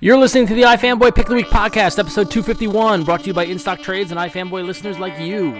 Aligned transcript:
You're 0.00 0.16
listening 0.16 0.46
to 0.46 0.54
the 0.54 0.62
iFanboy 0.62 1.12
Pick 1.12 1.26
the 1.26 1.34
Week 1.34 1.48
podcast, 1.48 1.98
episode 1.98 2.30
251, 2.30 3.02
brought 3.02 3.22
to 3.22 3.26
you 3.26 3.34
by 3.34 3.46
InStock 3.46 3.82
Trades 3.82 4.12
and 4.12 4.20
iFanboy 4.20 4.64
listeners 4.64 4.96
like 4.96 5.18
you. 5.18 5.56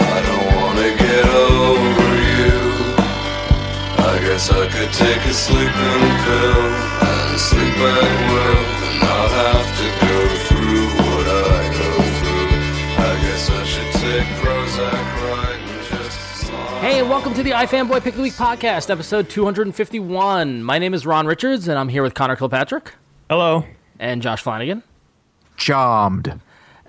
I 0.00 0.22
don't 0.24 0.56
wanna 0.56 0.96
get 0.96 1.26
over 1.28 2.08
you. 2.32 2.56
I 3.98 4.18
guess 4.24 4.50
I 4.50 4.66
could 4.68 4.92
take 4.94 5.22
a 5.26 5.34
sleeping 5.34 6.16
pill 6.24 6.64
and 7.08 7.38
sleep 7.38 7.76
at 7.76 8.30
will 8.32 8.64
and 8.88 9.00
not 9.02 9.30
have 9.32 9.68
to 10.00 10.05
Hey, 16.86 17.00
and 17.00 17.10
welcome 17.10 17.34
to 17.34 17.42
the 17.42 17.50
iFanboy 17.50 18.00
Pick 18.04 18.12
of 18.12 18.18
the 18.18 18.22
Week 18.22 18.32
podcast, 18.34 18.90
episode 18.90 19.28
251. 19.28 20.62
My 20.62 20.78
name 20.78 20.94
is 20.94 21.04
Ron 21.04 21.26
Richards, 21.26 21.66
and 21.66 21.76
I'm 21.76 21.88
here 21.88 22.00
with 22.00 22.14
Conor 22.14 22.36
Kilpatrick 22.36 22.92
Hello. 23.28 23.64
and 23.98 24.22
Josh 24.22 24.40
Flanagan. 24.40 24.84
Charmed. 25.56 26.40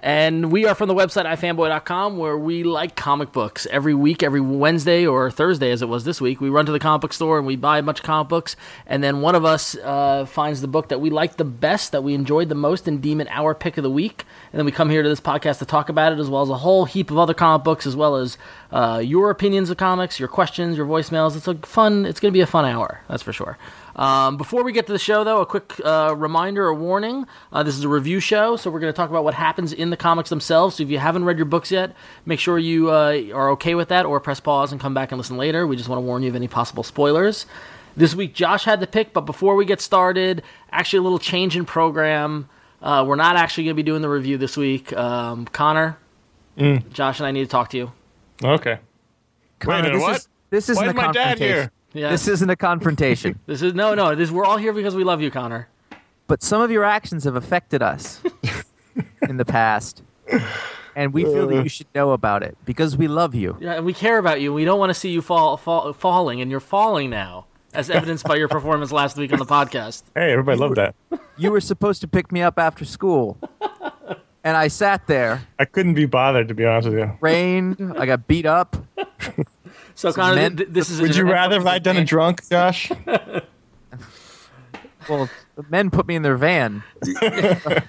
And 0.08 0.54
we 0.54 0.66
are 0.66 0.74
from 0.74 0.88
the 0.88 0.96
website 0.96 1.26
ifanboy.com 1.26 2.18
where 2.18 2.38
we 2.38 2.64
like 2.64 2.96
comic 2.96 3.34
books. 3.34 3.68
Every 3.70 3.94
week, 3.94 4.24
every 4.24 4.40
Wednesday 4.40 5.06
or 5.06 5.30
Thursday, 5.30 5.70
as 5.70 5.82
it 5.82 5.90
was 5.90 6.06
this 6.06 6.22
week, 6.22 6.40
we 6.40 6.48
run 6.48 6.66
to 6.66 6.72
the 6.72 6.80
comic 6.80 7.02
book 7.02 7.12
store 7.12 7.38
and 7.38 7.46
we 7.46 7.58
buy 7.58 7.80
a 7.80 7.84
bunch 7.84 8.00
of 8.00 8.06
comic 8.06 8.30
books. 8.30 8.56
And 8.86 9.04
then 9.04 9.20
one 9.20 9.36
of 9.36 9.44
us 9.44 9.76
uh, 9.76 10.26
finds 10.26 10.62
the 10.62 10.68
book 10.70 10.88
that 10.88 11.02
we 11.02 11.10
like 11.10 11.36
the 11.36 11.44
best, 11.44 11.92
that 11.92 12.06
we 12.06 12.14
enjoyed 12.14 12.48
the 12.48 12.56
most, 12.56 12.88
and 12.88 13.02
deem 13.02 13.20
it 13.20 13.28
our 13.32 13.54
pick 13.54 13.76
of 13.76 13.84
the 13.84 13.92
week. 13.92 14.24
And 14.54 14.60
then 14.60 14.66
we 14.66 14.72
come 14.72 14.90
here 14.90 15.04
to 15.04 15.10
this 15.10 15.20
podcast 15.20 15.60
to 15.60 15.66
talk 15.66 15.90
about 15.90 16.14
it, 16.14 16.20
as 16.20 16.30
well 16.30 16.42
as 16.42 16.50
a 16.50 16.60
whole 16.60 16.86
heap 16.86 17.12
of 17.12 17.18
other 17.18 17.34
comic 17.34 17.66
books, 17.66 17.86
as 17.86 17.98
well 17.98 18.16
as 18.16 18.38
uh, 18.72 19.02
your 19.04 19.30
opinions 19.30 19.70
of 19.70 19.76
comics, 19.76 20.22
your 20.22 20.30
questions, 20.30 20.78
your 20.78 20.86
voicemails. 20.88 21.36
It's 21.36 21.50
a 21.50 21.56
fun. 21.56 22.06
It's 22.06 22.22
going 22.22 22.32
to 22.32 22.38
be 22.38 22.40
a 22.40 22.48
fun 22.48 22.64
hour, 22.64 23.02
that's 23.10 23.24
for 23.24 23.34
sure. 23.34 23.58
Um, 23.98 24.38
before 24.38 24.64
we 24.64 24.72
get 24.72 24.86
to 24.88 24.94
the 24.94 25.00
show, 25.00 25.24
though, 25.24 25.42
a 25.42 25.46
quick 25.46 25.74
uh, 25.84 26.14
reminder, 26.16 26.66
or 26.66 26.74
warning. 26.76 27.26
Uh, 27.52 27.64
this 27.64 27.76
is 27.76 27.84
a 27.84 27.90
review 27.90 28.20
show, 28.20 28.56
so 28.56 28.70
we're 28.70 28.80
going 28.80 28.94
to 28.94 28.96
talk 28.96 29.10
about 29.10 29.24
what 29.24 29.34
happens 29.34 29.74
in 29.74 29.90
the 29.90 29.98
comics 29.98 30.30
themselves. 30.30 30.76
So 30.76 30.84
if 30.84 30.90
you 30.90 31.00
haven't 31.00 31.26
read 31.26 31.38
your 31.38 31.46
books 31.46 31.72
yet, 31.72 31.96
make 32.26 32.40
sure 32.40 32.60
you 32.60 32.92
uh, 32.92 33.20
are 33.34 33.50
okay 33.52 33.74
with 33.74 33.90
that, 33.90 34.06
or 34.06 34.20
press 34.20 34.40
pause 34.40 34.72
and 34.72 34.80
come 34.80 34.94
back 34.94 35.12
and 35.12 35.18
listen 35.18 35.36
later. 35.36 35.66
We 35.66 35.76
just 35.76 35.90
want 35.90 35.98
to 35.98 36.06
warn 36.06 36.22
you 36.22 36.30
of 36.30 36.36
any 36.36 36.48
possible 36.48 36.84
spoilers. 36.84 37.48
This 37.96 38.14
week, 38.14 38.36
Josh 38.36 38.66
had 38.66 38.80
the 38.80 38.86
pick, 38.86 39.14
but 39.14 39.22
before 39.22 39.56
we 39.56 39.66
get 39.66 39.82
started, 39.82 40.44
actually 40.72 41.00
a 41.00 41.02
little 41.02 41.18
change 41.18 41.58
in 41.58 41.66
program. 41.66 42.48
Uh, 42.80 43.04
we're 43.08 43.16
not 43.16 43.36
actually 43.36 43.64
going 43.64 43.76
to 43.76 43.82
be 43.82 43.84
doing 43.84 44.04
the 44.04 44.10
review 44.10 44.38
this 44.38 44.56
week. 44.56 44.94
Um, 44.94 45.46
Conor, 45.46 45.98
Josh, 46.94 47.20
and 47.20 47.26
I 47.26 47.32
need 47.32 47.42
to 47.42 47.48
talk 47.48 47.72
to 47.72 47.78
you. 47.78 47.92
Okay. 48.44 48.78
Wait 49.66 49.80
a 49.80 49.82
minute, 49.82 49.94
this 49.94 50.02
what? 50.04 50.16
Is, 50.18 50.28
this 50.52 50.70
isn't 50.70 50.84
Why 50.84 50.90
is 50.90 50.96
my 50.96 51.12
dad 51.12 51.40
here? 51.40 51.72
Yeah, 51.98 52.12
This 52.12 52.28
isn't 52.28 52.50
a 52.50 52.56
confrontation. 52.56 53.40
this 53.46 53.62
is 53.62 53.74
no, 53.74 53.94
no. 53.96 54.16
This 54.16 54.32
we're 54.32 54.46
all 54.46 54.58
here 54.58 54.74
because 54.74 54.96
we 54.96 55.04
love 55.04 55.22
you, 55.22 55.32
Conor. 55.32 55.68
but 56.28 56.42
some 56.44 56.62
of 56.62 56.72
your 56.72 56.84
actions 56.84 57.24
have 57.24 57.36
affected 57.36 57.82
us 57.82 58.22
in 59.22 59.38
the 59.38 59.46
past. 59.46 60.04
And 60.96 61.14
we 61.14 61.24
feel 61.24 61.48
that 61.48 61.64
you 61.64 61.70
should 61.70 61.88
know 61.94 62.12
about 62.12 62.42
it 62.44 62.58
because 62.66 62.98
we 62.98 63.08
love 63.08 63.36
you. 63.36 63.56
Yeah, 63.60 63.74
and 63.74 63.86
we 63.86 63.94
care 63.94 64.18
about 64.18 64.42
you. 64.42 64.52
We 64.54 64.66
don't 64.66 64.80
want 64.80 64.90
to 64.90 64.96
see 64.96 65.10
you 65.10 65.22
fall, 65.22 65.56
fall 65.56 65.94
falling, 65.94 66.42
and 66.42 66.50
you're 66.50 66.60
falling 66.60 67.10
now, 67.12 67.46
as 67.74 67.90
evidenced 67.92 68.26
by 68.26 68.36
your 68.36 68.48
performance 68.48 68.92
last 68.92 69.16
week 69.16 69.32
on 69.32 69.38
the 69.40 69.46
podcast. 69.46 70.04
Hey, 70.16 70.32
everybody 70.32 70.58
loved 70.58 70.76
that. 70.78 70.96
You 71.38 71.52
were 71.52 71.62
supposed 71.62 72.02
to 72.02 72.08
pick 72.08 72.32
me 72.32 72.42
up 72.42 72.58
after 72.58 72.84
school. 72.84 73.38
And 74.44 74.56
I 74.58 74.70
sat 74.70 75.06
there, 75.08 75.46
I 75.60 75.66
couldn't 75.66 75.94
be 75.94 76.06
bothered 76.06 76.48
to 76.48 76.54
be 76.56 76.66
honest 76.66 76.90
with 76.90 76.98
you. 77.00 77.12
rained, 77.22 77.94
I 77.98 78.06
got 78.06 78.28
beat 78.28 78.46
up. 78.46 78.76
So, 79.98 80.14
Conor, 80.14 80.36
men- 80.36 80.56
th- 80.58 80.68
th- 80.68 80.70
this 80.76 80.90
is. 80.92 81.02
Would 81.02 81.16
you 81.16 81.24
rather 81.30 81.56
have 81.58 81.66
I 81.66 81.80
done 81.80 81.98
a 81.98 82.06
drunk, 82.06 82.48
Josh? 82.48 82.92
Well, 85.10 85.30
the 85.56 85.64
men 85.70 85.90
put 85.90 86.06
me 86.06 86.16
in 86.18 86.22
their 86.22 86.36
van. 86.36 86.84
Were 87.22 87.82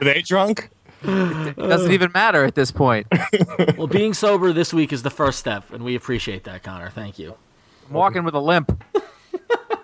they 0.00 0.22
drunk? 0.22 0.70
It 1.02 1.56
doesn't 1.56 1.90
even 1.90 2.12
matter 2.12 2.44
at 2.44 2.54
this 2.54 2.70
point. 2.70 3.08
Well, 3.76 3.88
being 3.88 4.14
sober 4.14 4.52
this 4.52 4.72
week 4.72 4.92
is 4.92 5.02
the 5.02 5.10
first 5.10 5.40
step, 5.40 5.72
and 5.72 5.84
we 5.84 5.96
appreciate 5.96 6.44
that, 6.44 6.62
Conor. 6.62 6.90
Thank 6.90 7.18
you. 7.18 7.34
I'm 7.88 7.94
walking 7.94 8.22
with 8.22 8.34
a 8.34 8.40
limp. 8.40 8.84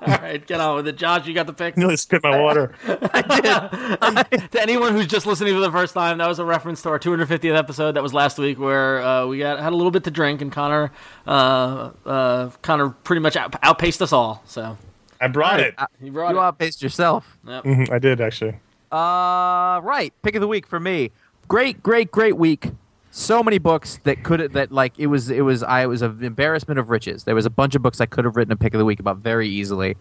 All 0.02 0.14
right, 0.18 0.44
get 0.46 0.60
on 0.60 0.76
with 0.76 0.88
it, 0.88 0.96
Josh. 0.96 1.26
You 1.26 1.34
got 1.34 1.46
the 1.46 1.52
pick. 1.52 1.76
Nearly 1.76 1.96
spit 1.96 2.22
my 2.22 2.40
water. 2.40 2.74
to 2.86 4.58
anyone 4.60 4.92
who's 4.94 5.06
just 5.06 5.26
listening 5.26 5.54
for 5.54 5.60
the 5.60 5.70
first 5.70 5.94
time, 5.94 6.18
that 6.18 6.28
was 6.28 6.38
a 6.38 6.44
reference 6.44 6.82
to 6.82 6.88
our 6.88 6.98
250th 6.98 7.56
episode. 7.56 7.92
That 7.92 8.02
was 8.02 8.14
last 8.14 8.38
week, 8.38 8.58
where 8.58 9.00
uh, 9.02 9.26
we 9.26 9.38
got 9.38 9.58
had 9.60 9.72
a 9.72 9.76
little 9.76 9.90
bit 9.90 10.04
to 10.04 10.10
drink, 10.10 10.40
and 10.40 10.50
Conor, 10.50 10.90
uh, 11.26 11.90
uh, 12.06 12.50
Conor 12.62 12.90
pretty 12.90 13.20
much 13.20 13.36
out- 13.36 13.54
outpaced 13.62 14.00
us 14.02 14.12
all. 14.12 14.42
So 14.46 14.76
I 15.20 15.28
brought 15.28 15.60
it. 15.60 15.74
I- 15.76 15.86
he 16.00 16.10
brought 16.10 16.32
you 16.32 16.38
it. 16.38 16.42
outpaced 16.42 16.82
yourself. 16.82 17.36
Mhm, 17.46 17.90
I 17.90 17.98
did 17.98 18.20
actually. 18.20 18.58
Uh, 18.90 19.80
right. 19.82 20.12
Pick 20.22 20.34
of 20.34 20.40
the 20.40 20.48
week 20.48 20.66
for 20.66 20.80
me. 20.80 21.10
Great, 21.46 21.82
great, 21.82 22.10
great 22.10 22.36
week. 22.36 22.70
So 23.12 23.42
many 23.42 23.58
books 23.58 23.98
that 24.04 24.22
could 24.22 24.52
that 24.52 24.70
like 24.70 24.92
it 24.96 25.08
was 25.08 25.30
it 25.30 25.40
was 25.40 25.64
I 25.64 25.82
it 25.82 25.86
was 25.86 26.00
an 26.02 26.22
embarrassment 26.22 26.78
of 26.78 26.90
riches. 26.90 27.24
There 27.24 27.34
was 27.34 27.44
a 27.44 27.50
bunch 27.50 27.74
of 27.74 27.82
books 27.82 28.00
I 28.00 28.06
could 28.06 28.24
have 28.24 28.36
written 28.36 28.52
a 28.52 28.56
pick 28.56 28.72
of 28.72 28.78
the 28.78 28.84
week 28.84 29.00
about 29.00 29.18
very 29.18 29.48
easily, 29.48 29.96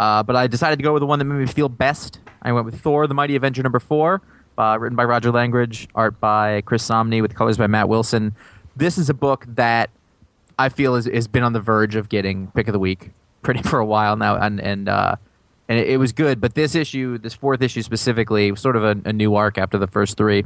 uh, 0.00 0.24
but 0.24 0.34
I 0.34 0.48
decided 0.48 0.76
to 0.76 0.82
go 0.82 0.92
with 0.92 1.00
the 1.00 1.06
one 1.06 1.20
that 1.20 1.24
made 1.24 1.38
me 1.38 1.46
feel 1.46 1.68
best. 1.68 2.18
I 2.42 2.50
went 2.52 2.66
with 2.66 2.80
Thor: 2.80 3.06
The 3.06 3.14
Mighty 3.14 3.36
Avenger 3.36 3.62
number 3.62 3.78
four, 3.78 4.22
uh, 4.58 4.76
written 4.80 4.96
by 4.96 5.04
Roger 5.04 5.30
Langridge, 5.30 5.86
art 5.94 6.18
by 6.18 6.62
Chris 6.62 6.86
Samnee, 6.86 7.22
with 7.22 7.36
colors 7.36 7.56
by 7.56 7.68
Matt 7.68 7.88
Wilson. 7.88 8.34
This 8.76 8.98
is 8.98 9.08
a 9.08 9.14
book 9.14 9.44
that 9.48 9.90
I 10.58 10.68
feel 10.68 10.96
has, 10.96 11.04
has 11.06 11.28
been 11.28 11.44
on 11.44 11.52
the 11.52 11.60
verge 11.60 11.94
of 11.94 12.08
getting 12.08 12.48
pick 12.48 12.66
of 12.66 12.72
the 12.72 12.80
week 12.80 13.12
pretty 13.42 13.62
for 13.68 13.78
a 13.78 13.86
while 13.86 14.16
now, 14.16 14.34
and 14.34 14.60
and 14.60 14.88
uh, 14.88 15.14
and 15.68 15.78
it, 15.78 15.90
it 15.90 15.96
was 15.98 16.12
good. 16.12 16.40
But 16.40 16.56
this 16.56 16.74
issue, 16.74 17.18
this 17.18 17.34
fourth 17.34 17.62
issue 17.62 17.82
specifically, 17.82 18.50
was 18.50 18.60
sort 18.60 18.74
of 18.74 18.82
a, 18.82 18.96
a 19.04 19.12
new 19.12 19.36
arc 19.36 19.58
after 19.58 19.78
the 19.78 19.86
first 19.86 20.16
three. 20.16 20.44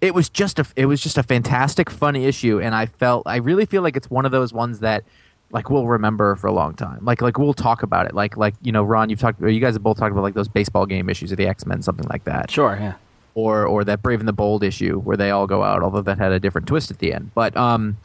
It 0.00 0.14
was 0.14 0.28
just 0.28 0.58
a 0.58 0.66
it 0.76 0.86
was 0.86 1.00
just 1.00 1.18
a 1.18 1.22
fantastic, 1.22 1.90
funny 1.90 2.24
issue, 2.26 2.60
and 2.60 2.74
I 2.74 2.86
felt 2.86 3.24
I 3.26 3.36
really 3.36 3.66
feel 3.66 3.82
like 3.82 3.96
it's 3.96 4.10
one 4.10 4.24
of 4.26 4.32
those 4.32 4.52
ones 4.52 4.80
that 4.80 5.04
like 5.52 5.68
we'll 5.68 5.86
remember 5.86 6.36
for 6.36 6.46
a 6.46 6.52
long 6.52 6.74
time. 6.74 7.04
Like 7.04 7.20
like 7.22 7.38
we'll 7.38 7.54
talk 7.54 7.82
about 7.82 8.06
it. 8.06 8.14
Like 8.14 8.36
like 8.36 8.54
you 8.62 8.72
know, 8.72 8.82
Ron, 8.82 9.10
you've 9.10 9.20
talked, 9.20 9.42
or 9.42 9.48
you 9.48 9.60
guys 9.60 9.74
have 9.74 9.82
both 9.82 9.98
talked 9.98 10.12
about 10.12 10.22
like 10.22 10.34
those 10.34 10.48
baseball 10.48 10.86
game 10.86 11.08
issues 11.08 11.32
of 11.32 11.38
the 11.38 11.46
X 11.46 11.66
Men, 11.66 11.82
something 11.82 12.06
like 12.08 12.24
that 12.24 12.50
Sure, 12.50 12.76
yeah. 12.80 12.94
or 13.34 13.66
or 13.66 13.84
that 13.84 14.02
Brave 14.02 14.20
and 14.20 14.28
the 14.28 14.32
Bold 14.32 14.62
issue 14.62 15.00
where 15.00 15.16
they 15.16 15.30
all 15.30 15.46
go 15.46 15.62
out, 15.62 15.82
although 15.82 16.02
that 16.02 16.18
had 16.18 16.32
a 16.32 16.40
different 16.40 16.66
twist 16.68 16.90
at 16.90 16.98
the 16.98 17.12
end. 17.12 17.32
But 17.34 17.56
um, 17.56 17.96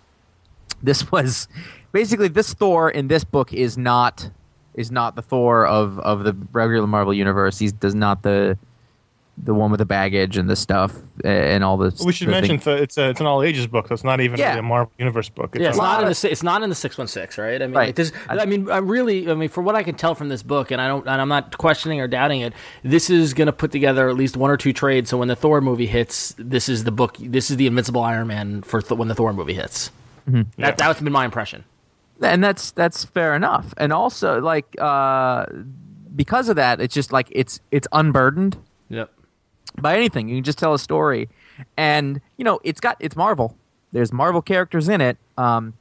this 0.82 1.12
was 1.12 1.48
basically 1.92 2.28
this 2.28 2.54
Thor 2.54 2.90
in 2.90 3.08
this 3.08 3.24
book 3.24 3.54
is 3.54 3.78
not 3.78 4.30
is 4.74 4.92
not 4.92 5.16
the 5.16 5.22
Thor 5.22 5.66
of 5.66 6.00
of 6.00 6.24
the 6.24 6.36
regular 6.52 6.88
Marvel 6.88 7.14
universe. 7.14 7.60
He 7.60 7.70
does 7.70 7.96
not 7.96 8.24
the 8.24 8.58
the 9.38 9.54
one 9.54 9.70
with 9.70 9.80
the 9.80 9.86
baggage 9.86 10.38
and 10.38 10.50
the 10.50 10.56
stuff 10.56 10.94
and 11.26 11.62
all 11.64 11.76
this. 11.78 12.02
We 12.02 12.14
should 12.14 12.30
mention 12.30 12.58
thing- 12.58 12.76
th- 12.78 12.82
it's 12.84 12.98
a, 12.98 13.10
it's 13.10 13.20
an 13.20 13.26
all 13.28 13.44
ages 13.44 13.68
book. 13.68 13.90
So 13.90 13.94
it's 13.94 14.04
not 14.04 14.22
even 14.22 14.40
Yeah. 14.40 14.50
really 14.50 14.60
a 14.60 14.64
Marvel 14.64 14.92
Universe 14.98 15.28
book. 15.28 15.56
It's 15.56 15.62
Yeah, 15.62 15.70
it's 15.70 15.78
not 15.78 16.02
in 16.04 16.08
the 16.10 16.32
it's 16.32 16.44
not 16.44 16.64
in 16.64 16.70
the 16.70 16.76
six 16.76 16.98
one 16.98 17.08
six, 17.08 17.38
right? 17.38 17.62
I 17.62 17.68
mean, 17.68 17.76
Right. 17.76 17.88
like 17.88 17.96
this. 17.96 18.14
I- 18.30 18.40
I, 18.40 18.46
mean, 18.46 18.72
I'm 18.72 18.88
really. 18.88 19.30
I 19.30 19.34
mean, 19.34 19.50
for 19.50 19.62
what 19.62 19.76
I 19.76 19.84
can 19.84 19.96
tell 19.96 20.16
from 20.16 20.30
this 20.30 20.42
book, 20.42 20.72
and 20.72 20.80
I 20.82 20.88
don't, 20.88 21.06
and 21.08 21.22
I'm 21.22 21.28
not 21.28 21.58
questioning 21.58 22.00
or 22.00 22.08
doubting 22.08 22.42
it. 22.42 22.54
This 22.84 23.10
is 23.10 23.34
going 23.34 23.48
to 23.48 23.52
put 23.54 23.72
together 23.74 24.08
at 24.10 24.16
least 24.16 24.38
one 24.38 24.50
or 24.52 24.58
two 24.58 24.72
trades. 24.72 25.10
So 25.10 25.18
when 25.18 25.28
the 25.28 25.36
Thor 25.36 25.60
movie 25.60 25.88
hits, 25.88 26.34
this 26.38 26.70
is 26.70 26.86
the 26.86 26.92
book. 26.92 27.18
This 27.20 27.52
is 27.52 27.58
the 27.58 27.68
Invincible 27.68 28.02
Iron 28.04 28.28
Man 28.28 28.62
for 28.62 28.82
th- 28.82 28.98
when 28.98 29.10
the 29.10 29.16
Thor 29.16 29.34
movie 29.34 29.54
hits. 29.56 29.92
Mm-hmm. 30.30 30.62
That 30.62 30.78
that's 30.78 31.02
been 31.02 31.12
my 31.14 31.26
impression. 31.26 31.66
and 32.22 32.42
that's 32.42 32.72
that's 32.72 33.04
fair 33.04 33.36
enough. 33.36 33.74
And 33.76 33.92
also 33.92 34.40
like 34.40 34.66
uh, 34.80 35.46
because 36.16 36.48
of 36.48 36.56
that, 36.56 36.80
it's 36.80 36.94
just 36.94 37.12
like 37.12 37.28
it's 37.32 37.60
it's 37.72 37.88
unburdened. 37.92 38.56
Yep. 38.90 39.12
By 39.82 39.96
anything. 39.96 40.30
You 40.30 40.38
can 40.38 40.44
just 40.44 40.58
tell 40.58 40.74
a 40.74 40.80
story, 40.80 41.30
and 41.78 42.22
you 42.38 42.44
know 42.44 42.60
it's 42.64 42.80
got 42.80 42.98
it's 43.00 43.16
Marvel. 43.16 43.58
There's 43.92 44.12
Marvel 44.12 44.42
characters 44.42 44.90
in 44.90 45.00
it, 45.02 45.18
um, 45.38 45.74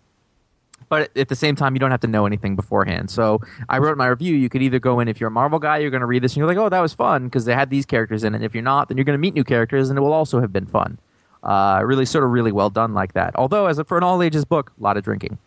but 0.88 1.16
at 1.16 1.28
the 1.28 1.36
same 1.36 1.56
time, 1.56 1.74
you 1.74 1.80
don't 1.80 1.90
have 1.90 2.00
to 2.00 2.06
know 2.06 2.26
anything 2.26 2.54
beforehand. 2.56 3.10
So 3.10 3.40
I 3.69 3.78
wrote 3.78 3.96
my 3.96 4.06
review. 4.06 4.36
You 4.36 4.48
could 4.48 4.62
either 4.62 4.78
go 4.78 5.00
in 5.00 5.08
if 5.08 5.20
you're 5.20 5.28
a 5.28 5.32
Marvel 5.32 5.58
guy, 5.58 5.78
you're 5.78 5.90
going 5.90 6.02
to 6.02 6.06
read 6.06 6.22
this 6.22 6.32
and 6.32 6.38
you're 6.38 6.46
like, 6.46 6.56
oh, 6.56 6.69
that 6.69 6.80
was 6.80 6.92
fun 6.92 7.24
because 7.24 7.44
they 7.44 7.54
had 7.54 7.70
these 7.70 7.86
characters 7.86 8.22
in 8.22 8.34
it. 8.34 8.42
If 8.42 8.54
you're 8.54 8.62
not, 8.62 8.88
then 8.88 8.96
you're 8.96 9.04
going 9.04 9.19
to 9.19 9.20
meet 9.20 9.34
new 9.34 9.44
characters, 9.44 9.90
and 9.90 9.98
it 9.98 10.02
will 10.02 10.12
also 10.12 10.40
have 10.40 10.52
been 10.52 10.66
fun. 10.66 10.98
Uh, 11.42 11.82
really, 11.84 12.06
sort 12.06 12.24
of, 12.24 12.30
really 12.30 12.52
well 12.52 12.70
done 12.70 12.94
like 12.94 13.12
that. 13.12 13.34
Although, 13.36 13.66
as 13.66 13.78
a, 13.78 13.84
for 13.84 13.98
an 13.98 14.02
all 14.02 14.22
ages 14.22 14.44
book, 14.44 14.72
a 14.78 14.82
lot 14.82 14.96
of 14.96 15.04
drinking, 15.04 15.38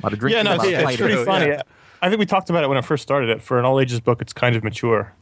a 0.00 0.06
lot 0.06 0.12
of 0.12 0.18
drinking. 0.18 0.38
yeah, 0.38 0.42
no, 0.42 0.52
a 0.52 0.54
it's, 0.54 0.64
lot 0.64 0.84
of 0.84 0.90
it's 0.90 1.00
pretty 1.00 1.24
funny. 1.24 1.46
yeah. 1.48 1.62
I 2.00 2.08
think 2.08 2.18
we 2.18 2.26
talked 2.26 2.48
about 2.50 2.62
it 2.62 2.68
when 2.68 2.78
I 2.78 2.82
first 2.82 3.02
started 3.02 3.30
it. 3.30 3.42
For 3.42 3.58
an 3.58 3.64
all 3.64 3.80
ages 3.80 4.00
book, 4.00 4.22
it's 4.22 4.32
kind 4.32 4.56
of 4.56 4.62
mature, 4.62 5.12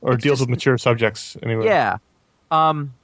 or 0.00 0.16
deals 0.16 0.38
just- 0.38 0.40
with 0.42 0.48
mature 0.50 0.78
subjects. 0.78 1.36
Anyway. 1.42 1.66
Yeah. 1.66 1.98
Um, 2.50 2.94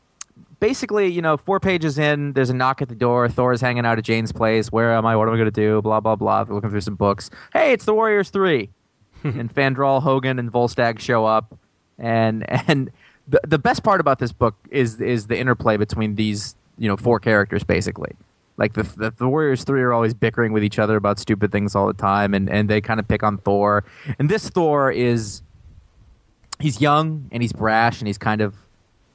basically, 0.61 1.09
you 1.09 1.23
know, 1.23 1.37
four 1.37 1.61
pages 1.61 1.99
in, 1.99 2.33
there's 2.33 2.51
a 2.51 2.55
knock 2.55 2.83
at 2.83 2.89
the 2.89 2.95
door. 2.95 3.29
Thor's 3.29 3.61
hanging 3.61 3.87
out 3.87 3.99
at 3.99 4.05
Jane's 4.05 4.33
place. 4.33 4.73
Where 4.73 4.93
am 4.95 5.07
I? 5.07 5.17
What 5.17 5.29
am 5.29 5.35
I 5.35 5.37
going 5.37 5.47
to 5.47 5.51
do? 5.51 5.83
Blah, 5.83 6.01
blah, 6.01 6.17
blah. 6.17 6.45
They're 6.45 6.55
looking 6.55 6.71
through 6.71 6.81
some 6.81 6.97
books. 6.97 7.31
Hey, 7.53 7.73
it's 7.73 7.85
the 7.85 7.95
Warriors 7.95 8.31
3. 8.31 8.71
and 9.25 9.53
Fandral, 9.53 10.03
Hogun, 10.03 10.39
and 10.39 10.53
Volstagg 10.53 10.99
show 10.99 11.25
up. 11.25 11.59
And, 11.99 12.45
and 12.69 12.91
the 13.29 13.41
the 13.47 13.59
best 13.59 13.83
part 13.83 14.01
about 14.01 14.19
this 14.19 14.33
book 14.33 14.55
is 14.71 15.01
is 15.01 15.27
the 15.27 15.37
interplay 15.39 15.77
between 15.77 16.15
these 16.15 16.55
you 16.79 16.89
know 16.89 16.97
four 16.97 17.19
characters 17.19 17.65
basically. 17.65 18.13
Like 18.57 18.75
the, 18.75 18.85
the 18.85 19.13
the 19.17 19.29
Warriors 19.29 19.65
three 19.65 19.83
are 19.83 19.93
always 19.93 20.15
bickering 20.15 20.53
with 20.53 20.65
each 20.65 20.79
other 20.79 20.97
about 20.97 21.19
stupid 21.19 21.53
things 21.53 21.75
all 21.75 21.87
the 21.87 21.93
time, 21.95 22.35
and 22.35 22.49
and 22.49 22.71
they 22.71 22.81
kind 22.81 23.01
of 23.01 23.09
pick 23.09 23.23
on 23.23 23.39
Thor. 23.39 23.85
And 24.19 24.29
this 24.31 24.49
Thor 24.49 24.91
is 24.91 25.43
he's 26.59 26.81
young 26.81 27.29
and 27.33 27.43
he's 27.43 27.53
brash 27.53 28.01
and 28.01 28.07
he's 28.07 28.19
kind 28.19 28.41
of 28.41 28.55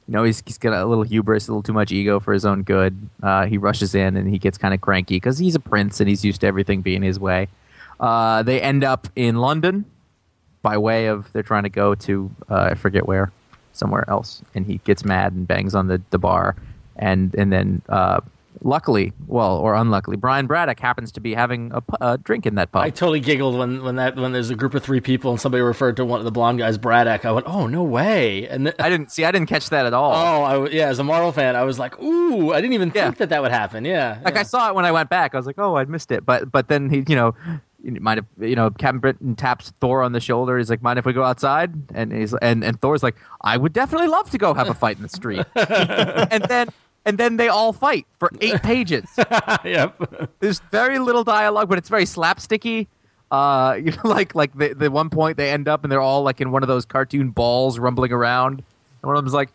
you 0.08 0.12
know 0.12 0.24
he's 0.24 0.42
he's 0.44 0.58
got 0.58 0.72
a 0.72 0.84
little 0.84 1.04
hubris, 1.04 1.48
a 1.48 1.52
little 1.52 1.62
too 1.62 1.72
much 1.72 1.92
ego 1.92 2.18
for 2.20 2.32
his 2.32 2.44
own 2.44 2.62
good. 2.62 3.08
Uh, 3.22 3.46
he 3.46 3.58
rushes 3.58 3.94
in 3.94 4.16
and 4.16 4.28
he 4.28 4.38
gets 4.38 4.58
kind 4.58 4.74
of 4.74 4.80
cranky 4.80 5.16
because 5.16 5.38
he's 5.38 5.54
a 5.54 5.60
prince 5.60 6.00
and 6.00 6.08
he's 6.08 6.24
used 6.24 6.40
to 6.40 6.46
everything 6.46 6.82
being 6.82 7.02
his 7.02 7.18
way. 7.18 7.48
Uh, 8.00 8.42
they 8.42 8.60
end 8.60 8.82
up 8.82 9.08
in 9.14 9.36
London 9.36 9.84
by 10.62 10.76
way 10.76 11.06
of 11.06 11.32
they're 11.32 11.42
trying 11.42 11.62
to 11.64 11.68
go 11.68 11.94
to 11.94 12.30
uh, 12.50 12.68
I 12.70 12.74
forget 12.74 13.06
where, 13.06 13.32
somewhere 13.72 14.04
else, 14.08 14.42
and 14.54 14.66
he 14.66 14.78
gets 14.78 15.04
mad 15.04 15.32
and 15.32 15.46
bangs 15.46 15.74
on 15.74 15.86
the, 15.86 16.00
the 16.10 16.18
bar, 16.18 16.56
and 16.96 17.34
and 17.34 17.52
then 17.52 17.82
uh, 17.88 18.20
luckily, 18.60 19.12
well 19.26 19.56
or 19.58 19.74
unluckily, 19.74 20.16
Brian 20.16 20.46
Braddock 20.46 20.78
happens 20.80 21.10
to 21.12 21.20
be 21.20 21.34
having 21.34 21.72
a, 21.72 21.82
a 22.00 22.18
drink 22.18 22.46
in 22.46 22.54
that 22.56 22.72
pub. 22.72 22.82
I 22.82 22.90
totally 22.90 23.20
giggled 23.20 23.56
when, 23.58 23.82
when 23.82 23.96
that 23.96 24.16
when 24.16 24.32
there's 24.32 24.50
a 24.50 24.54
group 24.54 24.74
of 24.74 24.82
three 24.82 25.00
people 25.00 25.30
and 25.30 25.40
somebody 25.40 25.62
referred 25.62 25.96
to 25.96 26.04
one 26.04 26.18
of 26.20 26.24
the 26.24 26.30
blonde 26.32 26.58
guys 26.58 26.78
Braddock. 26.78 27.24
I 27.24 27.32
went, 27.32 27.46
oh 27.48 27.66
no 27.66 27.82
way! 27.82 28.46
And 28.48 28.66
then, 28.66 28.74
I 28.78 28.88
didn't 28.88 29.10
see. 29.10 29.24
I 29.24 29.30
didn't 29.30 29.48
catch 29.48 29.70
that 29.70 29.86
at 29.86 29.94
all. 29.94 30.12
oh, 30.12 30.42
I, 30.64 30.68
yeah, 30.68 30.88
as 30.88 30.98
a 30.98 31.04
Marvel 31.04 31.32
fan, 31.32 31.56
I 31.56 31.62
was 31.64 31.78
like, 31.78 32.00
ooh, 32.00 32.52
I 32.52 32.60
didn't 32.60 32.74
even 32.74 32.92
Yeah. 32.94 33.04
think 33.06 33.18
that 33.18 33.28
that 33.30 33.42
would 33.42 33.52
happen. 33.52 33.84
Yeah, 33.84 34.18
like 34.24 34.34
yeah. 34.34 34.40
I 34.40 34.44
saw 34.44 34.68
it 34.68 34.74
when 34.74 34.84
I 34.84 34.92
went 34.92 35.08
back. 35.10 35.34
I 35.34 35.36
was 35.36 35.46
like, 35.46 35.58
oh, 35.58 35.76
I'd 35.76 35.88
missed 35.88 36.10
it. 36.12 36.24
But 36.26 36.50
but 36.52 36.68
then 36.68 36.90
he, 36.90 37.04
you 37.08 37.16
know, 37.16 37.34
might 37.84 38.16
have, 38.18 38.26
you 38.40 38.54
know, 38.54 38.70
Captain 38.70 39.00
Britain 39.00 39.34
taps 39.34 39.70
Thor 39.80 40.02
on 40.02 40.12
the 40.12 40.20
shoulder. 40.20 40.56
He's 40.56 40.70
like, 40.70 40.82
mind 40.82 41.00
if 41.00 41.04
we 41.04 41.12
go 41.12 41.24
outside? 41.24 41.74
And 41.94 42.12
he's 42.12 42.32
and 42.34 42.62
and 42.62 42.80
Thor's 42.80 43.02
like, 43.02 43.16
I 43.40 43.56
would 43.56 43.72
definitely 43.72 44.06
love 44.08 44.30
to 44.30 44.38
go 44.38 44.54
have 44.54 44.68
a 44.68 44.74
fight 44.74 44.96
in 44.98 45.02
the 45.02 45.08
street. 45.08 45.44
and 45.56 46.44
then 46.44 46.68
and 47.04 47.18
then 47.18 47.36
they 47.36 47.48
all 47.48 47.72
fight 47.72 48.06
for 48.18 48.30
eight 48.40 48.62
pages. 48.62 49.06
yep. 49.64 50.30
There's 50.40 50.60
very 50.70 50.98
little 50.98 51.24
dialogue, 51.24 51.68
but 51.68 51.78
it's 51.78 51.88
very 51.88 52.04
slapsticky. 52.04 52.86
Uh, 53.30 53.74
you 53.82 53.90
know, 53.90 54.02
like 54.04 54.34
like 54.34 54.56
the 54.56 54.74
the 54.74 54.90
one 54.90 55.10
point 55.10 55.36
they 55.36 55.50
end 55.50 55.68
up 55.68 55.84
and 55.84 55.90
they're 55.90 56.00
all 56.00 56.22
like 56.22 56.40
in 56.40 56.50
one 56.50 56.62
of 56.62 56.68
those 56.68 56.84
cartoon 56.84 57.30
balls 57.30 57.78
rumbling 57.78 58.12
around, 58.12 58.62
and 59.02 59.08
one 59.08 59.16
of 59.16 59.24
them's 59.24 59.34
like, 59.34 59.48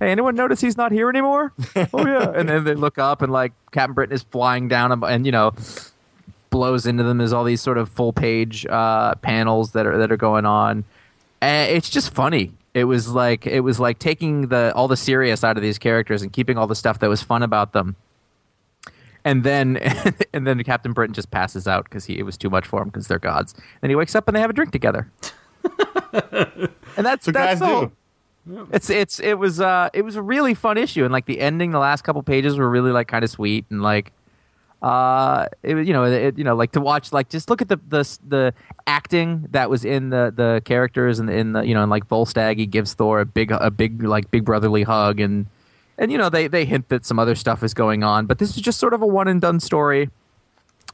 "Hey, 0.00 0.10
anyone 0.10 0.34
notice 0.34 0.60
he's 0.60 0.76
not 0.76 0.90
here 0.92 1.08
anymore?" 1.08 1.52
oh 1.76 2.06
yeah, 2.06 2.32
and 2.34 2.48
then 2.48 2.64
they 2.64 2.74
look 2.74 2.98
up 2.98 3.22
and 3.22 3.32
like 3.32 3.52
Captain 3.70 3.94
Britain 3.94 4.14
is 4.14 4.22
flying 4.24 4.68
down 4.68 4.90
and, 4.90 5.02
and 5.04 5.24
you 5.24 5.32
know 5.32 5.52
blows 6.50 6.84
into 6.84 7.04
them. 7.04 7.18
There's 7.18 7.32
all 7.32 7.44
these 7.44 7.60
sort 7.60 7.78
of 7.78 7.88
full 7.88 8.12
page 8.12 8.66
uh, 8.66 9.14
panels 9.16 9.72
that 9.72 9.86
are 9.86 9.96
that 9.98 10.10
are 10.10 10.16
going 10.16 10.44
on. 10.44 10.84
And 11.40 11.70
it's 11.72 11.90
just 11.90 12.12
funny. 12.14 12.52
It 12.74 12.84
was 12.84 13.08
like 13.08 13.46
it 13.46 13.60
was 13.60 13.78
like 13.78 13.98
taking 13.98 14.48
the 14.48 14.72
all 14.74 14.88
the 14.88 14.96
serious 14.96 15.44
out 15.44 15.56
of 15.56 15.62
these 15.62 15.78
characters 15.78 16.22
and 16.22 16.32
keeping 16.32 16.56
all 16.56 16.66
the 16.66 16.74
stuff 16.74 16.98
that 17.00 17.08
was 17.08 17.22
fun 17.22 17.42
about 17.42 17.72
them 17.72 17.96
and 19.24 19.44
then 19.44 19.76
and 20.32 20.46
then 20.46 20.62
Captain 20.64 20.92
Britain 20.92 21.14
just 21.14 21.30
passes 21.30 21.66
out 21.66 21.84
because 21.84 22.06
he 22.06 22.18
it 22.18 22.24
was 22.24 22.36
too 22.36 22.50
much 22.50 22.66
for 22.66 22.82
him 22.82 22.88
because 22.88 23.08
they're 23.08 23.18
gods. 23.18 23.54
Then 23.80 23.90
he 23.90 23.96
wakes 23.96 24.14
up 24.14 24.28
and 24.28 24.36
they 24.36 24.40
have 24.40 24.50
a 24.50 24.54
drink 24.54 24.72
together. 24.72 25.10
and 26.12 27.06
that's 27.06 27.24
So 27.24 27.32
that's 27.32 27.60
guys 27.60 27.60
the. 27.60 27.90
It's 28.72 28.90
it's 28.90 29.20
it 29.20 29.34
was 29.34 29.60
uh 29.60 29.88
it 29.94 30.02
was 30.02 30.16
a 30.16 30.22
really 30.22 30.54
fun 30.54 30.76
issue 30.76 31.04
and 31.04 31.12
like 31.12 31.26
the 31.26 31.40
ending, 31.40 31.70
the 31.70 31.78
last 31.78 32.02
couple 32.02 32.22
pages 32.22 32.58
were 32.58 32.68
really 32.68 32.90
like 32.90 33.06
kind 33.06 33.22
of 33.22 33.30
sweet 33.30 33.66
and 33.70 33.82
like 33.82 34.12
uh 34.82 35.46
it 35.62 35.74
was 35.74 35.86
you 35.86 35.92
know 35.92 36.04
it, 36.04 36.36
you 36.36 36.42
know 36.42 36.56
like 36.56 36.72
to 36.72 36.80
watch 36.80 37.12
like 37.12 37.28
just 37.28 37.48
look 37.48 37.62
at 37.62 37.68
the 37.68 37.78
the 37.88 38.18
the 38.26 38.54
acting 38.86 39.46
that 39.50 39.70
was 39.70 39.84
in 39.84 40.10
the 40.10 40.32
the 40.34 40.60
characters 40.64 41.20
and 41.20 41.30
in 41.30 41.52
the 41.52 41.62
you 41.62 41.72
know 41.72 41.82
and 41.82 41.90
like 41.90 42.08
Volstagg 42.08 42.58
he 42.58 42.66
gives 42.66 42.92
Thor 42.94 43.20
a 43.20 43.24
big 43.24 43.52
a 43.52 43.70
big 43.70 44.02
like 44.02 44.30
big 44.32 44.44
brotherly 44.44 44.82
hug 44.82 45.20
and 45.20 45.46
and 45.98 46.10
you 46.10 46.18
know 46.18 46.28
they 46.28 46.48
they 46.48 46.64
hint 46.64 46.88
that 46.88 47.06
some 47.06 47.20
other 47.20 47.36
stuff 47.36 47.62
is 47.62 47.74
going 47.74 48.02
on 48.02 48.26
but 48.26 48.38
this 48.38 48.56
is 48.56 48.62
just 48.62 48.80
sort 48.80 48.92
of 48.92 49.02
a 49.02 49.06
one 49.06 49.28
and 49.28 49.40
done 49.40 49.60
story 49.60 50.10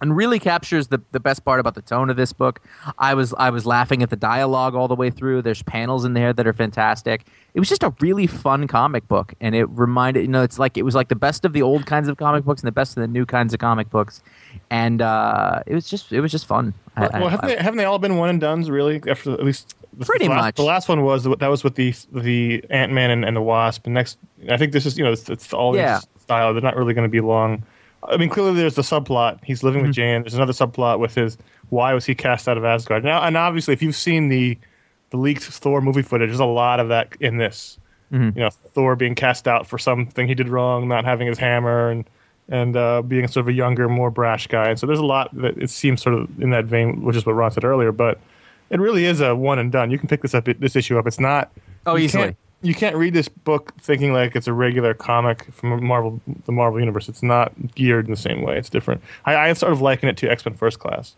and 0.00 0.16
really 0.16 0.38
captures 0.38 0.88
the, 0.88 1.00
the 1.12 1.20
best 1.20 1.44
part 1.44 1.60
about 1.60 1.74
the 1.74 1.82
tone 1.82 2.10
of 2.10 2.16
this 2.16 2.32
book. 2.32 2.60
I 2.98 3.14
was 3.14 3.34
I 3.38 3.50
was 3.50 3.66
laughing 3.66 4.02
at 4.02 4.10
the 4.10 4.16
dialogue 4.16 4.74
all 4.74 4.88
the 4.88 4.94
way 4.96 5.10
through. 5.10 5.42
There's 5.42 5.62
panels 5.62 6.04
in 6.04 6.14
there 6.14 6.32
that 6.32 6.46
are 6.46 6.52
fantastic. 6.52 7.26
It 7.54 7.60
was 7.60 7.68
just 7.68 7.82
a 7.82 7.92
really 8.00 8.26
fun 8.26 8.66
comic 8.68 9.08
book, 9.08 9.34
and 9.40 9.54
it 9.54 9.64
reminded 9.70 10.20
you 10.22 10.28
know 10.28 10.42
it's 10.42 10.58
like 10.58 10.76
it 10.76 10.82
was 10.84 10.94
like 10.94 11.08
the 11.08 11.16
best 11.16 11.44
of 11.44 11.52
the 11.52 11.62
old 11.62 11.86
kinds 11.86 12.08
of 12.08 12.16
comic 12.16 12.44
books 12.44 12.60
and 12.62 12.66
the 12.68 12.72
best 12.72 12.96
of 12.96 13.00
the 13.00 13.08
new 13.08 13.26
kinds 13.26 13.52
of 13.54 13.60
comic 13.60 13.90
books, 13.90 14.22
and 14.70 15.02
uh, 15.02 15.62
it 15.66 15.74
was 15.74 15.88
just 15.88 16.12
it 16.12 16.20
was 16.20 16.30
just 16.30 16.46
fun. 16.46 16.74
I- 16.96 17.06
I- 17.06 17.20
Well, 17.20 17.28
haven't 17.28 17.44
I- 17.50 17.54
they, 17.54 17.62
haven't 17.62 17.78
they 17.78 17.84
all 17.84 17.98
been 17.98 18.16
one 18.16 18.28
and 18.28 18.40
duns 18.40 18.70
really? 18.70 19.00
After 19.08 19.32
at 19.32 19.44
least 19.44 19.74
the, 19.96 20.04
Pretty 20.04 20.26
the 20.26 20.30
last, 20.30 20.42
much. 20.42 20.54
The 20.56 20.62
last 20.62 20.88
one 20.88 21.02
was 21.02 21.24
that 21.24 21.48
was 21.48 21.64
with 21.64 21.74
the 21.74 21.92
the 22.12 22.64
Ant 22.70 22.92
Man 22.92 23.10
and, 23.10 23.24
and 23.24 23.36
the 23.36 23.42
Wasp. 23.42 23.84
And 23.86 23.94
next, 23.94 24.18
I 24.48 24.56
think 24.56 24.72
this 24.72 24.86
is 24.86 24.96
you 24.96 25.02
know 25.04 25.12
it's, 25.12 25.28
it's 25.28 25.52
all 25.52 25.74
Yeah. 25.74 25.98
style. 26.20 26.52
They're 26.52 26.62
not 26.62 26.76
really 26.76 26.94
going 26.94 27.08
to 27.08 27.10
be 27.10 27.20
long. 27.20 27.64
I 28.02 28.16
mean, 28.16 28.28
clearly 28.28 28.54
there's 28.54 28.74
the 28.74 28.82
subplot. 28.82 29.40
He's 29.44 29.62
living 29.62 29.80
Mm-hmm. 29.80 29.88
with 29.88 29.96
Jan. 29.96 30.22
There's 30.22 30.34
another 30.34 30.52
subplot 30.52 30.98
with 31.00 31.14
his 31.14 31.36
why 31.70 31.92
was 31.94 32.04
he 32.06 32.14
cast 32.14 32.48
out 32.48 32.56
of 32.56 32.64
Asgard? 32.64 33.04
Now, 33.04 33.22
and 33.22 33.36
obviously, 33.36 33.74
if 33.74 33.82
you've 33.82 33.96
seen 33.96 34.28
the 34.28 34.56
the 35.10 35.16
leaked 35.16 35.42
Thor 35.42 35.80
movie 35.80 36.02
footage, 36.02 36.28
there's 36.28 36.40
a 36.40 36.44
lot 36.44 36.80
of 36.80 36.88
that 36.88 37.14
in 37.20 37.38
this. 37.38 37.78
Mm-hmm. 38.12 38.38
You 38.38 38.44
know, 38.44 38.50
Thor 38.50 38.96
being 38.96 39.14
cast 39.14 39.46
out 39.48 39.66
for 39.66 39.78
something 39.78 40.28
he 40.28 40.34
did 40.34 40.48
wrong, 40.48 40.88
not 40.88 41.04
having 41.04 41.26
his 41.26 41.38
hammer, 41.38 41.90
and 41.90 42.04
and 42.48 42.76
uh, 42.76 43.02
being 43.02 43.28
sort 43.28 43.44
of 43.44 43.48
a 43.48 43.52
younger, 43.52 43.88
more 43.88 44.10
brash 44.10 44.46
guy. 44.46 44.70
And 44.70 44.78
so 44.78 44.86
there's 44.86 44.98
a 44.98 45.04
lot 45.04 45.28
that 45.36 45.58
it 45.58 45.68
seems 45.68 46.00
sort 46.02 46.14
of 46.14 46.40
in 46.40 46.50
that 46.50 46.64
vein, 46.64 47.02
which 47.02 47.16
is 47.16 47.26
what 47.26 47.32
Ron 47.32 47.50
said 47.50 47.64
earlier. 47.64 47.92
But 47.92 48.18
it 48.70 48.80
really 48.80 49.04
is 49.04 49.20
a 49.20 49.34
one 49.36 49.58
and 49.58 49.70
done. 49.70 49.90
You 49.90 49.98
can 49.98 50.08
pick 50.08 50.22
this 50.22 50.34
up, 50.34 50.46
this 50.58 50.74
issue 50.76 50.98
up. 50.98 51.06
It's 51.06 51.20
not. 51.20 51.52
Oh, 51.84 51.96
you 51.96 52.06
easily. 52.06 52.36
Can't, 52.60 52.68
you 52.68 52.74
can't 52.74 52.96
read 52.96 53.14
this 53.14 53.28
book 53.28 53.72
thinking 53.80 54.12
like 54.12 54.34
it's 54.36 54.46
a 54.46 54.52
regular 54.52 54.94
comic 54.94 55.52
from 55.52 55.84
Marvel, 55.84 56.20
the 56.44 56.52
Marvel 56.52 56.80
universe. 56.80 57.08
It's 57.08 57.22
not 57.22 57.52
geared 57.74 58.06
in 58.06 58.10
the 58.10 58.16
same 58.16 58.42
way. 58.42 58.58
It's 58.58 58.68
different. 58.68 59.02
I, 59.24 59.36
I 59.36 59.52
sort 59.52 59.72
of 59.72 59.80
liken 59.80 60.08
it 60.08 60.16
to 60.18 60.30
X 60.30 60.44
Men 60.44 60.54
First 60.54 60.78
Class. 60.78 61.14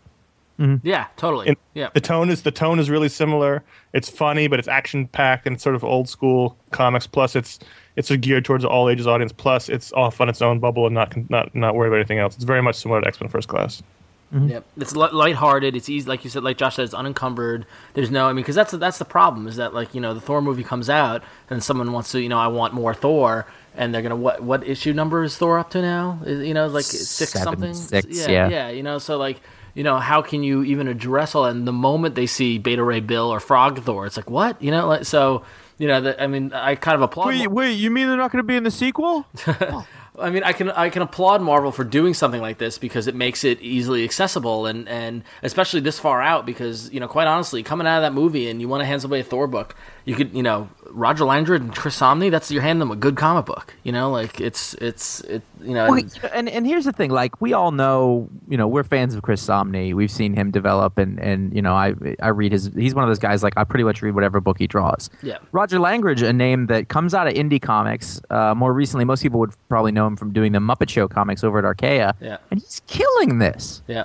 Mm-hmm. 0.59 0.87
Yeah, 0.87 1.07
totally. 1.17 1.49
And 1.49 1.57
yeah. 1.73 1.89
The 1.95 2.03
tone 2.03 2.29
is 2.29 2.43
the 2.43 2.51
tone 2.51 2.79
is 2.79 2.91
really 2.91 3.09
similar. 3.09 3.63
It's 3.95 4.11
funny, 4.11 4.47
but 4.47 4.59
it's 4.59 4.69
action 4.69 5.09
packed 5.09 5.47
and 5.47 5.55
it's 5.55 5.63
sort 5.63 5.75
of 5.75 5.83
old 5.83 6.09
school 6.09 6.57
comics. 6.71 7.07
Plus, 7.07 7.35
it's 7.35 7.59
it's 7.97 8.15
geared 8.17 8.45
towards 8.45 8.65
an 8.65 8.71
all 8.71 8.91
ages 8.91 9.07
audience. 9.07 9.33
Plus, 9.33 9.71
it's 9.71 9.91
off 9.95 10.21
on 10.21 10.29
its 10.29 10.43
own 10.43 10.59
bubble 10.59 10.85
and 10.85 10.95
not 10.95 11.17
not 11.31 11.55
not 11.55 11.75
worried 11.75 11.89
about 11.89 11.97
anything 11.97 12.19
else. 12.19 12.35
It's 12.35 12.45
very 12.45 12.61
much 12.61 12.77
similar 12.77 13.01
to 13.01 13.07
X 13.07 13.21
Men 13.21 13.31
First 13.31 13.49
Class. 13.49 13.83
Mm-hmm. 14.33 14.49
Yep. 14.49 14.65
It's 14.77 14.95
li- 14.95 15.09
lighthearted. 15.13 15.75
It's 15.75 15.89
easy, 15.89 16.09
like 16.09 16.23
you 16.23 16.31
said, 16.31 16.45
like 16.45 16.57
Josh 16.57 16.77
said, 16.77 16.85
it's 16.85 16.95
unencumbered. 16.95 17.67
There's 17.95 18.11
no, 18.13 18.27
I 18.27 18.33
mean, 18.33 18.43
because 18.43 18.55
that's 18.55 18.71
that's 18.73 18.99
the 18.99 19.05
problem 19.05 19.49
is 19.49 19.57
that 19.57 19.75
like 19.75 19.93
you 19.95 20.01
know 20.01 20.15
the 20.15 20.21
Thor 20.21 20.41
movie 20.41 20.63
comes 20.63 20.89
out 20.89 21.23
and 21.49 21.63
someone 21.63 21.91
wants 21.93 22.13
to, 22.13 22.21
you 22.21 22.29
know, 22.29 22.39
I 22.39 22.47
want 22.47 22.73
more 22.73 22.95
Thor, 22.95 23.47
and 23.77 23.93
they're 23.93 24.03
gonna 24.03 24.15
what 24.17 24.41
what 24.43 24.65
issue 24.67 24.93
number 24.93 25.25
is 25.25 25.37
Thor 25.37 25.59
up 25.59 25.71
to 25.71 25.83
now? 25.83 26.21
Is- 26.25 26.47
You 26.47 26.55
know, 26.55 26.69
like 26.69 26.85
six 26.85 27.33
Seven, 27.33 27.45
something. 27.45 27.75
six, 27.75 28.07
yeah, 28.09 28.31
yeah. 28.31 28.49
yeah. 28.49 28.69
You 28.71 28.83
know, 28.83 28.99
so 28.99 29.17
like. 29.19 29.41
You 29.73 29.85
know, 29.85 29.99
how 29.99 30.21
can 30.21 30.43
you 30.43 30.65
even 30.65 30.89
address 30.89 31.33
all 31.37 31.45
that? 31.45 31.51
And 31.51 31.65
the 31.65 31.73
moment 31.73 32.17
they 32.17 32.27
see 32.27 32.59
Beta 32.59 32.83
Ray 32.83 32.99
Bill 32.99 33.31
or 33.33 33.39
Frog 33.39 33.81
Thor, 33.81 34.05
it's 34.05 34.17
like, 34.17 34.29
what? 34.29 34.61
You 34.61 34.73
know, 34.73 34.89
like, 34.89 35.05
so, 35.05 35.45
you 35.79 35.87
know, 35.87 36.01
the, 36.01 36.21
I 36.21 36.27
mean, 36.27 36.53
I 36.53 36.75
kind 36.75 36.97
of 36.97 37.03
applaud. 37.03 37.29
Wait, 37.29 37.47
wait, 37.49 37.75
you 37.75 37.89
mean 37.89 38.09
they're 38.09 38.17
not 38.17 38.33
going 38.33 38.43
to 38.43 38.47
be 38.47 38.57
in 38.57 38.65
the 38.65 38.73
sequel? 38.73 39.27
I 40.19 40.31
mean, 40.31 40.43
I 40.43 40.53
can 40.53 40.71
I 40.71 40.91
can 40.91 41.03
applaud 41.03 41.41
Marvel 41.41 41.71
for 41.71 41.85
doing 41.85 42.15
something 42.15 42.41
like 42.41 42.59
this 42.59 42.79
because 42.79 43.07
it 43.07 43.15
makes 43.15 43.45
it 43.45 43.61
easily 43.61 44.05
accessible 44.05 44.67
and 44.67 44.89
and 44.89 45.23
especially 45.43 45.81
this 45.81 45.99
far 45.99 46.21
out 46.21 46.45
because 46.45 46.91
you 46.93 46.99
know 46.99 47.09
quite 47.09 47.27
honestly 47.27 47.63
coming 47.63 47.87
out 47.87 47.99
of 47.99 48.03
that 48.03 48.13
movie 48.13 48.51
and 48.51 48.61
you 48.61 48.69
want 48.69 48.81
to 48.81 48.87
hand 48.87 49.03
somebody 49.03 49.21
a 49.21 49.25
Thor 49.25 49.47
book 49.47 49.77
you 50.05 50.17
could 50.17 50.35
you 50.35 50.43
know 50.43 50.69
Roger 50.93 51.25
Langridge 51.25 51.61
and 51.63 51.75
Chris 51.75 51.99
Samnee 51.99 52.31
that's 52.31 52.51
you're 52.51 52.63
handing 52.63 52.81
them 52.81 52.91
a 52.91 52.97
good 52.97 53.17
comic 53.17 53.47
book 53.47 53.75
you 53.85 53.93
know 53.93 54.11
like 54.11 54.41
it's 54.41 54.75
it's 54.75 55.21
it 55.23 55.43
you 55.63 55.75
know 55.75 55.89
Well, 55.89 55.95
and- 55.99 56.21
and 56.35 56.49
and 56.49 56.67
here's 56.67 56.85
the 56.85 56.93
thing, 56.93 57.11
like 57.11 57.41
we 57.41 57.53
all 57.53 57.71
know, 57.71 58.29
you 58.49 58.57
know, 58.57 58.67
we're 58.67 58.83
fans 58.85 59.15
of 59.15 59.23
Chris 59.23 59.47
Samnee. 59.47 59.93
We've 59.95 60.11
seen 60.11 60.33
him 60.35 60.51
develop, 60.51 60.97
and 60.99 61.19
and 61.21 61.55
you 61.55 61.61
know, 61.63 61.75
I 61.75 61.95
I 62.23 62.29
read 62.29 62.53
his. 62.53 62.71
He's 62.75 62.95
one 62.95 63.05
of 63.05 63.11
those 63.11 63.19
guys 63.19 63.43
like 63.43 63.53
I 63.59 63.65
pretty 63.65 63.85
much 63.85 64.01
read 64.03 64.15
whatever 64.15 64.41
book 64.41 64.59
he 64.59 64.67
draws. 64.67 65.11
Yeah. 65.23 65.37
Roger 65.53 65.79
Langridge, 65.79 66.23
a 66.23 66.33
name 66.33 66.67
that 66.69 66.89
comes 66.89 67.13
out 67.15 67.27
of 67.27 67.35
indie 67.35 67.61
comics. 67.61 68.21
Uh, 68.31 68.55
more 68.55 68.73
recently, 68.73 69.05
most 69.05 69.23
people 69.23 69.39
would 69.41 69.53
probably 69.69 69.93
know 69.93 70.07
him 70.07 70.17
from 70.17 70.33
doing 70.33 70.53
the 70.53 70.59
Muppet 70.61 70.89
Show 70.89 71.09
comics 71.09 71.45
over 71.45 71.59
at 71.59 71.65
Archaia. 71.67 72.15
Yeah. 72.21 72.39
and 72.51 72.61
he's 72.61 72.81
killing 72.87 73.39
this. 73.39 73.83
yeah 73.87 74.05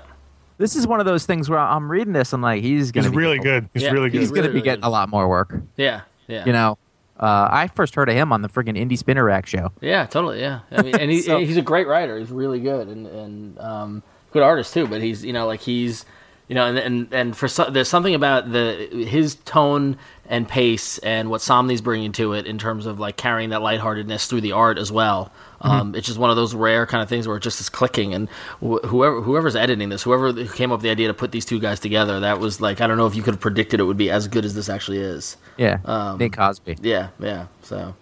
This 0.57 0.75
is 0.75 0.85
one 0.85 0.99
of 0.99 1.05
those 1.05 1.25
things 1.25 1.49
where 1.49 1.59
I'm 1.59 1.89
reading 1.89 2.11
this, 2.13 2.33
I'm 2.33 2.41
like, 2.41 2.61
he's 2.61 2.91
gonna 2.91 3.07
He's 3.07 3.11
be 3.11 3.17
really 3.17 3.37
getting- 3.39 3.61
good. 3.61 3.69
He's 3.73 3.83
Yeah, 3.83 3.91
really 3.91 4.09
good. 4.09 4.19
He's 4.19 4.29
really, 4.29 4.41
gonna 4.41 4.47
be 4.49 4.53
really 4.55 4.65
getting 4.65 4.81
good. 4.81 4.87
a 4.87 4.89
lot 4.89 5.07
more 5.09 5.27
work. 5.29 5.55
yeah 5.77 6.01
yeah 6.27 6.43
You 6.45 6.53
know, 6.53 6.77
uh, 7.19 7.47
I 7.51 7.67
first 7.67 7.95
heard 7.95 8.09
of 8.09 8.15
him 8.15 8.33
on 8.33 8.41
the 8.41 8.49
friggin' 8.49 8.77
Indie 8.77 8.97
Spinner 8.97 9.23
Rack 9.23 9.45
show. 9.47 9.71
Yeah, 9.81 10.05
totally. 10.05 10.41
Yeah, 10.41 10.59
I 10.71 10.81
mean, 10.81 10.95
and 10.95 11.09
he, 11.11 11.21
So- 11.21 11.39
he's 11.39 11.57
a 11.57 11.61
great 11.61 11.87
writer. 11.87 12.17
He's 12.19 12.31
really 12.31 12.59
good 12.59 12.87
and 12.87 13.07
and 13.07 13.59
um, 13.59 14.03
good 14.31 14.43
artist 14.43 14.73
too. 14.73 14.87
But 14.87 15.01
he's 15.01 15.23
you 15.23 15.31
know 15.33 15.47
like 15.47 15.61
he's 15.61 16.05
You 16.47 16.53
know, 16.55 16.65
and 16.67 16.77
and, 16.77 17.13
and 17.13 17.35
for 17.37 17.47
so, 17.47 17.69
there's 17.71 17.87
something 17.87 18.13
about 18.13 18.51
the 18.51 18.87
his 19.07 19.35
tone 19.45 19.97
and 20.29 20.47
pace 20.47 20.97
and 20.99 21.29
what 21.29 21.41
Samnee's 21.41 21.81
bringing 21.81 22.11
to 22.13 22.33
it 22.33 22.45
in 22.45 22.57
terms 22.59 22.85
of 22.85 22.99
like 22.99 23.17
carrying 23.17 23.49
that 23.49 23.61
lightheartedness 23.61 24.27
through 24.27 24.41
the 24.41 24.51
art 24.51 24.77
as 24.77 24.91
well. 24.91 25.31
Um, 25.61 25.95
It's 25.95 26.05
just 26.05 26.19
one 26.19 26.29
of 26.29 26.35
those 26.35 26.53
rare 26.53 26.85
kind 26.85 27.01
of 27.01 27.09
things 27.09 27.27
where 27.27 27.37
it 27.37 27.43
just 27.43 27.59
is 27.59 27.69
clicking, 27.69 28.13
and 28.13 28.29
wh- 28.61 28.83
whoever 28.85 29.21
whoever's 29.21 29.55
editing 29.55 29.89
this, 29.89 30.03
whoever 30.03 30.31
came 30.49 30.71
up 30.71 30.77
with 30.79 30.83
the 30.83 30.91
idea 30.91 31.07
to 31.07 31.13
put 31.15 31.31
these 31.31 31.45
two 31.45 31.59
guys 31.59 31.79
together, 31.79 32.19
that 32.19 32.39
was 32.39 32.61
like 32.61 32.79
I 32.81 32.85
don't 32.85 32.97
know 32.97 33.07
if 33.07 33.15
you 33.15 33.23
could 33.23 33.33
have 33.35 33.41
predicted 33.41 33.79
it 33.79 33.83
would 33.83 33.97
be 33.97 34.11
as 34.11 34.27
good 34.27 34.45
as 34.45 34.53
this 34.53 34.69
actually 34.69 34.99
is. 34.99 35.37
Yeah, 35.57 35.79
Um, 35.85 36.19
Nick 36.19 36.33
Cosby. 36.33 36.77
Yeah, 36.81 37.07
yeah. 37.19 37.47
So 37.63 37.95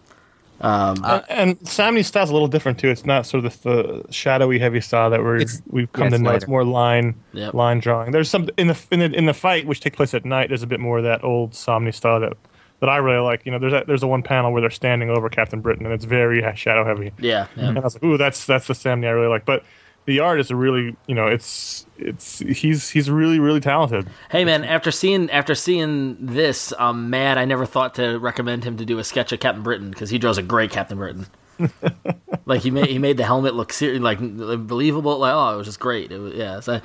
and, 0.63 1.24
and 1.29 1.60
Samnee's 1.62 2.08
style's 2.08 2.29
a 2.29 2.34
little 2.34 2.48
different 2.48 2.79
too. 2.79 2.89
It's 2.89 3.05
not 3.05 3.25
sort 3.25 3.46
of 3.46 3.62
the, 3.62 3.70
the 4.03 4.13
shadowy, 4.13 4.60
heavy 4.60 4.82
style 4.82 5.10
that 5.10 5.22
we're 5.22 5.39
we've 5.67 5.84
yeah, 5.84 5.86
come 5.93 6.10
to 6.12 6.17
know. 6.17 6.25
lighter. 6.29 6.38
It's 6.38 6.48
more 6.48 6.63
line 6.63 7.15
Yep. 7.34 7.53
line 7.53 7.79
drawing. 7.79 8.12
There's 8.12 8.29
some 8.29 8.50
in 8.58 8.67
the 8.67 8.86
in 8.91 9.00
the 9.00 9.12
in 9.13 9.25
the 9.25 9.34
fight 9.34 9.67
which 9.67 9.82
takes 9.82 9.96
place 9.98 10.13
at 10.13 10.24
night. 10.25 10.48
There's 10.50 10.63
a 10.63 10.67
bit 10.67 10.79
more 10.79 11.00
of 11.00 11.03
that 11.03 11.24
old 11.24 11.51
Samnee 11.51 11.93
style 11.93 12.20
that 12.22 12.34
that 12.79 12.89
I 12.89 12.98
really 12.98 13.20
like. 13.20 13.46
You 13.46 13.51
know, 13.51 13.60
there's 13.60 13.74
a, 13.74 13.84
there's 13.88 14.03
a 14.03 14.08
one 14.08 14.24
panel 14.24 14.51
where 14.51 14.62
they're 14.62 14.70
standing 14.70 15.10
over 15.10 15.29
Captain 15.29 15.62
Britain 15.62 15.86
and 15.86 15.93
it's 15.93 16.05
very 16.05 16.41
shadow 16.55 16.86
heavy. 16.86 17.12
yeah, 17.20 17.48
yeah. 17.55 17.70
And 17.70 17.77
I 17.77 17.82
was 17.82 17.96
like, 17.96 18.03
ooh, 18.03 18.17
that's 18.17 18.46
that's 18.46 18.67
the 18.67 18.74
Samney 18.74 19.08
I 19.08 19.12
really 19.12 19.27
like. 19.27 19.46
But 19.46 19.63
the 20.06 20.20
art 20.20 20.40
is 20.40 20.52
a 20.52 20.56
really 20.56 20.96
you 21.08 21.16
know 21.16 21.28
it's 21.28 21.86
it's 21.98 22.40
he's 22.40 22.90
he's 22.90 23.10
really 23.10 23.40
really 23.40 23.60
talented. 23.60 24.08
Hey 24.30 24.46
man, 24.46 24.64
after 24.64 24.92
seeing 24.92 25.30
after 25.32 25.56
seeing 25.56 26.18
this, 26.20 26.74
I'm 26.78 27.10
mad. 27.10 27.38
I 27.38 27.46
never 27.46 27.66
thought 27.66 27.96
to 27.96 28.18
recommend 28.18 28.64
him 28.64 28.78
to 28.78 28.86
do 28.86 29.00
a 29.00 29.04
sketch 29.04 29.32
of 29.32 29.40
Captain 29.40 29.64
Britain 29.64 29.90
because 29.90 30.10
he 30.10 30.18
draws 30.18 30.38
a 30.38 30.44
great 30.44 30.72
Captain 30.72 30.98
Britain. 30.98 31.28
like 32.46 32.62
he 32.62 32.72
made 32.72 32.88
he 32.88 33.00
made 33.00 33.18
the 33.18 33.24
helmet 33.24 33.56
look 33.56 33.72
ser- 33.72 34.00
like 34.00 34.20
believable. 34.20 35.20
Like 35.20 35.34
oh, 35.34 35.54
it 35.54 35.58
was 35.58 35.68
just 35.68 35.80
great. 35.80 36.12
It 36.12 36.20
was, 36.20 36.34
yeah, 36.34 36.60
so 36.60 36.82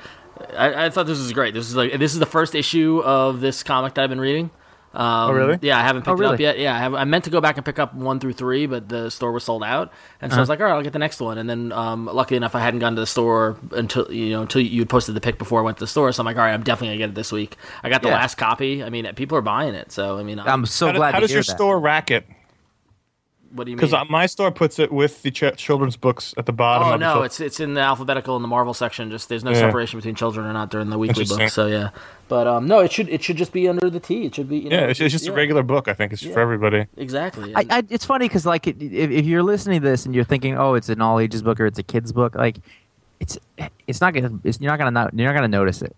I, 0.55 0.85
I 0.85 0.89
thought 0.89 1.05
this 1.05 1.19
was 1.19 1.33
great. 1.33 1.53
This 1.53 1.67
is 1.67 1.75
like 1.75 1.97
this 1.97 2.13
is 2.13 2.19
the 2.19 2.25
first 2.25 2.55
issue 2.55 3.01
of 3.03 3.41
this 3.41 3.63
comic 3.63 3.95
that 3.95 4.03
I've 4.03 4.09
been 4.09 4.21
reading. 4.21 4.51
Um, 4.93 5.29
Oh, 5.29 5.33
really? 5.33 5.59
Yeah, 5.61 5.77
I 5.77 5.81
haven't 5.83 6.01
picked 6.01 6.19
Oh, 6.19 6.23
it 6.23 6.25
up 6.33 6.39
yet. 6.39 6.57
Yeah, 6.57 6.75
I, 6.75 6.79
have, 6.79 6.95
I 6.95 7.03
meant 7.03 7.25
to 7.25 7.29
go 7.29 7.39
back 7.41 7.57
and 7.57 7.65
pick 7.65 7.77
up 7.77 7.93
one 7.93 8.19
through 8.19 8.33
three, 8.33 8.65
but 8.65 8.89
the 8.89 9.11
store 9.11 9.31
was 9.31 9.43
sold 9.43 9.63
out, 9.63 9.91
and 10.19 10.31
so 10.31 10.37
I 10.37 10.41
was 10.41 10.49
like, 10.49 10.59
all 10.59 10.65
right, 10.65 10.73
I'll 10.73 10.81
get 10.81 10.93
the 10.93 10.99
next 10.99 11.19
one. 11.19 11.37
And 11.37 11.47
then, 11.47 11.71
um, 11.71 12.05
luckily 12.07 12.37
enough, 12.37 12.55
I 12.55 12.59
hadn't 12.59 12.79
gone 12.79 12.95
to 12.95 13.01
the 13.01 13.05
store 13.05 13.57
until 13.71 14.11
you 14.11 14.31
know 14.31 14.41
until 14.41 14.61
you 14.61 14.85
posted 14.87 15.13
the 15.15 15.21
pick 15.21 15.37
before 15.37 15.59
I 15.59 15.63
went 15.63 15.77
to 15.77 15.83
the 15.83 15.87
store. 15.87 16.11
So 16.11 16.21
I'm 16.21 16.25
like, 16.25 16.37
all 16.37 16.43
right, 16.43 16.53
I'm 16.53 16.63
definitely 16.63 16.87
gonna 16.95 16.97
get 16.97 17.09
it 17.09 17.15
this 17.15 17.31
week. 17.31 17.55
I 17.83 17.89
got 17.89 18.01
the 18.01 18.07
Yeah. 18.07 18.15
last 18.15 18.35
copy. 18.39 18.83
I 18.83 18.89
mean, 18.89 19.05
people 19.15 19.37
are 19.37 19.41
buying 19.43 19.75
it, 19.75 19.91
so 19.91 20.17
I 20.17 20.23
mean, 20.23 20.39
I'm 20.39 20.65
so 20.65 20.87
how, 20.87 20.91
do- 20.93 20.97
glad 20.97 21.13
how 21.13 21.19
to 21.19 21.23
does 21.25 21.29
hear 21.29 21.37
your 21.37 21.43
that. 21.43 21.55
store 21.55 21.79
rack 21.79 22.09
it? 22.09 22.25
What 23.51 23.65
do 23.65 23.71
you 23.71 23.77
mean? 23.77 23.85
Because 23.87 24.07
my 24.09 24.25
store 24.25 24.51
puts 24.51 24.79
it 24.79 24.91
with 24.91 25.21
the 25.23 25.31
ch- 25.31 25.55
children's 25.57 25.95
books 25.97 26.33
at 26.37 26.45
the 26.45 26.51
bottom. 26.53 26.87
Oh 26.87 26.93
of 26.93 26.99
no, 26.99 27.13
chil- 27.15 27.23
it's 27.23 27.39
it's 27.39 27.59
in 27.59 27.73
the 27.73 27.81
alphabetical 27.81 28.35
in 28.35 28.41
the 28.41 28.47
Marvel 28.47 28.73
section. 28.73 29.09
Just 29.09 29.29
there's 29.29 29.43
no 29.43 29.51
Yeah. 29.51 29.57
separation 29.59 29.97
between 29.97 30.15
children 30.15 30.45
or 30.45 30.53
not 30.53 30.69
during 30.69 30.89
the 30.89 30.97
weekly 30.97 31.25
book. 31.25 31.49
So 31.49 31.67
yeah, 31.67 31.89
but 32.27 32.45
um, 32.47 32.67
no, 32.67 32.79
it 32.79 32.91
should 32.91 33.09
it 33.09 33.23
should 33.23 33.37
just 33.37 33.51
be 33.51 33.67
under 33.67 33.89
the 33.89 33.99
T. 33.99 34.25
It 34.25 34.35
should 34.35 34.49
be 34.49 34.57
you 34.59 34.69
know, 34.69 34.75
yeah, 34.75 34.85
it's, 34.87 34.99
it's 34.99 35.11
just 35.11 35.25
yeah, 35.25 35.31
a 35.31 35.35
regular 35.35 35.63
book. 35.63 35.87
I 35.87 35.93
think 35.93 36.13
it's 36.13 36.23
for 36.23 36.39
everybody. 36.39 36.85
Exactly. 36.97 37.53
I, 37.55 37.65
I, 37.69 37.83
it's 37.89 38.05
funny 38.05 38.27
because 38.27 38.45
like 38.45 38.67
it- 38.67 38.81
if, 38.81 39.09
if 39.11 39.25
you're 39.25 39.43
listening 39.43 39.81
to 39.81 39.87
this 39.87 40.05
and 40.05 40.13
you're 40.13 40.23
thinking, 40.23 40.57
oh, 40.57 40.75
it's 40.75 40.89
an 40.89 41.01
all 41.01 41.19
ages 41.19 41.41
book 41.41 41.59
or 41.59 41.65
it's 41.65 41.79
a 41.79 41.83
kids 41.83 42.11
book, 42.11 42.35
like 42.35 42.57
it's 43.19 43.37
it's 43.87 43.99
not 44.01 44.13
gonna 44.13 44.39
it's, 44.43 44.59
you're 44.61 44.71
not 44.71 44.77
gonna 44.77 44.91
not, 44.91 45.13
you're 45.13 45.27
not 45.27 45.33
gonna 45.35 45.47
notice 45.47 45.81
it. 45.81 45.95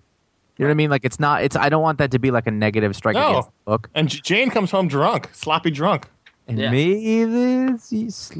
You 0.58 0.65
know 0.65 0.70
what 0.70 0.74
I 0.74 0.75
mean? 0.75 0.89
Like 0.89 1.05
it's 1.05 1.20
not 1.20 1.43
it's 1.43 1.55
I 1.55 1.70
don't 1.70 1.81
want 1.81 1.98
that 1.98 2.12
to 2.12 2.20
be 2.20 2.31
like 2.31 2.48
a 2.48 2.51
negative 2.51 2.96
strike 2.96 3.15
No. 3.15 3.29
against 3.31 3.50
the 3.50 3.53
book. 3.72 3.89
And 3.96 4.08
J- 4.10 4.20
Jane 4.24 4.50
comes 4.51 4.72
home 4.72 4.88
drunk, 4.88 5.29
sloppy 5.34 5.72
drunk. 5.72 6.08
And 6.51 6.60
Yeah. 6.60 6.70
maybe 6.72 7.24
this 7.25 7.91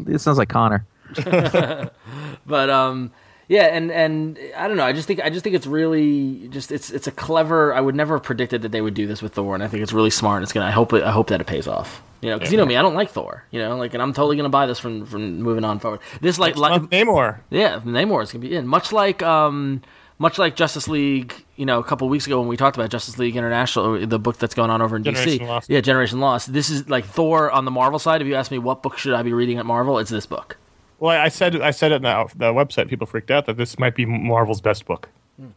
it 0.08 0.20
sounds 0.20 0.38
like 0.38 0.50
Conor. 0.50 0.86
but 2.46 2.70
um 2.70 3.12
yeah 3.48 3.64
and 3.66 3.92
and 3.92 4.40
i 4.56 4.68
don't 4.68 4.78
know 4.78 4.86
i 4.86 4.94
just 4.94 5.08
think 5.08 5.20
i 5.20 5.30
just 5.30 5.44
think 5.44 5.56
it's 5.56 5.68
really 5.68 6.48
just 6.50 6.72
it's 6.72 6.90
it's 6.90 7.06
a 7.08 7.12
clever 7.12 7.74
i 7.74 7.82
would 7.82 7.96
never 7.96 8.16
have 8.16 8.24
predicted 8.24 8.62
that 8.62 8.72
they 8.72 8.80
would 8.82 8.94
do 8.94 9.06
this 9.08 9.22
with 9.22 9.34
thor 9.34 9.54
and 9.54 9.62
i 9.64 9.68
think 9.68 9.84
it's 9.84 9.92
really 9.92 10.10
smart 10.10 10.38
and 10.38 10.44
it's 10.44 10.54
gonna 10.54 10.66
i 10.66 10.72
hope 10.72 10.94
it 10.94 11.04
i 11.04 11.12
hope 11.12 11.28
that 11.28 11.42
it 11.42 11.48
pays 11.48 11.68
off 11.68 12.02
you 12.22 12.30
know 12.30 12.38
because 12.38 12.52
you 12.52 12.58
know 12.58 12.66
me 12.66 12.78
i 12.78 12.82
don't 12.82 12.94
like 12.96 13.10
thor 13.10 13.44
you 13.52 13.60
know 13.60 13.76
like 13.76 13.94
and 13.94 14.02
i'm 14.02 14.14
totally 14.14 14.38
gonna 14.38 14.48
buy 14.48 14.66
this 14.66 14.80
from 14.80 15.06
from 15.06 15.42
moving 15.42 15.66
on 15.66 15.80
forward 15.80 16.00
this 16.22 16.40
like, 16.40 16.56
like 16.56 16.80
Month 16.80 16.92
Namor. 16.92 17.40
yeah 17.50 17.82
namor 17.82 18.24
is 18.24 18.32
gonna 18.32 18.42
be 18.42 18.56
in 18.56 18.66
much 18.68 18.94
like 18.94 19.22
um 19.22 19.82
much 20.22 20.38
like 20.38 20.56
Justice 20.56 20.88
League, 20.88 21.34
you 21.56 21.66
know, 21.66 21.80
a 21.80 21.84
couple 21.84 22.08
weeks 22.08 22.28
ago 22.28 22.40
when 22.40 22.48
we 22.48 22.56
talked 22.56 22.78
about 22.78 22.90
Justice 22.92 23.18
League 23.18 23.36
International, 23.36 24.06
the 24.06 24.20
book 24.20 24.38
that's 24.38 24.54
going 24.54 24.70
on 24.70 24.80
over 24.82 24.96
in 24.96 25.04
Generation 25.04 25.40
DC. 25.40 25.48
Lost. 25.48 25.70
Yeah, 25.70 25.82
Generation 25.82 26.20
Lost. 26.20 26.54
This 26.54 26.70
is 26.70 26.88
like 26.88 27.06
Thor 27.06 27.50
on 27.52 27.66
the 27.66 27.72
Marvel 27.72 27.98
side. 27.98 28.22
If 28.22 28.28
you 28.28 28.36
ask 28.36 28.52
me 28.52 28.60
what 28.60 28.84
book 28.84 28.98
should 28.98 29.14
I 29.14 29.24
be 29.24 29.34
reading 29.34 29.58
at 29.58 29.66
Marvel, 29.66 29.98
it's 29.98 30.12
this 30.12 30.28
book. 30.28 30.58
Well, 31.00 31.20
I 31.20 31.30
said 31.30 31.60
I 31.60 31.72
said 31.72 31.92
it 31.92 32.06
on 32.06 32.28
the, 32.28 32.36
the 32.38 32.54
website. 32.54 32.88
People 32.88 33.08
freaked 33.08 33.32
out 33.32 33.48
that 33.48 33.58
this 33.58 33.80
might 33.80 33.96
be 33.96 34.06
Marvel's 34.06 34.62
best 34.62 34.86
book. 34.86 35.10
Hmm. 35.38 35.48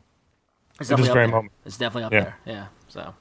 It's 0.81 0.91
At 0.91 0.97
this 0.97 1.09
definitely 1.09 1.09
up 1.11 1.15
very 1.15 1.27
there. 1.27 1.37
moment. 1.37 1.53
It's 1.67 1.77
definitely 1.77 2.05
up 2.05 2.13
Yeah. 2.13 2.21
there. 2.21 2.37
Yeah. 2.47 2.67
So 2.89 3.15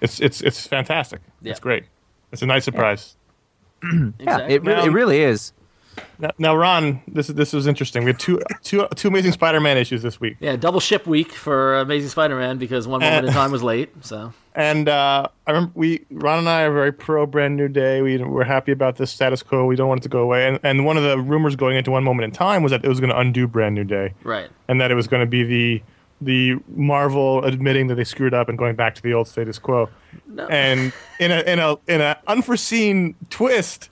It's 0.00 0.18
it's 0.20 0.40
it's 0.40 0.66
fantastic. 0.66 1.20
Yeah. 1.42 1.50
It's 1.50 1.60
great. 1.60 1.84
It's 2.32 2.40
a 2.42 2.46
nice 2.46 2.64
surprise. 2.64 3.16
Yeah, 3.82 4.10
exactly. 4.18 4.54
it 4.54 4.62
really, 4.62 4.86
it 4.86 4.90
really 4.92 5.20
is. 5.22 5.52
Now, 6.18 6.30
now, 6.38 6.56
Ron, 6.56 7.00
this 7.08 7.28
is 7.28 7.34
this 7.34 7.52
was 7.52 7.66
interesting. 7.66 8.04
We 8.04 8.10
had 8.10 8.20
two 8.20 8.40
two 8.62 8.86
two 8.94 9.08
amazing 9.08 9.32
Spider-Man 9.32 9.76
issues 9.76 10.02
this 10.02 10.20
week, 10.20 10.36
yeah, 10.40 10.56
double 10.56 10.80
ship 10.80 11.06
week 11.06 11.32
for 11.32 11.78
Amazing 11.80 12.10
Spider-Man 12.10 12.58
because 12.58 12.86
one 12.86 13.00
moment 13.00 13.26
in 13.26 13.32
time 13.32 13.52
was 13.52 13.62
late. 13.62 13.90
So 14.02 14.32
and 14.54 14.88
uh, 14.88 15.28
I 15.46 15.50
remember 15.50 15.72
we 15.74 16.04
Ron 16.10 16.40
and 16.40 16.48
I 16.48 16.62
are 16.62 16.72
very 16.72 16.92
pro 16.92 17.26
Brand 17.26 17.56
New 17.56 17.68
Day. 17.68 18.02
We 18.02 18.18
we're 18.18 18.44
happy 18.44 18.72
about 18.72 18.96
this 18.96 19.10
status 19.10 19.42
quo. 19.42 19.66
We 19.66 19.76
don't 19.76 19.88
want 19.88 20.00
it 20.00 20.04
to 20.04 20.08
go 20.08 20.20
away. 20.20 20.46
And 20.46 20.58
and 20.62 20.84
one 20.84 20.96
of 20.96 21.02
the 21.02 21.18
rumors 21.18 21.56
going 21.56 21.76
into 21.76 21.90
one 21.90 22.04
moment 22.04 22.24
in 22.24 22.32
time 22.32 22.62
was 22.62 22.70
that 22.70 22.84
it 22.84 22.88
was 22.88 23.00
going 23.00 23.10
to 23.10 23.18
undo 23.18 23.46
Brand 23.46 23.74
New 23.74 23.84
Day. 23.84 24.14
right. 24.24 24.50
and 24.68 24.80
that 24.80 24.90
it 24.90 24.94
was 24.94 25.06
going 25.06 25.20
to 25.20 25.26
be 25.26 25.42
the 25.42 25.82
the 26.20 26.56
Marvel 26.68 27.42
admitting 27.44 27.86
that 27.86 27.94
they 27.94 28.04
screwed 28.04 28.34
up 28.34 28.48
and 28.48 28.58
going 28.58 28.76
back 28.76 28.94
to 28.94 29.02
the 29.02 29.14
old 29.14 29.26
status 29.26 29.58
quo. 29.58 29.88
And 30.50 30.92
in 31.18 31.30
a 31.30 31.40
in 31.40 31.58
a 31.58 31.76
in 31.86 32.00
a 32.00 32.18
unforeseen 32.26 33.14
twist, 33.30 33.90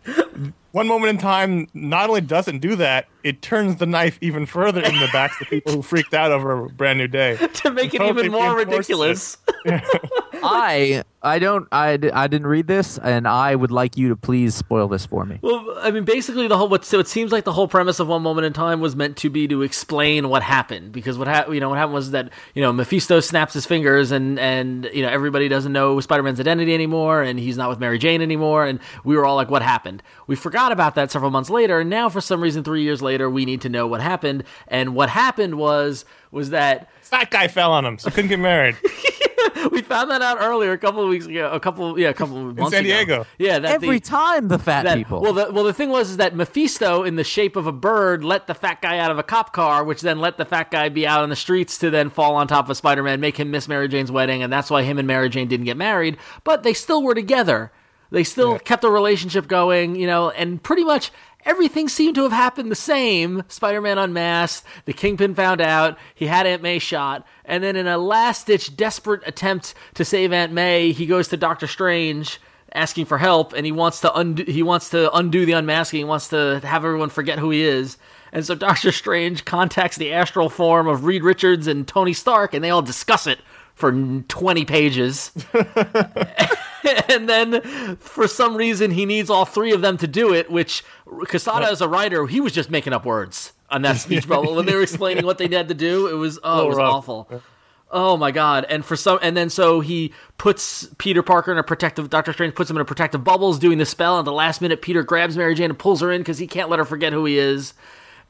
one 0.78 0.86
moment 0.86 1.10
in 1.10 1.18
time 1.18 1.66
not 1.74 2.08
only 2.08 2.20
doesn't 2.20 2.60
do 2.60 2.76
that, 2.76 3.08
it 3.28 3.42
turns 3.42 3.76
the 3.76 3.84
knife 3.84 4.18
even 4.22 4.46
further 4.46 4.80
in 4.80 4.98
the 4.98 5.08
backs 5.12 5.38
of 5.40 5.48
people 5.48 5.72
who 5.72 5.82
freaked 5.82 6.14
out 6.14 6.32
over 6.32 6.64
a 6.64 6.68
brand 6.70 6.98
new 6.98 7.06
day. 7.06 7.36
to 7.54 7.70
make 7.70 7.92
it 7.92 8.00
even 8.00 8.32
more 8.32 8.56
reinforces 8.56 8.88
ridiculous. 8.88 9.36
I 10.42 11.04
I 11.20 11.40
don't 11.40 11.66
I, 11.72 11.96
d- 11.96 12.10
I 12.12 12.28
didn't 12.28 12.46
read 12.46 12.68
this 12.68 12.96
and 12.98 13.26
I 13.26 13.54
would 13.54 13.72
like 13.72 13.96
you 13.96 14.08
to 14.10 14.16
please 14.16 14.54
spoil 14.54 14.86
this 14.86 15.04
for 15.04 15.24
me. 15.24 15.40
Well, 15.42 15.76
I 15.78 15.90
mean, 15.90 16.04
basically, 16.04 16.46
the 16.46 16.56
whole 16.56 16.68
what 16.68 16.84
so 16.84 17.00
it 17.00 17.08
seems 17.08 17.32
like 17.32 17.44
the 17.44 17.52
whole 17.52 17.66
premise 17.66 17.98
of 17.98 18.06
One 18.06 18.22
Moment 18.22 18.46
in 18.46 18.52
Time 18.52 18.80
was 18.80 18.94
meant 18.94 19.16
to 19.18 19.30
be 19.30 19.48
to 19.48 19.62
explain 19.62 20.28
what 20.28 20.42
happened 20.42 20.92
because 20.92 21.18
what 21.18 21.26
happened, 21.26 21.54
you 21.54 21.60
know, 21.60 21.68
what 21.68 21.78
happened 21.78 21.94
was 21.94 22.12
that 22.12 22.30
you 22.54 22.62
know 22.62 22.72
Mephisto 22.72 23.18
snaps 23.20 23.54
his 23.54 23.66
fingers 23.66 24.12
and 24.12 24.38
and 24.38 24.88
you 24.92 25.02
know 25.02 25.08
everybody 25.08 25.48
doesn't 25.48 25.72
know 25.72 25.98
Spider-Man's 25.98 26.38
identity 26.38 26.72
anymore 26.72 27.22
and 27.22 27.38
he's 27.38 27.56
not 27.56 27.68
with 27.68 27.80
Mary 27.80 27.98
Jane 27.98 28.22
anymore 28.22 28.64
and 28.64 28.78
we 29.02 29.16
were 29.16 29.26
all 29.26 29.36
like, 29.36 29.50
what 29.50 29.62
happened? 29.62 30.02
We 30.28 30.36
forgot 30.36 30.70
about 30.70 30.94
that 30.94 31.10
several 31.10 31.32
months 31.32 31.50
later 31.50 31.80
and 31.80 31.90
now 31.90 32.08
for 32.08 32.20
some 32.20 32.40
reason 32.40 32.62
three 32.62 32.82
years 32.82 33.02
later 33.02 33.17
we 33.26 33.44
need 33.44 33.62
to 33.62 33.68
know 33.68 33.86
what 33.86 34.00
happened 34.00 34.44
and 34.68 34.94
what 34.94 35.08
happened 35.08 35.56
was 35.56 36.04
was 36.30 36.50
that 36.50 36.90
Fat 37.08 37.30
guy 37.30 37.48
fell 37.48 37.72
on 37.72 37.86
him, 37.86 37.96
so 37.96 38.10
couldn't 38.10 38.28
get 38.28 38.38
married. 38.38 38.76
we 39.72 39.80
found 39.80 40.10
that 40.10 40.20
out 40.20 40.36
earlier 40.40 40.72
a 40.72 40.78
couple 40.78 41.02
of 41.02 41.08
weeks 41.08 41.24
ago, 41.24 41.50
a 41.50 41.58
couple 41.58 41.98
yeah, 41.98 42.10
a 42.10 42.14
couple 42.14 42.50
of 42.50 42.56
months 42.56 42.72
San 42.72 42.84
ago. 42.84 42.94
Diego. 42.94 43.26
Yeah, 43.38 43.58
that 43.60 43.72
Every 43.72 43.98
the, 43.98 44.04
time 44.04 44.48
the 44.48 44.58
fat 44.58 44.84
that, 44.84 44.98
people. 44.98 45.22
Well, 45.22 45.32
the 45.32 45.50
well 45.50 45.64
the 45.64 45.72
thing 45.72 45.88
was 45.88 46.10
is 46.10 46.18
that 46.18 46.36
Mephisto, 46.36 47.04
in 47.04 47.16
the 47.16 47.24
shape 47.24 47.56
of 47.56 47.66
a 47.66 47.72
bird, 47.72 48.24
let 48.24 48.46
the 48.46 48.54
fat 48.54 48.82
guy 48.82 48.98
out 48.98 49.10
of 49.10 49.18
a 49.18 49.22
cop 49.22 49.54
car, 49.54 49.84
which 49.84 50.02
then 50.02 50.18
let 50.18 50.36
the 50.36 50.44
fat 50.44 50.70
guy 50.70 50.90
be 50.90 51.06
out 51.06 51.22
on 51.22 51.30
the 51.30 51.36
streets 51.36 51.78
to 51.78 51.88
then 51.88 52.10
fall 52.10 52.34
on 52.34 52.46
top 52.46 52.68
of 52.68 52.76
Spider-Man, 52.76 53.20
make 53.20 53.38
him 53.38 53.50
miss 53.50 53.68
Mary 53.68 53.88
Jane's 53.88 54.12
wedding, 54.12 54.42
and 54.42 54.52
that's 54.52 54.70
why 54.70 54.82
him 54.82 54.98
and 54.98 55.06
Mary 55.08 55.30
Jane 55.30 55.48
didn't 55.48 55.66
get 55.66 55.78
married. 55.78 56.18
But 56.44 56.62
they 56.62 56.74
still 56.74 57.02
were 57.02 57.14
together. 57.14 57.72
They 58.10 58.24
still 58.24 58.58
kept 58.58 58.84
a 58.84 58.90
relationship 58.90 59.48
going, 59.48 59.94
you 59.94 60.06
know, 60.06 60.30
and 60.30 60.62
pretty 60.62 60.84
much 60.84 61.10
everything 61.48 61.88
seemed 61.88 62.14
to 62.14 62.22
have 62.22 62.32
happened 62.32 62.70
the 62.70 62.76
same. 62.76 63.42
Spider-Man 63.48 63.96
unmasked, 63.96 64.66
the 64.84 64.92
Kingpin 64.92 65.34
found 65.34 65.60
out, 65.60 65.98
he 66.14 66.26
had 66.26 66.46
Aunt 66.46 66.62
May 66.62 66.78
shot, 66.78 67.26
and 67.44 67.64
then 67.64 67.74
in 67.74 67.86
a 67.86 67.96
last-ditch 67.96 68.76
desperate 68.76 69.22
attempt 69.26 69.74
to 69.94 70.04
save 70.04 70.32
Aunt 70.32 70.52
May, 70.52 70.92
he 70.92 71.06
goes 71.06 71.28
to 71.28 71.36
Doctor 71.38 71.66
Strange 71.66 72.38
asking 72.74 73.06
for 73.06 73.16
help 73.16 73.54
and 73.54 73.64
he 73.64 73.72
wants 73.72 74.02
to 74.02 74.14
undo 74.14 74.44
he 74.44 74.62
wants 74.62 74.90
to 74.90 75.10
undo 75.16 75.46
the 75.46 75.52
unmasking, 75.52 75.98
he 75.98 76.04
wants 76.04 76.28
to 76.28 76.60
have 76.62 76.84
everyone 76.84 77.08
forget 77.08 77.38
who 77.38 77.48
he 77.48 77.62
is. 77.62 77.96
And 78.30 78.44
so 78.44 78.54
Doctor 78.68 78.92
Strange 78.92 79.46
contacts 79.46 79.96
the 79.96 80.12
astral 80.12 80.50
form 80.50 80.86
of 80.86 81.04
Reed 81.04 81.22
Richards 81.22 81.66
and 81.66 81.88
Tony 81.88 82.12
Stark 82.12 82.52
and 82.52 82.62
they 82.62 82.68
all 82.68 82.82
discuss 82.82 83.26
it 83.26 83.38
for 83.74 83.90
20 83.90 84.64
pages. 84.66 85.32
and 87.08 87.28
then 87.28 87.96
for 87.96 88.28
some 88.28 88.56
reason 88.56 88.90
he 88.92 89.06
needs 89.06 89.30
all 89.30 89.44
three 89.44 89.72
of 89.72 89.80
them 89.80 89.96
to 89.98 90.06
do 90.06 90.32
it, 90.34 90.50
which 90.50 90.84
Quesada 91.06 91.66
as 91.66 91.80
a 91.80 91.88
writer, 91.88 92.26
he 92.26 92.40
was 92.40 92.52
just 92.52 92.70
making 92.70 92.92
up 92.92 93.04
words 93.04 93.52
on 93.70 93.82
that 93.82 93.96
speech 93.98 94.28
bubble 94.28 94.54
when 94.54 94.66
they 94.66 94.74
were 94.74 94.82
explaining 94.82 95.26
what 95.26 95.38
they 95.38 95.48
had 95.48 95.68
to 95.68 95.74
do. 95.74 96.06
It 96.06 96.14
was 96.14 96.38
oh, 96.42 96.64
it 96.64 96.68
was 96.68 96.76
rough. 96.76 96.94
awful. 96.94 97.42
Oh 97.90 98.18
my 98.18 98.30
god! 98.30 98.66
And 98.68 98.84
for 98.84 98.96
some, 98.96 99.18
and 99.22 99.34
then 99.34 99.48
so 99.48 99.80
he 99.80 100.12
puts 100.36 100.86
Peter 100.98 101.22
Parker 101.22 101.50
in 101.52 101.58
a 101.58 101.62
protective. 101.62 102.10
Doctor 102.10 102.34
Strange 102.34 102.54
puts 102.54 102.68
him 102.68 102.76
in 102.76 102.82
a 102.82 102.84
protective 102.84 103.24
bubbles, 103.24 103.58
doing 103.58 103.78
the 103.78 103.86
spell. 103.86 104.18
And 104.18 104.26
the 104.26 104.32
last 104.32 104.60
minute, 104.60 104.82
Peter 104.82 105.02
grabs 105.02 105.38
Mary 105.38 105.54
Jane 105.54 105.70
and 105.70 105.78
pulls 105.78 106.02
her 106.02 106.12
in 106.12 106.20
because 106.20 106.36
he 106.36 106.46
can't 106.46 106.68
let 106.68 106.78
her 106.78 106.84
forget 106.84 107.14
who 107.14 107.24
he 107.24 107.38
is. 107.38 107.72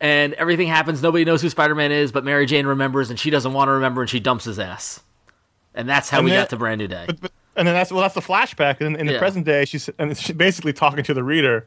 And 0.01 0.35
everything 0.35 0.69
happens. 0.69 1.03
Nobody 1.03 1.25
knows 1.25 1.43
who 1.43 1.51
Spider 1.51 1.75
Man 1.75 1.91
is, 1.91 2.13
but 2.13 2.25
Mary 2.25 2.47
Jane 2.47 2.67
remembers, 2.69 3.11
and 3.11 3.19
she 3.19 3.31
doesn't 3.31 3.53
want 3.53 3.67
to 3.67 3.73
remember, 3.73 4.01
and 4.01 4.09
she 4.09 4.21
dumps 4.21 4.45
his 4.45 4.61
ass. 4.61 5.01
and 5.75 5.89
that's 5.89 6.09
how 6.09 6.19
And 6.19 6.27
we 6.27 6.31
got 6.31 6.51
to 6.51 6.57
Brand 6.57 6.79
New 6.79 6.87
Day. 6.87 7.07
But, 7.21 7.21
but 7.21 7.33
and 7.59 7.69
then 7.69 7.75
that's 7.75 7.93
well, 7.93 8.01
that's 8.03 8.15
the 8.15 8.21
flashback. 8.23 8.81
And 8.81 8.97
in 8.97 9.07
the 9.07 9.13
Yeah. 9.15 9.19
present 9.19 9.45
day, 9.45 9.65
she's 9.67 9.91
and 9.99 10.17
she's 10.17 10.35
basically 10.37 10.73
talking 10.73 11.05
to 11.05 11.13
the 11.13 11.23
reader, 11.23 11.67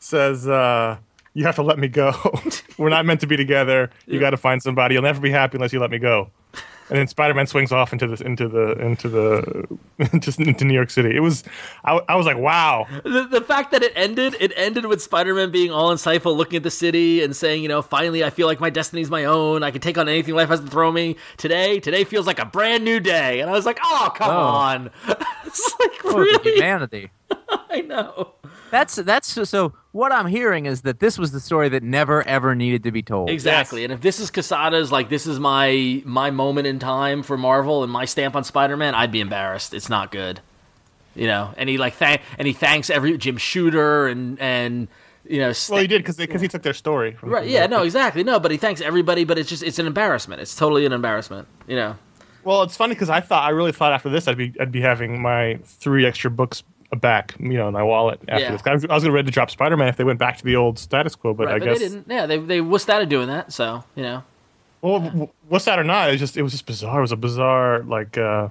says, 0.00 0.48
uh, 0.48 0.96
"You 1.34 1.44
have 1.44 1.54
to 1.56 1.62
let 1.62 1.78
me 1.78 1.86
go. 1.88 2.12
We're 2.78 2.88
not 2.88 3.06
meant 3.06 3.20
to 3.20 3.26
be 3.26 3.36
together. 3.36 3.90
You 4.06 4.18
got 4.18 4.30
to 4.30 4.36
find 4.36 4.62
somebody. 4.62 4.94
You'll 4.94 5.04
never 5.04 5.20
be 5.20 5.30
happy 5.30 5.56
unless 5.56 5.72
you 5.72 5.78
let 5.80 5.90
me 5.90 5.98
go." 5.98 6.30
And 6.88 6.98
then 6.98 7.08
Spider-Man 7.08 7.46
swings 7.48 7.72
off 7.72 7.92
into 7.92 8.06
the 8.06 8.24
into 8.24 8.48
the 8.48 8.72
into 8.78 9.08
the 9.08 9.78
into, 10.12 10.42
into 10.42 10.64
New 10.64 10.74
York 10.74 10.90
City. 10.90 11.16
It 11.16 11.20
was, 11.20 11.42
I, 11.84 12.00
I 12.08 12.14
was 12.14 12.26
like, 12.26 12.36
wow. 12.38 12.86
the, 13.02 13.26
the 13.28 13.40
fact 13.40 13.72
that 13.72 13.82
it 13.82 13.92
ended, 13.96 14.36
it 14.38 14.52
ended 14.56 14.86
with 14.86 15.02
Spider-Man 15.02 15.50
being 15.50 15.72
all 15.72 15.92
insightful, 15.92 16.36
looking 16.36 16.58
at 16.58 16.62
the 16.62 16.70
city 16.70 17.22
and 17.22 17.34
saying, 17.34 17.62
you 17.62 17.68
know, 17.68 17.82
finally 17.82 18.22
I 18.22 18.30
feel 18.30 18.46
like 18.46 18.60
my 18.60 18.70
destiny's 18.70 19.10
my 19.10 19.24
own. 19.24 19.62
I 19.64 19.70
can 19.72 19.80
take 19.80 19.98
on 19.98 20.08
anything 20.08 20.34
life 20.34 20.48
has 20.48 20.60
to 20.60 20.66
throw 20.68 20.92
me. 20.92 21.16
Today, 21.38 21.80
today 21.80 22.04
feels 22.04 22.26
like 22.26 22.38
a 22.38 22.44
brand 22.46 22.84
new 22.84 23.00
day. 23.00 23.40
And 23.40 23.50
I 23.50 23.52
was 23.52 23.66
like, 23.66 23.78
oh, 23.82 24.12
come 24.14 24.30
Oh. 24.30 24.36
on. 24.38 24.90
it's 25.44 25.74
like, 25.80 25.92
Oh, 26.04 26.12
the 26.12 26.18
really? 26.20 26.52
humanity. 26.52 27.10
I 27.48 27.80
know. 27.80 28.34
That's 28.70 28.96
that's 28.96 29.28
so. 29.48 29.72
What 29.92 30.12
I'm 30.12 30.26
hearing 30.26 30.66
is 30.66 30.82
that 30.82 31.00
this 31.00 31.18
was 31.18 31.32
the 31.32 31.40
story 31.40 31.68
that 31.70 31.82
never 31.82 32.22
ever 32.26 32.54
needed 32.54 32.82
to 32.84 32.92
be 32.92 33.02
told. 33.02 33.30
Exactly. 33.30 33.84
And 33.84 33.92
if 33.92 34.02
this 34.02 34.20
is 34.20 34.30
Quesada's, 34.30 34.92
like, 34.92 35.08
this 35.08 35.26
is 35.26 35.38
my 35.40 36.02
my 36.04 36.30
moment 36.30 36.66
in 36.66 36.78
time 36.78 37.22
for 37.22 37.38
Marvel 37.38 37.82
and 37.82 37.90
my 37.90 38.04
stamp 38.04 38.36
on 38.36 38.44
Spider-Man, 38.44 38.94
I'd 38.94 39.12
be 39.12 39.20
embarrassed. 39.20 39.72
It's 39.72 39.88
not 39.88 40.10
good. 40.10 40.40
You 41.14 41.26
know, 41.26 41.54
and 41.56 41.68
he 41.68 41.78
like 41.78 41.94
thank 41.94 42.20
and 42.38 42.46
he 42.46 42.52
thanks 42.52 42.90
every 42.90 43.16
Jim 43.16 43.38
Shooter 43.38 44.06
and 44.06 44.38
and 44.38 44.88
you 45.26 45.38
know 45.38 45.52
Well, 45.70 45.80
he 45.80 45.86
did 45.86 46.02
because 46.02 46.16
because 46.16 46.42
he 46.42 46.48
took 46.48 46.62
their 46.62 46.74
story. 46.74 47.12
From, 47.14 47.30
Right. 47.30 47.48
Yeah. 47.48 47.66
No. 47.66 47.82
Exactly. 47.84 48.22
No. 48.22 48.38
But 48.38 48.50
he 48.50 48.58
thanks 48.58 48.82
everybody. 48.82 49.24
But 49.24 49.38
it's 49.38 49.48
just 49.48 49.62
it's 49.62 49.78
an 49.78 49.86
embarrassment. 49.86 50.42
It's 50.42 50.54
totally 50.54 50.84
an 50.84 50.92
embarrassment. 50.92 51.48
You 51.66 51.76
know. 51.76 51.96
Well, 52.44 52.62
it's 52.62 52.76
funny 52.76 52.94
because 52.94 53.08
I 53.10 53.20
thought 53.20 53.44
I 53.44 53.50
really 53.50 53.72
thought 53.72 53.92
after 53.92 54.10
this 54.10 54.28
I'd 54.28 54.36
be 54.36 54.52
I'd 54.60 54.70
be 54.70 54.82
having 54.82 55.22
my 55.22 55.58
three 55.64 56.04
extra 56.04 56.30
books 56.30 56.62
back, 57.00 57.34
you 57.38 57.54
know, 57.54 57.66
in 57.68 57.72
my 57.74 57.82
wallet 57.82 58.20
after 58.28 58.44
Yeah. 58.44 58.52
this. 58.52 58.62
I 58.66 58.72
was, 58.74 58.84
I 58.84 58.94
was 58.94 59.02
going 59.02 59.10
to 59.10 59.14
ready 59.14 59.26
to 59.26 59.32
drop 59.32 59.50
Spider-Man 59.50 59.88
if 59.88 59.96
they 59.96 60.04
went 60.04 60.18
back 60.18 60.36
to 60.38 60.44
the 60.44 60.56
old 60.56 60.78
status 60.78 61.14
quo, 61.14 61.34
but 61.34 61.46
Right. 61.46 61.56
I 61.56 61.58
but 61.58 61.64
guess 61.64 61.78
they 61.80 61.88
didn't. 61.88 62.06
Yeah. 62.08 62.26
They 62.26 62.38
they 62.38 62.60
wussed 62.60 62.88
out 62.88 63.02
of 63.02 63.08
doing 63.08 63.28
that. 63.28 63.52
So 63.52 63.84
you 63.94 64.02
know. 64.02 64.22
Well, 64.82 65.00
w- 65.00 65.28
what's 65.48 65.64
that 65.64 65.78
or 65.78 65.84
not? 65.84 66.08
It 66.08 66.12
was 66.12 66.20
just 66.20 66.36
it 66.36 66.42
was 66.42 66.52
just 66.52 66.66
bizarre. 66.66 66.98
It 66.98 67.02
was 67.02 67.12
a 67.12 67.16
bizarre 67.16 67.82
like 67.82 68.16
uh, 68.18 68.48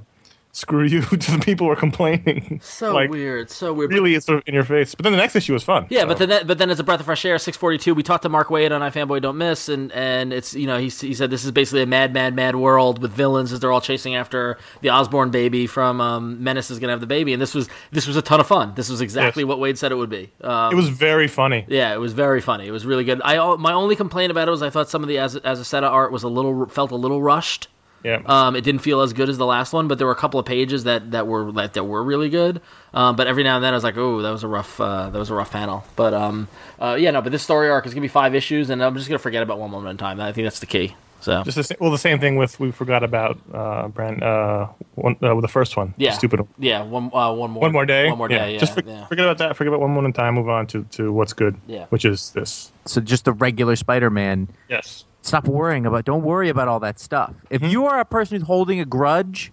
screw 0.56 0.86
you 0.86 1.02
to 1.02 1.32
the 1.32 1.40
people 1.40 1.66
who 1.66 1.70
were 1.70 1.76
complaining. 1.76 2.62
So 2.64 2.94
like 2.94 3.10
weird. 3.10 3.50
So 3.50 3.74
weird. 3.74 3.92
Really, 3.92 4.16
it's 4.16 4.26
sort 4.26 4.38
of 4.40 4.44
in 4.48 4.54
your 4.54 4.64
face. 4.64 4.96
But 4.96 5.04
then 5.04 5.12
the 5.12 5.18
next 5.18 5.36
issue 5.36 5.54
was 5.54 5.64
fun. 5.64 5.86
Yeah, 5.90 6.02
so. 6.02 6.08
but 6.08 6.18
then 6.18 6.48
but 6.48 6.58
then 6.58 6.70
it's 6.70 6.80
a 6.80 6.84
breath 6.84 7.00
of 7.00 7.06
fresh 7.06 7.26
air. 7.26 7.38
Six 7.38 7.58
forty 7.58 7.78
two. 7.78 7.94
We 7.94 8.04
talked 8.04 8.24
to 8.24 8.30
Mark 8.30 8.48
Waid 8.48 8.72
on 8.72 8.82
iFanboy 8.82 9.22
Don't 9.22 9.38
Miss, 9.38 9.70
and 9.70 9.92
and 9.92 10.32
it's 10.34 10.54
you 10.54 10.66
know 10.68 10.78
he 10.78 10.90
he 10.90 11.14
said 11.14 11.30
this 11.30 11.44
is 11.44 11.52
basically 11.52 11.82
a 11.84 11.86
mad 11.86 12.14
mad 12.14 12.36
mad 12.36 12.56
world 12.56 13.02
with 13.02 13.12
villains 13.12 13.52
as 13.52 13.60
they're 13.60 13.72
all 13.72 13.82
chasing 13.82 14.16
after 14.16 14.58
the 14.82 14.90
Osborn 14.90 15.32
baby 15.32 15.68
from 15.68 16.00
um, 16.02 16.44
Menace 16.44 16.72
is 16.72 16.80
gonna 16.80 16.94
have 16.94 17.02
the 17.02 17.08
baby, 17.08 17.34
and 17.34 17.42
this 17.42 17.54
was 17.54 17.68
this 17.92 18.08
was 18.08 18.16
a 18.16 18.22
ton 18.22 18.40
of 18.40 18.48
fun. 18.48 18.74
This 18.76 18.90
was 18.90 19.02
exactly 19.02 19.44
Yes. 19.44 19.48
what 19.48 19.60
Waid 19.60 19.78
said 19.78 19.92
it 19.92 19.96
would 19.96 20.10
be. 20.10 20.32
Um, 20.42 20.72
it 20.72 20.76
was 20.76 20.90
very 20.90 21.28
funny. 21.28 21.66
Yeah, 21.68 21.94
it 21.94 22.00
was 22.00 22.14
very 22.14 22.42
funny. 22.42 22.68
It 22.68 22.72
was 22.72 22.86
really 22.86 23.04
good. 23.04 23.22
I 23.24 23.56
my 23.58 23.74
only 23.74 23.96
complaint 23.96 24.32
about 24.32 24.48
it 24.48 24.52
was 24.52 24.62
I 24.62 24.70
thought 24.70 24.90
some 24.90 25.02
of 25.04 25.10
the 25.10 25.18
as 25.18 25.36
as 25.38 25.60
a 25.60 25.66
set 25.66 25.84
of 25.84 25.92
art 25.92 26.12
was 26.12 26.24
a 26.24 26.30
little 26.30 26.66
felt 26.68 26.92
a 26.92 26.96
little 26.96 27.22
rushed. 27.22 27.68
Yeah. 28.06 28.22
Um, 28.26 28.56
it 28.56 28.62
didn't 28.62 28.82
feel 28.82 29.02
as 29.02 29.14
good 29.14 29.30
as 29.30 29.38
the 29.40 29.46
last 29.48 29.74
one, 29.74 29.88
but 29.88 29.98
there 29.98 30.06
were 30.06 30.14
a 30.14 30.18
couple 30.18 30.40
of 30.40 30.46
pages 30.46 30.84
that, 30.84 31.12
that 31.12 31.26
were 31.26 31.52
that, 31.54 31.74
that 31.74 31.84
were 31.84 32.04
really 32.04 32.30
good. 32.30 32.62
Um, 32.94 33.16
but 33.16 33.26
every 33.26 33.44
now 33.44 33.56
and 33.56 33.64
then 33.66 33.74
I 33.74 33.76
was 33.78 33.84
like, 33.84 33.98
oh, 33.98 34.22
that 34.22 34.30
was 34.32 34.44
a 34.44 34.48
rough 34.48 34.80
uh, 34.80 35.10
that 35.10 35.18
was 35.18 35.32
a 35.32 35.34
rough 35.34 35.52
panel. 35.52 35.84
But 35.96 36.14
um, 36.14 36.48
uh, 36.80 36.96
yeah, 37.00 37.10
no, 37.12 37.22
but 37.24 37.32
this 37.32 37.42
story 37.42 37.70
arc 37.70 37.86
is 37.88 37.94
gonna 37.94 38.02
be 38.02 38.08
five 38.08 38.36
issues, 38.36 38.70
and 38.70 38.84
I'm 38.84 38.96
just 38.96 39.08
gonna 39.10 39.18
forget 39.18 39.42
about 39.42 39.58
one 39.60 39.72
moment 39.72 39.90
in 39.92 39.98
time. 39.98 40.20
I 40.22 40.32
think 40.32 40.46
that's 40.46 40.60
the 40.60 40.68
key. 40.68 40.96
So 41.22 41.42
just 41.44 41.70
the, 41.70 41.78
well, 41.80 41.90
the 41.90 41.98
same 41.98 42.20
thing 42.20 42.36
with 42.36 42.60
we 42.60 42.70
forgot 42.72 43.04
about 43.04 43.40
uh, 43.52 43.88
brand 43.88 44.22
uh, 44.22 44.68
one 44.94 45.16
uh, 45.24 45.34
with 45.34 45.42
the 45.42 45.48
first 45.48 45.76
one. 45.76 45.96
yeah, 45.98 46.12
Stupid. 46.12 46.42
one. 46.42 46.50
Yeah, 46.60 46.84
one 46.84 47.06
uh, 47.12 47.34
one 47.34 47.50
more 47.50 47.62
One 47.62 47.72
more 47.72 47.86
day. 47.88 48.08
One 48.10 48.20
more 48.20 48.28
day. 48.28 48.54
Yeah, 48.54 48.60
Just 48.60 48.76
for, 48.76 48.84
yeah. 48.86 49.08
forget 49.08 49.26
about 49.26 49.40
that. 49.40 49.56
Forget 49.58 49.70
about 49.70 49.80
one 49.82 49.90
more 49.90 50.06
in 50.06 50.14
time. 50.14 50.36
Move 50.36 50.50
on 50.50 50.68
to 50.68 50.84
to 50.92 51.12
what's 51.12 51.34
good. 51.34 51.56
Yeah. 51.66 51.86
Which 51.90 52.06
is 52.06 52.30
this. 52.32 52.72
So 52.86 53.02
just 53.02 53.26
the 53.26 53.34
regular 53.34 53.76
Spider-Man. 53.76 54.50
Yes. 54.70 55.05
Stop 55.26 55.48
worrying 55.48 55.86
about. 55.88 56.06
Don't 56.06 56.22
worry 56.24 56.50
about 56.50 56.68
all 56.68 56.80
that 56.82 57.00
stuff. 57.00 57.34
If 57.50 57.62
Mm-hmm. 57.62 57.72
you 57.72 57.86
are 57.88 58.00
a 58.00 58.06
person 58.06 58.38
who's 58.38 58.46
holding 58.48 58.80
a 58.80 58.86
grudge, 58.86 59.52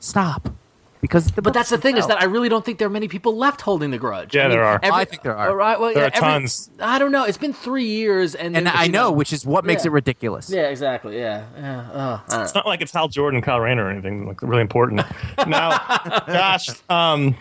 stop. 0.00 0.48
Because 1.00 1.30
the 1.30 1.42
But 1.42 1.54
that's 1.54 1.70
the 1.70 1.78
thing 1.78 1.96
is 1.96 2.08
that 2.08 2.20
I 2.20 2.24
really 2.24 2.48
don't 2.48 2.64
think 2.64 2.78
there 2.78 2.88
are 2.88 2.90
many 2.90 3.06
people 3.06 3.36
left 3.36 3.60
holding 3.60 3.92
the 3.92 3.98
grudge. 3.98 4.34
Yeah, 4.34 4.46
I 4.46 4.48
mean, 4.48 4.56
there 4.56 4.64
are. 4.64 4.80
I 4.82 5.04
think 5.04 5.22
there 5.22 5.36
are. 5.36 5.50
all 5.50 5.54
right, 5.54 5.78
well, 5.78 5.94
There 5.94 6.02
yeah, 6.02 6.08
are 6.08 6.16
every- 6.16 6.20
tons. 6.40 6.70
I 6.80 6.98
don't 6.98 7.12
know. 7.12 7.22
It's 7.22 7.38
been 7.38 7.52
three 7.52 7.84
years, 7.86 8.34
and 8.34 8.56
and 8.56 8.66
you 8.66 8.72
I 8.74 8.88
know, 8.88 9.12
which 9.12 9.32
is 9.32 9.46
what 9.46 9.64
makes 9.64 9.84
Yeah. 9.84 9.90
it 9.90 9.92
ridiculous. 9.92 10.50
Yeah, 10.50 10.62
exactly. 10.62 11.16
Yeah, 11.16 11.44
yeah. 11.56 11.86
Oh, 11.92 12.22
I 12.28 12.36
know. 12.38 12.42
It's 12.42 12.54
not 12.56 12.66
like 12.66 12.80
it's 12.80 12.90
Hal 12.92 13.06
Jordan, 13.06 13.40
Kyle 13.42 13.60
Rayner, 13.60 13.84
or 13.86 13.90
anything 13.90 14.26
like 14.26 14.42
really 14.42 14.62
important. 14.62 15.02
now, 15.46 15.78
gosh, 16.26 16.68
um, 16.90 17.36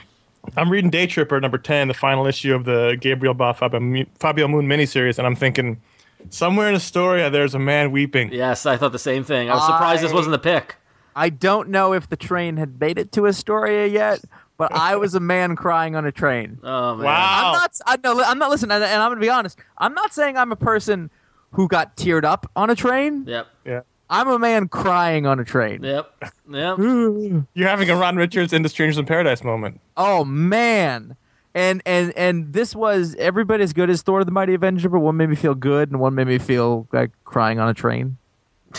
I'm 0.55 0.69
reading 0.69 0.91
Daytripper 0.91 1.41
number 1.41 1.57
ten, 1.57 1.87
the 1.87 1.95
final 1.95 2.27
issue 2.27 2.53
of 2.53 2.63
the 2.65 2.95
Gabriel 3.01 3.33
Ba 3.33 3.55
Fabio, 3.55 3.79
Mu- 3.79 4.05
Fabio 4.19 4.47
Moon 4.47 4.67
miniseries, 4.67 5.17
and 5.17 5.25
I'm 5.25 5.35
thinking, 5.35 5.81
somewhere 6.29 6.67
in 6.67 6.73
the 6.73 6.79
story, 6.79 7.23
uh, 7.23 7.29
there's 7.29 7.55
a 7.55 7.59
man 7.59 7.91
weeping. 7.91 8.31
Yes, 8.31 8.65
I 8.65 8.77
thought 8.77 8.91
the 8.91 8.99
same 8.99 9.23
thing. 9.23 9.49
I 9.49 9.55
was 9.55 9.65
surprised 9.65 10.03
this 10.03 10.13
wasn't 10.13 10.31
the 10.33 10.39
pick. 10.39 10.75
I 11.15 11.29
don't 11.29 11.69
know 11.69 11.93
if 11.93 12.07
the 12.09 12.15
train 12.17 12.57
had 12.57 12.79
made 12.79 12.99
it 12.99 13.11
to 13.13 13.27
Astoria 13.27 13.87
yet, 13.87 14.21
but 14.57 14.71
I 14.71 14.95
was 14.97 15.15
a 15.15 15.19
man 15.19 15.55
crying 15.55 15.95
on 15.95 16.05
a 16.05 16.11
train. 16.11 16.59
Oh 16.63 16.95
man. 16.95 17.05
Wow. 17.05 17.43
I'm 17.45 17.53
not. 17.53 17.71
I, 17.85 17.97
no, 18.03 18.23
I'm 18.23 18.37
not 18.37 18.49
listening, 18.49 18.75
and 18.75 18.83
and 18.83 19.01
I'm 19.01 19.09
going 19.09 19.19
to 19.19 19.25
be 19.25 19.29
honest. 19.29 19.57
I'm 19.77 19.93
not 19.93 20.13
saying 20.13 20.37
I'm 20.37 20.51
a 20.51 20.55
person 20.55 21.09
who 21.51 21.67
got 21.67 21.95
teared 21.97 22.23
up 22.23 22.49
on 22.55 22.69
a 22.69 22.75
train. 22.75 23.25
Yep. 23.27 23.47
Yeah. 23.65 23.81
I'm 24.09 24.29
a 24.29 24.39
man 24.39 24.67
crying 24.67 25.25
on 25.25 25.39
a 25.39 25.43
train. 25.43 25.83
Yep. 25.83 26.23
Yep. 26.49 26.77
You're 27.53 27.67
having 27.67 27.89
a 27.89 27.95
Ron 27.95 28.15
Richards 28.15 28.53
into 28.53 28.69
Strangers 28.69 28.97
in 28.97 29.05
Paradise 29.05 29.43
moment. 29.43 29.81
Oh 29.97 30.23
man. 30.23 31.15
And 31.57 31.81
and 31.87 32.13
and 32.15 32.53
this 32.53 32.75
was 32.75 33.15
everybody 33.17 33.63
as 33.63 33.73
good 33.73 33.89
as 33.89 34.03
Thor: 34.03 34.23
The 34.23 34.29
Mighty 34.29 34.53
Avenger, 34.53 34.89
but 34.89 34.99
one 34.99 35.17
made 35.17 35.29
me 35.29 35.35
feel 35.35 35.55
good, 35.55 35.89
and 35.89 35.99
one 35.99 36.13
made 36.13 36.27
me 36.27 36.37
feel 36.37 36.87
like 36.93 37.09
crying 37.25 37.59
on 37.59 37.67
a 37.67 37.73
train. 37.73 38.17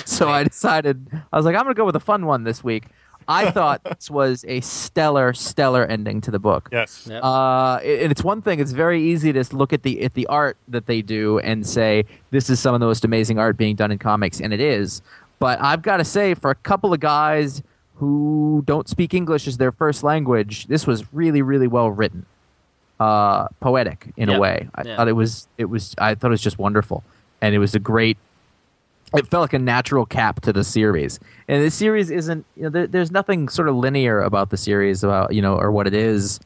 So 0.04 0.28
I 0.28 0.44
decided 0.44 1.08
I 1.32 1.36
was 1.36 1.44
like, 1.44 1.56
I'm 1.56 1.64
gonna 1.64 1.74
go 1.74 1.84
with 1.84 1.96
a 1.96 2.00
fun 2.00 2.26
one 2.26 2.44
this 2.44 2.62
week. 2.62 2.84
I 3.26 3.50
thought 3.56 3.82
this 3.82 4.08
was 4.08 4.44
a 4.46 4.60
stellar, 4.60 5.32
stellar 5.32 5.84
ending 5.84 6.20
to 6.20 6.30
the 6.30 6.38
book. 6.38 6.68
Yes. 6.70 7.08
Yep. 7.10 7.24
Uh, 7.24 7.76
and 7.78 8.12
it's 8.12 8.22
one 8.22 8.42
thing. 8.42 8.60
It's 8.60 8.70
very 8.70 9.02
easy 9.02 9.32
to 9.32 9.44
look 9.56 9.72
at 9.72 9.82
the 9.82 10.02
at 10.02 10.14
the 10.14 10.26
art 10.28 10.56
that 10.68 10.86
they 10.86 11.02
do 11.02 11.40
and 11.40 11.66
say 11.66 12.04
this 12.30 12.48
is 12.48 12.60
some 12.60 12.74
of 12.74 12.80
the 12.80 12.86
most 12.86 13.04
amazing 13.04 13.40
art 13.40 13.56
being 13.56 13.74
done 13.74 13.90
in 13.90 13.98
comics, 13.98 14.40
and 14.40 14.52
it 14.52 14.60
is. 14.60 15.02
But 15.40 15.60
I've 15.60 15.82
got 15.82 15.96
to 15.96 16.04
say, 16.04 16.34
for 16.34 16.50
a 16.50 16.54
couple 16.54 16.92
of 16.92 17.00
guys 17.00 17.62
who 17.96 18.62
don't 18.66 18.88
speak 18.88 19.14
English 19.14 19.48
as 19.48 19.56
their 19.56 19.72
first 19.72 20.04
language, 20.04 20.66
this 20.66 20.86
was 20.86 21.12
really, 21.12 21.42
really 21.42 21.66
well 21.66 21.90
written, 21.90 22.26
uh, 23.00 23.48
poetic 23.60 24.08
in 24.16 24.28
Yeah. 24.28 24.36
a 24.36 24.40
way. 24.40 24.68
I 24.74 24.82
Yeah. 24.82 24.96
thought 24.96 25.08
it 25.08 25.12
was. 25.12 25.48
It 25.58 25.66
was. 25.66 25.94
I 25.98 26.14
thought 26.14 26.28
it 26.28 26.30
was 26.30 26.40
just 26.42 26.58
wonderful, 26.58 27.02
and 27.40 27.54
it 27.54 27.58
was 27.58 27.74
a 27.74 27.78
great. 27.78 28.18
It 29.16 29.26
felt 29.28 29.40
like 29.42 29.52
a 29.54 29.58
natural 29.58 30.04
cap 30.04 30.40
to 30.42 30.52
the 30.52 30.64
series, 30.64 31.18
and 31.48 31.64
the 31.64 31.70
series 31.70 32.10
isn't. 32.10 32.44
You 32.56 32.64
know, 32.64 32.68
there, 32.70 32.86
there's 32.86 33.10
nothing 33.10 33.48
sort 33.48 33.68
of 33.68 33.76
linear 33.76 34.20
about 34.20 34.50
the 34.50 34.56
series 34.56 35.02
about 35.04 35.32
you 35.34 35.40
know 35.42 35.56
or 35.56 35.70
what 35.72 35.86
it 35.86 35.94
is. 35.94 36.40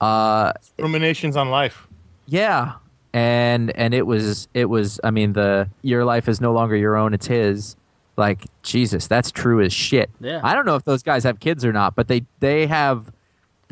Uh, 0.00 0.52
Ruminations 0.78 1.36
on 1.36 1.50
life. 1.50 1.86
yeah, 2.26 2.72
and 3.12 3.70
and 3.76 3.94
it 3.94 4.06
was 4.06 4.48
it 4.54 4.64
was. 4.64 4.98
I 5.04 5.10
mean, 5.12 5.34
the 5.34 5.68
your 5.82 6.04
life 6.04 6.28
is 6.28 6.40
no 6.40 6.52
longer 6.52 6.74
your 6.76 6.96
own; 6.96 7.14
it's 7.14 7.26
his. 7.28 7.76
Like 8.16 8.44
Jesus, 8.62 9.06
that's 9.06 9.30
true 9.30 9.60
as 9.62 9.72
shit. 9.72 10.10
Yeah. 10.20 10.40
I 10.44 10.54
don't 10.54 10.66
know 10.66 10.74
if 10.76 10.84
those 10.84 11.02
guys 11.02 11.24
have 11.24 11.40
kids 11.40 11.64
or 11.64 11.72
not, 11.72 11.94
but 11.94 12.08
they 12.08 12.24
they 12.40 12.66
have 12.66 13.10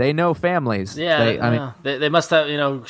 they 0.01 0.13
know 0.13 0.35
families. 0.35 0.99
Yeah, 0.99 1.25
They- 1.25 1.41
I 1.41 1.51
mean, 1.51 1.73
they, 1.83 1.99
they 1.99 2.09
must 2.09 2.31
have 2.31 2.49
you 2.49 2.57
know 2.57 2.83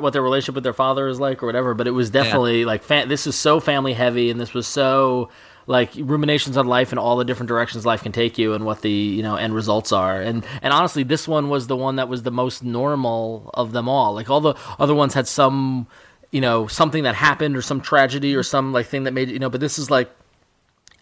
what 0.00 0.12
their 0.12 0.22
relationship 0.22 0.54
with 0.54 0.64
their 0.64 0.72
father 0.72 1.08
is 1.08 1.18
like 1.18 1.42
or 1.42 1.46
whatever. 1.46 1.74
But 1.74 1.86
it 1.88 1.92
was 1.92 2.10
definitely 2.10 2.64
like 2.64 2.82
fa- 2.82 3.06
this 3.08 3.26
is 3.26 3.34
so 3.34 3.58
family 3.60 3.92
heavy, 3.94 4.30
and 4.30 4.38
this 4.40 4.54
was 4.54 4.66
so 4.66 5.30
like 5.66 5.90
ruminations 5.96 6.56
on 6.56 6.66
life 6.66 6.90
and 6.90 6.98
all 6.98 7.16
the 7.16 7.24
different 7.24 7.48
directions 7.48 7.86
life 7.86 8.02
can 8.02 8.12
take 8.12 8.36
you, 8.36 8.52
and 8.54 8.64
what 8.66 8.82
the 8.82 8.90
you 8.90 9.22
know 9.22 9.36
end 9.36 9.54
results 9.54 9.92
are. 9.92 10.20
And 10.20 10.44
and 10.60 10.72
honestly, 10.72 11.02
this 11.04 11.26
one 11.26 11.48
was 11.48 11.66
the 11.68 11.76
one 11.76 11.96
that 11.96 12.08
was 12.08 12.22
the 12.22 12.30
most 12.32 12.62
normal 12.62 13.50
of 13.54 13.72
them 13.72 13.88
all. 13.88 14.14
Like 14.14 14.28
all 14.30 14.40
the 14.40 14.54
other 14.78 14.94
ones 14.94 15.14
had 15.14 15.26
some 15.26 15.86
you 16.30 16.40
know 16.40 16.66
something 16.66 17.02
that 17.04 17.14
happened 17.14 17.56
or 17.56 17.62
some 17.62 17.80
tragedy 17.80 18.34
or 18.34 18.42
some 18.42 18.72
like 18.72 18.86
thing 18.86 19.04
that 19.04 19.12
made 19.14 19.28
you 19.30 19.38
know. 19.38 19.50
But 19.50 19.60
this 19.60 19.78
is 19.78 19.90
like 19.90 20.10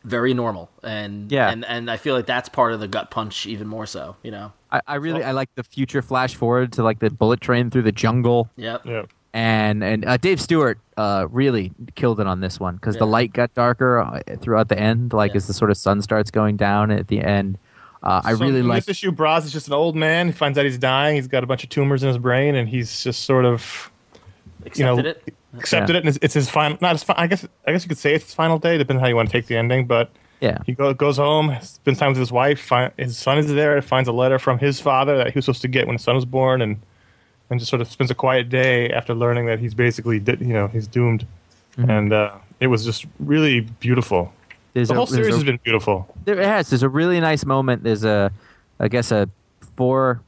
very 0.04 0.32
normal 0.34 0.70
and 0.82 1.30
Yeah. 1.30 1.50
and 1.50 1.64
and 1.64 1.90
I 1.90 1.96
feel 1.98 2.14
like 2.14 2.26
that's 2.26 2.48
part 2.48 2.72
of 2.72 2.80
the 2.80 2.88
gut 2.88 3.10
punch 3.10 3.46
even 3.46 3.66
more 3.68 3.86
so. 3.86 4.16
You 4.22 4.30
know. 4.30 4.52
I, 4.72 4.80
I 4.86 4.94
really 4.96 5.22
I 5.24 5.32
like 5.32 5.50
the 5.56 5.62
future 5.64 6.00
flash 6.02 6.34
forward 6.34 6.72
to 6.74 6.82
like 6.82 7.00
the 7.00 7.10
bullet 7.10 7.40
train 7.40 7.70
through 7.70 7.82
the 7.82 7.92
jungle. 7.92 8.48
Yep. 8.56 8.86
Yeah. 8.86 9.02
and 9.34 9.82
and 9.84 10.04
uh, 10.06 10.16
Dave 10.16 10.40
Stewart 10.40 10.78
uh, 10.96 11.26
really 11.30 11.72
killed 11.96 12.20
it 12.20 12.26
on 12.26 12.40
this 12.40 12.58
one 12.60 12.76
because 12.76 12.96
the 12.96 13.06
light 13.06 13.32
got 13.32 13.52
darker 13.54 13.98
uh, 14.00 14.20
throughout 14.40 14.68
the 14.68 14.78
end, 14.78 15.12
like 15.12 15.32
Yeah. 15.32 15.36
as 15.38 15.46
the 15.46 15.52
sort 15.54 15.70
of 15.70 15.76
sun 15.76 16.00
starts 16.02 16.30
going 16.30 16.56
down 16.56 16.90
at 16.90 17.08
the 17.08 17.20
end. 17.20 17.58
Uh, 18.02 18.22
I 18.24 18.32
So 18.34 18.40
really 18.40 18.62
like. 18.62 18.84
this 18.86 18.96
issue. 18.98 19.12
Braz 19.12 19.44
is 19.44 19.52
just 19.52 19.66
an 19.66 19.74
old 19.74 19.94
man. 19.96 20.26
He 20.28 20.32
finds 20.32 20.56
out 20.56 20.64
he's 20.64 20.78
dying. 20.78 21.16
He's 21.16 21.28
got 21.28 21.44
a 21.44 21.46
bunch 21.46 21.62
of 21.64 21.68
tumors 21.70 22.02
in 22.02 22.08
his 22.08 22.16
brain, 22.18 22.54
and 22.54 22.66
he's 22.68 23.02
just 23.04 23.24
sort 23.24 23.44
of 23.44 23.90
you 24.74 24.84
know 24.84 24.98
Accepted 24.98 25.06
it. 25.26 25.34
Accepted 25.58 25.96
it. 25.96 26.00
And 26.00 26.08
it's, 26.08 26.18
it's 26.22 26.34
his 26.34 26.48
final. 26.50 26.78
Not 26.80 26.92
his. 26.92 27.02
fi- 27.02 27.14
I 27.16 27.26
guess. 27.26 27.46
I 27.66 27.72
guess 27.72 27.84
you 27.84 27.88
could 27.88 27.98
say 27.98 28.14
it's 28.14 28.24
his 28.26 28.34
final 28.34 28.58
day, 28.58 28.78
depending 28.78 28.98
on 28.98 29.02
how 29.02 29.08
you 29.08 29.16
want 29.16 29.28
to 29.28 29.32
take 29.32 29.46
the 29.46 29.56
ending. 29.56 29.86
But 29.86 30.10
Yeah. 30.40 30.58
He 30.66 30.72
go, 30.72 30.92
goes 30.94 31.16
home, 31.18 31.56
spends 31.62 31.98
time 31.98 32.10
with 32.10 32.18
his 32.18 32.32
wife. 32.32 32.60
Find, 32.60 32.92
his 32.96 33.16
son 33.18 33.38
is 33.38 33.46
there. 33.52 33.80
Finds 33.82 34.08
a 34.08 34.12
letter 34.12 34.38
from 34.38 34.58
his 34.58 34.80
father 34.80 35.16
that 35.18 35.28
he 35.28 35.38
was 35.38 35.44
supposed 35.44 35.62
to 35.62 35.68
get 35.68 35.86
when 35.86 35.94
his 35.96 36.02
son 36.02 36.14
was 36.14 36.24
born, 36.24 36.62
and 36.62 36.80
and 37.50 37.58
just 37.58 37.68
sort 37.70 37.82
of 37.82 37.90
spends 37.90 38.10
a 38.10 38.14
quiet 38.14 38.48
day 38.48 38.90
after 38.90 39.12
learning 39.14 39.46
that 39.46 39.58
he's 39.58 39.74
basically 39.74 40.22
you 40.40 40.52
know 40.52 40.68
he's 40.68 40.86
doomed. 40.86 41.26
Mm-hmm. 41.76 41.90
And 41.90 42.12
uh, 42.12 42.34
it 42.60 42.66
was 42.68 42.84
just 42.84 43.06
really 43.18 43.60
beautiful. 43.80 44.32
There's 44.72 44.88
the 44.88 44.94
whole 44.94 45.06
series 45.06 45.28
a- 45.28 45.38
has 45.38 45.44
been 45.44 45.58
beautiful. 45.64 46.12
There 46.24 46.38
it 46.40 46.46
has. 46.46 46.70
There's 46.70 46.82
a 46.84 46.88
really 46.88 47.20
nice 47.20 47.44
moment. 47.44 47.82
There's 47.82 48.04
a, 48.04 48.30
I 48.78 48.86
guess 48.88 49.10
a 49.10 49.28
four, 49.76 50.20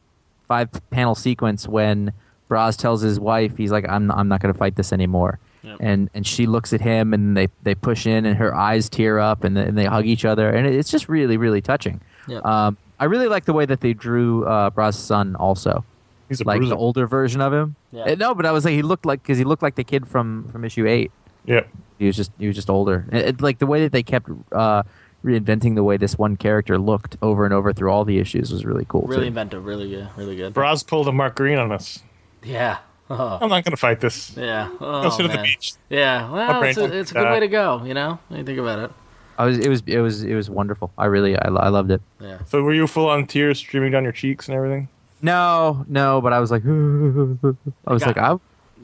five 0.49 0.69
panel 0.91 1.15
sequence 1.15 1.69
when 1.69 2.13
Braz 2.53 2.77
tells 2.77 3.01
his 3.03 3.19
wife, 3.19 3.57
he's 3.57 3.73
like, 3.73 3.89
"I'm 3.89 4.11
I'm 4.11 4.29
not 4.29 4.41
going 4.41 4.53
to 4.53 4.59
fight 4.59 4.77
this 4.77 4.93
anymore," 4.93 5.39
Yep. 5.63 5.77
and 5.81 6.11
and 6.15 6.27
she 6.27 6.47
looks 6.47 6.73
at 6.73 6.81
him 6.81 7.15
and 7.15 7.37
they 7.37 7.49
they 7.63 7.75
push 7.75 8.07
in 8.07 8.27
and 8.27 8.37
her 8.37 8.55
eyes 8.55 8.89
tear 8.89 9.19
up 9.19 9.45
and, 9.45 9.57
and 9.57 9.79
they 9.79 9.85
hug 9.87 10.07
each 10.07 10.25
other 10.25 10.51
and 10.51 10.67
it's 10.67 10.91
just 10.91 11.09
really 11.09 11.37
really 11.37 11.61
touching. 11.61 12.01
Yep. 12.29 12.45
Um, 12.45 12.77
I 13.01 13.07
really 13.07 13.29
like 13.29 13.45
the 13.47 13.53
way 13.53 13.67
that 13.67 13.81
they 13.81 13.95
drew 13.95 14.45
uh, 14.45 14.71
Braz's 14.71 14.99
son 14.99 15.35
also, 15.37 15.85
He's 16.29 16.41
a 16.41 16.45
like 16.45 16.59
bruiser. 16.59 16.75
the 16.75 16.81
older 16.81 17.07
version 17.07 17.41
of 17.41 17.53
him. 17.53 17.75
Yeah. 17.91 18.15
No, 18.15 18.35
but 18.35 18.47
I 18.47 18.53
was 18.53 18.65
like, 18.65 18.75
he 18.75 18.83
looked 18.83 19.05
like 19.07 19.23
because 19.23 19.39
he 19.39 19.45
looked 19.45 19.63
like 19.63 19.75
the 19.75 19.85
kid 19.85 20.07
from 20.07 20.49
from 20.53 20.65
issue 20.65 20.87
eight. 20.87 21.11
yeah. 21.45 21.63
He 21.99 22.07
was 22.07 22.17
just 22.17 22.33
he 22.39 22.47
was 22.49 22.57
just 22.57 22.69
older. 22.71 23.07
It, 23.13 23.23
it- 23.29 23.41
like 23.43 23.59
the 23.59 23.67
way 23.67 23.83
that 23.83 23.93
they 23.93 24.03
kept 24.03 24.29
uh, 24.53 24.83
reinventing 25.25 25.77
the 25.77 25.85
way 25.85 25.97
this 25.97 26.19
one 26.19 26.37
character 26.37 26.77
looked 26.79 27.17
over 27.23 27.45
and 27.45 27.55
over 27.55 27.73
through 27.73 27.91
all 27.93 28.05
the 28.05 28.19
issues 28.19 28.51
was 28.53 28.65
really 28.65 28.85
cool. 28.89 29.03
Really 29.03 29.23
too. 29.23 29.27
inventive. 29.29 29.65
Really 29.65 29.89
good. 29.89 30.09
Really 30.17 30.35
good. 30.37 30.53
Braz 30.55 30.85
pulled 30.87 31.07
a 31.07 31.13
Mark 31.13 31.37
Green 31.37 31.59
on 31.59 31.71
us. 31.71 32.03
Yeah. 32.45 32.79
Oh, 33.11 33.39
I'm 33.43 33.49
not 33.49 33.65
going 33.65 33.73
to 33.73 33.77
fight 33.77 34.01
this. 34.01 34.37
yeah. 34.37 34.69
Go 34.79 34.87
Oh, 35.05 35.11
sit 35.11 35.27
at 35.27 35.33
the 35.37 35.43
beach. 35.43 35.73
Yeah. 35.91 36.31
Well, 36.31 36.63
it's 36.63 36.79
a, 36.79 36.85
it's 36.99 37.11
a 37.11 37.15
good 37.15 37.25
that. 37.25 37.33
way 37.33 37.41
to 37.41 37.49
go. 37.49 37.83
You 37.85 37.95
know, 37.95 38.19
when 38.29 38.41
you 38.41 38.47
think 38.47 38.59
about 38.59 38.79
it. 38.79 38.91
I 39.39 39.47
was 39.47 39.59
it 39.59 39.69
was 39.69 39.83
it 39.87 39.99
was 39.99 40.23
it 40.23 40.35
was 40.35 40.51
wonderful. 40.51 40.93
I 40.99 41.07
really 41.07 41.37
I, 41.37 41.49
I 41.49 41.69
loved 41.69 41.91
it. 41.91 42.01
Yeah. 42.21 42.39
So 42.47 42.63
were 42.63 42.75
you 42.75 42.87
full 42.87 43.09
on 43.09 43.27
tears 43.27 43.59
streaming 43.59 43.91
down 43.93 44.03
your 44.05 44.13
cheeks 44.13 44.47
and 44.49 44.57
everything? 44.57 44.89
No, 45.23 45.85
no, 45.89 46.21
but 46.21 46.33
I 46.33 46.41
was 46.41 46.51
like, 46.51 46.63
I 46.67 47.93
was 47.93 48.03
Got 48.03 48.17
like, 48.17 48.19
I, 48.19 48.37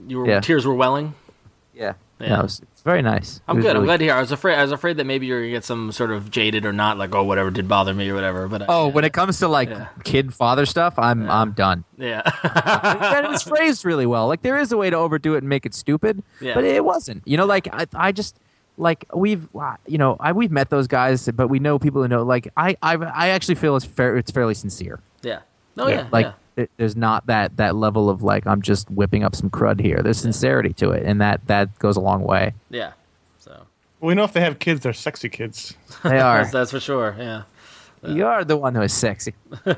You 0.07 0.21
were 0.21 0.27
Yeah. 0.29 0.41
tears 0.41 0.65
were 0.67 0.75
welling. 0.75 1.15
yeah, 1.75 1.95
Yeah. 2.21 2.29
No, 2.37 2.41
it's, 2.45 2.61
it's 2.79 2.85
very 2.85 3.03
nice. 3.03 3.41
I'm 3.49 3.61
good. 3.61 3.75
I'm 3.75 3.85
glad 3.85 3.97
to 3.97 4.05
hear. 4.05 4.15
I 4.15 4.21
was 4.21 4.31
afraid. 4.31 4.55
I 4.57 4.63
was 4.63 4.71
afraid 4.71 4.99
that 4.99 5.05
maybe 5.05 5.27
you're 5.27 5.41
gonna 5.41 5.51
get 5.51 5.65
some 5.65 5.91
sort 5.91 6.13
of 6.13 6.31
jaded 6.31 6.65
or 6.65 6.73
not, 6.73 6.97
like 6.97 7.13
oh 7.13 7.25
whatever 7.25 7.51
did 7.51 7.67
bother 7.67 7.93
me 7.93 8.09
or 8.09 8.15
whatever. 8.15 8.47
But 8.47 8.63
uh, 8.63 8.67
Oh, 8.69 8.87
when 8.87 9.05
it 9.05 9.13
comes 9.13 9.41
to 9.41 9.49
like 9.49 9.69
Yeah. 9.69 9.89
kid 10.05 10.33
father 10.33 10.65
stuff, 10.65 10.97
I'm 10.97 11.29
I'm 11.29 11.53
done. 11.53 11.83
yeah, 11.97 12.23
and 12.45 13.27
it 13.27 13.31
was 13.31 13.43
phrased 13.53 13.85
really 13.85 14.07
well. 14.07 14.29
Like 14.29 14.43
there 14.43 14.57
is 14.59 14.71
a 14.71 14.77
way 14.77 14.91
to 14.91 14.97
overdo 14.97 15.35
it 15.35 15.39
and 15.39 15.49
make 15.49 15.67
it 15.67 15.75
stupid, 15.75 16.23
Yeah. 16.41 16.55
but 16.55 16.63
it 16.65 16.85
wasn't. 16.85 17.23
You 17.27 17.37
know, 17.37 17.47
like 17.47 17.67
I, 17.73 17.87
I 17.95 18.13
just 18.13 18.37
like 18.77 19.07
we've 19.13 19.49
uh, 19.57 19.75
you 19.89 19.99
know 19.99 20.17
I 20.21 20.31
we've 20.31 20.53
met 20.53 20.71
those 20.71 20.87
guys, 20.87 21.29
but 21.35 21.49
we 21.49 21.59
know 21.59 21.81
people 21.81 22.01
who 22.03 22.07
know. 22.07 22.23
Like 22.23 22.47
I 22.57 22.77
I, 22.81 22.95
I 22.95 23.29
actually 23.31 23.57
feel 23.57 23.75
it's 23.75 23.85
fair. 23.87 24.17
It's 24.17 24.31
fairly 24.31 24.55
sincere. 24.55 25.01
yeah. 25.23 25.41
Oh 25.77 25.89
yeah, 25.89 26.07
like 26.13 26.27
yeah. 26.27 26.33
There's 26.77 26.97
not 26.97 27.27
that 27.27 27.57
that 27.57 27.77
level 27.77 28.09
of 28.11 28.23
like 28.23 28.47
I'm 28.47 28.63
just 28.63 28.91
whipping 28.91 29.23
up 29.25 29.35
some 29.35 29.51
crud 29.51 29.81
here. 29.81 30.01
There's 30.03 30.19
sincerity 30.19 30.73
to 30.75 30.91
it, 30.91 31.05
and 31.05 31.21
that 31.21 31.47
that 31.47 31.79
goes 31.79 31.97
a 31.97 32.01
long 32.01 32.23
way. 32.23 32.55
yeah. 32.71 32.93
So 33.39 33.67
Well, 34.01 34.09
we 34.09 34.15
know 34.15 34.25
if 34.25 34.33
they 34.33 34.41
have 34.41 34.59
kids, 34.59 34.81
they're 34.81 34.93
sexy 34.93 35.29
kids. 35.29 35.75
They 36.03 36.19
are. 36.21 36.39
that's, 36.41 36.53
that's 36.53 36.71
for 36.73 36.81
sure. 36.81 37.15
Yeah. 37.19 37.43
you 38.07 38.27
are 38.27 38.45
the 38.45 38.57
one 38.57 38.75
who 38.75 38.83
is 38.83 38.93
sexy. 38.93 39.35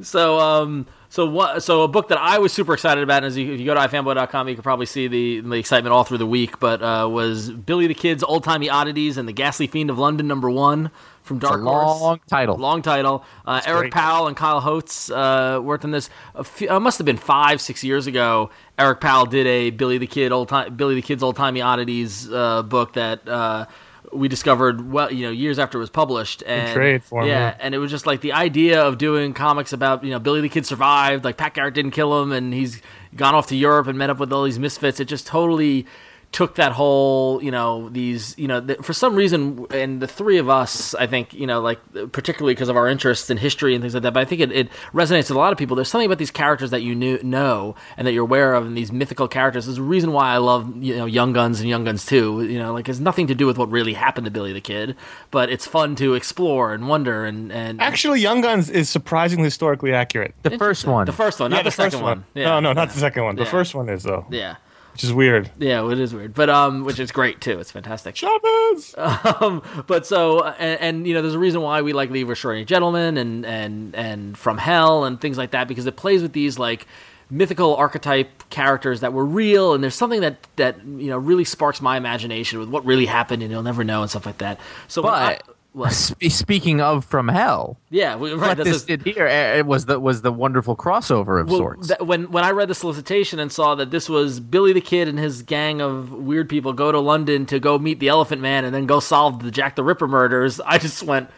So, 0.00 0.38
um, 0.38 0.86
so 1.10 1.26
what? 1.26 1.62
So 1.62 1.82
a 1.82 1.88
book 1.88 2.08
that 2.08 2.16
I 2.18 2.38
was 2.38 2.52
super 2.52 2.72
excited 2.72 3.02
about, 3.02 3.18
and 3.18 3.26
as 3.26 3.36
you, 3.36 3.52
if 3.52 3.60
you 3.60 3.66
go 3.66 3.74
to 3.74 3.80
ifanboy.com, 3.80 4.48
you 4.48 4.54
can 4.54 4.62
probably 4.62 4.86
see 4.86 5.08
the, 5.08 5.40
the 5.40 5.56
excitement 5.56 5.92
all 5.92 6.04
through 6.04 6.18
the 6.18 6.26
week. 6.26 6.58
But 6.58 6.82
uh, 6.82 7.06
was 7.10 7.50
Billy 7.50 7.86
the 7.86 7.94
Kid's 7.94 8.22
Old 8.22 8.44
Timey 8.44 8.70
Oddities 8.70 9.18
and 9.18 9.28
the 9.28 9.32
Ghastly 9.32 9.66
Fiend 9.66 9.90
of 9.90 9.98
London 9.98 10.26
number 10.26 10.50
one 10.50 10.90
from 11.24 11.38
It's 11.38 11.46
a 11.46 11.48
Dark 11.48 11.62
Horse. 11.62 12.00
long 12.00 12.20
title. 12.28 12.56
Long 12.56 12.82
title. 12.82 13.24
Uh, 13.46 13.60
Eric 13.66 13.80
great. 13.80 13.92
Powell 13.94 14.28
and 14.28 14.36
Kyle 14.36 14.60
Hotz 14.60 15.10
uh, 15.10 15.60
worked 15.60 15.84
on 15.84 15.90
this. 15.90 16.10
A 16.34 16.44
few, 16.44 16.70
uh, 16.70 16.78
must 16.78 16.98
have 16.98 17.06
been 17.06 17.16
five, 17.16 17.60
six 17.60 17.82
years 17.82 18.06
ago. 18.06 18.50
Eric 18.78 19.00
Powell 19.00 19.26
did 19.26 19.46
a 19.46 19.70
Billy 19.70 19.98
the 19.98 20.06
Kid 20.06 20.30
old 20.30 20.48
time, 20.50 20.76
Billy 20.76 20.94
the 20.94 21.02
Kid's 21.02 21.22
old 21.22 21.36
timey 21.36 21.62
oddities 21.62 22.30
uh, 22.30 22.62
book 22.62 22.92
that 22.92 23.26
uh, 23.26 23.64
we 24.12 24.28
discovered 24.28 24.92
well, 24.92 25.10
you 25.10 25.24
know, 25.24 25.32
years 25.32 25.58
after 25.58 25.78
it 25.78 25.80
was 25.80 25.90
published. 25.90 26.42
And 26.46 26.74
trade 26.74 27.02
form, 27.02 27.26
yeah, 27.26 27.32
yeah. 27.32 27.56
and 27.58 27.74
it 27.74 27.78
was 27.78 27.90
just 27.90 28.06
like 28.06 28.20
the 28.20 28.32
idea 28.32 28.82
of 28.82 28.98
doing 28.98 29.32
comics 29.32 29.72
about 29.72 30.04
you 30.04 30.10
know 30.10 30.18
Billy 30.18 30.42
the 30.42 30.48
Kid 30.50 30.66
survived, 30.66 31.24
like 31.24 31.36
Pat 31.38 31.54
Garrett 31.54 31.74
didn't 31.74 31.92
kill 31.92 32.22
him, 32.22 32.32
and 32.32 32.52
he's 32.52 32.82
gone 33.16 33.34
off 33.34 33.46
to 33.46 33.56
Europe 33.56 33.86
and 33.86 33.96
met 33.98 34.10
up 34.10 34.18
with 34.18 34.32
all 34.32 34.44
these 34.44 34.58
misfits. 34.58 35.00
It 35.00 35.06
just 35.06 35.26
totally 35.26 35.86
took 36.34 36.56
that 36.56 36.72
whole 36.72 37.40
you 37.44 37.50
know 37.52 37.88
these 37.90 38.36
you 38.36 38.48
know 38.48 38.60
th- 38.60 38.80
for 38.80 38.92
some 38.92 39.14
reason 39.14 39.64
and 39.70 40.02
the 40.02 40.08
three 40.08 40.36
of 40.38 40.48
us 40.50 40.92
i 40.96 41.06
think 41.06 41.32
you 41.32 41.46
know 41.46 41.60
like 41.60 41.78
particularly 42.10 42.52
because 42.52 42.68
of 42.68 42.76
our 42.76 42.88
interests 42.88 43.30
in 43.30 43.36
history 43.36 43.72
and 43.72 43.82
things 43.82 43.94
like 43.94 44.02
that 44.02 44.12
but 44.12 44.20
i 44.20 44.24
think 44.24 44.40
it, 44.40 44.50
it 44.50 44.68
resonates 44.92 45.28
with 45.28 45.30
a 45.30 45.38
lot 45.38 45.52
of 45.52 45.58
people 45.58 45.76
there's 45.76 45.88
something 45.88 46.06
about 46.06 46.18
these 46.18 46.32
characters 46.32 46.70
that 46.72 46.82
you 46.82 46.92
knew, 46.92 47.22
know 47.22 47.76
and 47.96 48.04
that 48.04 48.12
you're 48.12 48.24
aware 48.24 48.54
of 48.54 48.66
and 48.66 48.76
these 48.76 48.90
mythical 48.90 49.28
characters 49.28 49.66
there's 49.66 49.78
a 49.78 49.82
reason 49.82 50.12
why 50.12 50.32
i 50.32 50.38
love 50.38 50.76
you 50.82 50.96
know 50.96 51.06
young 51.06 51.32
guns 51.32 51.60
and 51.60 51.68
young 51.68 51.84
guns 51.84 52.04
2 52.04 52.42
you 52.48 52.58
know 52.58 52.72
like 52.72 52.88
it's 52.88 52.98
nothing 52.98 53.28
to 53.28 53.34
do 53.36 53.46
with 53.46 53.56
what 53.56 53.70
really 53.70 53.94
happened 53.94 54.24
to 54.24 54.30
billy 54.32 54.52
the 54.52 54.60
kid 54.60 54.96
but 55.30 55.48
it's 55.50 55.68
fun 55.68 55.94
to 55.94 56.14
explore 56.14 56.74
and 56.74 56.88
wonder 56.88 57.24
and 57.24 57.52
and 57.52 57.80
Actually, 57.80 58.20
Young 58.20 58.40
Guns 58.40 58.70
is 58.70 58.88
surprisingly 58.88 59.44
historically 59.44 59.92
accurate. 59.92 60.34
The 60.42 60.58
first 60.58 60.84
one. 60.86 61.06
the 61.06 61.12
first 61.12 61.38
one 61.38 61.52
yeah, 61.52 61.58
not 61.58 61.64
the, 61.64 61.70
the, 61.70 61.76
first 61.76 61.92
second 61.92 62.02
one, 62.04 62.24
Yeah. 62.34 62.44
No, 62.46 62.60
no, 62.60 62.72
not 62.72 62.88
the 62.90 62.98
second 62.98 63.22
one. 63.22 63.36
The 63.36 63.44
Yeah. 63.44 63.50
first 63.50 63.74
one 63.74 63.88
is 63.88 64.02
though, 64.02 64.26
yeah 64.30 64.56
which 64.94 65.04
is 65.04 65.12
weird. 65.12 65.50
yeah 65.58 65.86
it 65.90 65.98
is 66.00 66.14
weird 66.14 66.32
but 66.32 66.48
um 66.48 66.84
which 66.84 66.98
is 66.98 67.12
great 67.12 67.40
too 67.40 67.58
it's 67.60 67.70
fantastic 67.70 68.14
Chavez. 68.14 68.94
um, 68.96 69.62
but 69.86 70.06
so 70.06 70.42
and, 70.44 70.80
and 70.80 71.06
you 71.06 71.12
know 71.14 71.20
there's 71.20 71.34
a 71.34 71.38
reason 71.38 71.60
why 71.60 71.82
we 71.82 71.92
like 71.92 72.10
League 72.10 72.22
of 72.24 72.30
Extraordinary 72.30 72.64
Gentleman 72.64 73.16
and 73.18 73.44
and 73.44 73.94
and 73.94 74.38
From 74.38 74.56
Hell 74.56 75.04
and 75.04 75.20
things 75.20 75.36
like 75.36 75.50
that 75.50 75.68
because 75.68 75.86
it 75.86 75.96
plays 75.96 76.22
with 76.22 76.32
these 76.32 76.58
like 76.58 76.86
mythical 77.30 77.74
archetype 77.76 78.48
characters 78.50 79.00
that 79.00 79.12
were 79.12 79.24
real 79.24 79.74
and 79.74 79.82
there's 79.82 79.94
something 79.94 80.20
that 80.20 80.36
that 80.56 80.76
you 80.86 81.08
know 81.10 81.18
really 81.18 81.44
sparks 81.44 81.80
my 81.80 81.96
imagination 81.96 82.58
with 82.60 82.68
what 82.68 82.84
really 82.84 83.06
happened 83.06 83.42
and 83.42 83.50
you'll 83.50 83.62
never 83.62 83.82
know 83.84 84.02
and 84.02 84.10
stuff 84.10 84.26
like 84.26 84.38
that. 84.38 84.60
So 84.88 85.02
But 85.02 85.42
what? 85.74 85.92
spe- 85.92 86.24
speaking 86.30 86.80
of 86.80 87.04
from 87.04 87.28
hell, 87.28 87.76
yeah, 87.90 88.16
we- 88.16 88.32
right. 88.32 88.56
what 88.56 88.64
this 88.64 88.84
a- 88.84 88.86
did 88.86 89.02
here 89.02 89.26
uh, 89.26 89.58
it 89.58 89.66
was 89.66 89.84
the 89.84 90.00
was 90.00 90.22
the 90.22 90.32
wonderful 90.32 90.74
crossover 90.76 91.40
of 91.40 91.48
well, 91.48 91.58
sorts. 91.58 91.88
that- 91.88 92.06
when 92.06 92.30
when 92.30 92.42
I 92.44 92.50
read 92.52 92.68
the 92.68 92.74
solicitation 92.74 93.38
and 93.38 93.52
saw 93.52 93.74
that 93.74 93.90
this 93.90 94.08
was 94.08 94.40
Billy 94.40 94.72
the 94.72 94.80
Kid 94.80 95.08
and 95.08 95.18
his 95.18 95.42
gang 95.42 95.82
of 95.82 96.12
weird 96.12 96.48
people 96.48 96.72
go 96.72 96.90
to 96.90 96.98
London 97.00 97.44
to 97.46 97.58
go 97.60 97.78
meet 97.78 98.00
the 98.00 98.08
Elephant 98.08 98.40
Man 98.40 98.64
and 98.64 98.74
then 98.74 98.86
go 98.86 99.00
solve 99.00 99.42
the 99.42 99.50
Jack 99.50 99.76
the 99.76 99.84
Ripper 99.84 100.08
murders, 100.08 100.60
I 100.60 100.78
just 100.78 101.02
went, 101.02 101.28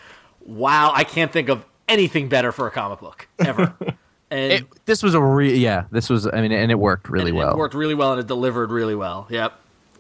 "Wow! 0.45 0.93
I 0.95 1.05
can't 1.05 1.33
think 1.33 1.49
of 1.49 1.65
anything 1.89 2.29
better 2.29 2.53
for 2.53 2.67
a 2.67 2.71
comic 2.71 3.01
book 3.01 3.27
ever." 3.45 3.75
And 4.29 4.53
It- 4.53 4.67
this 4.87 5.05
was 5.05 5.15
a 5.15 5.23
re- 5.23 5.57
yeah. 5.57 5.85
This 5.93 6.11
was 6.11 6.27
I 6.27 6.41
mean, 6.41 6.51
and 6.51 6.73
it 6.73 6.79
worked 6.81 7.09
really 7.09 7.31
well. 7.31 7.53
It 7.53 7.59
worked 7.59 7.75
really 7.77 7.95
well 7.95 8.11
and 8.11 8.21
it 8.21 8.27
delivered 8.27 8.73
really 8.73 8.97
well. 8.97 9.29
Yep. 9.31 9.53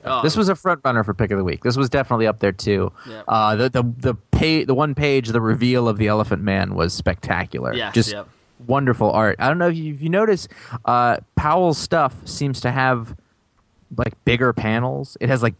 Oh, 0.07 0.23
This 0.23 0.37
was 0.37 0.49
a 0.49 0.55
front 0.55 0.81
runner 0.85 1.03
for 1.03 1.14
pick 1.14 1.31
of 1.31 1.38
the 1.38 1.45
week. 1.45 1.62
This 1.64 1.77
was 1.77 1.88
definitely 1.88 2.27
up 2.27 2.38
there 2.38 2.53
too. 2.53 2.92
Yep. 3.09 3.25
Uh, 3.27 3.57
the 3.57 3.69
the 3.69 3.83
the 3.99 4.14
pay, 4.31 4.64
the 4.64 4.75
one 4.75 4.95
page, 4.95 5.29
the 5.29 5.40
reveal 5.40 5.88
of 5.88 5.99
the 5.99 6.07
Elephant 6.07 6.42
Man 6.42 6.75
was 6.75 6.95
spectacular. 6.95 7.75
Yes, 7.75 7.95
just 7.95 8.12
yep. 8.12 8.29
wonderful 8.66 9.11
art. 9.11 9.37
I 9.38 9.49
don't 9.49 9.59
know 9.59 9.69
if 9.69 9.77
you, 9.77 9.95
if 9.95 10.03
you 10.03 10.09
notice, 10.09 10.49
uh, 10.85 11.19
Powell's 11.35 11.79
stuff 11.79 12.14
seems 12.27 12.61
to 12.61 12.71
have 12.71 13.16
like 13.97 14.12
bigger 14.25 14.53
panels. 14.53 15.16
It 15.21 15.29
has 15.29 15.42
like 15.42 15.55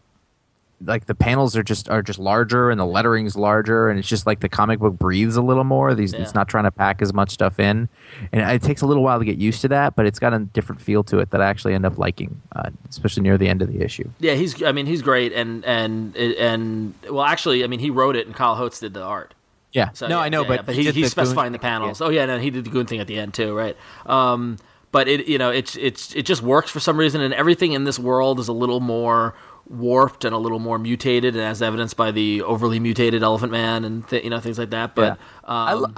like 0.85 1.05
the 1.07 1.15
panels 1.15 1.57
are 1.57 1.63
just 1.63 1.89
are 1.89 2.03
just 2.03 2.19
larger 2.19 2.69
and 2.69 2.79
the 2.79 2.85
lettering's 2.85 3.35
larger 3.35 3.89
and 3.89 3.97
it's 3.97 4.07
just 4.07 4.27
like 4.27 4.41
the 4.41 4.49
comic 4.49 4.77
book 4.79 4.93
breathes 4.93 5.35
a 5.35 5.41
little 5.41 5.63
more. 5.63 5.95
These 5.95 6.13
Yeah. 6.13 6.21
it's 6.21 6.35
not 6.35 6.47
trying 6.47 6.65
to 6.65 6.71
pack 6.71 7.01
as 7.01 7.13
much 7.13 7.31
stuff 7.31 7.59
in, 7.59 7.89
and 8.31 8.51
it 8.51 8.61
takes 8.61 8.81
a 8.83 8.85
little 8.85 9.01
while 9.01 9.17
to 9.17 9.25
get 9.25 9.37
used 9.37 9.61
to 9.61 9.67
that. 9.69 9.95
But 9.95 10.05
it's 10.05 10.19
got 10.19 10.33
a 10.33 10.39
different 10.39 10.79
feel 10.79 11.03
to 11.05 11.17
it 11.17 11.31
that 11.31 11.41
I 11.41 11.47
actually 11.47 11.73
end 11.73 11.85
up 11.85 11.97
liking, 11.97 12.39
uh, 12.55 12.69
especially 12.89 13.23
near 13.23 13.37
the 13.39 13.47
end 13.49 13.61
of 13.63 13.73
the 13.73 13.81
issue. 13.81 14.07
yeah, 14.19 14.33
he's. 14.35 14.61
I 14.61 14.71
mean, 14.71 14.85
he's 14.85 15.01
great, 15.01 15.33
and 15.33 15.65
and 15.65 16.15
and 16.15 16.93
well, 17.09 17.23
actually, 17.23 17.63
I 17.63 17.67
mean, 17.67 17.79
he 17.79 17.89
wrote 17.89 18.15
it, 18.15 18.27
and 18.27 18.35
Kyle 18.35 18.55
Hotz 18.55 18.79
did 18.79 18.93
the 18.93 19.01
art. 19.03 19.33
Yeah, 19.73 19.89
So, 19.91 20.07
no, 20.07 20.17
yeah, 20.17 20.23
I 20.23 20.29
know, 20.29 20.41
yeah, 20.43 20.47
but, 20.47 20.65
but 20.67 20.75
he, 20.75 20.89
he's 20.91 21.11
specifying 21.11 21.51
the 21.51 21.59
panels. 21.59 22.01
Oh 22.01 22.09
yeah, 22.09 22.23
and 22.23 22.41
he 22.41 22.49
did 22.49 22.63
the 22.65 22.69
goon 22.69 22.85
thing 22.87 22.99
at 22.99 23.05
the 23.07 23.19
end 23.19 23.33
too, 23.33 23.53
right? 23.55 23.75
Um, 24.05 24.57
but 24.91 25.07
it 25.09 25.27
you 25.27 25.37
know 25.37 25.49
it's 25.51 25.75
it's 25.75 26.15
it 26.15 26.23
just 26.23 26.41
works 26.41 26.71
for 26.71 26.79
some 26.79 26.97
reason, 26.97 27.19
and 27.21 27.33
everything 27.33 27.73
in 27.73 27.83
this 27.83 27.99
world 27.99 28.39
is 28.39 28.47
a 28.47 28.53
little 28.53 28.79
more 28.79 29.35
warped 29.69 30.25
and 30.25 30.33
a 30.33 30.37
little 30.37 30.59
more 30.59 30.77
mutated, 30.79 31.35
and 31.35 31.43
as 31.43 31.61
evidenced 31.61 31.97
by 31.97 32.11
the 32.11 32.41
overly 32.41 32.79
mutated 32.79 33.23
Elephant 33.23 33.51
Man 33.51 33.83
and 33.85 34.07
th- 34.07 34.23
you 34.23 34.29
know 34.29 34.39
things 34.39 34.57
like 34.59 34.69
that. 34.71 34.95
But 34.95 35.17
I, 35.43 35.71
um, 35.73 35.81
lo- 35.81 35.91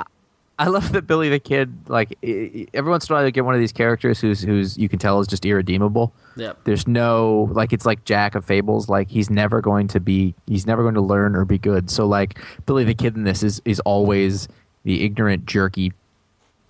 I 0.57 0.67
love 0.67 0.91
that 0.91 1.07
Billy 1.07 1.29
the 1.29 1.39
Kid. 1.39 1.73
Like 1.87 2.17
i- 2.23 2.27
i- 2.55 2.67
every 2.73 2.89
once 2.91 3.07
in 3.09 3.13
a 3.13 3.17
while, 3.17 3.25
you 3.25 3.31
get 3.31 3.45
one 3.45 3.53
of 3.53 3.59
these 3.61 3.71
characters 3.71 4.19
who's 4.19 4.41
who's 4.41 4.77
you 4.77 4.89
can 4.89 4.99
tell 4.99 5.19
is 5.21 5.27
just 5.27 5.45
irredeemable. 5.45 6.13
Yep. 6.35 6.59
There's 6.65 6.87
no 6.87 7.49
like 7.53 7.71
it's 7.71 7.85
like 7.85 8.03
Jack 8.05 8.35
of 8.35 8.43
Fables. 8.43 8.89
Like 8.89 9.09
he's 9.09 9.29
never 9.29 9.61
going 9.61 9.87
to 9.89 9.99
be. 9.99 10.35
He's 10.47 10.65
never 10.67 10.81
going 10.81 10.95
to 10.95 11.01
learn 11.01 11.35
or 11.35 11.45
be 11.45 11.57
good. 11.57 11.89
So 11.89 12.05
like 12.05 12.39
Billy 12.65 12.83
the 12.83 12.93
Kid 12.95 13.15
in 13.15 13.23
this 13.23 13.41
is 13.43 13.61
is 13.65 13.79
always 13.81 14.47
the 14.83 15.03
ignorant, 15.03 15.45
jerky 15.45 15.93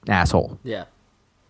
asshole. 0.07 0.59
yeah, 0.63 0.85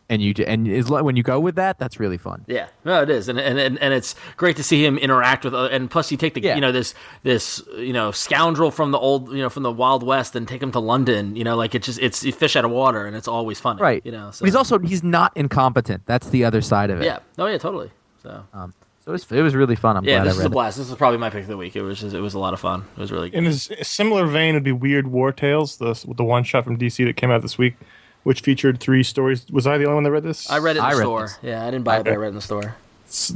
and 0.09 0.21
you 0.21 0.33
and 0.47 0.67
is 0.67 0.89
when 0.89 1.15
you 1.15 1.23
go 1.23 1.39
with 1.39 1.55
that, 1.55 1.77
that's 1.79 1.99
really 1.99 2.17
fun. 2.17 2.43
Yeah, 2.47 2.67
no, 2.83 3.01
it 3.01 3.09
is, 3.09 3.29
and 3.29 3.39
and 3.39 3.59
and, 3.59 3.77
and 3.79 3.93
it's 3.93 4.15
great 4.37 4.55
to 4.57 4.63
see 4.63 4.83
him 4.85 4.97
interact 4.97 5.45
with, 5.45 5.53
other, 5.53 5.69
and 5.69 5.89
plus 5.89 6.11
you 6.11 6.17
take 6.17 6.33
the 6.33 6.41
Yeah. 6.41 6.55
you 6.55 6.61
know 6.61 6.71
this 6.71 6.93
this 7.23 7.61
you 7.77 7.93
know 7.93 8.11
scoundrel 8.11 8.71
from 8.71 8.91
the 8.91 8.97
old 8.99 9.31
you 9.31 9.41
know 9.41 9.49
from 9.49 9.63
the 9.63 9.71
Wild 9.71 10.03
West 10.03 10.35
and 10.35 10.47
take 10.47 10.61
him 10.63 10.71
to 10.71 10.79
London, 10.79 11.35
you 11.35 11.43
know, 11.43 11.55
like 11.55 11.75
it's 11.75 11.85
just 11.85 11.99
it's 11.99 12.23
you 12.23 12.31
fish 12.33 12.55
out 12.55 12.65
of 12.65 12.71
water, 12.71 13.05
and 13.05 13.15
it's 13.15 13.27
always 13.27 13.59
funny, 13.59 13.81
Right. 13.81 14.01
You 14.05 14.11
know, 14.11 14.31
so 14.31 14.41
But 14.41 14.47
he's 14.47 14.55
also 14.55 14.79
he's 14.79 15.03
not 15.03 15.31
incompetent. 15.37 16.05
That's 16.05 16.29
the 16.29 16.43
other 16.45 16.61
side 16.61 16.89
of 16.89 17.01
it. 17.01 17.05
yeah, 17.05 17.19
oh 17.37 17.45
yeah, 17.45 17.57
totally. 17.57 17.91
So 18.23 18.43
Um, 18.53 18.73
so 19.05 19.11
it 19.11 19.13
was, 19.13 19.31
it 19.31 19.41
was 19.41 19.55
really 19.55 19.75
fun. 19.77 19.95
I'm 19.95 20.03
yeah, 20.03 20.17
glad 20.17 20.25
this 20.25 20.33
I 20.33 20.35
is 20.35 20.39
a 20.39 20.41
read 20.41 20.45
it. 20.47 20.53
blast. 20.53 20.77
This 20.77 20.89
is 20.89 20.95
probably 20.95 21.17
my 21.19 21.29
pick 21.29 21.43
of 21.43 21.47
the 21.47 21.55
week. 21.57 21.75
It 21.75 21.81
was 21.83 21.99
just, 22.01 22.13
it 22.13 22.19
was 22.19 22.33
a 22.33 22.39
lot 22.39 22.53
of 22.53 22.59
fun. 22.59 22.83
It 22.97 22.99
was 22.99 23.11
really 23.11 23.29
good. 23.29 23.37
In 23.37 23.45
a 23.47 23.53
similar 23.53 24.25
vein 24.25 24.49
it'd 24.55 24.63
be 24.63 24.71
Weird 24.73 25.07
War 25.07 25.31
Tales, 25.31 25.77
the 25.77 25.93
the 26.17 26.23
one 26.23 26.43
shot 26.43 26.63
from 26.65 26.77
DC 26.77 27.05
that 27.05 27.15
came 27.15 27.31
out 27.31 27.41
this 27.41 27.57
week, 27.57 27.75
which 28.23 28.41
featured 28.41 28.79
three 28.79 29.03
stories. 29.03 29.45
Was 29.51 29.67
I 29.67 29.77
the 29.77 29.85
only 29.85 29.95
one 29.95 30.03
that 30.03 30.11
read 30.11 30.23
this? 30.23 30.49
I 30.49 30.59
read 30.59 30.75
it 30.75 30.79
in 30.79 30.85
I 30.85 30.93
the 30.93 31.01
store. 31.01 31.21
this. 31.21 31.39
Yeah, 31.41 31.65
I 31.65 31.71
didn't 31.71 31.83
buy 31.83 31.99
it, 31.99 32.03
but 32.03 32.13
I 32.13 32.15
read 32.15 32.27
it 32.27 32.29
in 32.29 32.35
the 32.35 32.41
store. 32.41 32.75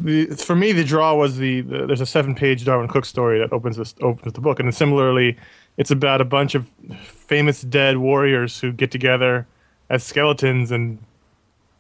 The, 0.04 0.28
for 0.28 0.56
me, 0.56 0.72
the 0.72 0.84
draw 0.84 1.16
was 1.16 1.38
the, 1.38 1.62
the 1.62 1.88
there's 1.88 2.02
a 2.02 2.06
seven 2.06 2.36
page 2.36 2.64
Darwyn 2.64 2.88
Cooke 2.90 3.06
story 3.06 3.40
that 3.40 3.52
opens 3.52 3.78
this 3.78 3.96
opens 4.02 4.34
the 4.34 4.42
book, 4.42 4.60
and 4.60 4.74
similarly, 4.74 5.36
it's 5.78 5.90
about 5.90 6.22
a 6.22 6.26
bunch 6.26 6.54
of 6.54 6.68
famous 7.02 7.62
dead 7.62 7.98
warriors 7.98 8.60
who 8.60 8.72
get 8.72 8.92
together 8.92 9.48
as 9.90 10.04
skeletons 10.04 10.72
and 10.72 11.00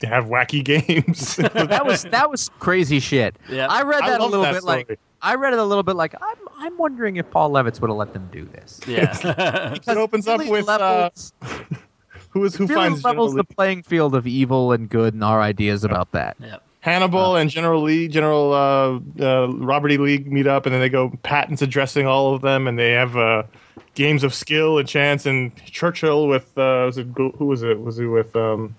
have 0.01 0.25
wacky 0.25 0.63
games. 0.87 1.35
that 1.53 1.85
was 1.85 2.03
that 2.05 2.29
was 2.29 2.49
crazy 2.59 2.99
shit. 2.99 3.35
Yeah. 3.49 3.67
I 3.69 3.83
read 3.83 4.01
that 4.01 4.21
a 4.21 4.25
little 4.25 4.43
that 4.43 4.53
bit 4.53 4.63
like. 4.63 4.99
I 5.21 5.35
read 5.35 5.53
it 5.53 5.59
a 5.59 5.63
little 5.63 5.83
bit 5.83 5.95
like 5.95 6.15
I'm 6.21 6.37
I'm 6.57 6.77
wondering 6.77 7.17
if 7.17 7.29
Paul 7.31 7.51
Levitz 7.51 7.79
would 7.79 7.89
have 7.89 7.97
let 7.97 8.13
them 8.13 8.29
do 8.31 8.45
this. 8.45 8.79
Yeah, 8.87 9.17
it 9.73 9.87
opens 9.87 10.27
up 10.27 10.39
Really 10.39 10.51
with 10.51 10.67
uh, 10.67 10.77
levels, 10.77 11.33
who 12.33 12.43
is 12.43 12.55
who 12.55 12.65
really 12.65 12.75
finds 12.75 13.03
levels 13.03 13.31
General 13.31 13.43
the 13.43 13.47
Lee- 13.49 13.55
playing 13.55 13.83
field 13.83 14.15
of 14.15 14.27
evil 14.27 14.71
and 14.71 14.89
good 14.89 15.13
and 15.13 15.23
our 15.23 15.41
ideas 15.41 15.83
about 15.83 16.11
that. 16.11 16.35
yeah. 16.39 16.57
Hannibal 16.81 17.37
and 17.37 17.49
General 17.49 17.81
Lee, 17.81 18.09
General 18.09 18.51
uh, 18.53 18.99
uh, 19.23 19.47
Robert 19.53 19.91
E. 19.93 19.97
Lee 19.97 20.17
meet 20.17 20.47
up, 20.47 20.65
and 20.65 20.73
then 20.75 20.81
they 20.81 20.89
go 20.89 21.17
patents 21.23 21.61
addressing 21.61 22.05
all 22.07 22.35
of 22.35 22.41
them, 22.41 22.67
and 22.67 22.77
they 22.77 22.91
have 22.91 23.15
uh, 23.15 23.43
games 23.95 24.21
of 24.25 24.33
skill 24.33 24.77
and 24.77 24.85
chance. 24.85 25.25
And 25.25 25.55
Churchill 25.65 26.27
with 26.27 26.49
uh, 26.57 26.83
was 26.85 26.97
it, 26.97 27.07
who 27.15 27.45
was 27.45 27.63
it? 27.63 27.79
Was 27.79 27.95
he 27.95 28.05
with 28.05 28.35
um, 28.35 28.75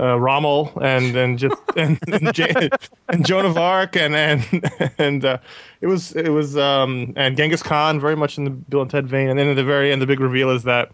uh, 0.00 0.18
Rommel 0.18 0.72
and 0.80 1.14
and 1.14 1.38
just 1.38 1.54
and 1.76 1.98
and, 2.10 2.38
Ja- 2.38 2.68
and 3.10 3.26
Joan 3.26 3.44
of 3.44 3.58
Arc 3.58 3.94
and 3.94 4.16
and 4.16 4.64
and 4.96 5.22
uh, 5.22 5.36
it 5.82 5.88
was 5.88 6.12
it 6.12 6.30
was 6.30 6.56
um, 6.56 7.12
and 7.14 7.36
Genghis 7.36 7.62
Khan 7.62 8.00
very 8.00 8.16
much 8.16 8.38
in 8.38 8.44
the 8.44 8.50
Bill 8.50 8.80
and 8.80 8.90
Ted 8.90 9.06
vein. 9.06 9.28
And 9.28 9.38
then 9.38 9.48
at 9.48 9.56
the 9.56 9.64
very 9.64 9.92
end, 9.92 10.00
the 10.00 10.06
big 10.06 10.20
reveal 10.20 10.48
is 10.48 10.62
that 10.62 10.90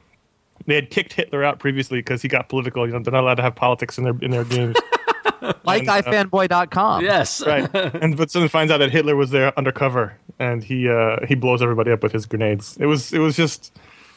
they 0.67 0.75
had 0.75 0.91
kicked 0.91 1.13
Hitler 1.15 1.45
out 1.45 1.59
previously 1.59 1.99
because 2.01 2.23
he 2.23 2.29
got 2.29 2.49
political. 2.49 2.87
You 2.87 2.93
know, 2.93 3.01
they're 3.01 3.13
not 3.13 3.25
allowed 3.25 3.37
to 3.37 3.43
have 3.43 3.55
politics 3.55 3.99
in 3.99 4.05
their 4.05 4.15
in 4.23 4.31
their 4.31 4.45
games. 4.45 4.77
Like 5.65 5.83
And, 5.83 5.91
uh, 5.91 6.03
ifanboy.com. 6.03 7.05
Yes, 7.05 7.41
right. 7.47 7.69
And 7.75 8.17
but 8.17 8.31
someone 8.31 8.49
finds 8.49 8.73
out 8.73 8.79
that 8.79 8.91
Hitler 8.91 9.15
was 9.15 9.31
there 9.31 9.57
undercover, 9.59 10.17
and 10.39 10.65
he 10.65 10.89
uh, 10.89 11.25
he 11.27 11.35
blows 11.35 11.63
everybody 11.63 11.91
up 11.93 12.03
with 12.03 12.13
his 12.13 12.27
grenades. 12.27 12.77
It 12.79 12.87
was 12.87 13.13
it 13.13 13.19
was 13.19 13.37
just 13.37 13.73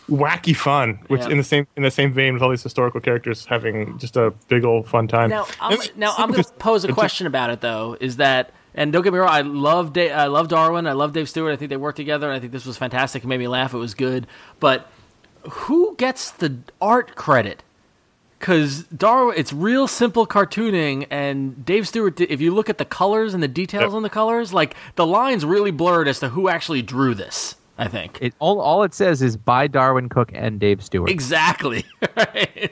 wacky 0.10 0.56
fun, 0.56 1.00
which 1.08 1.22
Yeah. 1.22 1.30
in 1.30 1.38
the 1.38 1.44
same 1.44 1.68
in 1.78 1.84
the 1.84 1.92
same 1.92 2.12
vein 2.12 2.34
with 2.34 2.42
all 2.42 2.50
these 2.50 2.64
historical 2.64 3.00
characters 3.02 3.46
having 3.46 3.98
just 4.00 4.18
a 4.18 4.32
big 4.48 4.64
old 4.66 4.88
fun 4.88 5.08
time. 5.08 5.30
Now, 5.30 5.46
I'm, 5.60 5.74
And- 5.80 5.92
now 5.98 6.14
I'm 6.18 6.32
going 6.32 6.44
to 6.44 6.52
pose 6.54 6.84
a 6.86 6.92
question 6.94 7.28
about 7.28 7.50
it 7.50 7.62
though. 7.62 7.98
Is 8.00 8.18
that 8.18 8.52
and 8.74 8.92
don't 8.92 9.04
get 9.04 9.14
me 9.14 9.20
wrong, 9.20 9.30
I 9.30 9.42
love 9.42 9.94
da- 9.94 10.12
I 10.12 10.26
love 10.28 10.48
Darwyn, 10.48 10.88
I 10.88 10.94
love 10.94 11.14
Dave 11.14 11.30
Stewart. 11.30 11.54
I 11.54 11.56
think 11.56 11.70
they 11.70 11.78
worked 11.78 11.98
together, 11.98 12.28
and 12.28 12.36
I 12.36 12.40
think 12.40 12.52
this 12.52 12.66
was 12.66 12.78
fantastic. 12.78 13.24
It 13.24 13.28
made 13.28 13.40
me 13.40 13.48
laugh. 13.48 13.74
It 13.74 13.78
was 13.78 13.94
good, 13.94 14.28
but 14.60 14.90
who 15.50 15.96
gets 15.98 16.32
the 16.32 16.58
art 16.82 17.16
credit? 17.16 17.64
Because 18.40 18.84
Darwyn, 18.86 19.36
it's 19.38 19.54
real 19.54 19.88
simple 19.88 20.26
cartooning, 20.26 21.06
and 21.12 21.64
Dave 21.64 21.88
Stewart. 21.88 22.20
If 22.20 22.42
you 22.42 22.52
look 22.54 22.70
at 22.70 22.80
the 22.80 22.86
colors 22.86 23.34
and 23.36 23.44
the 23.44 23.48
details 23.48 23.84
Yep. 23.92 23.94
on 23.94 24.02
the 24.04 24.10
colors, 24.10 24.52
like 24.52 24.76
the 24.96 25.06
lines 25.06 25.46
really 25.46 25.70
blurred 25.72 26.08
as 26.08 26.20
to 26.22 26.30
who 26.30 26.50
actually 26.50 26.82
drew 26.82 27.14
this. 27.14 27.56
I 27.78 27.88
think 27.88 28.18
It 28.22 28.34
all, 28.40 28.60
all 28.60 28.84
it 28.84 28.94
says 28.94 29.22
is 29.22 29.38
by 29.38 29.68
Darwyn 29.68 30.10
Cooke 30.10 30.32
and 30.34 30.60
Dave 30.60 30.84
Stewart. 30.84 31.10
exactly. 31.10 31.86
right? 32.18 32.72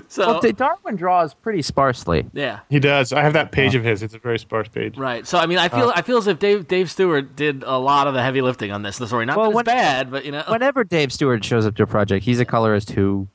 So 0.08 0.26
Well, 0.26 0.40
Darwyn 0.40 0.96
draws 0.96 1.34
pretty 1.34 1.62
sparsely. 1.62 2.26
yeah, 2.32 2.60
he 2.70 2.78
does. 2.78 3.12
I 3.12 3.22
have 3.22 3.32
that 3.34 3.52
page 3.52 3.74
of 3.74 3.84
his. 3.84 4.02
It's 4.02 4.14
a 4.14 4.18
very 4.18 4.38
sparse 4.38 4.68
page. 4.68 4.96
Right. 4.96 5.26
So 5.26 5.38
I 5.38 5.46
mean, 5.46 5.58
I 5.58 5.68
feel 5.68 5.88
uh, 5.88 5.92
I 5.96 6.02
feel 6.02 6.18
as 6.18 6.26
if 6.26 6.38
Dave 6.38 6.68
Dave 6.68 6.90
Stewart 6.90 7.34
did 7.36 7.62
a 7.64 7.78
lot 7.78 8.06
of 8.06 8.14
the 8.14 8.22
heavy 8.22 8.40
lifting 8.42 8.70
on 8.72 8.82
this. 8.82 8.98
The 8.98 9.06
story, 9.06 9.26
not 9.26 9.36
Well, 9.36 9.46
that 9.46 9.50
it's 9.50 9.56
when- 9.56 9.64
bad, 9.64 10.10
but 10.10 10.24
you 10.24 10.32
know, 10.32 10.44
Whenever 10.48 10.84
Dave 10.84 11.12
Stewart 11.12 11.44
shows 11.44 11.66
up 11.66 11.74
to 11.76 11.82
a 11.82 11.86
project, 11.86 12.24
he's 12.24 12.40
a 12.40 12.44
colorist 12.44 12.90
who 12.92 13.28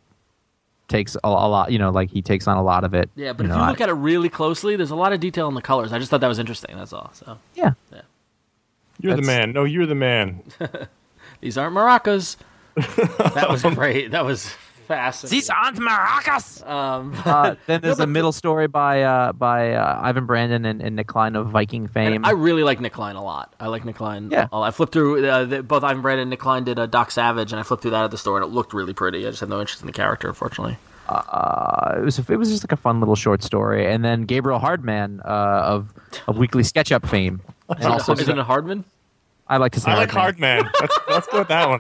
takes 0.88 1.16
a, 1.16 1.20
a 1.28 1.30
lot. 1.50 1.72
You 1.72 1.80
know, 1.80 1.90
like 1.90 2.10
he 2.12 2.22
takes 2.22 2.48
on 2.48 2.58
a 2.58 2.64
lot 2.64 2.84
of 2.84 2.94
it. 2.94 3.10
yeah. 3.16 3.34
But 3.34 3.46
you 3.46 3.52
if 3.52 3.56
know, 3.56 3.62
you 3.62 3.68
I- 3.68 3.70
look 3.72 3.82
at 3.82 3.90
it 3.90 3.94
really 3.94 4.30
closely, 4.30 4.76
there's 4.76 4.92
a 4.92 4.96
lot 4.96 5.14
of 5.14 5.20
detail 5.20 5.48
in 5.48 5.54
the 5.56 5.62
colors. 5.62 5.92
I 5.94 6.00
just 6.00 6.10
thought 6.12 6.22
that 6.22 6.28
was 6.28 6.40
interesting. 6.40 6.76
That's 6.78 6.94
all. 6.94 7.12
So 7.14 7.38
yeah, 7.56 7.74
yeah. 7.92 8.02
You're 9.00 9.16
the 9.16 9.22
man. 9.22 9.52
No, 9.54 9.64
you're 9.64 9.86
the 9.86 9.94
man. 9.96 10.42
these 11.42 11.58
aren't 11.58 11.76
maracas. 11.76 12.36
that 12.76 13.48
was 13.50 13.62
great. 13.64 14.12
That 14.12 14.26
was 14.26 14.54
fascinating. 14.88 15.50
aren't 15.56 15.78
maracas. 15.78 16.68
Um, 16.68 17.14
Uh, 17.26 17.56
then 17.68 17.82
there's 17.82 17.98
No, 17.98 18.04
a 18.04 18.08
but- 18.08 18.10
middle 18.12 18.32
story 18.32 18.68
by 18.68 19.04
uh, 19.04 19.34
by 19.34 19.74
uh, 19.74 20.00
Ivan 20.02 20.26
Brandon 20.26 20.66
and, 20.66 20.82
and 20.82 20.96
Nic 20.96 21.08
Klein 21.08 21.36
of 21.36 21.48
Viking 21.50 21.88
fame. 21.88 22.14
and 22.14 22.26
I 22.26 22.32
really 22.32 22.64
like 22.64 22.80
Nic 22.80 22.94
Klein 22.94 23.16
a 23.16 23.24
lot. 23.24 23.54
I 23.60 23.68
like 23.68 23.86
Nic 23.86 23.96
Klein. 23.96 24.30
Yeah. 24.32 24.48
I 24.52 24.72
flipped 24.72 24.94
through 24.94 25.26
uh, 25.28 25.46
the, 25.46 25.64
both 25.64 25.84
Ivan 25.84 26.02
Brandon 26.02 26.22
and 26.24 26.30
Nic 26.30 26.40
Klein 26.40 26.64
did 26.64 26.80
uh, 26.80 26.86
Doc 26.86 27.12
Savage, 27.12 27.52
and 27.52 27.60
I 27.60 27.64
flipped 27.64 27.82
through 27.84 27.92
that 27.92 28.04
at 28.06 28.12
the 28.12 28.18
store, 28.18 28.38
and 28.38 28.46
it 28.46 28.54
looked 28.54 28.74
really 28.74 28.94
pretty. 28.94 29.26
I 29.28 29.30
just 29.30 29.42
had 29.42 29.50
no 29.50 29.60
interest 29.60 29.82
in 29.82 29.88
the 29.88 29.94
character, 29.94 30.28
unfortunately. 30.28 30.78
uh, 31.10 31.96
it 31.98 32.02
was 32.04 32.20
it 32.20 32.36
was 32.38 32.50
just 32.50 32.64
like 32.64 32.72
a 32.74 32.78
fun 32.78 33.00
little 33.00 33.16
short 33.16 33.42
story. 33.44 33.86
And 33.92 34.04
then 34.04 34.24
Gabriel 34.24 34.60
Hardman 34.60 35.22
uh, 35.24 35.28
of 35.66 35.94
of 36.28 36.38
Weekly 36.38 36.64
SketchUp 36.64 37.08
fame, 37.10 37.42
and 37.70 37.86
also 37.86 38.14
Isn't 38.14 38.38
it 38.38 38.44
Hardman? 38.46 38.84
I 39.48 39.58
like 39.58 39.72
to 39.74 39.80
say 39.80 39.92
I 39.92 39.96
like 39.96 40.12
Hardman. 40.12 40.64
Hard 40.66 40.66
Man. 40.66 40.72
Let's, 40.82 40.98
let's 41.10 41.28
go 41.28 41.40
with 41.40 41.48
that 41.48 41.70
one. 41.70 41.80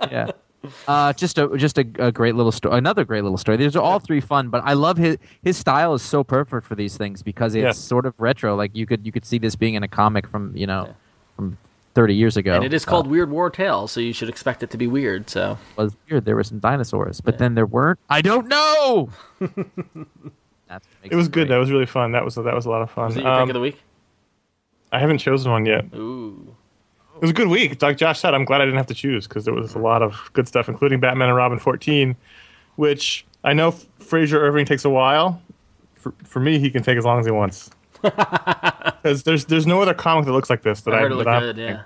yeah. 0.12 0.30
Uh, 0.88 1.12
just 1.12 1.38
a 1.38 1.48
just 1.56 1.78
a, 1.78 1.86
a 1.98 2.10
great 2.10 2.34
little 2.34 2.50
story. 2.52 2.76
Another 2.76 3.04
great 3.04 3.22
little 3.22 3.38
story. 3.38 3.56
These 3.56 3.76
are 3.76 3.80
all 3.82 3.98
three 4.00 4.20
fun, 4.20 4.48
but 4.48 4.62
I 4.64 4.72
love 4.72 4.96
his 4.96 5.16
his 5.42 5.56
style 5.56 5.94
is 5.94 6.02
so 6.02 6.24
perfect 6.24 6.66
for 6.66 6.74
these 6.74 6.96
things 6.96 7.22
because 7.22 7.54
it's 7.54 7.62
Yeah. 7.62 7.72
sort 7.72 8.04
of 8.06 8.18
retro. 8.20 8.56
Like 8.56 8.74
you 8.74 8.84
could 8.86 9.06
you 9.06 9.12
could 9.12 9.24
see 9.24 9.38
this 9.38 9.54
being 9.54 9.74
in 9.74 9.82
a 9.84 9.88
comic 9.88 10.26
from 10.26 10.56
you 10.56 10.66
know 10.66 10.94
from 11.36 11.56
thirty 11.94 12.14
years 12.16 12.36
ago. 12.36 12.54
And 12.54 12.64
it 12.64 12.74
is 12.74 12.84
called 12.84 13.06
Weird 13.06 13.30
War 13.30 13.48
Tales, 13.48 13.92
so 13.92 14.00
you 14.00 14.12
should 14.12 14.28
expect 14.28 14.62
it 14.64 14.70
to 14.70 14.76
be 14.76 14.86
weird. 14.88 15.30
So 15.30 15.52
Uh, 15.78 15.84
was 15.84 15.96
weird. 16.10 16.24
There 16.24 16.34
were 16.34 16.44
some 16.44 16.58
dinosaurs, 16.58 17.20
but 17.20 17.38
then 17.38 17.54
there 17.54 17.66
weren't. 17.66 18.00
I 18.10 18.20
don't 18.22 18.48
know. 18.48 19.10
That's 19.40 20.84
what 20.88 21.02
makes 21.02 21.12
It 21.12 21.16
was 21.16 21.28
good. 21.28 21.32
great. 21.46 21.48
That 21.50 21.58
was 21.58 21.70
really 21.70 21.86
fun. 21.86 22.10
That 22.12 22.24
was 22.24 22.34
that 22.34 22.54
was 22.54 22.66
a 22.66 22.70
lot 22.70 22.82
of 22.82 22.90
fun. 22.90 23.10
is 23.10 23.16
it 23.16 23.22
your 23.22 23.30
Um, 23.32 23.42
pick 23.42 23.50
of 23.50 23.54
the 23.54 23.60
week? 23.60 23.80
I 24.92 24.98
haven't 24.98 25.18
chosen 25.18 25.50
one 25.52 25.64
yet. 25.66 25.84
Ooh. 25.94 26.54
It 27.16 27.22
was 27.22 27.30
a 27.30 27.34
good 27.34 27.48
week. 27.48 27.80
Like 27.82 27.96
Josh 27.96 28.20
said, 28.20 28.34
I'm 28.34 28.44
glad 28.44 28.60
I 28.60 28.64
didn't 28.66 28.76
have 28.76 28.86
to 28.88 28.94
choose 28.94 29.26
because 29.26 29.44
there 29.44 29.54
was 29.54 29.74
a 29.74 29.78
lot 29.78 30.02
of 30.02 30.30
good 30.34 30.46
stuff, 30.46 30.68
including 30.68 31.00
Batman 31.00 31.28
and 31.28 31.36
Robin 31.36 31.58
14, 31.58 32.14
which 32.76 33.24
I 33.42 33.52
know 33.54 33.70
Frazer 33.98 34.40
Irving 34.40 34.66
takes 34.66 34.84
a 34.84 34.90
while. 34.90 35.40
For, 35.94 36.12
for 36.24 36.40
me, 36.40 36.58
he 36.58 36.70
can 36.70 36.82
take 36.82 36.98
as 36.98 37.04
long 37.04 37.18
as 37.20 37.26
he 37.26 37.32
wants. 37.32 37.70
Because 39.02 39.22
there's 39.22 39.44
there's 39.44 39.66
no 39.68 39.80
other 39.80 39.94
comic 39.94 40.24
that 40.24 40.32
looks 40.32 40.50
like 40.50 40.62
this 40.62 40.80
that 40.80 40.92
I 40.94 41.04
I, 41.04 41.08
that 41.08 41.28
I'm- 41.28 41.42
good. 41.42 41.56
Yeah. 41.58 41.82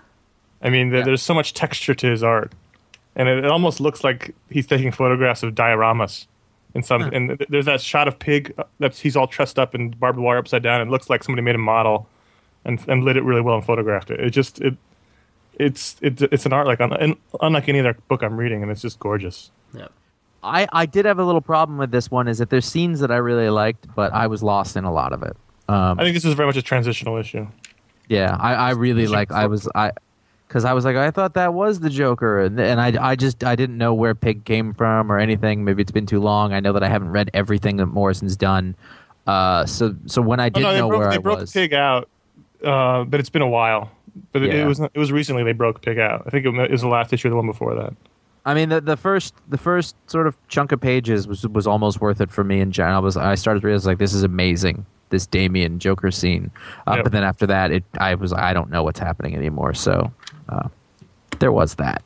I 0.63 0.71
mean, 0.71 0.89
there, 0.89 1.01
Yeah. 1.01 1.05
there's 1.07 1.23
so 1.23 1.35
much 1.35 1.53
texture 1.53 1.95
to 1.95 2.07
his 2.11 2.23
art, 2.23 2.53
and 3.15 3.29
it, 3.29 3.45
it 3.45 3.51
almost 3.51 3.79
looks 3.79 4.03
like 4.03 4.35
he's 4.49 4.67
taking 4.67 4.91
photographs 4.91 5.43
of 5.43 5.55
dioramas. 5.55 6.27
In 6.75 6.83
some, 6.83 7.03
and 7.03 7.45
there's 7.51 7.67
that 7.67 7.81
shot 7.83 8.09
of 8.09 8.19
Pig 8.19 8.55
uh, 8.57 8.65
that's 8.79 9.01
he's 9.01 9.17
all 9.17 9.27
trussed 9.27 9.59
up 9.59 9.75
in 9.75 9.91
barbed 9.91 10.19
wire 10.19 10.39
upside 10.39 10.63
down. 10.63 10.81
It 10.81 10.89
looks 10.89 11.11
like 11.11 11.23
somebody 11.25 11.43
made 11.43 11.57
a 11.57 11.59
model, 11.59 12.09
and 12.65 12.83
and 12.89 13.05
lit 13.05 13.17
it 13.19 13.23
really 13.25 13.41
well 13.43 13.57
and 13.57 13.65
photographed 13.65 14.11
it. 14.11 14.19
It 14.21 14.31
just 14.31 14.61
it, 14.63 14.77
it's 15.55 15.97
it's 16.01 16.23
it's 16.23 16.47
an 16.47 16.53
art 16.53 16.67
like 16.67 16.81
un, 16.81 16.93
un- 16.93 17.17
unlike 17.41 17.69
any 17.69 17.81
other 17.81 17.95
book 18.09 18.23
I'm 18.23 18.37
reading, 18.37 18.63
and 18.63 18.71
it's 18.71 18.83
just 18.83 18.99
gorgeous. 18.99 19.51
Yeah. 19.75 19.89
I, 20.43 20.67
I 20.73 20.87
did 20.87 21.05
have 21.05 21.19
a 21.19 21.25
little 21.25 21.43
problem 21.43 21.77
with 21.77 21.91
this 21.91 22.11
one. 22.11 22.27
Is 22.27 22.39
that 22.39 22.49
there's 22.51 22.65
scenes 22.65 23.01
that 23.01 23.11
I 23.11 23.17
really 23.17 23.51
liked, 23.51 23.87
but 23.95 24.13
I 24.15 24.27
was 24.27 24.43
lost 24.43 24.75
in 24.77 24.85
a 24.85 24.93
lot 24.93 25.13
of 25.13 25.23
it. 25.23 25.37
Um, 25.69 26.01
I 26.01 26.03
think 26.05 26.15
this 26.15 26.25
is 26.25 26.33
very 26.35 26.47
much 26.47 26.57
a 26.57 26.63
transitional 26.63 27.17
issue. 27.19 27.47
Yeah, 28.09 28.37
I, 28.41 28.55
I 28.55 28.71
really 28.71 29.07
like. 29.07 29.31
I 29.31 29.47
was 29.47 29.69
I, 29.75 29.93
because 30.49 30.65
I 30.65 30.73
was 30.73 30.85
like, 30.85 30.97
I 30.97 31.11
thought 31.11 31.35
that 31.35 31.53
was 31.55 31.81
the 31.81 31.91
Joker, 31.91 32.41
and, 32.41 32.59
and 32.59 32.81
I 32.81 33.11
I 33.11 33.17
just 33.17 33.45
I 33.45 33.55
didn't 33.55 33.77
know 33.77 33.93
where 33.93 34.15
Pig 34.15 34.45
came 34.45 34.73
from 34.73 35.13
or 35.13 35.19
anything. 35.19 35.63
Maybe 35.65 35.83
it's 35.83 35.93
been 35.93 36.07
too 36.07 36.21
long. 36.21 36.53
I 36.55 36.61
know 36.61 36.73
that 36.73 36.83
I 36.83 36.89
haven't 36.89 37.11
read 37.11 37.31
everything 37.35 37.77
that 37.77 37.87
Morrison's 37.87 38.37
done. 38.37 38.75
Uh, 39.27 39.67
so 39.67 39.95
so 40.07 40.23
when 40.23 40.41
I 40.41 40.47
Oh, 40.47 40.51
did 40.51 40.63
no, 40.63 40.73
know 40.77 40.89
broke, 40.89 41.01
where 41.01 41.11
they 41.11 41.17
I 41.17 41.19
broke 41.19 41.41
was, 41.41 41.53
Pig 41.53 41.75
out, 41.75 42.09
uh, 42.65 43.05
but 43.05 43.21
it's 43.21 43.31
been 43.31 43.43
a 43.43 43.49
while. 43.49 43.91
But 44.33 44.43
it, 44.43 44.53
Yeah. 44.55 44.65
it 44.65 44.67
was 44.67 44.81
it 44.81 44.97
was 44.97 45.13
recently 45.13 45.43
they 45.45 45.53
broke 45.53 45.83
pick 45.83 45.99
out. 45.99 46.23
I 46.27 46.31
think 46.31 46.47
it 46.47 46.71
was 46.71 46.81
the 46.83 46.89
last 46.89 47.13
issue, 47.13 47.29
or 47.29 47.31
the 47.31 47.37
one 47.37 47.47
before 47.47 47.75
that. 47.75 47.95
I 48.47 48.55
mean 48.55 48.69
the 48.71 48.81
the 48.81 48.97
first 48.97 49.35
the 49.49 49.59
first 49.59 49.95
sort 50.07 50.27
of 50.27 50.37
chunk 50.49 50.73
of 50.73 50.81
pages 50.81 51.27
was 51.29 51.47
was 51.49 51.67
almost 51.67 52.01
worth 52.01 52.21
it 52.21 52.31
for 52.31 52.43
me. 52.45 52.61
And 52.61 52.79
I 52.79 52.99
was 52.99 53.17
I 53.17 53.35
started 53.35 53.61
to 53.61 53.67
realize 53.67 53.87
like 53.87 53.99
this 53.99 54.15
is 54.15 54.23
amazing. 54.23 54.87
This 55.11 55.27
Damian 55.27 55.81
Joker 55.81 56.11
scene, 56.13 56.53
uh, 56.87 56.93
Yep. 56.95 57.05
but 57.05 57.13
then 57.13 57.25
after 57.25 57.45
that, 57.47 57.73
it 57.73 57.83
I 57.99 58.15
was 58.15 58.33
I 58.33 58.53
don't 58.53 58.71
know 58.71 58.83
what's 58.85 59.01
happening 59.01 59.35
anymore. 59.35 59.75
So 59.75 60.13
uh, 60.49 60.69
there 61.41 61.51
was 61.53 61.75
that. 61.77 62.03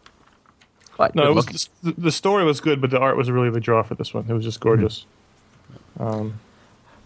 But 0.96 1.14
No, 1.14 1.28
it 1.30 1.34
was 1.34 1.68
the, 1.82 1.92
the 1.98 2.10
story 2.12 2.44
was 2.44 2.60
good, 2.60 2.80
but 2.80 2.90
the 2.90 2.98
art 2.98 3.16
was 3.16 3.30
really 3.30 3.50
the 3.50 3.60
draw 3.60 3.82
for 3.82 3.94
this 3.94 4.14
one. 4.14 4.24
It 4.28 4.32
was 4.32 4.44
just 4.44 4.60
gorgeous. 4.60 5.04
Um, 6.00 6.38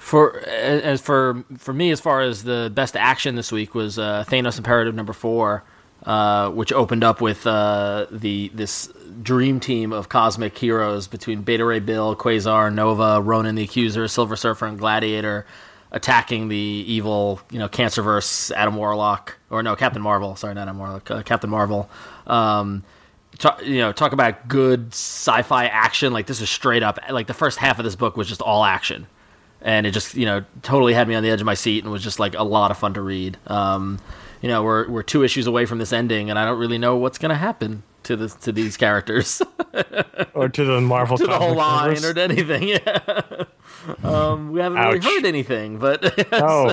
For 0.08 0.38
as 0.38 1.02
for 1.02 1.44
for 1.58 1.74
me, 1.74 1.90
as 1.90 2.00
far 2.00 2.22
as 2.22 2.42
the 2.42 2.72
best 2.74 2.96
action 2.96 3.34
this 3.34 3.52
week 3.52 3.74
was 3.74 3.98
uh, 3.98 4.24
Thanos 4.26 4.56
Imperative 4.56 4.94
number 4.94 5.12
four, 5.12 5.64
uh, 6.04 6.48
which 6.48 6.72
opened 6.72 7.04
up 7.04 7.20
with 7.20 7.46
uh, 7.46 8.06
the 8.10 8.50
this 8.54 8.90
dream 9.22 9.60
team 9.60 9.92
of 9.92 10.08
cosmic 10.08 10.56
heroes 10.56 11.08
between 11.08 11.42
Beta 11.42 11.62
Ray 11.62 11.80
Bill, 11.80 12.16
Quasar, 12.16 12.72
Nova, 12.72 13.20
Ronan 13.20 13.54
the 13.56 13.64
Accuser, 13.64 14.08
Silver 14.08 14.34
Surfer, 14.34 14.64
and 14.64 14.78
Gladiator, 14.78 15.44
attacking 15.92 16.48
the 16.48 16.56
evil 16.56 17.42
you 17.50 17.58
know 17.58 17.68
Cancerverse 17.68 18.50
Adam 18.52 18.76
Warlock 18.76 19.36
or 19.50 19.62
no 19.62 19.76
Captain 19.76 20.00
Marvel. 20.00 20.36
Sorry, 20.36 20.54
not 20.54 20.62
Adam 20.62 20.78
Warlock, 20.78 21.10
uh, 21.10 21.22
Captain 21.22 21.50
Marvel. 21.50 21.90
Um, 22.26 22.82
talk, 23.36 23.62
you 23.62 23.80
know, 23.80 23.92
talk 23.92 24.12
about 24.12 24.48
good 24.48 24.94
sci-fi 24.94 25.66
action. 25.66 26.14
Like 26.14 26.26
this 26.26 26.40
is 26.40 26.48
straight 26.48 26.82
up. 26.82 26.98
Like 27.10 27.26
the 27.26 27.34
first 27.34 27.58
half 27.58 27.78
of 27.78 27.84
this 27.84 27.94
book 27.94 28.16
was 28.16 28.26
just 28.26 28.40
all 28.40 28.64
action, 28.64 29.06
and 29.62 29.86
it 29.86 29.90
just 29.92 30.14
you 30.14 30.26
know 30.26 30.44
totally 30.62 30.94
had 30.94 31.08
me 31.08 31.14
on 31.14 31.22
the 31.22 31.30
edge 31.30 31.40
of 31.40 31.46
my 31.46 31.54
seat 31.54 31.84
and 31.84 31.92
was 31.92 32.02
just 32.02 32.18
like 32.20 32.34
a 32.34 32.42
lot 32.44 32.70
of 32.70 32.78
fun 32.78 32.94
to 32.94 33.00
read. 33.02 33.36
Um, 33.46 33.98
you 34.42 34.48
know, 34.48 34.62
we're 34.62 34.88
we're 34.88 35.02
two 35.02 35.22
issues 35.24 35.46
away 35.46 35.66
from 35.66 35.78
this 35.78 35.92
ending, 35.92 36.30
and 36.30 36.38
I 36.38 36.44
don't 36.44 36.58
really 36.58 36.78
know 36.78 36.96
what's 36.96 37.18
going 37.18 37.30
to 37.30 37.34
happen 37.36 37.82
to 38.04 38.14
this 38.16 38.34
to 38.36 38.52
these 38.52 38.76
characters, 38.76 39.42
or 40.34 40.48
to 40.48 40.64
the 40.64 40.80
Marvel 40.80 41.16
to 41.18 41.26
the 41.26 41.32
whole 41.36 41.54
Cosmic 41.54 41.58
line, 41.58 41.88
Universe. 41.96 42.04
or 42.10 42.14
to 42.14 42.22
anything. 42.22 42.68
Yeah. 42.68 43.44
um, 44.04 44.50
we 44.52 44.60
haven't 44.60 44.78
really 44.78 45.00
heard 45.00 45.24
anything, 45.26 45.78
but 45.78 46.02
Oh, 46.32 46.68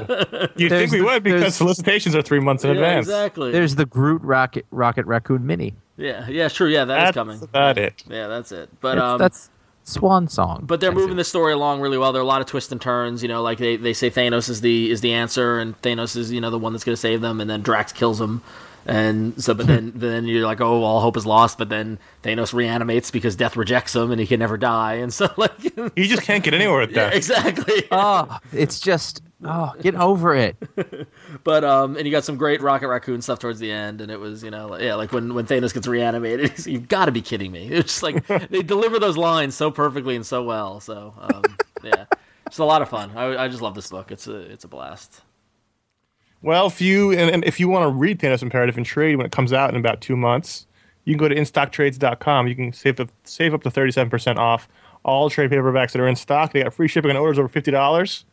you'd 0.56 0.70
think 0.70 0.92
we 0.92 1.02
would 1.02 1.24
because 1.24 1.56
solicitations 1.56 2.16
are 2.16 2.22
three 2.22 2.40
months 2.40 2.64
in 2.64 2.70
yeah, 2.70 2.76
advance. 2.76 3.08
exactly. 3.08 3.52
There's 3.52 3.76
the 3.76 3.86
Groot 3.86 4.22
Rocket 4.22 4.66
Rocket 4.72 5.06
Raccoon 5.08 5.46
Mini. 5.46 5.74
yeah, 5.98 6.28
yeah, 6.28 6.48
sure, 6.48 6.68
yeah, 6.70 6.86
that 6.86 6.98
is 6.98 7.04
That's 7.06 7.16
coming. 7.16 7.42
about 7.42 7.78
it. 7.78 8.04
Yeah, 8.08 8.28
that's 8.28 8.52
it. 8.52 8.70
But 8.82 8.96
That's- 8.96 9.12
um, 9.12 9.18
that's 9.18 9.50
Swan 9.86 10.28
Song. 10.28 10.64
but 10.66 10.82
they're 10.82 10.92
I 10.92 10.94
moving 10.94 11.10
think. 11.10 11.18
the 11.20 11.24
story 11.24 11.54
along 11.54 11.80
really 11.80 11.98
well. 11.98 12.12
There 12.12 12.20
are 12.20 12.24
a 12.24 12.28
lot 12.28 12.42
of 12.42 12.48
twists 12.48 12.72
and 12.72 12.82
turns. 12.82 13.22
You 13.22 13.30
know, 13.30 13.42
like 13.42 13.60
they, 13.60 13.78
they 13.78 13.94
say 13.94 14.10
Thanos 14.10 14.50
is 14.50 14.62
the 14.62 14.92
is 14.92 15.02
the 15.02 15.14
answer, 15.14 15.60
and 15.60 15.80
Thanos 15.82 16.18
is 16.18 16.32
you 16.32 16.42
know 16.42 16.50
the 16.50 16.60
one 16.60 16.74
that's 16.74 16.84
going 16.84 16.96
to 16.96 17.00
save 17.00 17.22
them, 17.22 17.40
and 17.40 17.50
then 17.50 17.62
Drax 17.62 17.94
kills 17.94 18.20
him, 18.20 18.42
and 18.88 19.42
so 19.42 19.54
but 19.54 19.68
then 19.68 19.92
then 19.96 20.26
you're 20.26 20.46
like, 20.46 20.60
oh, 20.60 20.84
all 20.84 21.02
hope 21.02 21.18
is 21.18 21.26
lost. 21.26 21.58
But 21.60 21.70
then 21.70 22.00
Thanos 22.24 22.52
reanimates 22.54 23.12
because 23.12 23.36
death 23.36 23.56
rejects 23.56 23.96
him, 23.96 24.12
and 24.12 24.20
he 24.20 24.26
can 24.28 24.40
never 24.40 24.58
die, 24.58 24.96
and 24.96 25.14
so 25.14 25.30
like 25.38 25.52
You 25.96 26.06
just 26.06 26.24
can't 26.24 26.44
get 26.44 26.54
anywhere 26.56 26.80
with 26.80 26.92
yeah, 26.92 27.06
that. 27.10 27.16
exactly. 27.16 27.84
Oh, 27.92 28.40
it's 28.52 28.80
just 28.80 29.22
oh, 29.44 29.74
get 29.82 29.96
over 29.96 30.36
it. 30.36 30.56
But 31.44 31.64
um, 31.64 31.96
and 31.98 32.06
you 32.06 32.12
got 32.12 32.24
some 32.24 32.38
great 32.38 32.62
Rocket 32.62 32.88
Raccoon 32.88 33.22
stuff 33.22 33.40
towards 33.40 33.60
the 33.60 33.72
end, 33.72 34.02
and 34.02 34.10
it 34.12 34.20
was 34.20 34.44
you 34.44 34.50
know 34.52 34.68
like- 34.68 34.82
yeah 34.82 34.96
like 34.96 35.12
when 35.12 35.34
when 35.34 35.46
Thanos 35.46 35.74
gets 35.74 35.86
reanimated, 35.88 36.66
you've 36.66 36.88
got 36.88 37.06
to 37.06 37.12
be 37.12 37.22
kidding 37.22 37.52
me. 37.52 37.68
It's 37.72 38.00
just 38.00 38.04
like 38.04 38.26
they 38.50 38.62
deliver 38.64 39.00
those 39.00 39.18
lines 39.18 39.54
so 39.56 39.70
perfectly 39.70 40.16
and 40.16 40.26
so 40.26 40.44
well. 40.44 40.80
So 40.80 41.14
um, 41.20 41.44
yeah, 41.84 42.06
it's 42.48 42.58
a 42.58 42.64
lot 42.66 42.82
of 42.82 42.90
fun. 42.90 43.12
I, 43.16 43.44
I 43.44 43.48
just 43.48 43.62
love 43.62 43.76
this 43.76 43.90
book. 43.90 44.12
It's 44.12 44.28
a 44.28 44.38
it's 44.38 44.64
a 44.64 44.68
blast. 44.68 45.22
Well, 46.42 46.68
if 46.68 46.80
you 46.82 47.12
and, 47.12 47.30
and 47.30 47.44
if 47.44 47.60
you 47.60 47.68
want 47.70 47.84
to 47.84 47.90
read 47.90 48.20
Thanos 48.20 48.42
Imperative 48.42 48.78
and 48.78 48.86
trade 48.86 49.16
when 49.18 49.26
it 49.26 49.32
comes 49.32 49.52
out 49.54 49.70
in 49.72 49.76
about 49.76 50.02
two 50.02 50.16
months, 50.16 50.68
you 51.04 51.14
can 51.14 51.20
go 51.20 51.28
to 51.28 51.36
instocktrades.com. 51.36 52.48
You 52.48 52.56
can 52.56 52.72
save 52.74 52.96
the, 52.98 53.08
save 53.24 53.54
up 53.54 53.64
to 53.64 53.72
thirty 53.72 53.92
seven 53.92 54.10
percent 54.10 54.40
off 54.40 54.68
all 55.04 55.30
trade 55.30 55.52
paperbacks 55.52 55.92
that 55.92 56.02
are 56.02 56.08
in 56.08 56.16
stock. 56.16 56.54
They 56.54 56.64
got 56.64 56.74
free 56.74 56.88
shipping 56.88 57.12
on 57.12 57.18
orders 57.18 57.38
over 57.40 57.48
fifty 57.48 57.72
dollars, 57.72 58.26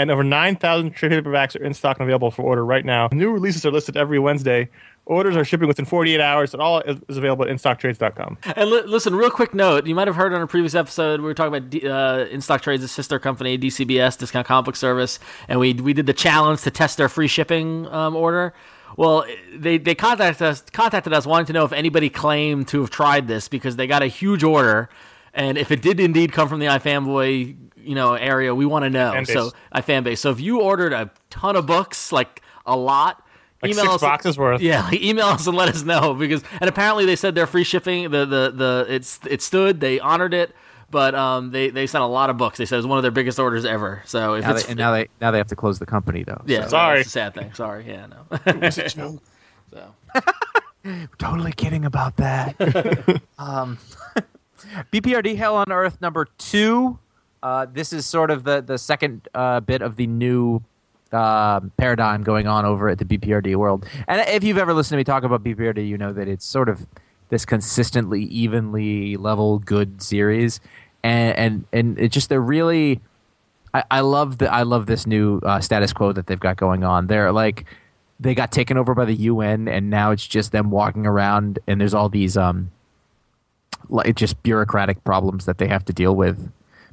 and 0.00 0.10
over 0.10 0.24
nine 0.24 0.56
thousand 0.56 0.92
trade 0.92 1.12
paperbacks 1.12 1.60
are 1.60 1.62
in 1.62 1.74
stock 1.74 1.98
and 1.98 2.04
available 2.04 2.30
for 2.30 2.42
order 2.42 2.64
right 2.64 2.84
now. 2.84 3.08
New 3.12 3.30
releases 3.30 3.66
are 3.66 3.70
listed 3.70 3.96
every 3.96 4.18
Wednesday. 4.18 4.70
Orders 5.04 5.36
are 5.36 5.44
shipping 5.44 5.68
within 5.68 5.84
forty 5.84 6.14
eight 6.14 6.20
hours, 6.20 6.54
and 6.54 6.62
all 6.62 6.80
is 6.80 7.16
available 7.18 7.44
at 7.44 7.50
instocktrades.com. 7.50 8.38
And 8.56 8.70
li- 8.70 8.82
listen, 8.86 9.14
real 9.14 9.30
quick 9.30 9.52
note: 9.52 9.86
you 9.86 9.94
might 9.94 10.06
have 10.06 10.16
heard 10.16 10.32
on 10.32 10.40
a 10.40 10.46
previous 10.46 10.74
episode 10.74 11.20
we 11.20 11.26
were 11.26 11.34
talking 11.34 11.54
about 11.54 11.68
D- 11.68 11.86
uh, 11.86 12.24
In 12.26 12.40
Stock 12.40 12.62
Trades' 12.62 12.90
sister 12.90 13.18
company, 13.18 13.58
DCBS, 13.58 14.18
Discount 14.18 14.46
Comic 14.46 14.64
Book 14.66 14.76
Service, 14.76 15.18
and 15.48 15.60
we 15.60 15.74
we 15.74 15.92
did 15.92 16.06
the 16.06 16.14
challenge 16.14 16.62
to 16.62 16.70
test 16.70 16.96
their 16.96 17.08
free 17.08 17.28
shipping 17.28 17.86
um, 17.88 18.16
order. 18.16 18.54
Well, 18.96 19.26
they 19.54 19.76
they 19.78 19.94
contacted 19.94 20.46
us 20.46 20.62
contacted 20.72 21.12
us 21.12 21.26
wanting 21.26 21.46
to 21.46 21.52
know 21.52 21.64
if 21.64 21.72
anybody 21.72 22.08
claimed 22.08 22.68
to 22.68 22.80
have 22.80 22.90
tried 22.90 23.28
this 23.28 23.48
because 23.48 23.76
they 23.76 23.86
got 23.86 24.02
a 24.02 24.06
huge 24.06 24.42
order, 24.42 24.88
and 25.34 25.58
if 25.58 25.70
it 25.70 25.82
did 25.82 26.00
indeed 26.00 26.32
come 26.32 26.48
from 26.48 26.60
the 26.60 26.66
iFanboy 26.66 27.56
you 27.84 27.94
know 27.94 28.14
area, 28.14 28.54
we 28.54 28.66
want 28.66 28.84
to 28.84 28.90
know. 28.90 29.22
So 29.24 29.50
I 29.72 29.80
fan 29.80 30.02
base. 30.02 30.20
So 30.20 30.30
if 30.30 30.40
you 30.40 30.60
ordered 30.60 30.92
a 30.92 31.10
ton 31.30 31.56
of 31.56 31.66
books, 31.66 32.12
like 32.12 32.42
a 32.66 32.76
lot. 32.76 33.22
Like 33.62 33.72
email 33.72 33.84
six 33.84 33.94
us- 33.96 34.00
boxes 34.00 34.38
worth. 34.38 34.62
yeah, 34.62 34.84
like, 34.84 35.02
email 35.02 35.26
us 35.26 35.46
and 35.46 35.54
let 35.56 35.68
us 35.68 35.82
know 35.82 36.14
because 36.14 36.42
and 36.62 36.68
apparently 36.70 37.04
they 37.04 37.14
said 37.16 37.34
their 37.34 37.46
free 37.46 37.64
shipping 37.64 38.04
the 38.10 38.24
the 38.24 38.50
the 38.54 38.86
it's 38.88 39.20
it 39.28 39.42
stood 39.42 39.80
they 39.80 40.00
honored 40.00 40.32
it 40.32 40.54
but 40.90 41.14
um 41.14 41.50
they 41.50 41.68
they 41.68 41.86
sent 41.86 42.02
a 42.02 42.06
lot 42.06 42.30
of 42.30 42.38
books 42.38 42.56
they 42.56 42.64
said 42.64 42.76
it 42.76 42.78
was 42.78 42.86
one 42.86 42.96
of 42.96 43.02
their 43.02 43.10
biggest 43.10 43.38
orders 43.38 43.66
ever 43.66 44.02
so 44.06 44.32
if 44.32 44.44
Now 44.46 44.50
it's 44.52 44.62
they, 44.64 44.70
and 44.70 44.78
now 44.78 44.92
they 44.92 45.08
now 45.20 45.30
they 45.30 45.36
have 45.36 45.48
to 45.48 45.56
close 45.56 45.78
the 45.78 45.84
company 45.84 46.22
though. 46.22 46.40
yeah 46.46 46.62
so. 46.62 46.68
Sorry. 46.70 46.96
that's 47.00 47.08
a 47.08 47.10
sad 47.12 47.34
thing 47.34 47.52
sorry 47.52 47.84
yeah 47.86 48.06
no 48.06 48.38
It's 48.46 48.78
a 48.78 48.88
joke. 48.88 49.22
so 49.70 49.92
totally 51.18 51.52
kidding 51.52 51.84
about 51.84 52.16
that. 52.16 53.20
um, 53.38 53.76
BPRD 54.92 55.36
Hell 55.36 55.56
on 55.56 55.70
Earth 55.70 56.00
number 56.00 56.26
two. 56.38 56.98
Uh, 57.42 57.66
this 57.70 57.92
is 57.92 58.04
sort 58.06 58.30
of 58.30 58.44
the 58.44 58.60
the 58.60 58.78
second 58.78 59.28
uh, 59.34 59.60
bit 59.60 59.82
of 59.82 59.96
the 59.96 60.06
new 60.06 60.62
uh, 61.12 61.60
paradigm 61.76 62.22
going 62.22 62.46
on 62.46 62.64
over 62.64 62.88
at 62.88 62.98
the 62.98 63.04
BPRD 63.04 63.56
world. 63.56 63.86
And 64.06 64.20
if 64.28 64.44
you've 64.44 64.58
ever 64.58 64.74
listened 64.74 64.94
to 64.94 64.96
me 64.98 65.04
talk 65.04 65.22
about 65.22 65.42
BPRD, 65.42 65.86
you 65.86 65.98
know 65.98 66.12
that 66.12 66.28
it's 66.28 66.44
sort 66.44 66.68
of 66.68 66.86
this 67.30 67.44
consistently, 67.44 68.24
evenly 68.24 69.16
level 69.16 69.58
good 69.58 70.02
series, 70.02 70.60
and 71.02 71.36
and 71.36 71.64
and 71.72 71.98
it 71.98 72.12
just 72.12 72.28
they're 72.28 72.40
really. 72.40 73.00
I, 73.72 73.84
I 73.88 74.00
love 74.00 74.38
the 74.38 74.52
I 74.52 74.64
love 74.64 74.86
this 74.86 75.06
new 75.06 75.38
uh, 75.38 75.60
status 75.60 75.92
quo 75.92 76.12
that 76.12 76.26
they've 76.26 76.40
got 76.40 76.56
going 76.56 76.82
on. 76.82 77.06
They're 77.06 77.32
like 77.32 77.64
they 78.18 78.34
got 78.34 78.52
taken 78.52 78.76
over 78.76 78.94
by 78.94 79.04
the 79.04 79.14
UN, 79.14 79.68
and 79.68 79.88
now 79.88 80.10
it's 80.10 80.26
just 80.26 80.52
them 80.52 80.70
walking 80.70 81.06
around, 81.06 81.60
and 81.66 81.80
there's 81.80 81.94
all 81.94 82.08
these 82.08 82.36
um, 82.36 82.72
like 83.88 84.16
just 84.16 84.42
bureaucratic 84.42 85.02
problems 85.04 85.46
that 85.46 85.58
they 85.58 85.68
have 85.68 85.84
to 85.84 85.92
deal 85.92 86.14
with 86.14 86.50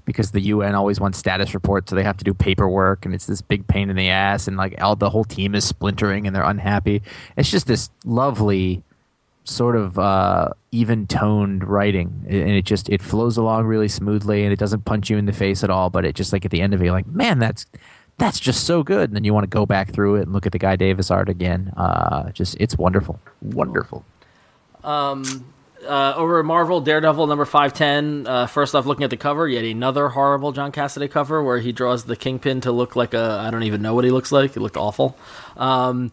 because 0.08 0.32
the 0.32 0.42
UN 0.42 0.74
always 0.74 1.00
wants 1.00 1.20
status 1.20 1.54
reports, 1.54 1.92
so 1.92 1.96
they 1.96 2.02
have 2.02 2.18
to 2.18 2.24
do 2.24 2.34
paperwork, 2.34 3.06
and 3.06 3.14
it's 3.14 3.28
this 3.28 3.42
big 3.42 3.68
pain 3.68 3.92
in 3.92 3.96
the 3.96 4.10
ass, 4.10 4.48
and 4.48 4.58
like 4.58 4.82
all 4.82 4.96
the 4.96 5.12
whole 5.12 5.24
team 5.24 5.54
is 5.54 5.64
splintering, 5.64 6.26
and 6.26 6.36
they're 6.36 6.44
unhappy. 6.44 7.04
It's 7.36 7.52
just 7.52 7.68
this 7.68 7.92
lovely 8.04 8.82
sort 9.44 9.76
of 9.76 10.00
uh, 10.00 10.50
even 10.72 11.08
toned 11.08 11.64
writing 11.64 12.26
and 12.28 12.50
it 12.50 12.66
just 12.66 12.90
it 12.90 13.02
flows 13.02 13.38
along 13.38 13.66
really 13.66 13.88
smoothly 13.88 14.44
and 14.44 14.52
it 14.52 14.60
doesn't 14.60 14.84
punch 14.84 15.10
you 15.10 15.18
in 15.18 15.26
the 15.26 15.32
face 15.32 15.64
at 15.64 15.70
all 15.70 15.90
but 15.90 16.04
it 16.04 16.14
just 16.16 16.34
like 16.34 16.44
at 16.44 16.52
the 16.52 16.60
end 16.60 16.74
of 16.74 16.82
it 16.82 16.84
you're 16.84 16.94
like 16.94 17.08
man 17.08 17.40
that's 17.40 17.66
that's 18.18 18.40
just 18.40 18.66
so 18.66 18.84
good. 18.84 19.10
And 19.10 19.16
then 19.16 19.24
you 19.24 19.34
want 19.34 19.44
to 19.44 19.48
go 19.48 19.66
back 19.66 19.92
through 19.92 20.16
it 20.16 20.24
and 20.24 20.34
look 20.34 20.46
at 20.46 20.52
the 20.52 20.60
guy 20.60 20.76
davis 20.76 21.12
art 21.12 21.30
again. 21.30 21.72
Uh, 21.78 22.32
just 22.32 22.58
it's 22.60 22.78
wonderful. 22.78 23.20
Wonderful 23.42 24.04
uh, 25.88 26.14
over 26.16 26.40
at 26.40 26.46
Marvel, 26.46 26.82
Daredevil 26.82 27.28
number 27.28 27.46
510. 27.46 28.28
Uh, 28.28 28.48
first 28.48 28.76
off, 28.76 28.86
looking 28.86 29.04
at 29.04 29.10
the 29.10 29.18
cover, 29.18 29.48
yet 29.48 29.64
another 29.64 30.10
horrible 30.10 30.52
John 30.52 30.72
Cassaday 30.72 31.10
cover 31.10 31.44
where 31.44 31.60
he 31.60 31.72
draws 31.72 32.04
the 32.04 32.16
Kingpin 32.16 32.62
to 32.62 32.72
look 32.72 32.96
like 32.96 33.14
a. 33.14 33.40
I 33.42 33.50
don't 33.50 33.64
even 33.64 33.82
know 33.82 33.94
what 33.94 34.04
he 34.06 34.12
looks 34.12 34.32
like. 34.32 34.54
He 34.54 34.60
looked 34.60 34.78
awful. 34.78 35.18
Um, 35.56 36.12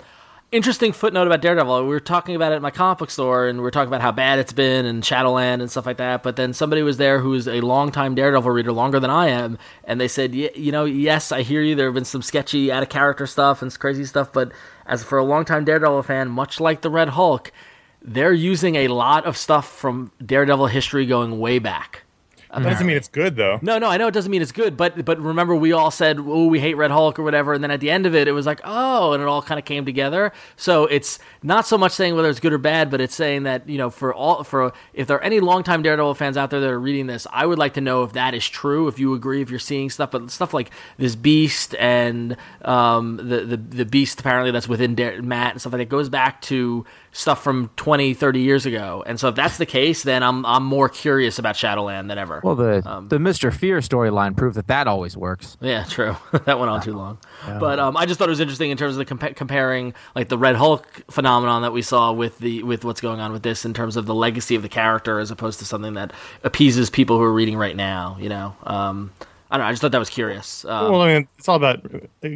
interesting 0.53 0.93
footnote 0.93 1.27
about 1.27 1.41
Daredevil. 1.41 1.83
We 1.83 1.89
were 1.89 1.99
talking 2.01 2.37
about 2.37 2.53
it 2.53 2.57
at 2.57 2.63
my 2.63 2.71
comic 2.71 2.99
book 2.99 3.11
store, 3.11 3.49
and 3.49 3.59
we 3.59 3.63
were 3.65 3.71
talking 3.73 3.89
about 3.89 4.01
how 4.01 4.13
bad 4.13 4.39
it's 4.39 4.53
been 4.53 4.87
and 4.87 5.05
Shadowland 5.05 5.61
and 5.63 5.71
stuff 5.71 5.87
like 5.87 5.97
that. 5.97 6.23
But 6.23 6.37
then 6.37 6.53
somebody 6.53 6.83
was 6.83 6.97
there 6.97 7.19
who's 7.19 7.49
a 7.49 7.61
longtime 7.61 8.15
Daredevil 8.15 8.51
reader, 8.51 8.73
longer 8.73 9.01
than 9.01 9.11
I 9.11 9.29
am, 9.29 9.59
and 9.85 10.01
they 10.01 10.09
said, 10.09 10.33
"Y- 10.33 10.51
you 10.55 10.71
know, 10.73 10.85
yes, 10.85 11.33
I 11.33 11.43
hear 11.43 11.61
you. 11.63 11.75
There 11.75 11.87
have 11.87 11.95
been 11.95 12.05
some 12.05 12.23
sketchy, 12.23 12.71
out 12.71 12.83
of 12.83 12.89
character 12.89 13.27
stuff 13.27 13.63
and 13.63 13.77
crazy 13.79 14.05
stuff, 14.05 14.33
but 14.33 14.53
as 14.87 15.03
for 15.03 15.19
a 15.19 15.25
longtime 15.25 15.65
Daredevil 15.65 16.03
fan, 16.05 16.29
much 16.29 16.61
like 16.61 16.83
the 16.83 16.91
Red 16.91 17.11
Hulk, 17.11 17.51
they're 18.05 18.33
using 18.33 18.77
a 18.77 18.89
lot 18.89 19.25
of 19.25 19.37
stuff 19.37 19.67
from 19.67 20.13
Daredevil 20.25 20.67
history 20.67 21.07
going 21.07 21.39
way 21.39 21.59
back. 21.59 22.03
That 22.63 22.71
doesn't 22.71 22.87
mean 22.87 22.97
it's 22.97 23.09
good 23.09 23.37
though. 23.37 23.59
No, 23.63 23.79
no, 23.79 23.89
I 23.89 23.97
know 23.97 24.07
it 24.07 24.15
doesn't 24.15 24.31
mean 24.31 24.43
it's 24.43 24.53
good, 24.53 24.77
but 24.77 25.05
but 25.05 25.21
remember 25.21 25.57
we 25.57 25.73
all 25.73 25.91
said, 25.91 26.19
"Oh, 26.21 26.47
we 26.47 26.61
hate 26.61 26.75
Red 26.75 26.91
Hulk" 26.91 27.19
or 27.19 27.23
whatever, 27.23 27.53
and 27.53 27.65
then 27.65 27.71
at 27.71 27.81
the 27.81 27.91
end 27.91 28.07
of 28.07 28.15
it, 28.15 28.29
it 28.29 28.33
was 28.33 28.47
like, 28.47 28.61
"Oh," 28.65 29.13
and 29.13 29.23
it 29.23 29.27
all 29.27 29.43
kind 29.43 29.59
of 29.59 29.65
came 29.65 29.85
together. 29.85 30.33
So 30.57 30.87
it's 30.87 31.19
not 31.43 31.67
so 31.67 31.77
much 31.77 31.93
saying 31.93 32.15
whether 32.15 32.29
it's 32.31 32.41
good 32.41 32.53
or 32.53 32.59
bad, 32.59 32.91
but 32.91 33.01
it's 33.01 33.15
saying 33.15 33.43
that 33.45 33.69
you 33.69 33.79
know, 33.79 33.91
for 33.91 34.15
all 34.15 34.45
for 34.45 34.73
if 34.93 35.07
there 35.07 35.17
are 35.17 35.23
any 35.23 35.41
longtime 35.41 35.83
Daredevil 35.83 36.15
fans 36.15 36.37
out 36.37 36.51
there 36.51 36.61
that 36.61 36.71
are 36.71 36.79
reading 36.79 37.07
this, 37.07 37.27
I 37.33 37.45
would 37.45 37.59
like 37.59 37.75
to 37.75 37.81
know 37.81 38.05
if 38.05 38.13
that 38.13 38.35
is 38.35 38.49
true, 38.49 38.87
if 38.89 38.99
you 38.99 39.15
agree, 39.15 39.43
if 39.43 39.51
you're 39.51 39.59
seeing 39.59 39.91
stuff, 39.91 40.13
but 40.13 40.31
stuff 40.31 40.55
like 40.55 40.71
this 40.97 41.17
Beast 41.17 41.75
and 41.77 42.37
um, 42.63 43.17
the 43.17 43.41
the 43.41 43.57
the 43.57 43.85
Beast 43.85 44.21
apparently 44.21 44.53
that's 44.53 44.69
within 44.69 44.95
Dare, 44.95 45.21
Matt 45.23 45.53
and 45.53 45.61
stuff 45.61 45.73
like 45.73 45.81
that 45.81 45.89
goes 45.89 46.09
back 46.09 46.41
to 46.43 46.87
stuff 47.17 47.43
from 47.43 47.71
20 47.77 48.13
30 48.13 48.41
years 48.41 48.67
ago 48.67 49.03
and 49.07 49.19
so 49.19 49.29
if 49.29 49.35
that's 49.35 49.57
the 49.57 49.65
case 49.65 50.03
then 50.03 50.23
i'm 50.23 50.45
i'm 50.45 50.65
more 50.65 50.89
curious 50.89 51.39
about 51.39 51.55
shadowland 51.57 52.11
than 52.11 52.19
ever 52.19 52.41
well 52.45 52.57
the 52.57 52.83
Um, 52.87 53.09
the 53.09 53.19
mr 53.19 53.55
fear 53.55 53.79
storyline 53.79 54.37
proved 54.37 54.57
that 54.57 54.67
that 54.67 54.87
always 54.89 55.17
works 55.17 55.57
yeah, 55.61 55.85
true. 55.85 56.17
that 56.45 56.59
went 56.59 56.71
on 56.71 56.83
too 56.83 56.93
long. 56.95 57.19
But 57.47 57.79
um, 57.79 57.97
I 57.97 58.05
just 58.05 58.19
thought 58.19 58.29
it 58.29 58.31
was 58.31 58.41
interesting 58.41 58.71
in 58.71 58.77
terms 58.77 58.97
of 58.97 59.07
the 59.07 59.15
compa- 59.15 59.37
comparing 59.37 59.95
like 60.17 60.29
the 60.29 60.37
Red 60.37 60.57
Hulk 60.57 60.87
phenomenon 61.11 61.63
that 61.63 61.73
we 61.73 61.81
saw 61.83 62.13
with 62.13 62.39
the 62.39 62.63
with 62.65 62.85
what's 62.85 63.01
going 63.01 63.21
on 63.21 63.33
with 63.33 63.43
this 63.43 63.65
in 63.65 63.73
terms 63.73 63.97
of 63.97 64.07
the 64.07 64.15
legacy 64.15 64.57
of 64.57 64.63
the 64.63 64.69
character 64.69 65.21
as 65.21 65.31
opposed 65.31 65.61
to 65.61 65.65
something 65.65 65.95
that 65.95 66.13
appeases 66.43 66.91
people 66.91 67.17
who 67.17 67.23
are 67.23 67.33
reading 67.33 67.57
right 67.57 67.77
now. 67.77 68.17
You 68.21 68.29
know, 68.29 68.57
um, 68.65 69.13
I 69.55 69.57
don't 69.57 69.65
know. 69.67 69.69
I 69.69 69.73
just 69.73 69.83
thought 69.83 69.93
that 69.93 70.01
was 70.01 70.11
curious. 70.11 70.65
Um, 70.65 70.91
well, 70.91 71.03
I 71.03 71.15
mean, 71.15 71.29
it's 71.39 71.49
all 71.49 71.55
about 71.55 71.81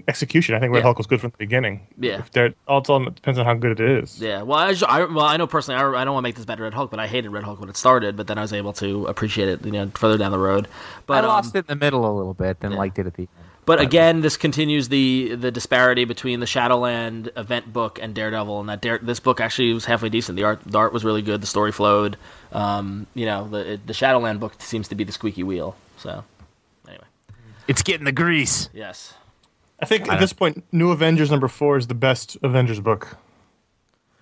execution. 0.06 0.54
I 0.54 0.60
think 0.60 0.70
Red 0.72 0.78
Yeah. 0.78 0.82
Hulk 0.84 0.98
was 0.98 1.08
good 1.08 1.20
from 1.20 1.30
the 1.30 1.36
beginning. 1.36 1.84
Yeah. 1.98 2.20
If 2.20 2.30
they're, 2.30 2.54
all, 2.68 2.78
it's 2.78 2.88
all 2.88 3.04
depends 3.04 3.40
on 3.40 3.44
how 3.44 3.54
good 3.54 3.80
it 3.80 4.04
is. 4.04 4.20
Yeah, 4.20 4.42
well, 4.42 4.56
I, 4.56 4.70
just- 4.70 4.84
I, 4.84 5.02
well, 5.04 5.24
I 5.24 5.36
know 5.36 5.48
personally, 5.48 5.80
I, 5.82 6.00
I 6.00 6.04
don't 6.04 6.14
want 6.14 6.22
to 6.22 6.28
make 6.28 6.36
this 6.36 6.44
bad 6.44 6.60
Red 6.60 6.74
Hulk, 6.74 6.92
but 6.92 7.00
I 7.00 7.08
hated 7.08 7.30
Red 7.30 7.42
Hulk 7.42 7.58
when 7.58 7.68
it 7.68 7.76
started. 7.76 8.16
But 8.16 8.28
then 8.28 8.38
I 8.38 8.42
was 8.42 8.52
able 8.52 8.72
to 8.74 9.06
appreciate 9.06 9.48
it, 9.48 9.64
you 9.66 9.72
know, 9.72 9.90
further 9.96 10.16
down 10.16 10.30
the 10.30 10.38
road. 10.38 10.68
But 11.06 11.24
I 11.24 11.26
lost 11.26 11.56
um, 11.56 11.58
it 11.58 11.68
in 11.68 11.76
the 11.78 11.84
middle 11.84 12.08
a 12.08 12.14
little 12.16 12.34
bit, 12.34 12.60
then 12.60 12.74
liked 12.74 13.00
it 13.00 13.06
at 13.08 13.14
the 13.14 13.22
end. 13.22 13.28
But 13.66 13.80
again, 13.80 14.20
this 14.22 14.36
continues 14.38 14.88
the 14.88 15.34
the 15.34 15.50
disparity 15.50 16.04
between 16.06 16.40
the 16.40 16.46
Shadowland 16.46 17.30
event 17.36 17.70
book 17.70 17.98
and 18.00 18.14
Daredevil, 18.14 18.60
and 18.60 18.68
that 18.70 18.80
Dare, 18.80 18.98
this 18.98 19.20
book 19.20 19.40
actually 19.40 19.74
was 19.74 19.84
halfway 19.84 20.08
decent. 20.08 20.36
The 20.36 20.44
art 20.44 20.60
the 20.64 20.78
art 20.78 20.92
was 20.94 21.04
really 21.04 21.20
good. 21.20 21.42
The 21.42 21.46
story 21.48 21.72
flowed. 21.72 22.16
Um, 22.52 23.06
you 23.14 23.26
know, 23.26 23.48
the 23.48 23.78
the 23.84 23.92
Shadowland 23.92 24.38
book 24.40 24.62
seems 24.62 24.86
to 24.88 24.94
be 24.94 25.02
the 25.04 25.12
squeaky 25.12 25.42
wheel. 25.42 25.76
So, 25.98 26.10
anyway, 26.10 26.24
It's 27.68 27.82
getting 27.82 28.04
the 28.06 28.12
grease. 28.12 28.68
yes, 28.72 29.14
I 29.80 29.84
think 29.86 30.08
at 30.10 30.18
this 30.18 30.32
point, 30.32 30.64
New 30.72 30.90
Avengers 30.90 31.30
number 31.30 31.46
four 31.48 31.76
is 31.76 31.86
the 31.86 31.94
best 31.94 32.36
Avengers 32.42 32.80
book. 32.80 33.16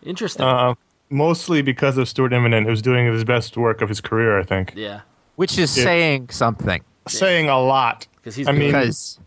interesting. 0.03 0.45
Uh, 0.45 0.75
mostly 1.11 1.63
because 1.63 1.97
of 1.99 2.09
Stuart 2.09 2.33
Immonen, 2.33 2.67
who's 2.67 2.83
doing 2.83 3.07
his 3.07 3.25
best 3.25 3.57
work 3.57 3.81
of 3.83 3.89
his 3.89 4.01
career. 4.01 4.39
I 4.39 4.43
think 4.45 4.73
yeah, 4.77 5.01
Which 5.37 5.59
is 5.59 5.77
Yeah. 5.77 5.85
saying 5.85 6.29
something. 6.31 6.83
saying 7.09 7.49
a 7.49 7.59
lot. 7.61 8.07
because 8.17 8.35
he's 8.35 8.49
I 8.49 8.53
mean, 8.53 8.73
Because, 8.73 9.21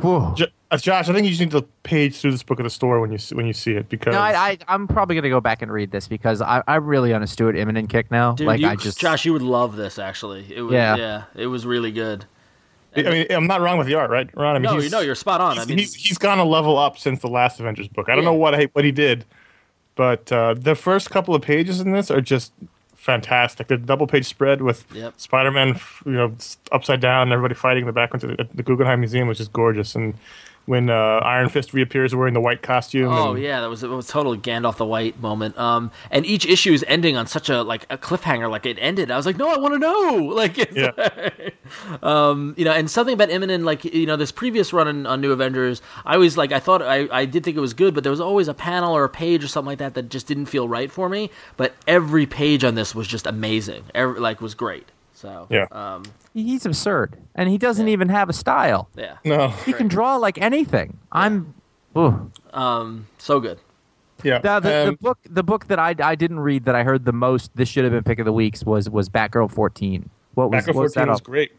whew. 0.00 0.32
J- 0.36 0.50
uh, 0.70 0.78
Josh, 0.78 1.08
I 1.08 1.12
think 1.12 1.24
you 1.24 1.30
just 1.30 1.40
need 1.40 1.50
to 1.50 1.62
page 1.82 2.16
through 2.18 2.30
this 2.32 2.42
book 2.42 2.58
at 2.58 2.62
the 2.64 2.70
store 2.70 2.98
when 3.00 3.12
you 3.12 3.18
see, 3.18 3.34
when 3.34 3.46
you 3.46 3.52
see 3.52 3.72
it 3.72 3.88
because 3.90 4.14
No, 4.14 4.18
I, 4.20 4.48
I, 4.52 4.58
I'm 4.66 4.88
probably 4.88 5.14
going 5.14 5.22
to 5.24 5.28
go 5.28 5.40
back 5.40 5.60
and 5.62 5.70
read 5.70 5.90
this 5.92 6.08
because 6.08 6.40
I, 6.40 6.62
I'm 6.66 6.84
really 6.86 7.12
on 7.12 7.22
a 7.22 7.26
Stuart 7.26 7.54
Immonen 7.54 7.88
kick 7.88 8.10
now. 8.10 8.32
dude, 8.32 8.46
like, 8.46 8.60
you, 8.60 8.68
I 8.68 8.74
just. 8.76 8.98
Josh, 8.98 9.24
you 9.26 9.32
would 9.34 9.42
love 9.42 9.76
this. 9.76 9.98
Actually, 9.98 10.46
it 10.52 10.62
was, 10.62 10.72
Yeah. 10.72 10.96
yeah, 10.96 11.22
it 11.34 11.46
was 11.48 11.66
really 11.66 11.92
good. 11.92 12.24
I 12.96 13.02
mean 13.10 13.26
I'm 13.30 13.46
not 13.46 13.60
wrong 13.60 13.78
with 13.78 13.86
the 13.86 13.94
art, 13.94 14.10
right, 14.10 14.28
Ron? 14.36 14.56
I 14.56 14.58
mean, 14.58 14.72
No, 14.72 14.78
you 14.80 14.90
know, 14.90 15.00
you're 15.00 15.14
spot 15.14 15.40
on. 15.40 15.58
I 15.58 15.60
he's, 15.60 15.68
mean, 15.68 15.78
he's, 15.78 15.94
he's 15.94 16.18
gone 16.18 16.38
a 16.38 16.44
level 16.44 16.78
up 16.78 16.98
since 16.98 17.20
the 17.20 17.28
last 17.28 17.60
Avengers 17.60 17.88
book. 17.88 18.08
I 18.08 18.14
don't 18.14 18.24
Yeah. 18.24 18.30
know 18.30 18.34
what 18.36 18.54
I, 18.54 18.64
what 18.72 18.84
he 18.84 18.92
did, 18.92 19.24
but 19.94 20.30
uh, 20.32 20.54
the 20.54 20.74
first 20.74 21.10
couple 21.10 21.34
of 21.34 21.42
pages 21.42 21.80
in 21.80 21.92
this 21.92 22.10
are 22.10 22.20
just 22.20 22.52
fantastic. 22.94 23.68
The 23.68 23.76
double 23.76 24.06
page 24.06 24.26
spread 24.26 24.62
with 24.62 24.84
Yep. 24.94 25.14
Spider-Man, 25.16 25.78
you 26.06 26.12
know, 26.12 26.34
upside 26.72 27.00
down, 27.00 27.22
and 27.22 27.32
everybody 27.32 27.54
fighting 27.54 27.82
in 27.82 27.86
the 27.86 27.92
background 27.92 28.38
at 28.40 28.56
the 28.56 28.62
Guggenheim 28.62 29.00
Museum, 29.00 29.28
which 29.28 29.40
is 29.40 29.48
gorgeous. 29.48 29.94
And 29.94 30.14
when 30.66 30.90
uh, 30.90 31.20
Iron 31.22 31.48
Fist 31.48 31.72
reappears 31.72 32.14
wearing 32.14 32.34
the 32.34 32.40
white 32.40 32.60
costume, 32.60 33.12
Oh 33.12 33.32
and, 33.32 33.42
yeah, 33.42 33.60
that 33.60 33.70
was 33.70 33.82
it 33.82 33.88
was 33.88 34.08
totally 34.08 34.36
Gandalf 34.36 34.76
the 34.76 34.84
White 34.84 35.20
moment. 35.20 35.56
Um, 35.56 35.92
and 36.10 36.26
each 36.26 36.44
issue 36.44 36.72
is 36.72 36.84
ending 36.88 37.16
on 37.16 37.26
such 37.26 37.48
a 37.48 37.62
like 37.62 37.86
a 37.88 37.96
cliffhanger. 37.96 38.50
Like 38.50 38.66
it 38.66 38.76
ended, 38.80 39.10
I 39.10 39.16
was 39.16 39.26
like, 39.26 39.38
no, 39.38 39.48
I 39.48 39.58
want 39.58 39.74
to 39.74 39.78
know. 39.78 40.16
Like, 40.36 40.58
it's, 40.58 40.76
Yeah. 40.76 41.30
um, 42.02 42.54
you 42.58 42.64
know, 42.64 42.72
and 42.72 42.90
something 42.90 43.14
about 43.14 43.30
Immonen, 43.30 43.64
like 43.64 43.84
you 43.84 44.04
know, 44.04 44.16
this 44.16 44.30
previous 44.30 44.72
run 44.72 44.86
on, 44.86 45.06
on 45.06 45.20
New 45.20 45.32
Avengers, 45.32 45.80
I 46.04 46.14
always 46.14 46.36
like 46.36 46.52
I 46.52 46.58
thought 46.60 46.82
I 46.82 47.08
I 47.10 47.24
did 47.24 47.42
think 47.42 47.56
it 47.56 47.60
was 47.60 47.72
good, 47.72 47.94
but 47.94 48.02
there 48.02 48.10
was 48.10 48.20
always 48.20 48.48
a 48.48 48.54
panel 48.54 48.94
or 48.94 49.04
a 49.04 49.08
page 49.08 49.42
or 49.42 49.48
something 49.48 49.68
like 49.68 49.78
that 49.78 49.94
that 49.94 50.10
just 50.10 50.26
didn't 50.26 50.46
feel 50.46 50.68
right 50.68 50.90
for 50.90 51.08
me. 51.08 51.30
But 51.56 51.74
every 51.86 52.26
page 52.26 52.64
on 52.64 52.74
this 52.74 52.94
was 52.94 53.06
just 53.08 53.26
amazing. 53.26 53.84
Every, 53.94 54.20
like 54.20 54.40
was 54.40 54.54
great. 54.54 54.90
So 55.16 55.46
Yeah. 55.50 55.66
um, 55.72 56.02
He's 56.34 56.66
absurd. 56.66 57.16
And 57.34 57.48
he 57.48 57.56
doesn't 57.56 57.88
even 57.88 58.10
have 58.10 58.28
a 58.28 58.34
style. 58.34 58.88
yeah, 58.94 59.16
no, 59.24 59.48
He 59.48 59.72
can 59.72 59.88
draw 59.88 60.16
like 60.16 60.38
anything. 60.40 60.98
I'm. 61.10 61.54
Ooh. 61.96 62.30
um, 62.52 63.06
so 63.16 63.40
good. 63.40 63.58
yeah, 64.22 64.40
Now, 64.44 64.60
the, 64.60 64.68
the 64.68 64.88
Um, 64.88 64.98
book, 65.00 65.18
the 65.24 65.42
book 65.42 65.68
that 65.68 65.78
I, 65.78 65.94
I 66.02 66.14
didn't 66.14 66.40
read 66.40 66.66
that 66.66 66.74
I 66.74 66.82
heard 66.84 67.06
the 67.06 67.12
most. 67.12 67.50
This 67.56 67.68
should 67.70 67.84
have 67.84 67.92
been 67.94 68.04
pick 68.04 68.18
of 68.18 68.26
the 68.26 68.32
weeks 68.34 68.64
was 68.64 68.90
was 68.90 69.08
Batgirl 69.08 69.50
14. 69.50 70.10
What 70.34 70.50
was, 70.50 70.66
Back 70.66 70.74
what 70.74 70.82
was 70.82 70.92
that? 70.94 71.08
was 71.08 71.20
great. 71.22 71.52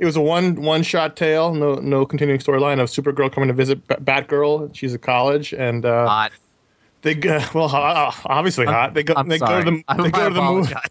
It 0.00 0.04
was 0.04 0.16
a 0.16 0.20
one 0.20 0.56
one 0.56 0.82
shot 0.82 1.16
tale, 1.16 1.54
no 1.54 1.74
no 1.76 2.04
continuing 2.04 2.40
storyline 2.40 2.80
of 2.80 2.88
Supergirl 2.90 3.32
coming 3.32 3.46
to 3.48 3.54
visit 3.54 3.86
Batgirl. 3.86 4.74
She's 4.74 4.92
at 4.94 5.02
college, 5.02 5.52
and 5.54 5.86
uh, 5.86 6.06
Hot. 6.06 6.32
they 7.02 7.14
go, 7.14 7.38
well 7.54 7.74
uh, 7.74 8.12
obviously 8.26 8.66
hot. 8.66 8.92
They 8.94 9.04
go 9.04 9.14
I'm 9.16 9.28
they 9.28 9.38
sorry. 9.38 9.64
go 9.64 9.70
to 9.70 9.76
the 9.76 9.84
I, 9.88 9.96
they 10.02 10.10
go 10.10 10.28
to 10.28 10.34
the 10.34 10.42
movie. 10.42 10.74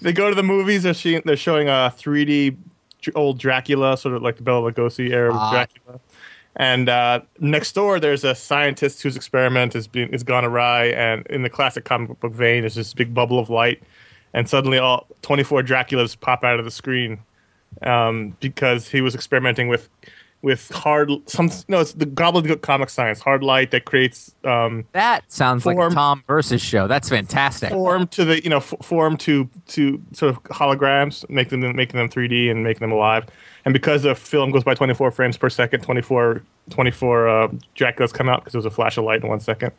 They 0.00 0.12
go 0.12 0.28
to 0.28 0.34
the 0.34 0.42
movies. 0.42 0.82
They're 0.82 0.94
seeing, 0.94 1.22
they're 1.24 1.36
showing 1.36 1.68
a 1.68 1.92
3D 1.96 2.56
old 3.14 3.38
Dracula, 3.38 3.96
sort 3.96 4.14
of 4.14 4.22
like 4.22 4.36
the 4.36 4.42
Bela 4.42 4.70
Lugosi 4.72 5.10
era 5.10 5.32
Ah. 5.34 5.50
Dracula. 5.50 6.00
And 6.56 6.88
uh, 6.88 7.20
next 7.40 7.72
door, 7.72 7.98
there's 7.98 8.24
a 8.24 8.34
scientist 8.34 9.02
whose 9.02 9.16
experiment 9.16 9.72
has 9.72 9.86
been 9.86 10.10
is 10.10 10.22
gone 10.22 10.44
awry. 10.44 10.86
And 10.86 11.26
in 11.28 11.42
the 11.42 11.48
classic 11.50 11.84
comic 11.84 12.20
book 12.20 12.32
vein, 12.34 12.60
there's 12.62 12.74
this 12.74 12.92
big 12.92 13.14
bubble 13.14 13.38
of 13.38 13.48
light, 13.48 13.82
and 14.34 14.48
suddenly 14.48 14.76
all 14.78 15.06
24 15.22 15.62
Draculas 15.62 16.18
pop 16.20 16.44
out 16.44 16.58
of 16.58 16.64
the 16.66 16.70
screen 16.70 17.20
um, 17.80 18.36
because 18.40 18.88
he 18.88 19.00
was 19.00 19.14
experimenting 19.14 19.68
with 19.68 19.88
with 20.42 20.70
hard 20.70 21.10
some 21.26 21.50
no 21.68 21.80
it's 21.80 21.92
the 21.92 22.04
gobbledygook 22.04 22.62
comic 22.62 22.90
science 22.90 23.20
hard 23.20 23.44
light 23.44 23.70
that 23.70 23.84
creates 23.84 24.34
um, 24.44 24.84
That 24.92 25.30
sounds 25.30 25.64
like 25.64 25.78
a 25.78 25.88
Tom 25.90 26.24
versus 26.26 26.60
show. 26.60 26.88
That's 26.88 27.08
fantastic. 27.08 27.70
form 27.70 28.08
to 28.08 28.24
the 28.24 28.42
you 28.42 28.50
know 28.50 28.56
f- 28.56 28.74
form 28.82 29.16
to 29.18 29.48
to 29.68 30.02
sort 30.12 30.30
of 30.30 30.42
holograms, 30.44 31.28
make 31.30 31.48
them 31.50 31.60
making 31.76 31.96
them 31.96 32.08
3D 32.08 32.50
and 32.50 32.64
making 32.64 32.80
them 32.80 32.92
alive. 32.92 33.26
And 33.64 33.72
because 33.72 34.02
the 34.02 34.16
film 34.16 34.50
goes 34.50 34.64
by 34.64 34.74
24 34.74 35.12
frames 35.12 35.36
per 35.36 35.48
second, 35.48 35.82
24 35.82 36.42
24 36.70 37.28
uh, 37.28 37.48
Draculas 37.76 38.12
come 38.12 38.28
out 38.28 38.40
because 38.40 38.52
there 38.52 38.58
was 38.58 38.66
a 38.66 38.70
flash 38.70 38.96
of 38.96 39.04
light 39.04 39.22
in 39.22 39.28
one 39.28 39.40
second. 39.40 39.72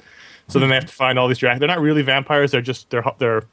So 0.49 0.59
then 0.59 0.69
they 0.69 0.75
have 0.75 0.85
to 0.85 0.93
find 0.93 1.17
all 1.17 1.27
these 1.27 1.39
Draculas. 1.39 1.59
They're 1.59 1.67
not 1.69 1.79
really 1.81 2.01
vampires. 2.01 2.51
They're 2.51 2.61
just 2.61 2.89
they're 2.89 3.03
they're 3.17 3.43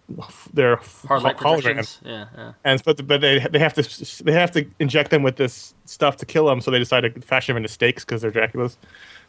they're 0.53 0.76
Hard 1.07 1.22
light 1.22 1.36
holograms. 1.36 1.62
projections. 1.62 2.01
Yeah, 2.05 2.24
yeah. 2.36 2.53
And 2.64 2.82
but 2.84 3.07
but 3.07 3.20
they 3.20 3.38
they 3.51 3.59
have 3.61 3.74
to 3.74 4.24
they 4.24 4.32
have 4.32 4.51
to 4.53 4.66
inject 4.80 5.11
them 5.11 5.22
with 5.22 5.36
this 5.36 5.74
stuff 5.84 6.16
to 6.18 6.26
kill 6.26 6.47
them. 6.47 6.61
So 6.61 6.70
they 6.70 6.78
decide 6.80 7.03
to 7.03 7.20
fashion 7.20 7.55
them 7.55 7.59
into 7.62 7.72
stakes 7.72 8.05
because 8.05 8.22
they're 8.22 8.32
Draculas. 8.32 8.76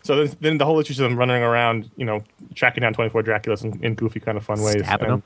So 0.03 0.25
then, 0.25 0.35
then 0.41 0.57
the 0.57 0.65
whole 0.65 0.79
issue 0.79 0.91
is 0.93 0.97
them 0.97 1.15
running 1.15 1.43
around, 1.43 1.91
you 1.95 2.05
know, 2.05 2.23
tracking 2.55 2.81
down 2.81 2.93
24 2.93 3.21
Draculas 3.21 3.63
in, 3.63 3.83
in 3.83 3.93
goofy 3.93 4.19
kind 4.19 4.35
of 4.37 4.43
fun 4.43 4.59
ways. 4.63 4.81
Stabbing 4.83 5.21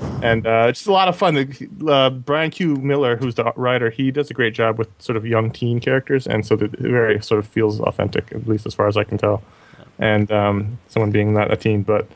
and, 0.00 0.24
and 0.24 0.46
uh, 0.46 0.66
it's 0.68 0.80
just 0.80 0.88
a 0.88 0.92
lot 0.92 1.06
of 1.06 1.16
fun. 1.16 1.34
The- 1.34 1.68
Uh, 1.88 2.10
Brian 2.10 2.50
Q. 2.50 2.74
Miller, 2.76 3.16
who's 3.16 3.36
the 3.36 3.44
writer, 3.54 3.90
he 3.90 4.10
does 4.10 4.28
a 4.30 4.34
great 4.34 4.54
job 4.54 4.76
with 4.78 4.88
sort 4.98 5.16
of 5.16 5.24
young 5.24 5.52
teen 5.52 5.78
characters, 5.80 6.26
and 6.26 6.44
so 6.44 6.56
the, 6.56 6.64
it 6.66 6.80
very 6.80 7.22
sort 7.22 7.38
of 7.38 7.46
feels 7.46 7.80
authentic, 7.80 8.32
at 8.32 8.48
least 8.48 8.66
as 8.66 8.74
far 8.74 8.88
as 8.88 8.96
I 8.96 9.04
can 9.04 9.16
tell. 9.18 9.42
And 9.98 10.30
um, 10.30 10.78
someone 10.88 11.10
being 11.10 11.34
not 11.34 11.52
a 11.52 11.56
teen, 11.56 11.82
but 11.82 12.08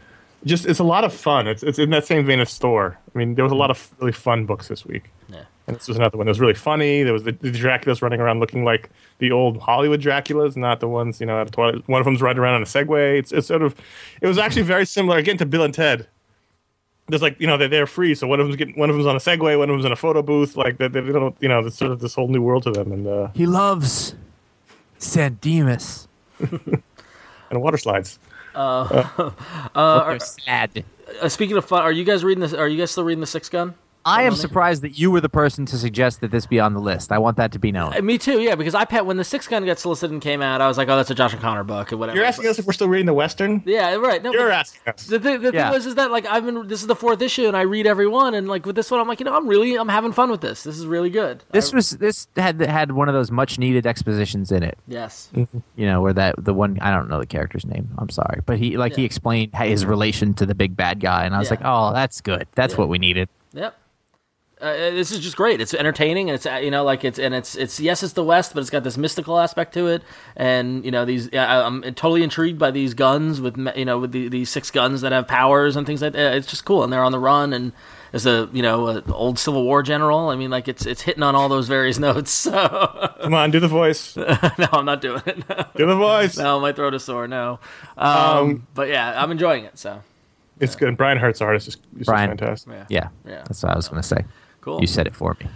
just 0.45 0.67
it's 0.67 0.79
a 0.79 0.85
lot 0.85 1.05
of 1.05 1.13
fun. 1.13 1.47
It's 1.47 1.63
it's 1.63 1.79
in 1.79 1.91
that 1.91 2.07
same 2.07 2.25
vein 2.27 2.41
of 2.41 2.49
Store. 2.49 2.99
I 3.15 3.19
mean, 3.19 3.35
there 3.35 3.45
was 3.45 3.53
a 3.53 3.57
lot 3.57 3.71
of 3.71 3.91
really 3.99 4.13
fun 4.13 4.47
books 4.47 4.69
this 4.69 4.85
week. 4.85 5.11
Yeah. 5.29 5.45
And 5.67 5.77
this 5.77 5.87
was 5.87 5.97
another 5.97 6.19
one 6.19 6.27
that 6.27 6.31
was 6.31 6.41
really 6.41 6.55
funny. 6.55 7.05
There 7.05 7.13
was 7.13 7.23
the, 7.23 7.33
the 7.33 7.53
Draculas 7.53 8.03
running 8.03 8.21
around 8.21 8.41
looking 8.41 8.65
like 8.65 8.91
the 9.19 9.31
old 9.31 9.59
Hollywood 9.59 10.01
Draculas, 10.01 10.57
not 10.57 10.81
the 10.81 10.89
ones 10.89 11.21
you 11.21 11.27
know 11.27 11.41
at 11.41 11.49
a 11.49 11.51
toilet. 11.51 11.89
One 11.89 12.01
of 12.01 12.05
them's 12.05 12.21
riding 12.21 12.41
around 12.41 12.57
on 12.57 12.63
a 12.63 12.67
Segway. 12.67 13.19
It's, 13.19 13.33
it's 13.33 13.47
sort 13.47 13.63
of, 13.63 13.77
it 14.21 14.27
was 14.27 14.39
actually 14.39 14.63
very 14.63 14.85
similar 14.85 15.19
again 15.19 15.37
to 15.39 15.47
Bill 15.47 15.63
and 15.63 15.73
Ted. 15.73 16.09
There's 17.09 17.23
like 17.23 17.39
you 17.41 17.47
know 17.47 17.57
they're, 17.57 17.69
they're 17.69 17.87
free, 17.87 18.15
so 18.15 18.27
one 18.27 18.41
of 18.41 18.47
them's 18.47 18.57
getting 18.57 18.79
one 18.79 18.91
of 18.91 18.97
them's 18.97 19.07
on 19.07 19.17
a 19.17 19.21
Segway, 19.21 19.59
one 19.59 19.69
of 19.71 19.75
them's 19.75 19.85
in 19.85 19.93
a 19.93 19.97
photo 19.97 20.23
booth. 20.23 20.57
Like 20.57 20.79
they, 20.79 20.89
they 20.89 21.01
don't 21.01 21.37
you 21.41 21.49
know 21.49 21.61
there's 21.61 21.77
sort 21.77 21.93
of 21.93 22.01
this 22.01 22.15
whole 22.15 22.29
new 22.29 22.43
world 22.43 22.65
to 22.65 22.73
them, 22.73 22.91
and 22.93 23.07
uh, 23.07 23.29
He 23.35 23.47
loves 23.47 24.15
San 24.99 25.39
Dimas. 25.41 26.09
and 27.53 27.63
water 27.63 27.77
slides. 27.79 28.19
Uh, 28.55 29.31
sad. 30.19 30.85
Uh, 31.21 31.29
speaking 31.29 31.57
of 31.57 31.65
fun, 31.65 31.83
are 31.83 31.93
you 31.93 32.05
guys 32.05 32.25
reading 32.25 32.41
this? 32.41 32.53
Are 32.53 32.67
you 32.69 32.79
guys 32.79 32.91
still 32.91 33.05
reading 33.05 33.21
the 33.21 33.27
Six 33.27 33.49
Gun? 33.49 33.75
I 34.05 34.23
am 34.25 34.35
surprised 34.35 34.83
that 34.83 34.99
you 34.99 35.11
were 35.11 35.21
the 35.21 35.29
person 35.29 35.65
to 35.67 35.79
suggest 35.79 36.21
that 36.23 36.31
this 36.31 36.47
be 36.47 36.59
on 36.59 36.75
the 36.75 36.81
list. 36.81 37.13
I 37.13 37.19
want 37.19 37.37
that 37.37 37.53
to 37.53 37.59
be 37.59 37.71
known. 37.73 37.97
Uh, 37.97 38.03
Me 38.03 38.19
too, 38.19 38.41
yeah. 38.41 38.55
Because 38.55 38.75
I 38.75 38.85
pet 38.85 39.07
when 39.07 39.17
the 39.17 39.25
Six 39.25 39.47
Gun 39.47 39.65
got 39.65 39.79
solicited 39.79 40.11
and 40.13 40.21
came 40.21 40.43
out, 40.43 40.61
I 40.61 40.69
was 40.69 40.77
like, 40.79 40.89
oh, 40.89 40.97
that's 40.97 41.11
a 41.11 41.15
Josh 41.15 41.35
O'Connor 41.35 41.65
book 41.65 41.93
or 41.93 41.97
whatever. 41.97 42.17
You're 42.17 42.25
asking 42.27 42.49
us 42.49 42.59
if 42.59 42.67
we're 42.67 42.73
still 42.73 42.89
reading 42.89 43.07
the 43.07 43.15
Western. 43.15 43.63
Yeah, 43.65 43.95
right. 43.97 44.23
No, 44.23 44.33
You're 44.33 44.51
asking 44.51 44.81
us. 44.93 45.07
the, 45.07 45.21
thing, 45.21 45.41
the 45.43 45.53
Yeah. 45.53 45.65
thing 45.67 45.73
was 45.75 45.87
is 45.87 45.95
that 45.97 46.11
like 46.11 46.27
I've 46.27 46.45
been 46.45 46.67
this 46.67 46.81
is 46.81 46.87
the 46.87 46.97
fourth 46.97 47.23
issue 47.23 47.47
and 47.47 47.57
I 47.57 47.63
read 47.63 47.87
every 47.87 48.07
one 48.09 48.35
and 48.35 48.49
like 48.49 48.67
with 48.67 48.77
this 48.77 48.91
one 48.91 49.01
I'm 49.01 49.07
like 49.09 49.21
you 49.21 49.25
know 49.25 49.35
I'm 49.37 49.47
really 49.47 49.77
I'm 49.77 49.89
having 49.89 50.13
fun 50.13 50.31
with 50.31 50.41
this. 50.41 50.65
This 50.65 50.77
is 50.79 50.87
really 50.87 51.11
good. 51.11 51.45
This 51.53 51.73
I- 51.73 51.77
was 51.77 51.91
this 51.91 52.29
had 52.37 52.61
had 52.61 52.93
one 52.93 53.09
of 53.09 53.15
those 53.15 53.31
much 53.31 53.59
needed 53.59 53.87
expositions 53.87 54.51
in 54.53 54.63
it. 54.63 54.79
yes. 54.89 55.31
You 55.35 55.87
know, 55.87 56.01
where 56.01 56.13
that 56.13 56.35
the 56.39 56.55
one 56.55 56.79
I 56.81 56.91
don't 56.91 57.09
know 57.09 57.19
the 57.21 57.27
character's 57.27 57.65
name. 57.65 57.89
I'm 57.99 58.09
sorry, 58.11 58.41
but 58.47 58.59
he 58.59 58.77
like 58.77 58.97
he 58.97 59.05
explained 59.05 59.55
his 59.55 59.87
relation 59.87 60.35
to 60.35 60.47
the 60.47 60.55
big 60.55 60.77
bad 60.77 61.01
guy, 61.01 61.25
and 61.25 61.35
I 61.35 61.39
was 61.39 61.49
Yeah. 61.49 61.55
like, 61.55 61.65
oh, 61.65 61.93
that's 61.93 62.21
good. 62.21 62.47
That's 62.55 62.75
Yeah. 62.75 62.79
what 62.81 62.89
we 62.89 62.99
needed. 62.99 63.29
Yep. 63.53 63.77
Uh, 64.63 64.91
this 64.93 65.11
is 65.11 65.19
just 65.19 65.37
great. 65.37 65.61
It's 65.61 65.75
entertaining, 65.75 66.31
and 66.31 66.37
it's 66.37 66.47
uh, 66.47 66.55
you 66.63 66.71
know 66.71 66.85
like 66.85 67.05
it's 67.05 67.19
and 67.19 67.35
it's 67.35 67.57
it's 67.57 67.81
yes, 67.81 68.03
it's 68.03 68.13
the 68.13 68.23
West, 68.25 68.55
but 68.55 68.61
it's 68.61 68.71
got 68.71 68.85
this 68.85 68.97
mystical 68.97 69.39
aspect 69.39 69.75
to 69.75 69.89
it, 69.89 70.03
and 70.37 70.85
you 70.85 70.91
know 70.91 71.05
these. 71.05 71.29
Yeah, 71.33 71.67
I'm 71.67 71.83
totally 71.83 72.23
intrigued 72.23 72.59
by 72.59 72.71
these 72.71 72.95
guns 72.95 73.41
with 73.41 73.57
you 73.77 73.85
know 73.85 73.99
with 73.99 74.13
the, 74.13 74.29
these 74.29 74.51
six 74.51 74.71
guns 74.71 75.01
that 75.01 75.11
have 75.13 75.27
powers 75.27 75.75
and 75.77 75.87
things 75.87 76.01
like 76.01 76.13
that. 76.13 76.35
It's 76.37 76.47
just 76.47 76.65
cool, 76.65 76.85
and 76.85 76.93
they're 76.93 77.03
on 77.03 77.11
the 77.13 77.19
run, 77.19 77.53
and 77.53 77.73
as 78.13 78.25
a 78.25 78.49
you 78.53 78.63
know 78.63 78.89
a 78.89 79.03
old 79.13 79.39
Civil 79.39 79.65
War 79.65 79.83
general, 79.83 80.29
I 80.29 80.37
mean 80.37 80.51
like 80.51 80.69
it's 80.69 80.87
it's 80.87 81.01
hitting 81.03 81.23
on 81.25 81.35
all 81.35 81.49
those 81.49 81.67
various 81.67 81.99
notes. 82.09 82.31
So 82.31 83.13
Come 83.23 83.35
on, 83.35 83.51
do 83.51 83.59
the 83.59 83.67
voice. 83.69 84.17
no, 84.17 84.69
I'm 84.73 84.85
not 84.85 85.01
doing 85.01 85.23
it. 85.27 85.45
Do 85.77 85.87
the 85.87 85.97
voice. 85.97 86.37
no, 86.39 86.61
my 86.61 86.73
throat 86.73 86.95
is 86.95 87.03
sore. 87.05 87.27
No, 87.27 87.59
um, 87.97 88.67
but 88.75 88.89
yeah, 88.89 89.21
I'm 89.23 89.31
enjoying 89.33 89.65
it. 89.65 89.79
So 89.79 90.03
It's 90.61 90.77
good. 90.77 90.97
Brian 90.97 91.19
Hurtt's 91.19 91.41
art 91.41 91.57
is 91.57 91.65
just, 91.65 91.79
is 91.99 92.07
Brian. 92.07 92.29
fantastic. 92.31 92.73
yeah, 92.73 92.85
Yeah, 92.89 93.09
Yeah. 93.27 93.43
that's 93.47 93.63
what 93.63 93.73
I 93.73 93.77
was 93.77 93.89
going 93.89 94.01
to 94.03 94.07
say. 94.09 94.25
Cool. 94.63 94.81
You 94.81 94.87
said 94.87 95.07
it 95.07 95.15
for 95.15 95.37
me. 95.39 95.47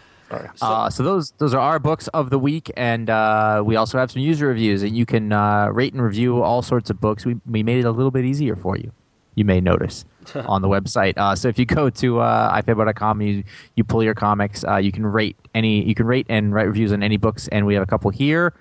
Uh, 0.60 0.90
so 0.90 1.02
those 1.02 1.30
those 1.38 1.54
are 1.54 1.60
our 1.60 1.78
books 1.78 2.08
of 2.08 2.30
the 2.30 2.38
week, 2.38 2.70
and 2.76 3.08
uh, 3.08 3.62
we 3.64 3.76
also 3.76 3.98
have 3.98 4.10
some 4.10 4.22
user 4.22 4.48
reviews, 4.48 4.82
and 4.82 4.96
you 4.96 5.06
can 5.06 5.32
uh, 5.32 5.68
rate 5.68 5.92
and 5.92 6.02
review 6.02 6.42
all 6.42 6.62
sorts 6.62 6.90
of 6.90 7.00
books. 7.00 7.24
We 7.24 7.36
we 7.46 7.62
made 7.62 7.78
it 7.78 7.84
a 7.84 7.92
little 7.92 8.10
bit 8.10 8.24
easier 8.24 8.56
for 8.56 8.76
you. 8.76 8.92
You 9.36 9.44
may 9.44 9.60
notice 9.60 10.04
on 10.34 10.62
the 10.62 10.68
website. 10.68 11.16
Uh, 11.16 11.36
so 11.36 11.48
if 11.48 11.58
you 11.58 11.64
go 11.64 11.90
to 11.90 12.20
uh, 12.20 12.60
ifanboy.com, 12.60 13.22
you 13.22 13.44
you 13.76 13.84
pull 13.84 14.02
your 14.02 14.14
comics, 14.14 14.64
uh, 14.64 14.76
you 14.76 14.90
can 14.90 15.06
rate 15.06 15.36
any, 15.54 15.84
you 15.84 15.94
can 15.94 16.06
rate 16.06 16.26
and 16.28 16.52
write 16.52 16.66
reviews 16.66 16.92
on 16.92 17.02
any 17.02 17.16
books, 17.16 17.46
and 17.48 17.64
we 17.66 17.74
have 17.74 17.82
a 17.82 17.86
couple 17.86 18.10
here. 18.10 18.52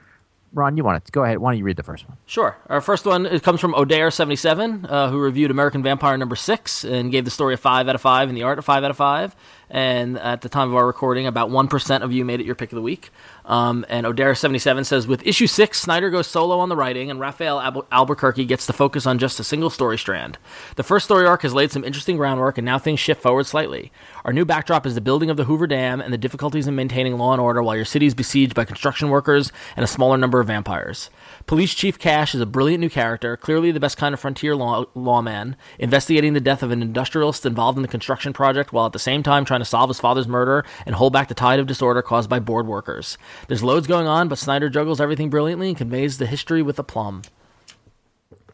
Ron, 0.56 0.78
you 0.78 0.86
want 0.86 1.04
to 1.04 1.12
go 1.12 1.26
ahead? 1.26 1.40
Why 1.40 1.52
don't 1.52 1.60
you 1.60 1.66
read 1.66 1.76
the 1.76 1.84
first 1.84 2.08
one? 2.08 2.18
Sure. 2.26 2.56
Our 2.70 2.80
first 2.80 3.06
one 3.06 3.26
it 3.26 3.44
comes 3.44 3.60
from 3.60 3.74
Odair77, 3.74 4.90
uh, 4.90 5.10
who 5.10 5.20
reviewed 5.20 5.52
American 5.52 5.84
Vampire 5.84 6.18
number 6.18 6.38
six 6.38 6.86
and 6.86 7.12
gave 7.12 7.26
the 7.26 7.32
story 7.32 7.56
a 7.56 7.58
five 7.58 7.90
out 7.90 7.96
of 7.96 8.00
five 8.02 8.30
and 8.30 8.38
the 8.38 8.44
art 8.44 8.58
a 8.58 8.62
five 8.62 8.84
out 8.86 8.90
of 8.90 8.96
five. 8.96 9.36
And 9.76 10.18
at 10.18 10.40
the 10.40 10.48
time 10.48 10.70
of 10.70 10.76
our 10.76 10.88
recording, 10.88 11.28
about 11.28 11.50
one 11.50 11.68
percent 11.68 12.02
of 12.02 12.14
you 12.14 12.24
made 12.24 12.40
it 12.40 12.46
your 12.46 12.56
pick 12.56 12.72
of 12.72 12.78
the 12.78 12.82
week. 12.82 13.10
Um, 13.44 13.86
and 13.90 14.06
Odair77 14.06 14.86
says, 14.86 15.06
with 15.06 15.28
issue 15.28 15.48
six, 15.48 15.82
Snyder 15.82 16.10
goes 16.10 16.28
solo 16.28 16.60
on 16.60 16.70
the 16.70 16.78
writing, 16.78 17.12
and 17.12 17.20
Rafael 17.20 17.60
Al- 17.60 17.86
Albuquerque 17.92 18.46
gets 18.46 18.66
to 18.68 18.74
focus 18.74 19.06
on 19.06 19.20
just 19.20 19.38
a 19.38 19.44
single 19.44 19.70
story 19.70 19.98
strand. 19.98 20.38
The 20.78 20.84
first 20.84 21.04
story 21.04 21.28
arc 21.28 21.42
has 21.42 21.54
laid 21.54 21.74
some 21.74 21.84
interesting 21.84 22.16
groundwork, 22.16 22.58
and 22.58 22.64
now 22.64 22.80
things 22.80 23.02
shift 23.02 23.22
forward 23.22 23.48
slightly. 23.48 23.92
Our 24.24 24.32
new 24.32 24.46
backdrop 24.46 24.86
is 24.86 24.96
the 24.96 25.02
building 25.02 25.30
of 25.30 25.36
the 25.36 25.44
Hoover 25.44 25.68
Dam 25.68 26.00
and 26.00 26.14
the 26.14 26.18
difficulties 26.18 26.68
in 26.68 26.76
maintaining 26.76 27.18
law 27.18 27.34
and 27.34 27.42
order 27.42 27.62
while 27.62 27.76
your 27.76 27.84
city 27.84 28.06
is 28.06 28.16
besieged 28.16 28.56
by 28.56 28.64
construction 28.64 29.10
workers 29.10 29.52
and 29.76 29.84
a 29.84 29.88
smaller 29.88 30.16
number 30.16 30.40
of 30.40 30.48
vampires. 30.48 31.10
Police 31.48 31.76
Chief 31.76 32.00
Cash 32.00 32.34
is 32.34 32.42
a 32.42 32.46
brilliant 32.46 32.82
new 32.82 32.90
character, 32.90 33.38
clearly 33.38 33.72
the 33.72 33.80
best 33.80 33.98
kind 33.98 34.14
of 34.14 34.20
frontier 34.20 34.56
law- 34.56 34.86
lawman, 34.96 35.56
investigating 35.78 36.34
the 36.34 36.42
death 36.42 36.64
of 36.64 36.72
an 36.72 36.82
industrialist 36.82 37.46
involved 37.46 37.78
in 37.78 37.84
the 37.84 37.88
construction 37.88 38.34
project 38.34 38.74
while 38.74 38.88
at 38.88 38.94
the 38.94 39.00
same 39.00 39.22
time 39.22 39.46
trying 39.46 39.62
to 39.62 39.66
solve 39.66 39.90
his 39.90 40.00
father's 40.00 40.28
murder 40.28 40.66
and 40.88 40.96
hold 40.96 41.14
back 41.14 41.28
the 41.28 41.36
tide 41.36 41.60
of 41.60 41.68
disorder 41.68 42.02
caused 42.02 42.30
by 42.32 42.40
board 42.40 42.66
workers. 42.66 43.20
There's 43.48 43.64
loads 43.64 43.86
going 43.86 44.08
on, 44.08 44.28
but 44.28 44.40
Snyder 44.40 44.70
juggles 44.70 45.00
everything 45.00 45.30
brilliantly 45.30 45.70
and 45.70 45.78
conveys 45.78 46.18
the 46.18 46.26
history 46.26 46.64
with 46.64 46.80
aplomb. 46.80 47.22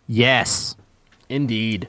Yes. 0.06 0.76
Indeed. 1.30 1.88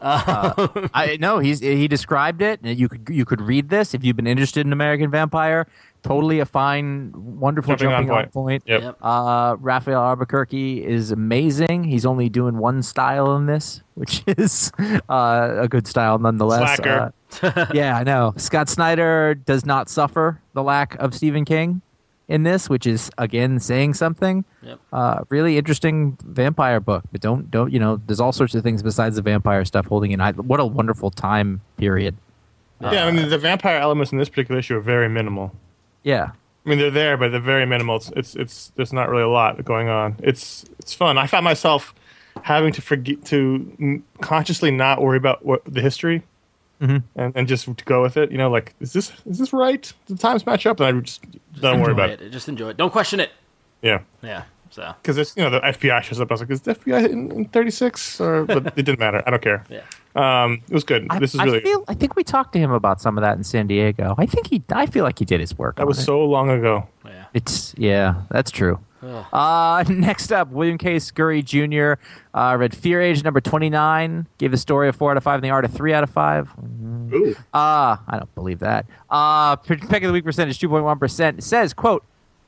Uh, 0.00 0.68
I 0.94 1.16
no, 1.20 1.40
he's 1.40 1.58
he 1.58 1.88
described 1.88 2.40
it. 2.42 2.64
You 2.64 2.88
could 2.88 3.08
you 3.10 3.24
could 3.24 3.40
read 3.40 3.68
this 3.68 3.94
if 3.94 4.04
you've 4.04 4.14
been 4.16 4.28
interested 4.28 4.66
in 4.66 4.72
American 4.72 5.10
Vampire. 5.10 5.66
Totally 6.02 6.38
a 6.40 6.46
fine, 6.46 7.12
wonderful 7.14 7.74
Jumping 7.76 7.90
jumping, 7.90 8.10
on 8.10 8.16
on 8.18 8.22
point. 8.24 8.32
point. 8.32 8.62
Yep. 8.66 8.82
Yep. 8.82 8.98
Uh, 9.02 9.56
Rafael 9.58 10.00
Albuquerque 10.00 10.84
is 10.86 11.10
amazing. 11.10 11.84
He's 11.84 12.06
only 12.06 12.28
doing 12.28 12.56
one 12.58 12.82
style 12.82 13.34
in 13.36 13.46
this, 13.46 13.82
which 13.94 14.22
is 14.26 14.70
uh, 15.08 15.56
a 15.58 15.68
good 15.68 15.86
style 15.86 16.18
nonetheless. 16.18 16.76
Slacker. 16.76 17.12
Uh, 17.42 17.66
yeah, 17.74 17.96
I 17.96 18.04
know. 18.04 18.32
Scott 18.36 18.68
Snyder 18.68 19.34
does 19.34 19.66
not 19.66 19.88
suffer 19.88 20.40
the 20.54 20.62
lack 20.62 20.94
of 20.96 21.14
Stephen 21.14 21.44
King 21.44 21.82
in 22.28 22.42
this, 22.44 22.68
which 22.70 22.86
is 22.86 23.10
again 23.18 23.58
saying 23.58 23.94
something. 23.94 24.44
Yep. 24.62 24.80
Uh, 24.92 25.24
really 25.30 25.58
interesting 25.58 26.16
vampire 26.24 26.78
book, 26.80 27.04
but 27.10 27.20
don't 27.20 27.50
don't 27.50 27.72
you 27.72 27.80
know? 27.80 28.00
There's 28.06 28.20
all 28.20 28.32
sorts 28.32 28.54
of 28.54 28.62
things 28.62 28.82
besides 28.82 29.16
the 29.16 29.22
vampire 29.22 29.64
stuff 29.64 29.86
holding 29.86 30.12
in. 30.12 30.20
I, 30.20 30.32
what 30.32 30.60
a 30.60 30.64
wonderful 30.64 31.10
time 31.10 31.60
period. 31.76 32.16
yeah, 32.80 33.04
I 33.04 33.10
mean 33.10 33.28
the 33.28 33.38
vampire 33.38 33.78
elements 33.78 34.12
in 34.12 34.18
this 34.18 34.28
particular 34.28 34.60
issue 34.60 34.76
are 34.76 34.80
very 34.80 35.08
minimal. 35.08 35.54
Yeah, 36.08 36.30
I 36.64 36.68
mean 36.68 36.78
they're 36.78 36.90
there, 36.90 37.16
but 37.18 37.32
they're 37.32 37.40
very 37.40 37.66
minimal. 37.66 37.96
It's 37.96 38.10
it's, 38.16 38.34
it's 38.34 38.72
there's 38.76 38.94
not 38.94 39.10
really 39.10 39.24
a 39.24 39.28
lot 39.28 39.62
going 39.62 39.88
on. 39.88 40.16
It's 40.22 40.64
it's 40.78 40.94
fun. 40.94 41.18
I 41.18 41.26
found 41.26 41.44
myself 41.44 41.94
having 42.42 42.72
to 42.72 42.80
forget 42.80 43.24
to 43.26 44.02
consciously 44.22 44.70
not 44.70 45.02
worry 45.02 45.18
about 45.18 45.44
what 45.44 45.62
the 45.66 45.82
history. 45.82 46.22
Mm-hmm. 46.80 47.20
And, 47.20 47.36
and 47.36 47.48
just 47.48 47.64
to 47.64 47.84
go 47.84 48.00
with 48.00 48.16
it, 48.16 48.30
you 48.30 48.38
know, 48.38 48.50
like 48.50 48.74
is 48.80 48.94
this 48.94 49.12
is 49.26 49.38
this 49.38 49.52
right? 49.52 49.92
Do 50.06 50.14
the 50.14 50.20
times 50.20 50.46
match 50.46 50.64
up? 50.64 50.80
And 50.80 50.96
I 50.96 51.00
just 51.00 51.20
don't 51.60 51.80
worry 51.80 51.92
about 51.92 52.08
it. 52.08 52.22
it. 52.22 52.30
Just 52.30 52.48
enjoy 52.48 52.70
it. 52.70 52.76
Don't 52.78 52.92
question 52.92 53.20
it. 53.20 53.32
Yeah, 53.82 54.00
Yeah. 54.22 54.44
So. 54.70 54.94
because 55.02 55.18
it's 55.18 55.36
you 55.36 55.42
know 55.42 55.50
the 55.50 55.60
FBI 55.60 56.02
shows 56.02 56.20
up. 56.20 56.30
I 56.30 56.34
was 56.34 56.40
like, 56.40 56.50
is 56.50 56.60
the 56.62 56.74
FBI 56.74 57.10
in, 57.10 57.32
in 57.32 57.44
36? 57.46 58.20
Or 58.20 58.44
but 58.44 58.66
it 58.78 58.84
didn't 58.84 58.98
matter. 58.98 59.22
I 59.26 59.30
don't 59.30 59.42
care. 59.42 59.64
Yeah. 59.68 59.80
Um, 60.18 60.62
it 60.68 60.74
was 60.74 60.84
good. 60.84 61.06
I, 61.10 61.18
this 61.18 61.34
is 61.34 61.40
I 61.40 61.44
really 61.44 61.60
feel. 61.60 61.84
I 61.86 61.94
think 61.94 62.16
we 62.16 62.24
talked 62.24 62.52
to 62.54 62.58
him 62.58 62.72
about 62.72 63.00
some 63.00 63.16
of 63.16 63.22
that 63.22 63.36
in 63.36 63.44
San 63.44 63.66
Diego. 63.68 64.14
I 64.18 64.26
think 64.26 64.48
he. 64.48 64.62
I 64.72 64.86
feel 64.86 65.04
like 65.04 65.18
he 65.18 65.24
did 65.24 65.40
his 65.40 65.56
work. 65.56 65.76
that 65.76 65.82
on 65.82 65.88
was 65.88 65.98
it. 65.98 66.04
so 66.04 66.24
long 66.24 66.50
ago. 66.50 66.88
Yeah. 67.04 67.24
It's 67.34 67.74
yeah, 67.78 68.22
that's 68.30 68.50
true. 68.50 68.80
Uh, 69.02 69.84
next 69.88 70.32
up, 70.32 70.48
William 70.50 70.76
K. 70.76 70.98
Scurry 70.98 71.40
Jr. 71.42 71.94
Uh, 72.34 72.56
read 72.58 72.74
Fear 72.74 73.00
Age 73.00 73.22
number 73.22 73.40
twenty 73.40 73.70
nine. 73.70 74.26
Gave 74.38 74.50
the 74.50 74.56
story 74.56 74.88
a 74.88 74.92
four 74.92 75.12
out 75.12 75.16
of 75.16 75.22
five 75.22 75.36
and 75.36 75.44
the 75.44 75.50
art 75.50 75.64
a 75.64 75.68
three 75.68 75.94
out 75.94 76.02
of 76.02 76.10
five. 76.10 76.50
Ooh. 77.12 77.36
Uh, 77.54 77.96
I 78.06 78.16
don't 78.18 78.34
believe 78.34 78.58
that. 78.58 78.86
Uh, 79.08 79.54
pick 79.56 79.82
of 79.82 80.02
the 80.02 80.12
week 80.12 80.24
percentage 80.24 80.58
two 80.58 80.68
point 80.68 80.84
one 80.84 80.98
percent. 80.98 81.38
It 81.38 81.42
says, 81.42 81.72
"quote 81.72 82.04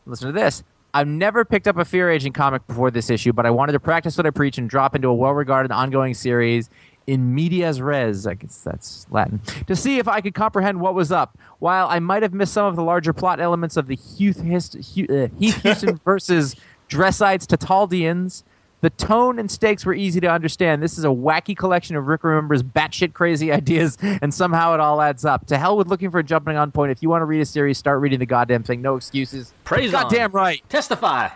Listen 0.07 0.27
to 0.29 0.33
this." 0.33 0.65
I've 0.93 1.07
never 1.07 1.45
picked 1.45 1.69
up 1.69 1.77
a 1.77 1.85
Fear 1.85 2.11
Agent 2.11 2.35
comic 2.35 2.67
before 2.67 2.91
this 2.91 3.11
issue, 3.11 3.33
but 3.33 3.47
I 3.47 3.51
wanted 3.51 3.75
to 3.75 3.79
practice 3.81 4.17
what 4.17 4.27
I 4.27 4.31
preach 4.31 4.59
and 4.59 4.69
drop 4.69 4.97
into 4.97 5.07
a 5.07 5.15
well-regarded 5.15 5.71
ongoing 5.71 6.15
series 6.15 6.69
in 7.11 7.35
medias 7.35 7.83
res. 7.83 8.25
I 8.25 8.35
guess 8.35 8.61
that's 8.61 9.05
Latin. 9.11 9.41
To 9.67 9.75
see 9.75 9.99
if 9.99 10.07
I 10.07 10.21
could 10.21 10.33
comprehend 10.35 10.81
what 10.81 10.95
was 10.95 11.11
up. 11.11 11.37
While 11.59 11.89
I 11.89 11.99
might 11.99 12.23
have 12.23 12.33
missed 12.33 12.53
some 12.53 12.67
of 12.67 12.77
the 12.77 12.85
larger 12.85 13.13
plot 13.13 13.41
elements 13.41 13.77
of 13.77 13.89
the 13.89 13.97
Heath, 13.97 14.41
Hist, 14.41 14.77
uh, 14.77 15.29
Heath 15.37 15.57
Houston 15.63 16.01
versus 16.05 16.55
Dressites 16.89 17.49
Tetaldians, 17.49 18.45
the 18.81 18.91
tone 18.91 19.41
and 19.41 19.51
stakes 19.51 19.85
were 19.85 19.93
easy 19.93 20.21
to 20.21 20.29
understand. 20.29 20.83
This 20.83 20.97
is 20.97 21.05
a 21.05 21.09
wacky 21.09 21.57
collection 21.57 21.97
of 21.97 22.07
Rick 22.07 22.23
Remender's 22.23 22.63
batshit 22.63 23.13
crazy 23.13 23.51
ideas, 23.61 23.99
and 24.01 24.33
somehow 24.33 24.73
it 24.75 24.81
all 24.81 25.03
adds 25.03 25.25
up. 25.25 25.47
To 25.49 25.59
hell 25.59 25.77
with 25.77 25.89
looking 25.89 26.13
for 26.13 26.21
a 26.21 26.25
jumping 26.25 26.57
on 26.57 26.71
point. 26.71 26.93
If 26.93 27.03
you 27.03 27.09
want 27.09 27.23
to 27.23 27.27
read 27.27 27.41
a 27.41 27.47
series, 27.47 27.77
start 27.77 28.01
reading 28.01 28.21
the 28.21 28.27
goddamn 28.27 28.63
thing. 28.63 28.83
No 28.83 28.95
excuses. 28.95 29.53
Praise 29.65 29.93
on. 29.93 30.05
Goddamn 30.05 30.31
right. 30.31 30.63
Testify. 30.69 31.31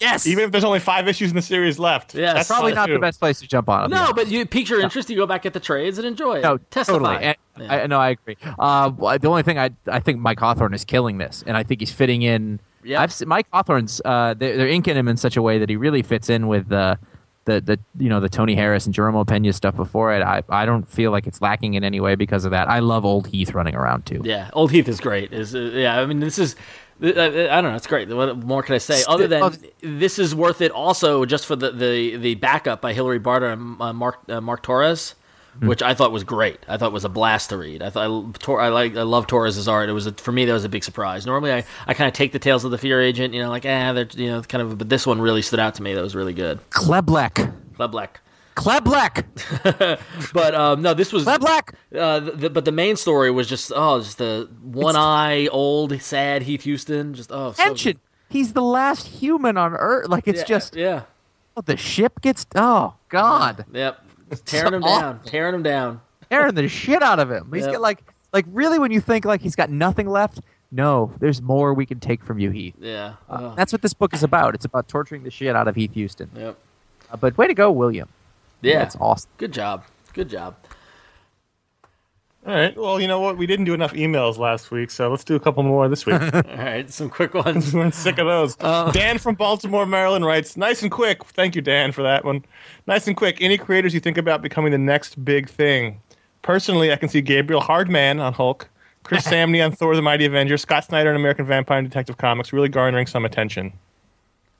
Yes. 0.00 0.26
Even 0.26 0.44
if 0.44 0.52
there's 0.52 0.64
only 0.64 0.80
five 0.80 1.08
issues 1.08 1.30
in 1.30 1.36
the 1.36 1.42
series 1.42 1.78
left, 1.78 2.14
Yes. 2.14 2.34
that's 2.34 2.48
probably 2.48 2.72
fine, 2.72 2.88
not 2.88 2.94
the 2.94 2.98
best 2.98 3.18
place 3.20 3.40
to 3.40 3.46
jump 3.48 3.68
on. 3.68 3.82
I'll 3.92 4.06
No, 4.06 4.12
but 4.12 4.28
you 4.28 4.44
piques 4.46 4.70
your 4.70 4.80
interest. 4.80 5.10
You 5.10 5.16
go 5.16 5.26
back 5.26 5.44
at 5.46 5.52
the 5.52 5.60
trades 5.60 5.98
and 5.98 6.06
enjoy 6.06 6.38
it. 6.38 6.42
No, 6.42 6.58
Testify. 6.70 6.98
totally. 6.98 7.24
And, 7.24 7.36
Yeah. 7.58 7.74
I, 7.74 7.86
no, 7.88 7.98
I 7.98 8.10
agree. 8.10 8.36
Uh, 8.58 8.90
the 9.18 9.28
only 9.28 9.42
thing 9.42 9.58
I 9.58 9.70
I 9.90 9.98
think 10.00 10.18
Mike 10.20 10.38
Hawthorne 10.38 10.74
is 10.74 10.84
killing 10.84 11.18
this, 11.18 11.42
and 11.46 11.56
I 11.56 11.62
think 11.64 11.80
he's 11.80 11.90
fitting 11.92 12.22
in. 12.22 12.60
Yeah. 12.84 13.02
I've 13.02 13.12
seen, 13.12 13.26
Mike 13.28 13.46
Hawthorne's 13.52 14.00
uh, 14.04 14.34
they're, 14.38 14.56
they're 14.56 14.68
inking 14.68 14.96
him 14.96 15.08
in 15.08 15.16
such 15.16 15.36
a 15.36 15.42
way 15.42 15.58
that 15.58 15.68
he 15.68 15.74
really 15.76 16.02
fits 16.02 16.30
in 16.30 16.46
with 16.46 16.68
the 16.68 16.98
the 17.46 17.60
the 17.60 17.80
you 17.98 18.08
know 18.08 18.20
the 18.20 18.28
Tony 18.28 18.54
Harris 18.54 18.86
and 18.86 18.94
Jerome 18.94 19.14
Opeña 19.16 19.52
stuff 19.52 19.74
before 19.74 20.12
it. 20.14 20.22
I 20.22 20.42
I 20.48 20.64
don't 20.66 20.88
feel 20.88 21.10
like 21.10 21.26
it's 21.26 21.40
lacking 21.42 21.74
in 21.74 21.82
any 21.82 21.98
way 21.98 22.14
because 22.14 22.44
of 22.44 22.52
that. 22.52 22.68
I 22.68 22.78
love 22.78 23.04
old 23.04 23.26
Heath 23.26 23.52
running 23.54 23.74
around 23.74 24.06
too. 24.06 24.20
Yeah, 24.24 24.50
Old 24.52 24.70
Heath 24.70 24.86
is 24.86 25.00
great. 25.00 25.32
Is 25.32 25.54
uh, 25.54 25.58
yeah, 25.74 25.98
I 26.00 26.06
mean 26.06 26.20
this 26.20 26.38
is. 26.38 26.54
Uh, 27.02 27.06
I 27.08 27.60
don't 27.60 27.70
know. 27.70 27.74
It's 27.76 27.86
great. 27.86 28.08
What 28.08 28.38
more 28.38 28.62
can 28.62 28.74
I 28.74 28.78
say? 28.78 29.02
Other 29.06 29.28
than 29.28 29.52
this 29.80 30.18
is 30.18 30.34
worth 30.34 30.60
it, 30.60 30.72
also 30.72 31.24
just 31.24 31.46
for 31.46 31.56
the 31.56 31.70
the, 31.70 32.16
the 32.16 32.34
backup 32.34 32.80
by 32.80 32.92
Hilary 32.92 33.20
Barta 33.20 33.52
and 33.52 33.80
uh, 33.80 33.92
Mark 33.92 34.18
uh, 34.28 34.40
Mark 34.40 34.62
Torres, 34.62 35.14
Hmm. 35.60 35.66
which 35.66 35.82
I 35.82 35.94
thought 35.94 36.12
was 36.12 36.24
great. 36.24 36.58
I 36.68 36.76
thought 36.76 36.88
it 36.88 36.92
was 36.92 37.04
a 37.04 37.08
blast 37.08 37.48
to 37.50 37.56
read. 37.56 37.82
I 37.82 37.90
thought 37.90 38.38
Tor- 38.40 38.60
I 38.60 38.68
like 38.68 38.96
I 38.96 39.02
love 39.02 39.26
Torres's 39.26 39.66
art. 39.66 39.88
It 39.88 39.92
was 39.92 40.06
a, 40.06 40.12
for 40.12 40.30
me 40.30 40.44
that 40.44 40.52
was 40.52 40.64
a 40.64 40.68
big 40.68 40.84
surprise. 40.84 41.24
Normally 41.26 41.52
I, 41.52 41.64
I 41.86 41.94
kind 41.94 42.06
of 42.06 42.14
take 42.14 42.32
the 42.32 42.38
tales 42.38 42.64
of 42.64 42.70
the 42.70 42.78
Fear 42.78 43.00
Agent, 43.00 43.32
you 43.34 43.42
know, 43.42 43.48
like 43.48 43.64
ah, 43.64 43.92
they're 43.92 44.06
you 44.14 44.28
know 44.28 44.42
kind 44.42 44.62
of, 44.62 44.76
but 44.78 44.88
this 44.88 45.06
one 45.06 45.20
really 45.20 45.42
stood 45.42 45.58
out 45.58 45.74
to 45.76 45.82
me. 45.82 45.94
That 45.94 46.02
was 46.02 46.14
really 46.14 46.34
good. 46.34 46.58
Kleblek, 46.70 47.52
Kleblek. 47.76 48.08
Kleblek, 48.58 49.24
But 50.32 50.54
um, 50.54 50.82
no, 50.82 50.92
this 50.94 51.12
was 51.12 51.24
Kleblek. 51.24 51.74
Uh, 51.96 52.20
the, 52.20 52.50
but 52.50 52.64
the 52.64 52.72
main 52.72 52.96
story 52.96 53.30
was 53.30 53.48
just 53.48 53.72
oh, 53.74 54.00
just 54.00 54.18
the 54.18 54.48
one 54.62 54.96
eye 54.96 55.46
old 55.48 56.00
sad 56.02 56.42
Heath 56.42 56.62
Houston. 56.64 57.14
Just 57.14 57.30
oh, 57.32 57.52
so, 57.52 57.62
Tension. 57.62 58.00
He's 58.28 58.52
the 58.52 58.62
last 58.62 59.06
human 59.06 59.56
on 59.56 59.74
Earth. 59.74 60.08
Like 60.08 60.26
it's 60.26 60.40
yeah, 60.40 60.44
just 60.44 60.76
yeah, 60.76 61.02
oh, 61.56 61.60
the 61.62 61.76
ship 61.76 62.20
gets. 62.20 62.46
Oh 62.56 62.94
God. 63.08 63.64
yep, 63.72 64.02
tearing 64.44 64.74
him 64.74 64.82
So 64.82 64.88
down, 64.88 65.20
tearing 65.24 65.54
him 65.54 65.62
down. 65.62 66.00
tearing 66.28 66.54
the 66.54 66.68
shit 66.68 67.02
out 67.02 67.18
of 67.20 67.30
him. 67.30 67.50
He's 67.54 67.64
Yep. 67.64 67.72
got 67.74 67.80
like 67.80 68.02
like 68.32 68.44
really 68.48 68.78
when 68.78 68.90
you 68.90 69.00
think 69.00 69.24
like 69.24 69.40
he's 69.40 69.56
got 69.56 69.70
nothing 69.70 70.08
left, 70.08 70.40
no, 70.72 71.12
there's 71.20 71.40
more 71.40 71.72
we 71.74 71.86
can 71.86 72.00
take 72.00 72.22
from 72.24 72.38
you, 72.38 72.50
Heath. 72.50 72.74
Yeah, 72.80 73.14
Uh, 73.30 73.54
That's 73.54 73.72
what 73.72 73.80
this 73.82 73.94
book 73.94 74.12
is 74.12 74.22
about. 74.22 74.54
It's 74.54 74.64
about 74.66 74.88
torturing 74.88 75.22
the 75.22 75.30
shit 75.30 75.54
out 75.56 75.68
of 75.68 75.76
Heath 75.76 75.92
Houston. 75.94 76.28
yep, 76.36 76.58
Uh, 77.10 77.16
but 77.16 77.38
way 77.38 77.46
to 77.46 77.54
go, 77.54 77.70
William. 77.70 78.08
Yeah. 78.62 78.78
That's 78.80 78.96
awesome. 79.00 79.30
Good 79.38 79.52
job, 79.52 79.84
good 80.14 80.28
job. 80.28 80.56
All 82.46 82.54
right. 82.54 82.74
Well, 82.76 82.98
you 83.00 83.08
know 83.08 83.20
what? 83.20 83.36
We 83.36 83.46
didn't 83.46 83.66
do 83.66 83.74
enough 83.74 83.92
emails 83.92 84.38
last 84.38 84.70
week, 84.70 84.90
so 84.90 85.10
let's 85.10 85.24
do 85.24 85.34
a 85.34 85.40
couple 85.40 85.62
more 85.64 85.86
this 85.88 86.06
week. 86.06 86.20
All 86.34 86.42
right, 86.56 86.88
some 86.90 87.10
quick 87.10 87.34
ones. 87.34 87.74
We're 87.74 87.90
sick 87.90 88.16
of 88.18 88.26
those. 88.26 88.56
Um, 88.62 88.90
Dan 88.92 89.18
from 89.18 89.34
Baltimore, 89.34 89.84
Maryland 89.84 90.24
writes, 90.24 90.56
"Nice 90.56 90.82
and 90.82 90.90
quick. 90.90 91.24
Thank 91.24 91.56
you, 91.56 91.60
Dan, 91.62 91.92
for 91.92 92.02
that 92.02 92.24
one. 92.24 92.44
Nice 92.86 93.06
and 93.06 93.16
quick. 93.16 93.38
Any 93.42 93.58
creators 93.58 93.92
you 93.92 94.00
think 94.00 94.16
about 94.16 94.40
becoming 94.40 94.72
the 94.72 94.78
next 94.78 95.22
big 95.24 95.48
thing? 95.48 96.00
Personally, 96.40 96.90
I 96.92 96.96
can 96.96 97.08
see 97.10 97.20
Gabriel 97.20 97.60
Hardman 97.60 98.18
on 98.20 98.32
Hulk, 98.32 98.70
Chris 99.02 99.26
Samnee 99.26 99.62
on 99.62 99.72
Thor: 99.72 99.94
The 99.94 100.00
Mighty 100.02 100.24
Avenger, 100.24 100.56
Scott 100.56 100.84
Snyder 100.84 101.10
on 101.10 101.16
American 101.16 101.44
Vampire 101.44 101.78
and 101.80 101.88
Detective 101.88 102.16
Comics, 102.16 102.52
really 102.52 102.68
garnering 102.70 103.06
some 103.08 103.24
attention. 103.26 103.72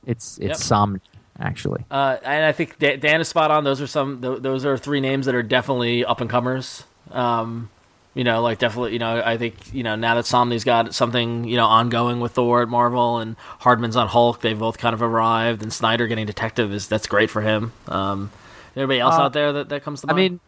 It's 0.04 0.36
it's 0.38 0.48
Yep. 0.48 0.56
some 0.56 1.00
actually. 1.40 1.84
Uh, 1.90 2.16
and 2.24 2.44
I 2.44 2.52
think 2.52 2.78
Dan 2.78 3.20
is 3.20 3.28
spot 3.28 3.50
on. 3.50 3.64
Those 3.64 3.80
are 3.80 3.86
some. 3.86 4.20
th- 4.22 4.40
Those 4.42 4.64
are 4.64 4.76
three 4.76 5.00
names 5.00 5.26
that 5.26 5.34
are 5.34 5.42
definitely 5.42 6.04
up 6.04 6.20
and 6.20 6.28
comers. 6.30 6.84
Um, 7.10 7.70
You 8.14 8.24
know, 8.24 8.42
like 8.42 8.58
definitely. 8.58 8.94
You 8.94 8.98
know, 8.98 9.22
I 9.24 9.36
think 9.36 9.54
you 9.72 9.82
know 9.84 9.94
now 9.94 10.14
that 10.16 10.24
Samnee's 10.24 10.64
got 10.64 10.94
something 10.94 11.44
you 11.44 11.56
know 11.56 11.66
ongoing 11.66 12.18
with 12.20 12.32
Thor 12.32 12.62
at 12.62 12.68
Marvel 12.68 13.18
and 13.18 13.36
Hardman's 13.60 13.94
on 13.96 14.08
Hulk, 14.08 14.40
they've 14.40 14.58
both 14.58 14.78
kind 14.78 14.92
of 14.94 15.02
arrived, 15.02 15.62
and 15.62 15.72
Snyder 15.72 16.06
getting 16.08 16.26
Detective 16.26 16.72
is 16.72 16.88
that's 16.88 17.06
great 17.06 17.30
for 17.30 17.42
him. 17.42 17.72
Um, 17.86 18.30
anybody 18.74 18.98
else 18.98 19.14
Uh, 19.14 19.22
out 19.22 19.32
there 19.34 19.52
that, 19.52 19.68
that 19.68 19.84
comes 19.84 20.00
to 20.00 20.08
mind? 20.08 20.18
I 20.18 20.20
mean, 20.20 20.40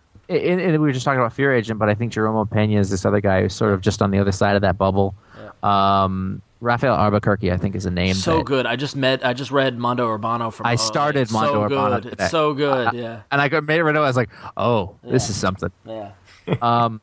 and, 0.60 0.72
we 0.72 0.78
were 0.78 0.92
just 0.92 1.04
talking 1.04 1.20
about 1.20 1.32
Fear 1.32 1.54
Agent, 1.54 1.78
but 1.78 1.88
I 1.88 1.94
think 1.94 2.12
Jerome 2.12 2.34
Opeña 2.44 2.78
is 2.78 2.90
this 2.90 3.04
other 3.04 3.20
guy 3.20 3.42
who's 3.42 3.54
sort 3.54 3.72
of 3.72 3.80
just 3.82 4.02
on 4.02 4.10
the 4.10 4.18
other 4.18 4.32
side 4.32 4.56
of 4.56 4.62
that 4.62 4.76
bubble. 4.78 5.14
Um, 5.62 6.42
Rafael 6.60 6.94
Albuquerque, 6.94 7.50
I 7.50 7.56
think, 7.56 7.74
is 7.74 7.86
a 7.86 7.90
name. 7.90 8.14
so 8.14 8.38
that- 8.38 8.46
good. 8.46 8.66
I 8.66 8.76
just 8.76 8.94
met. 8.94 9.24
I 9.24 9.32
just 9.32 9.50
read 9.50 9.78
Mondo 9.78 10.06
Urbano 10.06 10.52
from. 10.52 10.66
I 10.66 10.74
uh, 10.74 10.76
started 10.76 11.20
it's 11.20 11.32
Mondo 11.32 11.52
so 11.52 11.74
Urbano 11.74 12.02
Good. 12.02 12.10
today. 12.10 12.24
It's 12.24 12.30
so 12.30 12.54
good. 12.54 12.92
Yeah. 12.92 13.22
and 13.30 13.40
I 13.40 13.48
made 13.60 13.78
it 13.78 13.84
right 13.84 13.96
away. 13.96 14.04
I 14.04 14.08
was 14.08 14.16
like, 14.16 14.30
oh, 14.56 14.96
this 15.02 15.30
is 15.30 15.36
something. 15.36 15.72
Yeah. 15.86 16.12
um, 16.60 17.00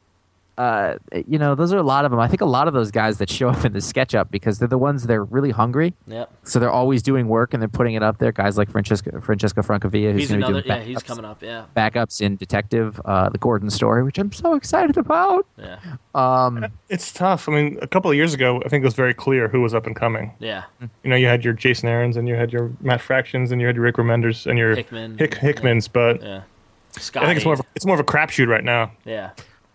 uh, 0.58 0.96
you 1.28 1.38
know, 1.38 1.54
those 1.56 1.72
are 1.74 1.78
a 1.78 1.84
lot 1.84 2.04
of 2.06 2.12
them. 2.12 2.20
I 2.20 2.28
think 2.28 2.42
a 2.42 2.46
lot 2.46 2.68
of 2.68 2.74
those 2.74 2.90
guys 2.92 3.18
that 3.20 3.30
show 3.30 3.50
up 3.50 3.64
in 3.66 3.74
the 3.74 3.80
SketchUp 3.80 4.32
because 4.32 4.60
they're 4.60 4.68
the 4.68 4.78
ones 4.78 5.06
that 5.06 5.14
are 5.14 5.24
really 5.24 5.52
hungry. 5.52 5.94
Yep. 6.08 6.32
So 6.44 6.60
they're 6.60 6.72
always 6.72 7.04
doing 7.04 7.28
work 7.28 7.54
and 7.54 7.62
they're 7.62 7.68
putting 7.70 7.94
it 7.94 8.02
up 8.04 8.18
there. 8.18 8.32
Guys 8.32 8.58
like 8.58 8.72
Francesca 8.72 9.22
Francesca 9.22 9.62
Francavilla, 9.62 10.14
who's 10.14 10.30
going 10.30 10.42
to 10.42 10.48
another. 10.48 10.62
do 10.62 10.68
Yeah, 10.68 10.78
backups, 10.80 10.84
he's 10.86 11.04
coming 11.04 11.26
up. 11.26 11.44
Yeah. 11.44 11.66
backups 11.76 12.22
in 12.22 12.36
Detective, 12.38 13.00
uh, 13.06 13.30
the 13.30 13.38
Gordon 13.38 13.70
story, 13.70 14.04
which 14.04 14.18
I'm 14.18 14.32
so 14.32 14.56
excited 14.56 14.98
about. 14.98 15.46
Yeah. 15.58 15.78
Um, 16.16 16.66
It's 16.90 17.12
tough. 17.12 17.48
I 17.48 17.52
mean, 17.52 17.78
a 17.82 17.88
couple 17.88 18.10
of 18.10 18.18
years 18.18 18.34
ago, 18.34 18.62
I 18.66 18.70
think 18.70 18.82
it 18.84 18.86
was 18.88 18.96
very 18.96 19.14
clear 19.14 19.48
who 19.48 19.62
was 19.62 19.74
up 19.74 19.86
and 19.86 19.96
coming. 19.96 20.32
Yeah. 20.40 20.64
You 20.82 21.10
know, 21.10 21.16
you 21.16 21.28
had 21.28 21.44
your 21.46 21.54
Jason 21.54 21.88
Aaron's 21.90 22.18
and 22.18 22.28
you 22.28 22.36
had 22.36 22.52
your 22.52 22.72
Matt 22.82 23.02
Fractions 23.02 23.52
and 23.52 23.62
you 23.62 23.68
had 23.68 23.76
your 23.76 23.84
Rick 23.86 23.96
Remenders 23.98 24.48
and 24.48 24.58
your 24.58 24.76
Hickman. 24.76 25.18
Hick, 25.18 25.36
Hickmans, 25.36 25.88
but 25.92 26.22
Yeah. 26.24 26.42
Scott. 26.92 27.24
I 27.24 27.28
think 27.28 27.38
it's 27.38 27.46
more 27.46 27.54
of 27.54 27.60
a, 27.60 27.64
it's 27.76 27.86
more 27.86 27.94
of 27.94 28.00
a 28.00 28.04
crapshoot 28.04 28.48
right 28.48 28.64
now. 28.64 28.92
Yeah. 29.06 29.30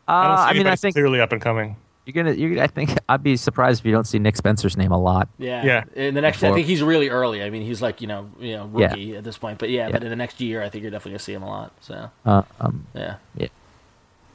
I 0.08 0.22
don't 0.28 0.32
uh, 0.32 0.36
see 0.36 0.50
I 0.50 0.52
mean, 0.54 0.66
I 0.66 0.76
think 0.76 0.94
clearly 0.94 1.20
up 1.20 1.32
and 1.32 1.40
coming. 1.40 1.76
you're 2.04 2.12
gonna. 2.24 2.34
You're, 2.36 2.62
I 2.62 2.66
think 2.66 2.96
I'd 3.08 3.22
be 3.22 3.36
surprised 3.36 3.80
if 3.80 3.86
you 3.86 3.92
don't 3.92 4.06
see 4.06 4.18
Nick 4.18 4.36
Spencer's 4.36 4.76
name 4.76 4.92
a 4.92 5.00
lot. 5.00 5.28
Yeah. 5.38 5.64
Yeah. 5.64 5.84
In 5.94 6.14
the 6.14 6.20
next, 6.20 6.42
I 6.42 6.52
think 6.52 6.66
he's 6.66 6.82
really 6.82 7.08
early. 7.08 7.42
I 7.42 7.50
mean, 7.50 7.62
he's 7.62 7.80
like 7.80 8.00
you 8.00 8.06
know, 8.08 8.30
you 8.40 8.56
know, 8.56 8.70
Yeah. 8.76 8.88
rookie 8.88 9.16
at 9.16 9.24
this 9.24 9.38
point. 9.38 9.58
But 9.58 9.70
yeah, 9.70 9.86
Yeah. 9.86 9.92
but 9.92 10.04
in 10.04 10.10
the 10.10 10.16
next 10.16 10.40
year, 10.40 10.62
I 10.62 10.68
think 10.68 10.82
you're 10.82 10.90
definitely 10.90 11.12
gonna 11.12 11.18
see 11.20 11.34
him 11.34 11.42
a 11.42 11.48
lot. 11.48 11.72
So 11.80 12.10
Uh, 12.26 12.42
um, 12.60 12.86
yeah. 12.94 13.16
Yeah. 13.36 13.48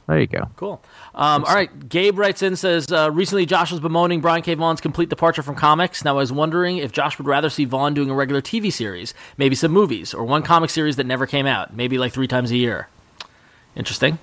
There 0.06 0.18
you 0.18 0.26
go. 0.26 0.48
Cool. 0.56 0.80
Um, 1.14 1.44
all 1.44 1.54
right. 1.54 1.86
Gabe 1.86 2.18
writes 2.18 2.42
in 2.42 2.56
says 2.56 2.90
uh, 2.90 3.10
recently 3.12 3.44
Josh 3.44 3.70
was 3.70 3.80
bemoaning 3.80 4.22
Brian 4.22 4.40
K. 4.40 4.54
Vaughan's 4.54 4.80
complete 4.80 5.10
departure 5.10 5.42
from 5.42 5.54
comics. 5.54 6.02
Now 6.02 6.12
I 6.12 6.20
was 6.20 6.32
wondering 6.32 6.78
if 6.78 6.92
Josh 6.92 7.18
would 7.18 7.26
rather 7.26 7.50
see 7.50 7.66
Vaughan 7.66 7.92
doing 7.92 8.08
a 8.08 8.14
regular 8.14 8.40
TV 8.40 8.72
series, 8.72 9.12
maybe 9.36 9.54
some 9.54 9.70
movies, 9.70 10.14
or 10.14 10.24
one 10.24 10.42
comic 10.42 10.70
series 10.70 10.96
that 10.96 11.04
never 11.04 11.26
came 11.26 11.44
out, 11.44 11.76
maybe 11.76 11.98
like 11.98 12.14
three 12.14 12.26
times 12.26 12.50
a 12.50 12.56
year. 12.56 12.88
Interesting. 13.76 14.18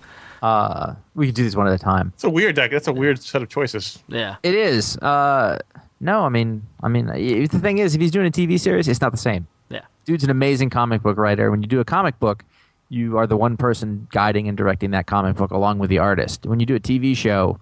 Uh, 0.45 0.95
we 1.15 1.25
could 1.25 1.33
do 1.35 1.41
these 1.41 1.55
one 1.55 1.65
at 1.67 1.73
a 1.73 1.79
time. 1.79 2.11
It's 2.13 2.23
a 2.23 2.29
weird 2.29 2.55
deck. 2.55 2.69
That's 2.69 2.87
a 2.87 2.93
weird 2.93 3.19
set 3.21 3.41
of 3.41 3.49
choices. 3.49 4.03
Yeah. 4.07 4.35
It 4.43 4.53
is. 4.53 4.95
Uh, 4.97 5.57
no, 5.99 6.21
I 6.23 6.29
mean, 6.29 6.61
I 6.83 6.87
mean, 6.87 7.07
the 7.07 7.47
thing 7.47 7.79
is, 7.79 7.95
if 7.95 8.01
he's 8.01 8.11
doing 8.11 8.27
a 8.27 8.31
TV 8.31 8.59
series, 8.59 8.87
it's 8.87 9.01
not 9.01 9.11
the 9.11 9.17
same. 9.17 9.47
Yeah. 9.69 9.81
Dude's 10.05 10.23
an 10.23 10.29
amazing 10.29 10.69
comic 10.69 11.01
book 11.01 11.17
writer. 11.17 11.49
When 11.49 11.63
you 11.63 11.67
do 11.67 11.79
a 11.79 11.85
comic 11.85 12.19
book, 12.19 12.43
you 12.89 13.17
are 13.17 13.25
the 13.25 13.35
one 13.37 13.57
person 13.57 14.07
guiding 14.11 14.47
and 14.47 14.55
directing 14.55 14.91
that 14.91 15.07
comic 15.07 15.35
book 15.35 15.49
along 15.49 15.79
with 15.79 15.89
the 15.89 15.97
artist. 15.97 16.45
When 16.45 16.59
you 16.59 16.67
do 16.67 16.75
a 16.75 16.79
TV 16.79 17.17
show, 17.17 17.59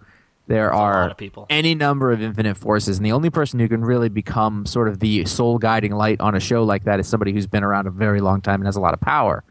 there 0.48 0.70
a 0.70 0.76
are 0.78 1.02
lot 1.04 1.12
of 1.12 1.18
people. 1.18 1.46
any 1.50 1.76
number 1.76 2.12
of 2.12 2.22
infinite 2.22 2.58
forces, 2.58 2.98
and 2.98 3.06
the 3.06 3.14
only 3.14 3.30
person 3.30 3.62
who 3.62 3.70
can 3.70 3.86
really 3.86 4.10
become 4.10 4.66
sort 4.66 4.90
of 4.90 5.00
the 5.00 5.24
sole 5.24 5.58
guiding 5.58 5.94
light 5.94 6.20
on 6.20 6.36
a 6.36 6.40
show 6.42 6.66
like 6.66 6.84
that 6.84 7.00
is 7.00 7.08
somebody 7.08 7.32
who's 7.32 7.48
been 7.48 7.64
around 7.64 7.88
a 7.88 7.92
very 7.92 8.20
long 8.20 8.42
time 8.42 8.60
and 8.60 8.66
has 8.66 8.76
a 8.76 8.82
lot 8.82 8.94
of 8.94 9.00
power. 9.00 9.42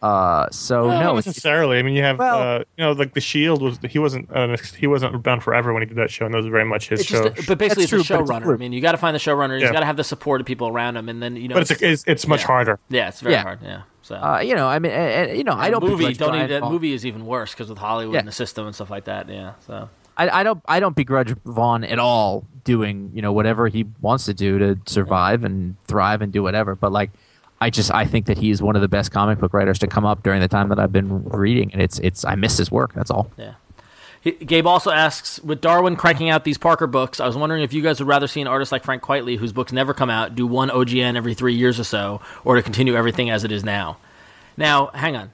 Uh, 0.00 0.48
so 0.50 0.86
Well, 0.86 1.00
no, 1.00 1.06
not 1.06 1.18
it's, 1.18 1.26
necessarily. 1.26 1.78
I 1.78 1.82
mean, 1.82 1.96
you 1.96 2.02
have 2.02 2.18
Well- 2.18 2.40
uh, 2.40 2.58
you 2.76 2.84
know, 2.84 2.92
like 2.92 3.14
the 3.14 3.20
Shield 3.20 3.60
was 3.62 3.78
he 3.88 3.98
wasn't 3.98 4.30
uh, 4.34 4.56
he 4.78 4.86
wasn't 4.86 5.22
bound 5.22 5.42
forever 5.42 5.72
when 5.72 5.82
he 5.82 5.86
did 5.86 5.96
that 5.98 6.10
show, 6.10 6.24
and 6.24 6.32
that 6.32 6.38
was 6.38 6.46
very 6.46 6.64
much 6.64 6.88
his 6.88 7.04
show. 7.04 7.28
just, 7.30 7.48
but 7.48 7.58
basically, 7.58 7.84
That's 7.84 7.92
it's 7.94 8.04
a 8.10 8.14
true, 8.14 8.18
but 8.26 8.26
showrunner. 8.42 8.54
I 8.54 8.56
mean, 8.58 8.72
you 8.72 8.80
got 8.80 8.92
to 8.92 8.98
find 8.98 9.14
the 9.14 9.18
showrunner. 9.18 9.54
He's 9.54 9.64
Yeah. 9.64 9.72
got 9.72 9.80
to 9.80 9.86
have 9.86 9.96
the 9.96 10.04
support 10.04 10.40
of 10.40 10.46
people 10.46 10.68
around 10.68 10.96
him, 10.96 11.08
and 11.08 11.20
then 11.22 11.34
you 11.36 11.48
know. 11.48 11.54
but 11.56 11.68
it's 11.70 11.82
it's, 11.82 12.04
it's 12.06 12.26
much 12.28 12.42
yeah. 12.42 12.46
harder. 12.46 12.78
yeah, 12.90 13.08
it's 13.08 13.20
very 13.20 13.34
Yeah. 13.34 13.42
hard. 13.42 13.58
Yeah. 13.62 13.82
So. 14.02 14.14
uh, 14.14 14.38
you 14.38 14.54
know, 14.54 14.66
I 14.68 14.78
mean, 14.78 14.92
uh, 14.92 15.32
you 15.34 15.44
know, 15.44 15.52
I 15.52 15.68
don't 15.68 15.82
movie. 15.84 16.14
Don't 16.14 16.30
Brian 16.30 16.44
even, 16.48 16.60
that 16.62 16.70
movie 16.70 16.94
is 16.94 17.04
even 17.04 17.26
worse 17.26 17.52
because 17.52 17.68
with 17.68 17.78
Hollywood 17.78 18.14
Yeah. 18.14 18.20
and 18.20 18.28
the 18.28 18.32
system 18.32 18.64
and 18.66 18.74
stuff 18.74 18.90
like 18.90 19.04
that. 19.04 19.28
Yeah. 19.28 19.52
So. 19.66 19.90
I, 20.16 20.40
I 20.40 20.42
don't 20.42 20.60
I 20.66 20.80
don't 20.80 20.96
begrudge 20.96 21.34
Vaughan 21.44 21.84
at 21.84 21.98
all 21.98 22.44
doing 22.64 23.10
you 23.14 23.22
know 23.22 23.32
whatever 23.32 23.68
he 23.68 23.86
wants 24.00 24.24
to 24.24 24.34
do 24.34 24.58
to 24.58 24.78
survive 24.86 25.44
and 25.44 25.76
thrive 25.86 26.22
and 26.22 26.32
do 26.32 26.42
whatever. 26.42 26.74
But 26.74 26.90
like, 26.90 27.10
I 27.60 27.70
just 27.70 27.92
I 27.92 28.04
think 28.04 28.26
that 28.26 28.38
he's 28.38 28.62
one 28.62 28.76
of 28.76 28.82
the 28.82 28.88
best 28.88 29.10
comic 29.10 29.38
book 29.38 29.52
writers 29.52 29.78
to 29.80 29.86
come 29.86 30.04
up 30.04 30.22
during 30.22 30.40
the 30.40 30.48
time 30.48 30.68
that 30.68 30.78
I've 30.78 30.92
been 30.92 31.24
reading, 31.24 31.72
and 31.72 31.82
it's 31.82 31.98
it's 32.00 32.24
I 32.24 32.34
miss 32.34 32.56
his 32.56 32.70
work. 32.70 32.94
That's 32.94 33.10
all. 33.10 33.30
Yeah. 33.36 33.54
He, 34.20 34.32
Gabe 34.32 34.66
also 34.66 34.90
asks, 34.90 35.38
with 35.40 35.60
Darwyn 35.60 35.96
cranking 35.96 36.28
out 36.28 36.44
these 36.44 36.58
Parker 36.58 36.88
books, 36.88 37.20
I 37.20 37.26
was 37.26 37.36
wondering 37.36 37.62
if 37.62 37.72
you 37.72 37.82
guys 37.82 38.00
would 38.00 38.08
rather 38.08 38.26
see 38.26 38.40
an 38.40 38.48
artist 38.48 38.72
like 38.72 38.82
Frank 38.82 39.02
Quitely, 39.02 39.38
whose 39.38 39.52
books 39.52 39.72
never 39.72 39.94
come 39.94 40.10
out, 40.10 40.34
do 40.34 40.44
one 40.46 40.70
OGN 40.70 41.16
every 41.16 41.34
three 41.34 41.54
years 41.54 41.78
or 41.78 41.84
so, 41.84 42.20
or 42.44 42.56
to 42.56 42.62
continue 42.62 42.96
everything 42.96 43.30
as 43.30 43.44
it 43.44 43.52
is 43.52 43.62
now. 43.64 43.96
Now, 44.56 44.86
hang 44.92 45.14
on. 45.14 45.30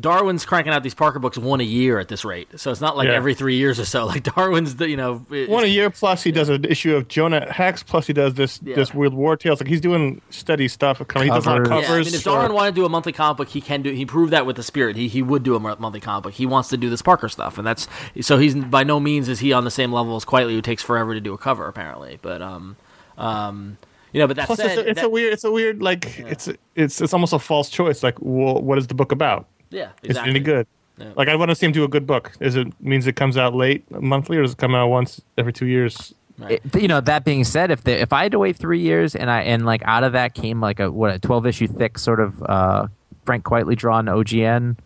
Darwyn's 0.00 0.44
cranking 0.44 0.72
out 0.72 0.82
these 0.82 0.94
Parker 0.94 1.18
books 1.18 1.36
one 1.38 1.60
a 1.60 1.64
year 1.64 1.98
at 1.98 2.08
this 2.08 2.24
rate, 2.24 2.48
so 2.58 2.70
it's 2.70 2.80
not 2.80 2.96
like 2.96 3.08
Yeah. 3.08 3.14
every 3.14 3.34
three 3.34 3.56
years 3.56 3.78
or 3.78 3.84
so. 3.84 4.06
Like 4.16 4.22
Darwyn's, 4.22 4.76
the, 4.76 4.88
you 4.88 4.96
know, 4.96 5.16
One 5.48 5.64
a 5.64 5.66
year 5.66 5.90
plus 5.90 6.22
he 6.22 6.32
does 6.32 6.48
an 6.48 6.64
issue 6.64 6.94
of 6.96 7.08
Jonah 7.08 7.50
Hex 7.52 7.82
plus 7.82 8.06
he 8.06 8.12
does 8.12 8.34
this 8.34 8.60
Yeah. 8.64 8.74
this 8.76 8.94
weird 8.94 9.12
war 9.14 9.36
tales. 9.36 9.60
Like 9.60 9.68
he's 9.68 9.80
doing 9.80 10.20
steady 10.30 10.68
stuff. 10.68 10.98
He 10.98 11.28
does 11.28 11.46
a 11.46 11.48
lot 11.50 11.60
of 11.62 11.68
Covers. 11.68 11.88
Yeah. 11.88 11.94
I 11.94 11.98
mean, 11.98 12.06
if 12.14 12.22
for- 12.22 12.30
Darwyn 12.30 12.54
wanted 12.54 12.70
to 12.70 12.74
do 12.80 12.84
a 12.84 12.88
monthly 12.88 13.12
comic 13.12 13.36
book, 13.36 13.48
he 13.48 13.60
can 13.60 13.82
do. 13.82 13.90
He 13.92 14.06
proved 14.06 14.32
that 14.32 14.46
with 14.46 14.56
the 14.56 14.62
Spirit. 14.62 14.96
He 14.96 15.08
he 15.08 15.22
would 15.22 15.42
do 15.42 15.54
a 15.56 15.60
monthly 15.60 16.00
comic 16.00 16.22
book. 16.24 16.32
He 16.34 16.46
wants 16.46 16.68
to 16.70 16.76
do 16.76 16.88
this 16.90 17.02
Parker 17.02 17.28
stuff, 17.28 17.58
and 17.58 17.66
that's 17.66 17.86
so 18.20 18.38
he's 18.38 18.54
by 18.54 18.82
no 18.84 18.98
means 19.00 19.28
is 19.28 19.40
he 19.40 19.52
on 19.52 19.64
the 19.64 19.70
same 19.70 19.92
level 19.92 20.16
as 20.16 20.24
Quitely, 20.24 20.52
who 20.52 20.62
takes 20.62 20.82
forever 20.82 21.14
to 21.14 21.20
do 21.20 21.32
a 21.34 21.38
cover 21.38 21.66
apparently. 21.68 22.18
But 22.22 22.40
um, 22.42 22.76
um, 23.18 23.78
you 24.12 24.20
know, 24.20 24.26
but 24.26 24.36
that 24.36 24.46
plus 24.46 24.58
said, 24.58 24.66
it's, 24.70 24.78
a, 24.78 24.88
it's 24.90 25.00
that- 25.00 25.06
a 25.06 25.08
weird. 25.10 25.32
It's 25.32 25.44
a 25.44 25.50
weird. 25.50 25.82
Like 25.82 26.18
it's 26.20 26.48
it's 26.74 27.00
it's 27.00 27.12
almost 27.12 27.32
a 27.32 27.38
false 27.38 27.68
choice. 27.68 28.02
Like, 28.02 28.16
well, 28.20 28.62
what 28.62 28.78
is 28.78 28.86
the 28.86 28.94
book 28.94 29.12
about? 29.12 29.46
Yeah, 29.70 29.90
Is 30.02 30.10
exactly. 30.10 30.30
it 30.30 30.36
any 30.36 30.40
good? 30.44 30.66
Yeah. 30.98 31.12
Like 31.16 31.28
I 31.28 31.36
want 31.36 31.50
to 31.50 31.54
see 31.54 31.66
him 31.66 31.72
do 31.72 31.84
a 31.84 31.88
good 31.88 32.06
book. 32.06 32.32
Is 32.40 32.56
it 32.56 32.68
means 32.80 33.06
it 33.06 33.16
comes 33.16 33.36
out 33.36 33.54
late 33.54 33.88
monthly 33.90 34.36
or 34.38 34.42
does 34.42 34.52
it 34.52 34.58
come 34.58 34.74
out 34.74 34.88
once 34.88 35.20
every 35.36 35.52
two 35.52 35.66
years? 35.66 36.14
Right. 36.38 36.60
It- 36.72 36.82
you 36.82 36.88
know, 36.88 37.00
that 37.02 37.24
being 37.24 37.44
said, 37.44 37.70
if 37.70 37.84
the, 37.84 38.00
if 38.00 38.12
I 38.12 38.22
had 38.24 38.32
to 38.32 38.38
wait 38.38 38.56
three 38.56 38.80
years 38.80 39.14
and 39.14 39.30
I 39.30 39.42
and 39.42 39.66
like 39.66 39.82
out 39.84 40.04
of 40.04 40.12
that 40.12 40.34
came 40.34 40.60
like 40.60 40.80
a 40.80 40.90
what 40.90 41.14
a 41.14 41.18
twelve 41.18 41.46
issue 41.46 41.66
thick 41.66 41.98
sort 41.98 42.20
of 42.20 42.42
uh, 42.44 42.86
Frank 43.24 43.44
Quitely 43.44 43.76
drawn 43.76 44.06
OGN, 44.06 44.78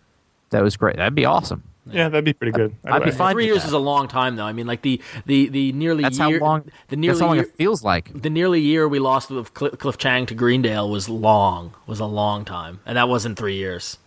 that 0.51 0.62
was 0.62 0.76
great. 0.76 0.97
That'd 0.97 1.14
be 1.14 1.24
awesome. 1.26 1.62
Yeah, 1.91 2.09
that'd 2.09 2.24
be 2.24 2.35
pretty 2.35 2.53
good. 2.53 2.76
I'd 2.85 3.03
be 3.03 3.11
fine 3.11 3.33
Three 3.35 3.47
years 3.47 3.62
that. 3.62 3.68
is 3.68 3.72
a 3.72 3.78
long 3.78 4.07
time, 4.07 4.37
though. 4.37 4.45
I 4.45 4.53
mean, 4.53 4.66
like 4.66 4.83
the 4.83 5.01
the 5.26 5.49
the 5.49 5.72
nearly 5.72 6.03
That's 6.03 6.18
year, 6.18 6.39
how 6.39 6.45
long. 6.45 6.70
the 6.89 6.97
nearly 6.97 7.14
that's 7.14 7.20
how 7.20 7.26
long 7.28 7.37
year, 7.37 7.45
it 7.47 7.55
feels 7.55 7.83
like. 7.83 8.20
the 8.20 8.31
nearly 8.31 8.61
year 8.61 8.87
we 8.87 8.99
lost 9.01 9.31
with 9.31 9.51
Cl- 9.57 9.72
Cliff 9.72 9.97
Chiang 9.99 10.26
to 10.26 10.35
Greendale 10.35 10.89
was 10.91 11.09
long. 11.09 11.74
Was 11.87 11.99
a 11.99 12.05
long 12.07 12.45
time, 12.45 12.81
and 12.87 12.97
that 12.97 13.09
wasn't 13.09 13.37
three 13.39 13.57
years. 13.57 13.99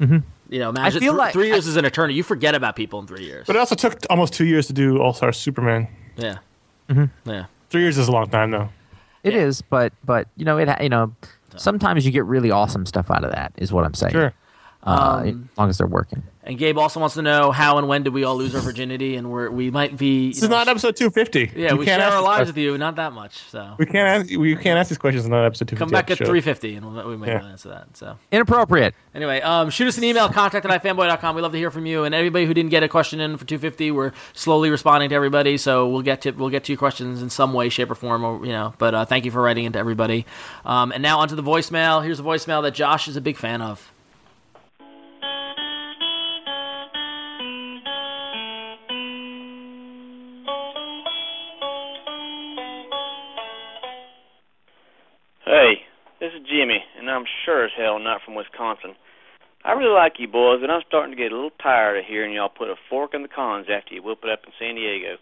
Mm-hmm. 0.00 0.18
You 0.48 0.58
know, 0.58 0.70
imagine 0.70 1.00
feel 1.00 1.12
thr- 1.12 1.18
like- 1.18 1.32
three 1.32 1.48
years 1.48 1.66
is 1.66 1.76
an 1.76 1.84
eternity. 1.84 2.14
You 2.14 2.22
forget 2.22 2.54
about 2.54 2.74
people 2.74 2.98
in 3.00 3.06
three 3.06 3.24
years. 3.24 3.46
But 3.46 3.56
it 3.56 3.58
also 3.60 3.74
took 3.74 3.98
almost 4.10 4.32
two 4.32 4.46
years 4.46 4.66
to 4.68 4.72
do 4.72 4.98
All 4.98 5.12
Star 5.12 5.32
Superman. 5.32 5.86
yeah, 6.16 6.38
yeah. 7.24 7.44
Three 7.68 7.82
years 7.82 7.98
is 7.98 8.08
a 8.08 8.12
long 8.12 8.28
time 8.30 8.50
though. 8.50 8.68
It 9.22 9.32
Yeah. 9.34 9.40
is, 9.40 9.62
but 9.62 9.92
but 10.04 10.26
you 10.36 10.44
know 10.44 10.58
it. 10.58 10.68
You 10.82 10.88
know, 10.88 11.14
sometimes 11.56 12.04
you 12.06 12.10
get 12.12 12.24
really 12.24 12.50
awesome 12.50 12.86
stuff 12.86 13.10
out 13.10 13.22
of 13.24 13.30
that. 13.32 13.52
Is 13.58 13.72
what 13.72 13.84
I'm 13.84 13.94
saying. 13.94 14.12
Sure. 14.12 14.32
Uh, 14.82 15.22
Um, 15.26 15.48
as 15.52 15.58
long 15.58 15.68
as 15.68 15.78
they're 15.78 15.86
working. 15.86 16.22
And 16.42 16.56
Gabe 16.58 16.78
also 16.78 17.00
wants 17.00 17.14
to 17.16 17.22
know 17.22 17.52
how 17.52 17.76
and 17.76 17.86
when 17.86 18.02
did 18.02 18.14
we 18.14 18.24
all 18.24 18.34
lose 18.34 18.54
our 18.54 18.62
virginity, 18.62 19.14
and 19.16 19.30
we're, 19.30 19.50
we 19.50 19.70
might 19.70 19.98
be. 19.98 20.28
you 20.28 20.32
This 20.32 20.42
is 20.42 20.48
know, 20.48 20.56
not 20.56 20.68
episode 20.68 20.96
250. 20.96 21.52
Yeah, 21.54 21.74
we, 21.74 21.84
can't 21.84 22.00
share 22.00 22.06
ask 22.08 22.14
our 22.14 22.20
this 22.22 22.24
lives 22.26 22.36
question. 22.38 22.46
with 22.54 22.56
you, 22.56 22.78
not 22.78 22.96
that 22.96 23.12
much. 23.12 23.36
So 23.50 23.74
We 23.78 23.84
can't 23.84 24.08
ask. 24.30 24.38
We 24.40 24.56
can't 24.56 24.78
ask 24.78 24.88
these 24.88 24.96
questions 24.96 25.26
in 25.26 25.32
that 25.32 25.44
episode 25.44 25.68
250. 25.68 25.76
come 25.76 25.90
back 25.90 26.10
at 26.10 26.16
350, 26.16 26.76
and 26.76 26.94
we'll, 26.96 27.08
we 27.10 27.16
may 27.18 27.26
Yeah. 27.26 27.44
answer 27.44 27.68
that. 27.68 27.94
So. 27.94 28.16
Inappropriate. 28.32 28.94
Anyway, 29.14 29.42
um, 29.42 29.68
shoot 29.68 29.86
us 29.86 29.98
an 29.98 30.04
email, 30.04 30.30
contact 30.30 30.64
at 30.64 30.82
ifanboy.com. 30.82 31.36
We 31.36 31.42
love 31.42 31.52
to 31.52 31.58
hear 31.58 31.70
from 31.70 31.84
you. 31.84 32.04
And 32.04 32.14
everybody 32.14 32.46
who 32.46 32.54
didn't 32.54 32.70
get 32.70 32.82
a 32.82 32.88
question 32.88 33.20
in 33.20 33.36
for 33.36 33.44
250, 33.44 33.90
we're 33.90 34.12
slowly 34.32 34.70
responding 34.70 35.10
to 35.10 35.14
everybody. 35.14 35.58
So 35.58 35.86
we'll 35.90 36.00
get 36.02 36.22
to 36.22 36.30
we'll 36.30 36.48
get 36.48 36.64
to 36.64 36.72
your 36.72 36.78
questions 36.78 37.20
in 37.20 37.28
some 37.28 37.52
way, 37.52 37.68
shape, 37.68 37.90
or 37.90 37.94
form. 37.94 38.24
Or, 38.24 38.44
you 38.46 38.52
know, 38.52 38.72
but 38.78 38.94
uh, 38.94 39.04
thank 39.04 39.26
you 39.26 39.30
for 39.30 39.42
writing 39.42 39.66
into 39.66 39.78
everybody. 39.78 40.24
Um, 40.64 40.90
and 40.90 41.02
now 41.02 41.18
onto 41.20 41.36
the 41.36 41.42
voicemail. 41.42 42.02
Here's 42.02 42.18
a 42.18 42.22
voicemail 42.24 42.62
that 42.62 42.72
Josh 42.72 43.08
is 43.08 43.16
a 43.16 43.20
big 43.20 43.36
fan 43.36 43.60
of. 43.60 43.92
Hey, 55.50 55.82
this 56.22 56.30
is 56.30 56.46
Jimmy, 56.46 56.78
and 56.94 57.10
I'm 57.10 57.26
sure 57.44 57.64
as 57.66 57.74
hell 57.74 57.98
not 57.98 58.22
from 58.22 58.38
Wisconsin. 58.38 58.94
I 59.66 59.72
really 59.72 59.90
like 59.90 60.22
you 60.22 60.30
boys, 60.30 60.62
and 60.62 60.70
I'm 60.70 60.86
starting 60.86 61.10
to 61.10 61.18
get 61.18 61.32
a 61.32 61.34
little 61.34 61.58
tired 61.58 61.98
of 61.98 62.06
hearing 62.06 62.32
y'all 62.32 62.54
put 62.54 62.70
a 62.70 62.78
fork 62.88 63.18
in 63.18 63.26
the 63.26 63.34
cons 63.34 63.66
after 63.66 63.92
you 63.92 64.00
whoop 64.00 64.22
it 64.22 64.30
up 64.30 64.46
in 64.46 64.54
San 64.62 64.78
Diego. 64.78 65.18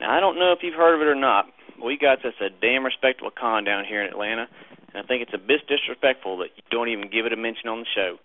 Now, 0.00 0.16
I 0.16 0.20
don't 0.20 0.40
know 0.40 0.56
if 0.56 0.64
you've 0.64 0.80
heard 0.80 0.96
of 0.96 1.04
it 1.04 1.12
or 1.12 1.20
not, 1.20 1.52
but 1.76 1.84
we 1.84 2.00
got 2.00 2.24
us 2.24 2.32
a 2.40 2.48
damn 2.48 2.88
respectable 2.88 3.28
con 3.28 3.64
down 3.64 3.84
here 3.84 4.00
in 4.00 4.08
Atlanta, 4.08 4.48
and 4.88 5.04
I 5.04 5.06
think 5.06 5.20
it's 5.20 5.36
a 5.36 5.48
bit 5.52 5.68
disrespectful 5.68 6.40
that 6.40 6.56
you 6.56 6.64
don't 6.72 6.88
even 6.88 7.12
give 7.12 7.28
it 7.28 7.36
a 7.36 7.36
mention 7.36 7.68
on 7.68 7.84
the 7.84 7.92
show. 7.92 8.16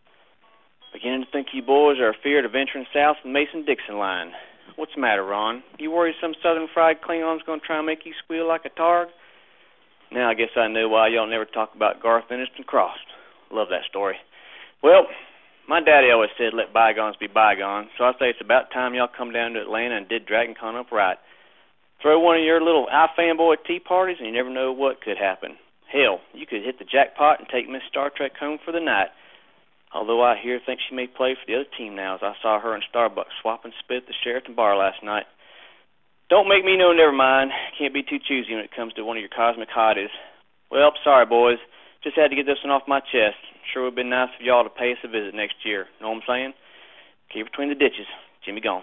Beginning 0.95 1.27
to 1.27 1.31
think 1.35 1.51
you 1.51 1.61
boys 1.61 1.99
are 1.99 2.15
afeard 2.15 2.47
of 2.47 2.55
venturing 2.55 2.87
south 2.95 3.19
of 3.19 3.27
the 3.27 3.35
Mason-Dixon 3.35 3.99
line. 3.99 4.31
What's 4.79 4.95
the 4.95 5.03
matter, 5.03 5.27
Ron? 5.27 5.59
You 5.75 5.91
worry 5.91 6.15
some 6.23 6.39
southern 6.39 6.71
fried 6.73 7.03
Klingon's 7.03 7.43
gonna 7.43 7.59
try 7.59 7.83
and 7.83 7.85
make 7.85 8.07
you 8.07 8.15
squeal 8.23 8.47
like 8.47 8.63
a 8.63 8.71
targ? 8.71 9.11
Now 10.11 10.29
I 10.29 10.33
guess 10.33 10.49
I 10.55 10.67
know 10.67 10.89
why 10.89 11.07
y'all 11.07 11.29
never 11.29 11.45
talk 11.45 11.73
about 11.75 12.01
Garth 12.01 12.25
Ennis 12.31 12.49
and 12.57 12.65
Crossed. 12.65 12.99
Love 13.51 13.69
that 13.69 13.87
story. 13.89 14.15
Well, 14.83 15.07
my 15.67 15.79
daddy 15.79 16.11
always 16.11 16.31
said 16.37 16.53
let 16.53 16.73
bygones 16.73 17.15
be 17.15 17.27
bygones, 17.27 17.89
so 17.97 18.03
I 18.03 18.11
say 18.13 18.29
it's 18.29 18.41
about 18.41 18.71
time 18.73 18.93
y'all 18.93 19.07
come 19.07 19.31
down 19.31 19.53
to 19.53 19.61
Atlanta 19.61 19.97
and 19.97 20.09
did 20.09 20.25
Dragon 20.25 20.55
Con 20.59 20.75
up 20.75 20.91
right. 20.91 21.17
Throw 22.01 22.19
one 22.19 22.37
of 22.37 22.43
your 22.43 22.61
little 22.61 22.87
iFanboy 22.91 23.57
tea 23.65 23.79
parties 23.79 24.17
and 24.19 24.27
you 24.27 24.33
never 24.33 24.49
know 24.49 24.71
what 24.73 25.01
could 25.01 25.17
happen. 25.17 25.55
Hell, 25.91 26.19
you 26.33 26.45
could 26.45 26.63
hit 26.63 26.79
the 26.79 26.85
jackpot 26.85 27.39
and 27.39 27.47
take 27.47 27.69
Miss 27.69 27.83
Star 27.89 28.09
Trek 28.09 28.35
home 28.39 28.59
for 28.63 28.71
the 28.71 28.79
night. 28.79 29.09
Although 29.93 30.23
I 30.23 30.39
hear 30.41 30.59
think 30.65 30.79
she 30.87 30.95
may 30.95 31.05
play 31.05 31.35
for 31.35 31.45
the 31.45 31.55
other 31.55 31.69
team 31.77 31.95
now, 31.95 32.15
as 32.15 32.21
I 32.23 32.33
saw 32.41 32.59
her 32.59 32.75
in 32.75 32.81
Starbucks 32.93 33.35
swapping 33.41 33.73
spit 33.79 34.03
at 34.03 34.07
the 34.07 34.13
Sheraton 34.23 34.55
bar 34.55 34.77
last 34.77 35.03
night. 35.03 35.25
Don't 36.31 36.47
make 36.47 36.63
me 36.63 36.77
know 36.77 36.93
never 36.93 37.11
mind. 37.11 37.51
Can't 37.77 37.93
be 37.93 38.03
too 38.03 38.17
choosy 38.17 38.55
when 38.55 38.63
it 38.63 38.71
comes 38.73 38.93
to 38.93 39.03
one 39.03 39.17
of 39.17 39.21
your 39.21 39.29
cosmic 39.29 39.69
hotties. 39.69 40.09
Well, 40.71 40.93
sorry 41.03 41.25
boys. 41.25 41.57
Just 42.03 42.15
had 42.15 42.29
to 42.29 42.35
get 42.35 42.45
this 42.47 42.57
one 42.63 42.71
off 42.71 42.83
my 42.87 43.01
chest. 43.01 43.35
Sure 43.71 43.83
would 43.83 43.89
have 43.91 43.95
been 43.95 44.09
nice 44.09 44.29
of 44.39 44.41
y'all 44.45 44.63
to 44.63 44.69
pay 44.69 44.93
us 44.93 44.97
a 45.03 45.07
visit 45.09 45.35
next 45.35 45.55
year. 45.65 45.87
Know 46.01 46.09
what 46.09 46.15
I'm 46.15 46.21
saying? 46.27 46.53
Keep 47.33 47.47
between 47.51 47.67
the 47.69 47.75
ditches. 47.75 48.07
Jimmy 48.43 48.61
gone. 48.61 48.81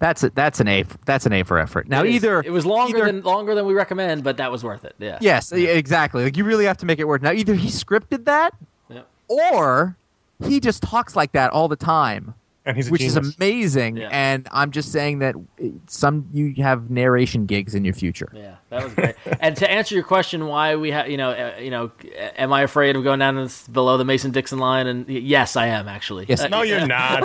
That's 0.00 0.22
a, 0.22 0.30
that's 0.30 0.60
an 0.60 0.68
A. 0.68 0.80
f- 0.80 0.98
That's 1.06 1.24
an 1.26 1.32
A 1.32 1.42
for 1.44 1.58
effort. 1.58 1.88
Now 1.88 2.02
It 2.02 2.08
is- 2.10 2.14
either 2.16 2.40
it 2.44 2.50
was 2.50 2.66
longer 2.66 2.98
either- 2.98 3.06
than 3.06 3.22
longer 3.22 3.54
than 3.54 3.64
we 3.64 3.72
recommend, 3.74 4.22
but 4.24 4.36
that 4.38 4.50
was 4.52 4.62
worth 4.64 4.84
it. 4.84 4.94
Yeah. 4.98 5.18
Yes, 5.20 5.52
e- 5.52 5.66
exactly. 5.66 6.24
Like 6.24 6.36
you 6.36 6.44
really 6.44 6.66
have 6.66 6.76
to 6.78 6.86
make 6.86 6.98
it 6.98 7.04
work. 7.08 7.22
Now 7.22 7.32
either 7.32 7.54
he 7.54 7.68
scripted 7.68 8.24
that, 8.26 8.54
Yeah. 8.88 9.02
or 9.28 9.96
he 10.44 10.60
just 10.60 10.82
talks 10.82 11.16
like 11.16 11.32
that 11.32 11.50
all 11.52 11.66
the 11.68 11.76
time, 11.76 12.34
And 12.66 12.76
he's 12.76 12.88
a 12.88 12.90
which 12.90 13.02
is 13.02 13.16
amazing. 13.16 13.96
Yeah. 13.96 14.08
And 14.10 14.48
I'm 14.50 14.72
just 14.72 14.90
saying 14.90 15.20
that 15.20 15.36
uh, 15.36 15.66
some 15.86 16.26
you 16.32 16.52
have 16.64 16.90
narration 16.90 17.46
gigs 17.46 17.76
in 17.76 17.84
your 17.84 17.94
future. 17.94 18.28
Yeah, 18.34 18.56
that 18.70 18.82
was 18.82 18.92
great. 18.92 19.14
and 19.40 19.56
to 19.56 19.70
answer 19.70 19.94
your 19.94 20.02
question, 20.02 20.46
why 20.48 20.74
we 20.74 20.90
have, 20.90 21.08
you 21.08 21.16
know, 21.16 21.30
uh, 21.30 21.54
you 21.60 21.70
know, 21.70 21.92
am 22.36 22.52
I 22.52 22.62
afraid 22.62 22.96
of 22.96 23.04
going 23.04 23.20
down 23.20 23.36
this, 23.36 23.68
below 23.68 23.96
the 23.96 24.04
Mason 24.04 24.32
Dixon 24.32 24.58
line? 24.58 24.88
And 24.88 25.08
yes, 25.08 25.54
I 25.54 25.68
am 25.68 25.86
actually. 25.86 26.26
Yes. 26.28 26.40
Uh, 26.40 26.48
no, 26.48 26.62
you're 26.62 26.84
not. 26.86 27.22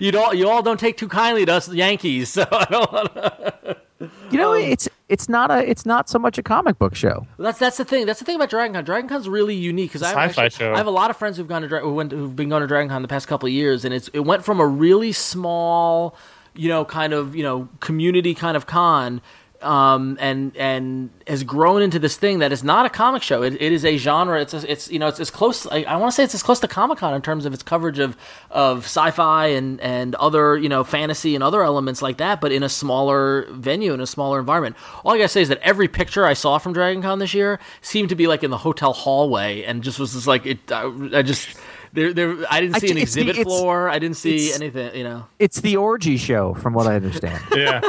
you 0.00 0.12
don't. 0.12 0.38
You 0.38 0.48
all 0.48 0.62
don't 0.62 0.78
take 0.78 0.96
too 0.96 1.08
kindly 1.08 1.44
to 1.44 1.52
us 1.52 1.68
Yankees. 1.68 2.28
So 2.28 2.46
I 2.52 2.64
don't. 2.70 2.92
Wanna, 2.92 3.76
You 4.30 4.38
know, 4.38 4.54
Um, 4.54 4.60
it's 4.62 4.88
it's 5.08 5.28
not 5.28 5.50
a 5.50 5.68
it's 5.68 5.84
not 5.84 6.08
so 6.08 6.18
much 6.18 6.38
a 6.38 6.42
comic 6.42 6.78
book 6.78 6.94
show. 6.94 7.26
that's 7.38 7.58
that's 7.58 7.76
the 7.76 7.84
thing. 7.84 8.06
That's 8.06 8.18
the 8.18 8.24
thing 8.24 8.36
about 8.36 8.48
Dragon 8.50 8.74
Con. 8.74 8.84
Dragon 8.84 9.08
Con's 9.08 9.28
really 9.28 9.54
unique 9.54 9.90
because 9.90 10.02
I 10.02 10.12
Sci-fi 10.12 10.44
actually, 10.46 10.50
show. 10.66 10.72
I 10.72 10.78
have 10.78 10.86
a 10.86 10.90
lot 10.90 11.10
of 11.10 11.16
friends 11.16 11.36
who've 11.36 11.48
gone 11.48 11.62
to 11.62 11.68
Dra- 11.68 11.80
who 11.80 11.92
went 11.92 12.12
who've 12.12 12.34
been 12.34 12.48
going 12.48 12.62
to 12.62 12.66
Dragon 12.66 12.88
Con 12.88 13.02
the 13.02 13.08
past 13.08 13.28
couple 13.28 13.46
of 13.46 13.52
years, 13.52 13.84
and 13.84 13.92
it's 13.92 14.08
it 14.08 14.20
went 14.20 14.44
from 14.44 14.58
a 14.60 14.66
really 14.66 15.12
small, 15.12 16.16
you 16.54 16.68
know, 16.68 16.84
kind 16.84 17.12
of 17.12 17.36
you 17.36 17.42
know 17.42 17.68
community 17.80 18.34
kind 18.34 18.56
of 18.56 18.66
con. 18.66 19.20
Um, 19.62 20.16
and 20.20 20.56
and 20.56 21.10
has 21.26 21.44
grown 21.44 21.82
into 21.82 21.98
this 21.98 22.16
thing 22.16 22.38
that 22.38 22.50
is 22.50 22.64
not 22.64 22.86
a 22.86 22.88
comic 22.88 23.22
show. 23.22 23.42
It, 23.42 23.60
it 23.60 23.72
is 23.72 23.84
a 23.84 23.98
genre. 23.98 24.40
It's 24.40 24.54
a, 24.54 24.70
it's 24.70 24.90
you 24.90 24.98
know 24.98 25.08
it's 25.08 25.20
as 25.20 25.30
close. 25.30 25.66
I, 25.66 25.82
I 25.82 25.96
want 25.96 26.10
to 26.10 26.16
say 26.16 26.24
it's 26.24 26.34
as 26.34 26.42
close 26.42 26.60
to 26.60 26.68
Comic 26.68 26.98
Con 26.98 27.12
in 27.12 27.20
terms 27.20 27.44
of 27.44 27.52
its 27.52 27.62
coverage 27.62 27.98
of 27.98 28.16
of 28.50 28.84
sci-fi 28.84 29.48
and 29.48 29.78
and 29.80 30.14
other 30.14 30.56
you 30.56 30.68
know 30.70 30.82
fantasy 30.82 31.34
and 31.34 31.44
other 31.44 31.62
elements 31.62 32.00
like 32.00 32.16
that, 32.16 32.40
but 32.40 32.52
in 32.52 32.62
a 32.62 32.70
smaller 32.70 33.46
venue 33.50 33.92
in 33.92 34.00
a 34.00 34.06
smaller 34.06 34.40
environment. 34.40 34.76
All 35.04 35.12
I 35.12 35.18
gotta 35.18 35.28
say 35.28 35.42
is 35.42 35.48
that 35.50 35.60
every 35.62 35.88
picture 35.88 36.24
I 36.24 36.32
saw 36.32 36.56
from 36.56 36.72
Dragon 36.72 37.02
Con 37.02 37.18
this 37.18 37.34
year 37.34 37.60
seemed 37.82 38.08
to 38.08 38.14
be 38.14 38.26
like 38.26 38.42
in 38.42 38.50
the 38.50 38.58
hotel 38.58 38.94
hallway, 38.94 39.62
and 39.64 39.82
just 39.82 39.98
was 39.98 40.14
just 40.14 40.26
like 40.26 40.46
it. 40.46 40.72
I, 40.72 40.90
I 41.12 41.22
just 41.22 41.56
there 41.92 42.12
there. 42.14 42.36
I 42.50 42.60
didn't 42.60 42.80
see 42.80 42.88
ju- 42.88 42.92
an 42.94 42.98
it's 42.98 43.14
the- 43.14 43.20
exhibit 43.22 43.44
floor. 43.46 43.88
I 43.88 43.98
didn't 43.98 44.16
see 44.16 44.52
anything. 44.52 44.94
You 44.94 45.04
know. 45.04 45.26
It's 45.38 45.60
the 45.60 45.76
orgy 45.76 46.16
show, 46.16 46.54
from 46.54 46.74
what 46.74 46.86
I 46.86 46.94
understand. 46.96 47.42
yeah. 47.56 47.80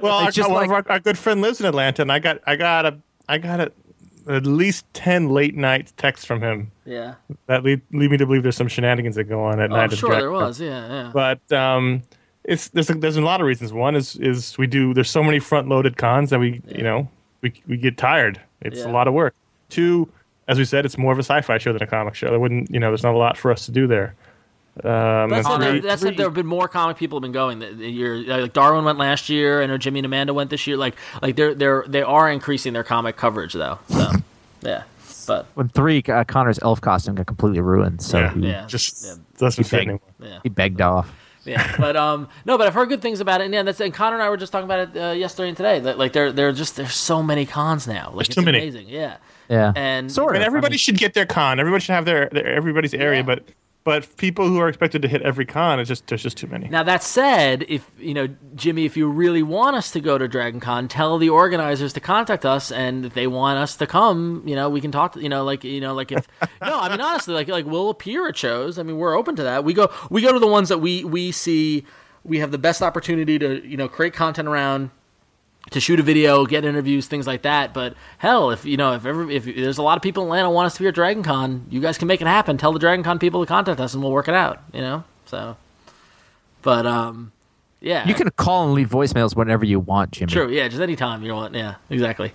Well, 0.00 0.14
our, 0.14 0.28
It's 0.28 0.36
just 0.36 0.50
one 0.50 0.64
of 0.64 0.70
like- 0.70 0.86
our, 0.88 0.92
our 0.94 1.00
good 1.00 1.18
friend 1.18 1.40
lives 1.40 1.60
in 1.60 1.66
Atlanta, 1.66 2.02
and 2.02 2.12
I 2.12 2.18
got 2.18 2.40
I 2.46 2.56
got 2.56 2.86
a 2.86 2.98
I 3.28 3.38
got 3.38 3.60
a, 3.60 3.72
at 4.28 4.46
least 4.46 4.84
ten 4.92 5.28
late 5.28 5.56
night 5.56 5.92
texts 5.96 6.24
from 6.26 6.40
him 6.40 6.70
Yeah. 6.84 7.14
that 7.46 7.64
lead, 7.64 7.80
lead 7.92 8.10
me 8.10 8.16
to 8.18 8.26
believe 8.26 8.42
there's 8.42 8.56
some 8.56 8.68
shenanigans 8.68 9.16
that 9.16 9.24
go 9.24 9.42
on 9.42 9.60
at 9.60 9.70
Oh, 9.72 9.76
night. 9.76 9.90
I'm 9.90 9.96
sure 9.96 10.10
there 10.14 10.30
was. 10.30 10.60
Yeah. 10.60 10.86
Yeah. 10.88 11.10
but 11.12 11.52
um, 11.52 12.02
it's 12.44 12.68
there's 12.68 12.90
a, 12.90 12.94
there's 12.94 13.16
a 13.16 13.20
lot 13.22 13.40
of 13.40 13.46
reasons. 13.46 13.72
One 13.72 13.94
is 13.96 14.16
is 14.16 14.56
we 14.58 14.66
do 14.66 14.94
there's 14.94 15.10
so 15.10 15.22
many 15.22 15.38
front 15.38 15.68
loaded 15.68 15.96
cons 15.96 16.30
that 16.30 16.38
we 16.40 16.60
you 16.68 16.82
know 16.82 17.08
we 17.42 17.52
we 17.66 17.76
get 17.76 17.96
tired. 17.96 18.40
It's 18.60 18.80
Yeah. 18.80 18.90
a 18.90 18.92
lot 18.92 19.08
of 19.08 19.14
work. 19.14 19.34
Two, 19.70 20.08
as 20.50 20.58
we 20.58 20.64
said, 20.64 20.84
it's 20.84 20.98
more 20.98 21.12
of 21.12 21.18
a 21.18 21.22
sci-fi 21.22 21.58
show 21.58 21.72
than 21.72 21.82
a 21.82 21.86
comic 21.86 22.14
show. 22.14 22.28
There 22.30 22.40
wouldn't 22.40 22.70
you 22.70 22.80
know 22.80 22.88
there's 22.90 23.02
not 23.02 23.14
a 23.14 23.18
lot 23.18 23.36
for 23.38 23.50
us 23.52 23.64
to 23.66 23.72
do 23.72 23.86
there. 23.86 24.14
Um, 24.84 25.30
That's 25.30 25.46
and 25.48 25.62
three- 25.62 25.72
there, 25.72 25.80
that 25.82 25.98
said, 25.98 26.16
there 26.16 26.26
have 26.26 26.34
been 26.34 26.46
more 26.46 26.68
comic 26.68 26.96
people 26.96 27.18
have 27.18 27.22
been 27.22 27.32
going. 27.32 27.58
The, 27.58 27.72
the 27.72 27.88
year 27.90 28.16
like 28.18 28.52
Darwyn 28.52 28.84
went 28.84 28.98
last 28.98 29.28
year. 29.28 29.62
I 29.62 29.66
know 29.66 29.78
Jimmy 29.78 29.98
and 30.00 30.06
Amanda 30.06 30.32
went 30.34 30.50
this 30.50 30.66
year. 30.66 30.76
Like 30.76 30.94
like 31.22 31.36
they're 31.36 31.54
they're 31.54 31.84
they 31.86 32.02
are 32.02 32.30
increasing 32.30 32.72
their 32.72 32.84
comic 32.84 33.16
coverage 33.16 33.52
though. 33.52 33.78
So 33.88 34.10
yeah, 34.62 34.82
but 35.26 35.46
when 35.54 35.68
three, 35.68 36.02
uh, 36.08 36.24
Conor's 36.24 36.58
elf 36.62 36.80
costume 36.80 37.14
got 37.14 37.26
completely 37.26 37.60
ruined, 37.60 38.02
so 38.02 38.18
Yeah. 38.20 38.32
he, 38.34 38.40
yeah, 38.48 38.66
just 38.66 39.04
yeah, 39.04 39.14
doesn't 39.38 39.64
fit 39.64 39.70
big. 39.70 39.88
anymore. 39.88 40.00
yeah. 40.20 40.38
he 40.42 40.48
begged 40.48 40.80
off. 40.80 41.12
Yeah, 41.44 41.74
but 41.78 41.96
um, 41.96 42.28
no, 42.44 42.58
but 42.58 42.66
I've 42.66 42.74
heard 42.74 42.90
good 42.90 43.00
things 43.02 43.20
about 43.20 43.40
it. 43.40 43.44
And 43.46 43.54
yeah, 43.54 43.62
that's 43.62 43.80
and 43.80 43.92
Conor 43.94 44.16
and 44.16 44.22
I 44.22 44.28
were 44.28 44.36
just 44.36 44.52
talking 44.52 44.66
about 44.66 44.94
it 44.94 45.00
uh, 45.02 45.12
yesterday 45.12 45.48
and 45.48 45.56
today. 45.56 45.80
That 45.80 45.98
like 45.98 46.12
there, 46.12 46.32
there 46.32 46.48
are 46.48 46.52
just 46.52 46.76
there's 46.76 46.94
so 46.94 47.22
many 47.22 47.46
cons 47.46 47.86
now. 47.88 48.08
Like 48.08 48.14
There's 48.14 48.28
it's 48.28 48.34
too 48.36 48.42
many. 48.42 48.58
Amazing, 48.58 48.88
yeah. 48.88 49.16
Yeah, 49.50 49.72
And 49.76 50.10
sort 50.10 50.30
I 50.30 50.32
mean, 50.34 50.42
of. 50.42 50.46
everybody 50.46 50.72
mean, 50.74 50.78
should 50.78 50.96
get 50.98 51.12
their 51.14 51.26
con. 51.26 51.58
Everybody 51.60 51.82
should 51.82 51.92
have 51.94 52.04
their, 52.04 52.28
their 52.30 52.46
everybody's 52.46 52.94
area, 52.94 53.18
Yeah. 53.20 53.26
but 53.26 53.44
but 53.82 54.14
people 54.18 54.46
who 54.46 54.58
are 54.58 54.68
expected 54.68 55.00
to 55.02 55.08
hit 55.08 55.22
every 55.22 55.46
con, 55.46 55.80
it's 55.80 55.88
just 55.88 56.06
there's 56.06 56.22
just 56.22 56.36
too 56.36 56.46
many. 56.46 56.68
Now 56.68 56.82
that 56.82 57.02
said, 57.02 57.64
if 57.66 57.90
you 57.98 58.12
know 58.14 58.28
Jimmy, 58.54 58.84
if 58.84 58.94
you 58.96 59.08
really 59.08 59.42
want 59.42 59.74
us 59.74 59.90
to 59.92 60.00
go 60.00 60.18
to 60.18 60.28
Dragon 60.28 60.60
Con, 60.60 60.86
tell 60.86 61.16
the 61.18 61.30
organizers 61.30 61.94
to 61.94 62.00
contact 62.00 62.44
us, 62.44 62.70
and 62.70 63.06
if 63.06 63.14
they 63.14 63.26
want 63.26 63.58
us 63.58 63.76
to 63.76 63.86
come, 63.86 64.42
you 64.46 64.54
know, 64.54 64.68
we 64.68 64.80
can 64.82 64.92
talk. 64.92 65.14
To, 65.14 65.20
you 65.22 65.30
know, 65.30 65.44
like 65.44 65.64
you 65.64 65.80
know, 65.80 65.94
like 65.94 66.12
if 66.12 66.28
no, 66.62 66.78
I 66.78 66.90
mean 66.90 67.00
honestly, 67.00 67.32
like 67.34 67.48
like 67.48 67.64
we'll 67.64 67.88
appear 67.88 68.28
at 68.28 68.36
shows. 68.36 68.78
I 68.78 68.82
mean, 68.82 68.98
we're 68.98 69.16
open 69.16 69.34
to 69.36 69.42
that. 69.44 69.64
We 69.64 69.72
go 69.72 69.90
we 70.10 70.20
go 70.20 70.30
to 70.32 70.38
the 70.38 70.46
ones 70.46 70.68
that 70.68 70.78
we 70.78 71.02
we 71.04 71.32
see 71.32 71.84
we 72.22 72.38
have 72.38 72.50
the 72.50 72.58
best 72.58 72.82
opportunity 72.82 73.38
to 73.38 73.66
you 73.66 73.78
know 73.78 73.88
create 73.88 74.12
content 74.12 74.46
around 74.46 74.90
to 75.70 75.80
shoot 75.80 76.00
a 76.00 76.02
video, 76.02 76.44
get 76.46 76.64
interviews, 76.64 77.06
things 77.06 77.26
like 77.26 77.42
that. 77.42 77.72
But 77.72 77.94
hell, 78.18 78.50
if 78.50 78.64
you 78.64 78.76
know, 78.76 78.92
if 78.94 79.06
ever, 79.06 79.30
if 79.30 79.44
there's 79.44 79.78
a 79.78 79.82
lot 79.82 79.96
of 79.96 80.02
people 80.02 80.22
in 80.24 80.28
Atlanta 80.28 80.50
want 80.50 80.66
us 80.66 80.74
to 80.74 80.80
be 80.80 80.88
at 80.88 80.94
Dragon 80.94 81.22
Con, 81.22 81.66
you 81.70 81.80
guys 81.80 81.98
can 81.98 82.08
make 82.08 82.20
it 82.20 82.26
happen. 82.26 82.56
Tell 82.58 82.72
the 82.72 82.78
Dragon 82.78 83.04
Con 83.04 83.18
people 83.18 83.40
to 83.40 83.46
contact 83.46 83.78
us, 83.80 83.94
and 83.94 84.02
we'll 84.02 84.12
work 84.12 84.28
it 84.28 84.34
out. 84.34 84.60
You 84.72 84.80
know, 84.80 85.04
so. 85.26 85.56
But 86.62 86.84
um, 86.86 87.32
yeah, 87.80 88.06
you 88.06 88.14
can 88.14 88.28
call 88.32 88.64
and 88.66 88.74
leave 88.74 88.90
voicemails 88.90 89.34
whenever 89.34 89.64
you 89.64 89.80
want, 89.80 90.10
Jimmy. 90.10 90.30
True, 90.32 90.50
yeah, 90.50 90.68
just 90.68 90.80
anytime 90.82 91.22
you 91.22 91.32
want. 91.32 91.54
Yeah, 91.54 91.76
exactly. 91.88 92.32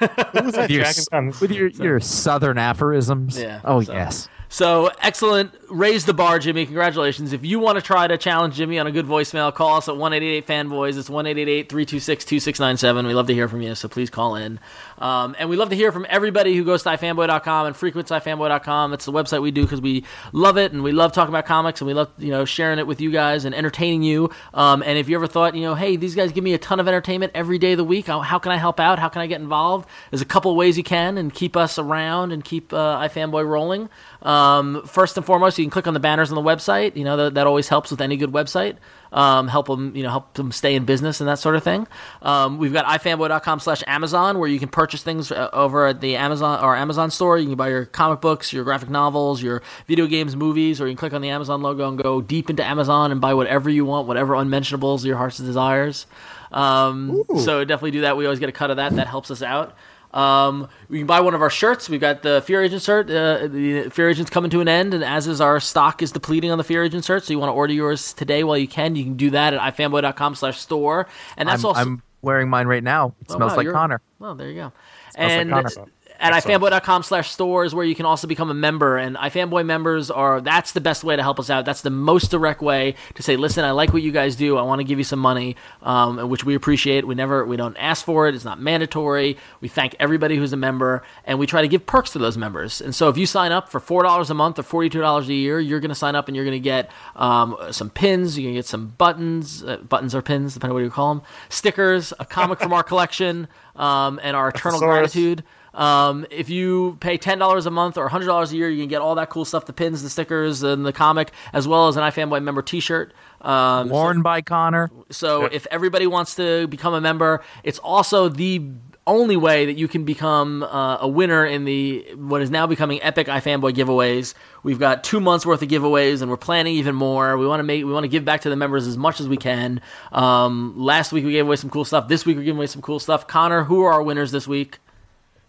Who 0.00 0.06
was 0.42 0.54
that 0.54 0.62
With 0.62 0.70
your, 0.70 0.84
Con? 1.10 1.32
with 1.40 1.50
your, 1.52 1.68
your 1.68 2.00
southern 2.00 2.58
aphorisms. 2.58 3.38
Yeah, 3.40 3.60
Oh 3.64 3.80
so- 3.82 3.92
yes. 3.92 4.28
So 4.54 4.88
excellent. 5.00 5.52
Raise 5.68 6.04
the 6.04 6.14
bar, 6.14 6.38
Jimmy. 6.38 6.64
Congratulations. 6.64 7.32
If 7.32 7.44
you 7.44 7.58
want 7.58 7.74
to 7.76 7.82
try 7.82 8.06
to 8.06 8.16
challenge 8.16 8.54
Jimmy 8.54 8.78
on 8.78 8.86
a 8.86 8.92
good 8.92 9.04
voicemail, 9.04 9.52
call 9.52 9.78
us 9.78 9.88
at 9.88 9.96
1 9.96 10.12
fanboys. 10.12 10.96
It's 10.96 11.10
1 11.10 11.24
326 11.24 12.24
2697. 12.24 13.04
We 13.04 13.14
love 13.14 13.26
to 13.26 13.34
hear 13.34 13.48
from 13.48 13.62
you, 13.62 13.74
so 13.74 13.88
please 13.88 14.10
call 14.10 14.36
in. 14.36 14.60
Um, 14.98 15.34
and 15.40 15.50
we 15.50 15.56
love 15.56 15.70
to 15.70 15.74
hear 15.74 15.90
from 15.90 16.06
everybody 16.08 16.54
who 16.54 16.64
goes 16.64 16.84
to 16.84 16.90
ifanboy.com 16.90 17.66
and 17.66 17.74
frequents 17.74 18.12
ifanboy.com. 18.12 18.92
It's 18.92 19.06
the 19.06 19.10
website 19.10 19.42
we 19.42 19.50
do 19.50 19.62
because 19.62 19.80
we 19.80 20.04
love 20.32 20.56
it 20.56 20.70
and 20.70 20.84
we 20.84 20.92
love 20.92 21.10
talking 21.12 21.34
about 21.34 21.46
comics 21.46 21.80
and 21.80 21.88
we 21.88 21.94
love 21.94 22.12
you 22.18 22.30
know 22.30 22.44
sharing 22.44 22.78
it 22.78 22.86
with 22.86 23.00
you 23.00 23.10
guys 23.10 23.44
and 23.44 23.56
entertaining 23.56 24.04
you. 24.04 24.30
Um, 24.52 24.84
and 24.84 24.96
if 24.96 25.08
you 25.08 25.16
ever 25.16 25.26
thought, 25.26 25.56
you 25.56 25.62
know, 25.62 25.74
hey, 25.74 25.96
these 25.96 26.14
guys 26.14 26.30
give 26.30 26.44
me 26.44 26.54
a 26.54 26.58
ton 26.58 26.78
of 26.78 26.86
entertainment 26.86 27.32
every 27.34 27.58
day 27.58 27.72
of 27.72 27.78
the 27.78 27.84
week, 27.84 28.06
how, 28.06 28.20
how 28.20 28.38
can 28.38 28.52
I 28.52 28.56
help 28.56 28.78
out? 28.78 29.00
How 29.00 29.08
can 29.08 29.20
I 29.20 29.26
get 29.26 29.40
involved? 29.40 29.88
There's 30.12 30.22
a 30.22 30.24
couple 30.24 30.54
ways 30.54 30.78
you 30.78 30.84
can 30.84 31.18
and 31.18 31.34
keep 31.34 31.56
us 31.56 31.76
around 31.76 32.30
and 32.30 32.44
keep 32.44 32.72
uh, 32.72 33.00
iFanboy 33.00 33.44
rolling. 33.48 33.88
Um, 34.24 34.86
first 34.86 35.16
and 35.18 35.24
foremost, 35.24 35.58
you 35.58 35.64
can 35.64 35.70
click 35.70 35.86
on 35.86 35.94
the 35.94 36.00
banners 36.00 36.32
on 36.32 36.34
the 36.34 36.42
website. 36.42 36.96
You 36.96 37.04
know 37.04 37.16
that, 37.16 37.34
that 37.34 37.46
always 37.46 37.68
helps 37.68 37.90
with 37.90 38.00
any 38.00 38.16
good 38.16 38.32
website. 38.32 38.76
Um, 39.12 39.46
help 39.46 39.66
them, 39.66 39.94
you 39.94 40.02
know, 40.02 40.10
help 40.10 40.34
them 40.34 40.50
stay 40.50 40.74
in 40.74 40.86
business 40.86 41.20
and 41.20 41.28
that 41.28 41.38
sort 41.38 41.54
of 41.54 41.62
thing. 41.62 41.86
Um, 42.22 42.58
we've 42.58 42.72
got 42.72 42.86
ifanboy.com/amazon 42.86 44.38
where 44.38 44.48
you 44.48 44.58
can 44.58 44.68
purchase 44.68 45.02
things 45.02 45.30
uh, 45.30 45.50
over 45.52 45.86
at 45.86 46.00
the 46.00 46.16
Amazon 46.16 46.64
or 46.64 46.74
Amazon 46.74 47.10
store. 47.10 47.38
You 47.38 47.48
can 47.48 47.56
buy 47.56 47.68
your 47.68 47.84
comic 47.84 48.20
books, 48.20 48.52
your 48.52 48.64
graphic 48.64 48.88
novels, 48.88 49.42
your 49.42 49.62
video 49.86 50.06
games, 50.06 50.34
movies, 50.34 50.80
or 50.80 50.88
you 50.88 50.94
can 50.94 50.98
click 50.98 51.12
on 51.12 51.20
the 51.20 51.28
Amazon 51.28 51.62
logo 51.62 51.86
and 51.88 52.02
go 52.02 52.20
deep 52.20 52.50
into 52.50 52.64
Amazon 52.64 53.12
and 53.12 53.20
buy 53.20 53.34
whatever 53.34 53.68
you 53.70 53.84
want, 53.84 54.08
whatever 54.08 54.34
unmentionables 54.34 55.04
your 55.04 55.16
heart's 55.16 55.38
desires. 55.38 56.06
Um, 56.50 57.24
so 57.40 57.64
definitely 57.64 57.90
do 57.90 58.00
that. 58.02 58.16
We 58.16 58.24
always 58.24 58.38
get 58.38 58.48
a 58.48 58.52
cut 58.52 58.70
of 58.70 58.78
that. 58.78 58.94
That 58.96 59.08
helps 59.08 59.30
us 59.30 59.42
out. 59.42 59.76
Um, 60.14 60.68
you 60.88 60.98
can 60.98 61.06
buy 61.06 61.20
one 61.20 61.34
of 61.34 61.42
our 61.42 61.50
shirts. 61.50 61.88
We've 61.88 62.00
got 62.00 62.22
the 62.22 62.40
Fear 62.46 62.62
Agent 62.62 62.82
shirt. 62.82 63.10
Uh, 63.10 63.48
the 63.48 63.90
Fear 63.90 64.10
Agent's 64.10 64.30
coming 64.30 64.50
to 64.52 64.60
an 64.60 64.68
end, 64.68 64.94
and 64.94 65.04
as 65.04 65.26
is 65.26 65.40
our 65.40 65.58
stock 65.60 66.02
is 66.02 66.12
depleting 66.12 66.50
on 66.52 66.58
the 66.58 66.64
Fear 66.64 66.84
Agent 66.84 67.04
shirt. 67.04 67.24
So 67.24 67.32
you 67.32 67.38
want 67.40 67.50
to 67.50 67.54
order 67.54 67.72
yours 67.72 68.12
today 68.12 68.44
while 68.44 68.56
you 68.56 68.68
can. 68.68 68.94
You 68.96 69.04
can 69.04 69.16
do 69.16 69.30
that 69.30 69.54
at 69.54 69.74
ifanboy.com 69.74 70.36
slash 70.36 70.58
store. 70.60 71.08
And 71.36 71.48
that's 71.48 71.64
I'm, 71.64 71.68
also 71.68 71.80
I'm 71.80 72.02
wearing 72.22 72.48
mine 72.48 72.68
right 72.68 72.82
now. 72.84 73.08
It 73.20 73.26
Oh, 73.30 73.36
smells 73.36 73.52
wow, 73.52 73.56
like 73.56 73.70
Conor. 73.72 74.00
Well, 74.20 74.34
there 74.36 74.48
you 74.48 74.54
go. 74.54 74.72
Smells 75.10 75.76
like 75.76 75.88
and 76.24 76.32
Conor. 76.32 76.36
at 76.36 76.46
Excellent. 76.46 76.62
ifanboy.com 76.62 77.02
slash 77.02 77.30
store 77.30 77.64
is 77.64 77.74
where 77.74 77.84
you 77.84 77.94
can 77.94 78.06
also 78.06 78.26
become 78.26 78.50
a 78.50 78.54
member. 78.54 78.96
And 78.96 79.16
ifanboy 79.16 79.66
members 79.66 80.10
are 80.10 80.40
that's 80.40 80.72
the 80.72 80.80
best 80.80 81.04
way 81.04 81.16
to 81.16 81.22
help 81.22 81.38
us 81.38 81.50
out. 81.50 81.64
That's 81.64 81.82
the 81.82 81.90
most 81.90 82.30
direct 82.30 82.62
way 82.62 82.94
to 83.14 83.22
say 83.22 83.36
listen 83.36 83.64
i 83.64 83.70
like 83.70 83.92
what 83.92 84.02
you 84.02 84.12
guys 84.12 84.36
do. 84.36 84.56
I 84.56 84.62
want 84.62 84.80
to 84.80 84.84
give 84.84 84.98
you 84.98 85.04
some 85.04 85.18
money 85.18 85.56
um, 85.82 86.28
which 86.28 86.44
we 86.44 86.54
appreciate. 86.54 87.06
We 87.06 87.14
never 87.14 87.44
we 87.44 87.56
don't 87.56 87.76
ask 87.76 88.04
for 88.04 88.28
it. 88.28 88.34
It's 88.34 88.44
not 88.44 88.60
mandatory. 88.60 89.36
We 89.60 89.68
thank 89.68 89.96
everybody 90.00 90.36
who's 90.36 90.52
a 90.52 90.56
member 90.56 91.02
and 91.24 91.38
we 91.38 91.46
try 91.46 91.62
to 91.62 91.68
give 91.68 91.86
perks 91.86 92.10
to 92.12 92.18
those 92.18 92.36
members. 92.36 92.80
And 92.80 92.94
so 92.94 93.08
if 93.08 93.18
you 93.18 93.26
sign 93.26 93.52
up 93.52 93.68
for 93.68 93.80
$4 93.80 94.30
a 94.30 94.34
month 94.34 94.58
or 94.58 94.62
$42 94.62 95.28
a 95.28 95.34
year 95.34 95.60
you're 95.60 95.80
going 95.80 95.90
to 95.90 95.94
sign 95.94 96.14
up 96.14 96.28
and 96.28 96.36
you're 96.36 96.44
going 96.44 96.56
to 96.56 96.60
get 96.60 96.90
um, 97.16 97.56
some 97.70 97.90
pins. 97.90 98.38
You're 98.38 98.46
going 98.46 98.54
to 98.54 98.58
get 98.58 98.66
some 98.66 98.88
buttons 98.98 99.62
uh, 99.62 99.76
buttons 99.78 100.14
or 100.14 100.22
pins 100.22 100.54
depending 100.54 100.72
on 100.72 100.74
what 100.76 100.84
you 100.84 100.90
call 100.90 101.14
them 101.14 101.24
stickers 101.48 102.12
a 102.18 102.24
comic 102.24 102.58
from 102.60 102.72
our 102.72 102.82
collection 102.94 103.48
um, 103.76 104.20
and 104.22 104.36
our 104.36 104.48
eternal 104.48 104.80
gratitude 104.80 105.44
um, 105.74 106.26
if 106.30 106.48
you 106.48 106.96
pay 107.00 107.16
ten 107.16 107.38
dollars 107.38 107.66
a 107.66 107.70
month 107.70 107.98
or 107.98 108.08
hundred 108.08 108.26
dollars 108.26 108.52
a 108.52 108.56
year, 108.56 108.70
you 108.70 108.82
can 108.82 108.88
get 108.88 109.00
all 109.00 109.14
that 109.16 109.30
cool 109.30 109.44
stuff: 109.44 109.66
the 109.66 109.72
pins, 109.72 110.02
the 110.02 110.10
stickers, 110.10 110.62
and 110.62 110.86
the 110.86 110.92
comic, 110.92 111.32
as 111.52 111.66
well 111.68 111.88
as 111.88 111.96
an 111.96 112.02
iFanboy 112.02 112.42
member 112.42 112.62
T-shirt. 112.62 113.12
Um, 113.40 113.90
Worn 113.90 114.22
by 114.22 114.40
Conor. 114.40 114.90
so 115.10 115.44
if 115.44 115.66
everybody 115.70 116.06
wants 116.06 116.36
to 116.36 116.66
become 116.68 116.94
a 116.94 117.00
member, 117.00 117.42
it's 117.62 117.78
also 117.78 118.28
the 118.28 118.70
only 119.06 119.36
way 119.36 119.66
that 119.66 119.74
you 119.74 119.86
can 119.86 120.04
become 120.04 120.62
uh, 120.62 120.96
a 121.00 121.08
winner 121.08 121.44
in 121.44 121.64
the 121.64 122.06
what 122.16 122.40
is 122.40 122.50
now 122.50 122.66
becoming 122.66 123.02
epic 123.02 123.26
iFanboy 123.26 123.72
giveaways. 123.74 124.34
We've 124.62 124.78
got 124.78 125.04
two 125.04 125.20
months 125.20 125.44
worth 125.44 125.62
of 125.62 125.68
giveaways, 125.68 126.22
and 126.22 126.30
we're 126.30 126.36
planning 126.36 126.76
even 126.76 126.94
more. 126.94 127.36
We 127.36 127.46
want 127.46 127.60
to 127.60 127.64
make 127.64 127.84
we 127.84 127.92
want 127.92 128.04
to 128.04 128.08
give 128.08 128.24
back 128.24 128.42
to 128.42 128.50
the 128.50 128.56
members 128.56 128.86
as 128.86 128.96
much 128.96 129.20
as 129.20 129.28
we 129.28 129.36
can. 129.36 129.80
Um, 130.12 130.74
last 130.76 131.12
week 131.12 131.24
we 131.24 131.32
gave 131.32 131.46
away 131.46 131.56
some 131.56 131.70
cool 131.70 131.84
stuff. 131.84 132.08
This 132.08 132.24
week 132.24 132.36
we're 132.36 132.44
giving 132.44 132.58
away 132.58 132.66
some 132.66 132.82
cool 132.82 132.98
stuff. 132.98 133.26
Conor, 133.26 133.64
who 133.64 133.82
are 133.82 133.92
our 133.92 134.02
winners 134.02 134.30
this 134.32 134.48
week? 134.48 134.78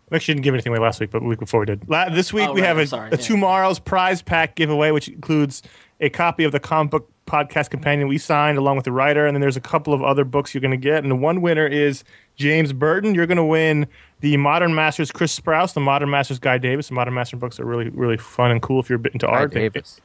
We 0.10 0.16
actually 0.18 0.36
didn't 0.36 0.44
give 0.44 0.54
anything 0.54 0.72
away 0.72 0.80
last 0.80 1.00
week, 1.00 1.10
but 1.12 1.20
the 1.22 1.26
week 1.28 1.40
before 1.40 1.60
we 1.62 1.66
did. 1.66 1.88
La- 1.90 2.10
this 2.10 2.32
week 2.32 2.48
Oh, 2.48 2.54
we 2.54 2.62
right, 2.62 2.68
have 2.68 2.78
a, 2.78 2.86
sorry, 2.88 3.08
a 3.10 3.12
yeah. 3.12 3.18
tomorrow's 3.18 3.80
prize 3.80 4.22
pack 4.22 4.56
giveaway, 4.56 4.92
which 4.92 5.08
includes 5.08 5.64
a 6.00 6.10
copy 6.10 6.44
of 6.44 6.52
the 6.52 6.60
comic 6.60 6.92
book 6.92 7.12
podcast 7.26 7.72
companion 7.72 8.08
we 8.08 8.20
signed 8.20 8.58
along 8.60 8.76
with 8.76 8.86
the 8.86 8.92
writer, 8.92 9.26
and 9.26 9.36
then 9.36 9.42
there's 9.42 9.58
a 9.58 9.62
couple 9.62 9.94
of 9.94 10.04
other 10.04 10.24
books 10.24 10.54
you're 10.54 10.62
going 10.62 10.70
to 10.70 10.78
get. 10.78 11.02
And 11.02 11.10
the 11.10 11.16
one 11.16 11.42
winner 11.42 11.66
is 11.66 12.04
James 12.36 12.72
Burton. 12.72 13.16
You're 13.16 13.26
going 13.26 13.38
to 13.38 13.44
win 13.44 13.88
the 14.20 14.38
Modern 14.38 14.76
Masters 14.76 15.12
Chris 15.12 15.38
Sprouse, 15.38 15.74
the 15.74 15.80
Modern 15.80 16.12
Masters 16.12 16.38
Guy 16.38 16.60
Davis. 16.60 16.90
The 16.90 16.94
Modern 16.94 17.16
Master 17.16 17.36
books 17.38 17.60
are 17.60 17.66
really 17.66 17.90
really 17.90 18.18
fun 18.18 18.52
and 18.52 18.62
cool 18.62 18.80
if 18.80 18.90
you're 18.90 18.98
a 18.98 19.00
bit 19.00 19.14
into 19.14 19.26
Guy 19.26 19.32
art. 19.34 19.54
Davis. 19.54 20.00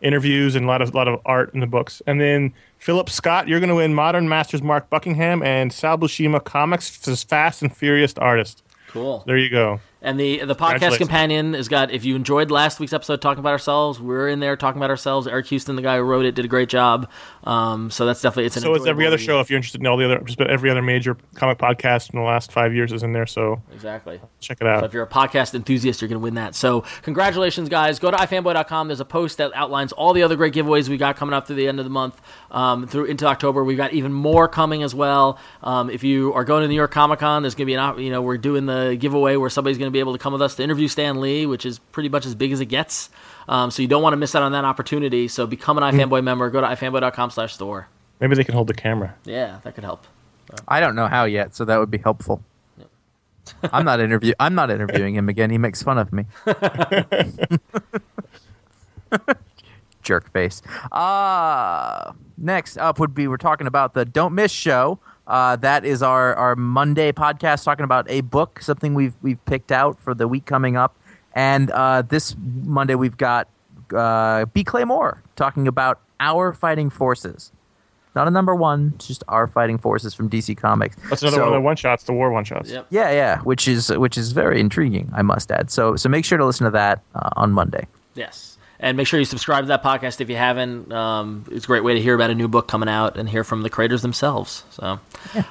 interviews 0.00 0.54
and 0.54 0.64
a 0.64 0.68
lot 0.68 0.80
of 0.80 0.94
lot 0.94 1.06
of 1.08 1.20
art 1.26 1.52
in 1.52 1.60
the 1.60 1.66
books. 1.66 2.00
And 2.06 2.18
then 2.20 2.52
Philip 2.78 3.08
Scott, 3.10 3.46
you're 3.46 3.60
going 3.60 3.68
to 3.68 3.74
win 3.74 3.94
Modern 3.94 4.26
Masters 4.28 4.62
Mark 4.62 4.88
Buckingham 4.88 5.42
and 5.42 5.70
Sal 5.72 5.98
Buscema 5.98 6.42
Comics 6.42 7.06
f- 7.08 7.18
Fast 7.28 7.60
and 7.62 7.74
Furious 7.76 8.14
Artist. 8.18 8.62
Cool. 8.94 9.24
There 9.26 9.36
you 9.36 9.50
go. 9.50 9.80
And 10.04 10.20
the 10.20 10.44
the 10.44 10.54
podcast 10.54 10.98
companion 10.98 11.54
has 11.54 11.66
got. 11.68 11.90
If 11.90 12.04
you 12.04 12.14
enjoyed 12.14 12.50
last 12.50 12.78
week's 12.78 12.92
episode 12.92 13.22
talking 13.22 13.40
about 13.40 13.52
ourselves, 13.52 13.98
we're 13.98 14.28
in 14.28 14.38
there 14.38 14.54
talking 14.56 14.78
about 14.78 14.90
ourselves. 14.90 15.26
Eric 15.26 15.46
Houston, 15.46 15.76
the 15.76 15.82
guy 15.82 15.96
who 15.96 16.02
wrote 16.02 16.26
it, 16.26 16.34
did 16.34 16.44
a 16.44 16.48
great 16.48 16.68
job. 16.68 17.10
Um, 17.44 17.90
so 17.90 18.04
that's 18.06 18.20
definitely 18.20 18.44
it's 18.46 18.56
an. 18.56 18.62
So 18.62 18.74
it's 18.74 18.86
every 18.86 19.06
other 19.06 19.16
show. 19.18 19.40
If 19.40 19.48
you're 19.50 19.56
interested 19.56 19.80
in 19.80 19.86
all 19.86 19.96
the 19.96 20.04
other, 20.04 20.18
just 20.20 20.38
about 20.38 20.50
every 20.50 20.70
other 20.70 20.82
major 20.82 21.16
comic 21.34 21.56
podcast 21.58 22.12
in 22.12 22.18
the 22.20 22.24
last 22.24 22.52
five 22.52 22.74
years 22.74 22.92
is 22.92 23.02
in 23.02 23.12
there. 23.14 23.26
So 23.26 23.62
Exactly. 23.72 24.20
check 24.40 24.58
it 24.60 24.64
So 24.64 24.68
out. 24.68 24.84
if 24.84 24.92
you're 24.92 25.02
a 25.04 25.08
podcast 25.08 25.54
enthusiast, 25.54 26.02
you're 26.02 26.08
going 26.08 26.20
to 26.20 26.22
win 26.22 26.34
that. 26.34 26.54
So 26.54 26.82
congratulations, 27.02 27.68
guys. 27.70 27.98
Go 27.98 28.10
to 28.10 28.16
ifanboy.com. 28.18 28.88
There's 28.88 29.00
a 29.00 29.04
post 29.06 29.38
that 29.38 29.52
outlines 29.54 29.92
all 29.92 30.12
the 30.12 30.22
other 30.22 30.36
great 30.36 30.52
giveaways 30.52 30.88
we 30.88 30.98
got 30.98 31.16
coming 31.16 31.32
up 31.32 31.46
through 31.46 31.56
the 31.56 31.66
end 31.68 31.78
of 31.78 31.84
the 31.86 31.90
month, 31.90 32.20
um, 32.50 32.86
through 32.86 33.06
into 33.06 33.26
October. 33.26 33.64
We've 33.64 33.76
got 33.78 33.94
even 33.94 34.12
more 34.12 34.48
coming 34.48 34.82
as 34.82 34.94
well. 34.94 35.38
Um, 35.62 35.88
if 35.88 36.04
you 36.04 36.32
are 36.34 36.44
going 36.44 36.62
to 36.62 36.68
New 36.68 36.74
York 36.74 36.90
Comic 36.90 37.20
Con, 37.20 37.42
there's 37.42 37.54
going 37.54 37.66
to 37.66 37.70
be 37.70 37.74
an, 37.74 37.98
you 37.98 38.10
know, 38.10 38.20
we're 38.20 38.36
doing 38.36 38.66
the 38.66 38.96
giveaway 39.00 39.36
where 39.36 39.48
somebody's 39.50 39.78
going 39.78 39.90
to 39.90 39.93
be 39.94 40.00
able 40.00 40.12
to 40.12 40.18
come 40.18 40.32
with 40.32 40.42
us 40.42 40.56
to 40.56 40.62
interview 40.62 40.88
Stan 40.88 41.20
Lee, 41.20 41.46
which 41.46 41.64
is 41.64 41.78
pretty 41.78 42.08
much 42.08 42.26
as 42.26 42.34
big 42.34 42.52
as 42.52 42.60
it 42.60 42.66
gets. 42.66 43.08
Um, 43.48 43.70
so 43.70 43.82
you 43.82 43.88
don't 43.88 44.02
want 44.02 44.12
to 44.12 44.18
miss 44.18 44.34
out 44.34 44.42
on 44.42 44.52
that 44.52 44.64
opportunity. 44.64 45.28
So 45.28 45.46
become 45.46 45.78
an 45.78 45.84
iFanboy 45.84 46.22
member. 46.22 46.50
Go 46.50 46.60
to 46.60 46.66
ifanboy.com 46.66 47.30
slash 47.30 47.54
store. 47.54 47.88
Maybe 48.20 48.34
they 48.34 48.44
can 48.44 48.54
hold 48.54 48.68
the 48.68 48.74
camera. 48.74 49.14
Yeah, 49.24 49.60
that 49.64 49.74
could 49.74 49.84
help. 49.84 50.06
I 50.68 50.80
don't 50.80 50.94
know 50.94 51.08
how 51.08 51.24
yet, 51.24 51.54
so 51.54 51.64
that 51.64 51.78
would 51.78 51.90
be 51.90 51.98
helpful. 51.98 52.42
I'm 53.72 53.84
not 53.84 54.00
interview. 54.06 54.34
I'm 54.38 54.54
not 54.54 54.70
interviewing 54.70 55.14
him 55.14 55.28
again. 55.28 55.50
He 55.50 55.58
makes 55.58 55.82
fun 55.82 55.98
of 55.98 56.12
me. 56.12 56.26
Jerk 60.02 60.30
face. 60.32 60.60
Uh, 60.92 62.12
next 62.36 62.76
up 62.76 62.98
would 62.98 63.14
be 63.14 63.26
we're 63.26 63.38
talking 63.38 63.66
about 63.66 63.94
the 63.94 64.04
Don't 64.04 64.34
Miss 64.34 64.52
show. 64.52 64.98
Uh, 65.26 65.56
that 65.56 65.84
is 65.84 66.02
our, 66.02 66.34
our 66.34 66.54
Monday 66.54 67.10
podcast 67.12 67.64
talking 67.64 67.84
about 67.84 68.06
a 68.10 68.20
book, 68.20 68.60
something 68.60 68.94
we've 68.94 69.14
we've 69.22 69.42
picked 69.46 69.72
out 69.72 69.98
for 70.00 70.14
the 70.14 70.28
week 70.28 70.44
coming 70.44 70.76
up. 70.76 70.94
And 71.34 71.70
uh, 71.70 72.02
this 72.02 72.36
Monday 72.38 72.94
we've 72.94 73.16
got 73.16 73.48
uh, 73.94 74.44
B. 74.46 74.64
Claymore 74.64 75.22
talking 75.36 75.66
about 75.66 76.00
our 76.20 76.52
fighting 76.52 76.90
forces. 76.90 77.52
Not 78.14 78.28
a 78.28 78.30
number 78.30 78.54
one, 78.54 78.92
it's 78.94 79.08
just 79.08 79.24
our 79.26 79.48
fighting 79.48 79.76
forces 79.76 80.14
from 80.14 80.30
DC 80.30 80.56
Comics. 80.56 80.94
That's 81.10 81.22
another 81.22 81.36
So- 81.38 81.40
one 81.42 81.48
of 81.48 81.54
the 81.54 81.60
one 81.62 81.76
shots, 81.76 82.04
the 82.04 82.12
war 82.12 82.30
one 82.30 82.44
shots. 82.44 82.70
Yep. 82.70 82.86
yeah, 82.90 83.10
yeah, 83.10 83.38
which 83.40 83.66
is 83.66 83.90
which 83.90 84.16
is 84.16 84.30
very 84.32 84.60
intriguing, 84.60 85.10
I 85.14 85.22
must 85.22 85.50
add. 85.50 85.70
So 85.70 85.96
so 85.96 86.08
make 86.08 86.24
sure 86.24 86.38
to 86.38 86.44
listen 86.46 86.64
to 86.66 86.70
that 86.72 87.02
uh, 87.14 87.30
on 87.34 87.50
Monday. 87.50 87.86
Yes. 88.14 88.53
And 88.80 88.96
make 88.96 89.06
sure 89.06 89.18
you 89.18 89.24
subscribe 89.24 89.64
to 89.64 89.68
that 89.68 89.82
podcast 89.82 90.20
if 90.20 90.28
you 90.28 90.36
haven't. 90.36 90.92
Um, 90.92 91.44
it's 91.50 91.64
a 91.64 91.66
great 91.66 91.84
way 91.84 91.94
to 91.94 92.00
hear 92.00 92.14
about 92.14 92.30
a 92.30 92.34
new 92.34 92.48
book 92.48 92.66
coming 92.68 92.88
out 92.88 93.16
and 93.16 93.28
hear 93.28 93.44
from 93.44 93.62
the 93.62 93.70
creators 93.70 94.02
themselves. 94.02 94.64
So, 94.70 94.98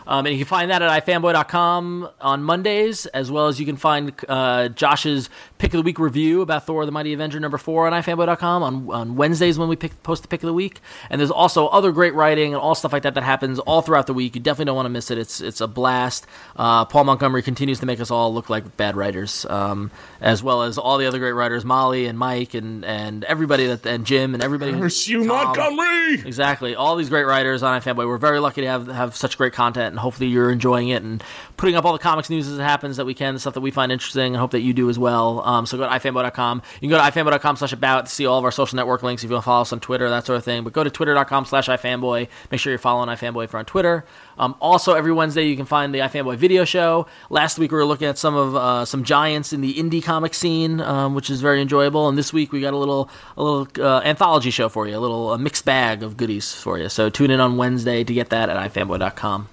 um, 0.06 0.26
and 0.26 0.28
you 0.28 0.38
can 0.38 0.46
find 0.46 0.70
that 0.72 0.82
at 0.82 1.06
ifanboy.com 1.06 2.10
on 2.22 2.44
Mondays, 2.44 3.06
as 3.08 3.32
well 3.32 3.48
as 3.48 3.60
you 3.60 3.66
can 3.66 3.78
find 3.78 4.14
uh, 4.28 4.70
Josh's 4.70 5.30
Pick 5.58 5.74
of 5.74 5.78
the 5.78 5.84
Week 5.84 6.00
review 6.00 6.42
about 6.42 6.66
Thor 6.66 6.86
the 6.86 6.92
Mighty 6.92 7.14
Avenger 7.14 7.40
number 7.40 7.58
four 7.58 7.88
on 7.88 7.94
ifanboy.com 7.94 8.64
on, 8.64 8.92
on 8.92 9.16
Wednesdays 9.16 9.58
when 9.58 9.70
we 9.70 9.78
pick, 9.78 10.04
post 10.04 10.22
the 10.22 10.28
Pick 10.28 10.44
of 10.44 10.48
the 10.48 10.54
Week. 10.54 10.82
And 11.10 11.20
there's 11.20 11.32
also 11.32 11.68
other 11.68 11.92
great 11.92 12.14
writing 12.14 12.54
and 12.54 12.62
all 12.62 12.76
stuff 12.76 12.92
like 12.92 13.04
that 13.04 13.14
that 13.14 13.24
happens 13.24 13.60
all 13.60 13.82
throughout 13.82 14.08
the 14.08 14.14
week. 14.14 14.36
You 14.36 14.42
definitely 14.42 14.66
don't 14.66 14.76
want 14.76 14.86
to 14.88 14.92
miss 14.92 15.10
it. 15.10 15.18
It's 15.18 15.40
it's 15.42 15.62
a 15.62 15.68
blast. 15.68 16.28
Uh, 16.56 16.86
Paul 16.86 17.06
Montgomery 17.06 17.42
continues 17.42 17.80
to 17.80 17.86
make 17.86 18.00
us 18.00 18.12
all 18.12 18.34
look 18.34 18.50
like 18.50 18.76
bad 18.78 18.96
writers, 18.96 19.46
um, 19.50 19.92
as 20.20 20.44
well 20.44 20.64
as 20.64 20.78
all 20.78 20.98
the 20.98 21.06
other 21.06 21.20
great 21.20 21.32
writers, 21.32 21.64
Molly 21.64 22.06
and 22.06 22.20
Mike 22.20 22.54
and 22.54 22.84
and 22.84 23.13
everybody 23.26 23.68
that 23.68 23.86
and 23.86 24.06
Jim 24.06 24.34
and 24.34 24.42
everybody. 24.42 24.72
Tom. 24.72 25.28
Montgomery! 25.28 26.14
Exactly. 26.26 26.76
All 26.76 26.96
these 26.96 27.10
great 27.10 27.26
writers 27.26 27.64
on 27.64 27.80
iFanboy. 27.82 28.08
We're 28.08 28.18
very 28.18 28.40
lucky 28.40 28.62
to 28.62 28.68
have 28.68 28.88
have 28.88 29.16
such 29.16 29.38
great 29.38 29.54
content, 29.54 29.88
and 29.88 30.00
hopefully 30.00 30.30
you're 30.30 30.52
enjoying 30.52 30.90
it 30.90 31.04
and 31.04 31.24
putting 31.58 31.76
up 31.76 31.86
all 31.86 31.94
the 31.94 32.00
comics 32.00 32.30
news 32.30 32.48
as 32.48 32.58
it 32.58 32.62
happens 32.62 32.98
that 32.98 33.06
we 33.06 33.14
can, 33.14 33.34
the 33.34 33.40
stuff 33.40 33.54
that 33.54 33.62
we 33.62 33.72
find 33.72 33.92
interesting, 33.92 34.36
I 34.36 34.40
hope 34.40 34.52
that 34.52 34.62
you 34.62 34.74
do 34.74 34.90
as 34.90 34.98
well. 34.98 35.42
Um, 35.42 35.66
so 35.66 35.78
go 35.78 35.84
to 35.84 35.90
ifanboy.com. 35.90 36.62
You 36.82 36.90
can 36.90 36.98
go 36.98 36.98
to 36.98 37.04
ifanboy.com 37.04 37.58
slash 37.58 37.74
about 37.74 38.06
to 38.06 38.12
see 38.12 38.26
all 38.26 38.40
of 38.40 38.46
our 38.46 38.52
social 38.52 38.76
network 38.76 39.04
links 39.04 39.24
if 39.24 39.30
you 39.30 39.36
want 39.36 39.44
to 39.44 39.46
follow 39.46 39.62
us 39.62 39.74
on 39.74 39.80
Twitter, 39.80 40.10
that 40.10 40.26
sort 40.26 40.38
of 40.38 40.44
thing. 40.44 40.64
But 40.64 40.74
go 40.74 40.84
to 40.84 40.90
twitter.com 40.90 41.46
slash 41.46 41.68
ifanboy. 41.68 42.28
Make 42.52 42.60
sure 42.60 42.72
you're 42.72 42.80
following 42.80 43.10
ifanboy 43.10 43.50
for 43.50 43.58
on 43.58 43.66
Twitter. 43.66 44.06
Um, 44.38 44.56
also, 44.60 44.94
every 44.94 45.12
Wednesday 45.12 45.44
you 45.44 45.56
can 45.56 45.66
find 45.66 45.94
the 45.94 46.00
iFanboy 46.00 46.38
video 46.38 46.66
show. 46.66 47.08
Last 47.30 47.58
week 47.60 47.72
we 47.72 47.78
were 47.78 47.86
looking 47.86 48.08
at 48.08 48.18
some 48.18 48.36
of 48.36 48.56
uh, 48.56 48.86
some 48.86 49.04
giants 49.04 49.54
in 49.54 49.62
the 49.62 49.74
indie 49.76 50.04
comic 50.04 50.34
scene, 50.34 50.80
um, 50.82 51.16
which 51.16 51.30
is 51.30 51.42
very 51.42 51.62
enjoyable. 51.62 52.10
And 52.10 52.18
this 52.18 52.34
week 52.34 52.52
we 52.52 52.62
got 52.62 52.74
a 52.74 52.78
little 52.78 53.10
a 53.38 53.44
little 53.44 53.68
uh, 53.86 54.02
anthology 54.02 54.52
show 54.52 54.70
for 54.70 54.88
you, 54.88 54.98
a 54.98 55.00
little 55.00 55.34
a 55.34 55.38
mixed 55.38 55.66
bag 55.66 56.04
of 56.04 56.18
goodies 56.18 56.54
for 56.54 56.78
you. 56.78 56.90
So 56.90 57.10
tune 57.10 57.32
in 57.32 57.40
on 57.40 57.58
Wednesday 57.58 58.04
to 58.04 58.14
get 58.14 58.30
that 58.30 58.50
at 58.50 58.72
ifanboy.com. 58.72 59.50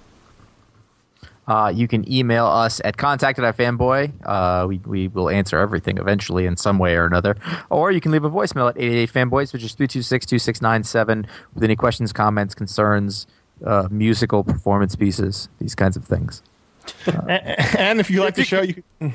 Uh, 1.47 1.69
you 1.69 1.87
can 1.87 2.09
email 2.09 2.45
us 2.45 2.79
at 2.85 2.97
contact 2.97 3.39
at 3.39 3.57
ifanboy. 3.57 4.11
Uh, 4.23 4.65
we, 4.67 4.77
we 4.85 5.07
will 5.07 5.29
answer 5.29 5.57
everything 5.57 5.97
eventually 5.97 6.45
in 6.45 6.55
some 6.55 6.77
way 6.77 6.95
or 6.95 7.05
another. 7.05 7.35
Or 7.69 7.91
you 7.91 7.99
can 7.99 8.11
leave 8.11 8.23
a 8.23 8.29
voicemail 8.29 8.69
at 8.69 8.75
888-FANBOYS, 8.75 9.51
which 9.51 9.63
is 9.63 9.75
326-2697 9.75 11.25
with 11.53 11.63
any 11.63 11.75
questions, 11.75 12.13
comments, 12.13 12.53
concerns, 12.53 13.27
uh, 13.65 13.87
musical 13.91 14.43
performance 14.43 14.95
pieces, 14.95 15.49
these 15.59 15.75
kinds 15.75 15.95
of 15.97 16.05
things. 16.05 16.41
And 17.05 17.99
if 17.99 18.09
you 18.09 18.21
like 18.21 18.35
the 18.35 18.43
show, 18.43 18.61
you 18.61 18.83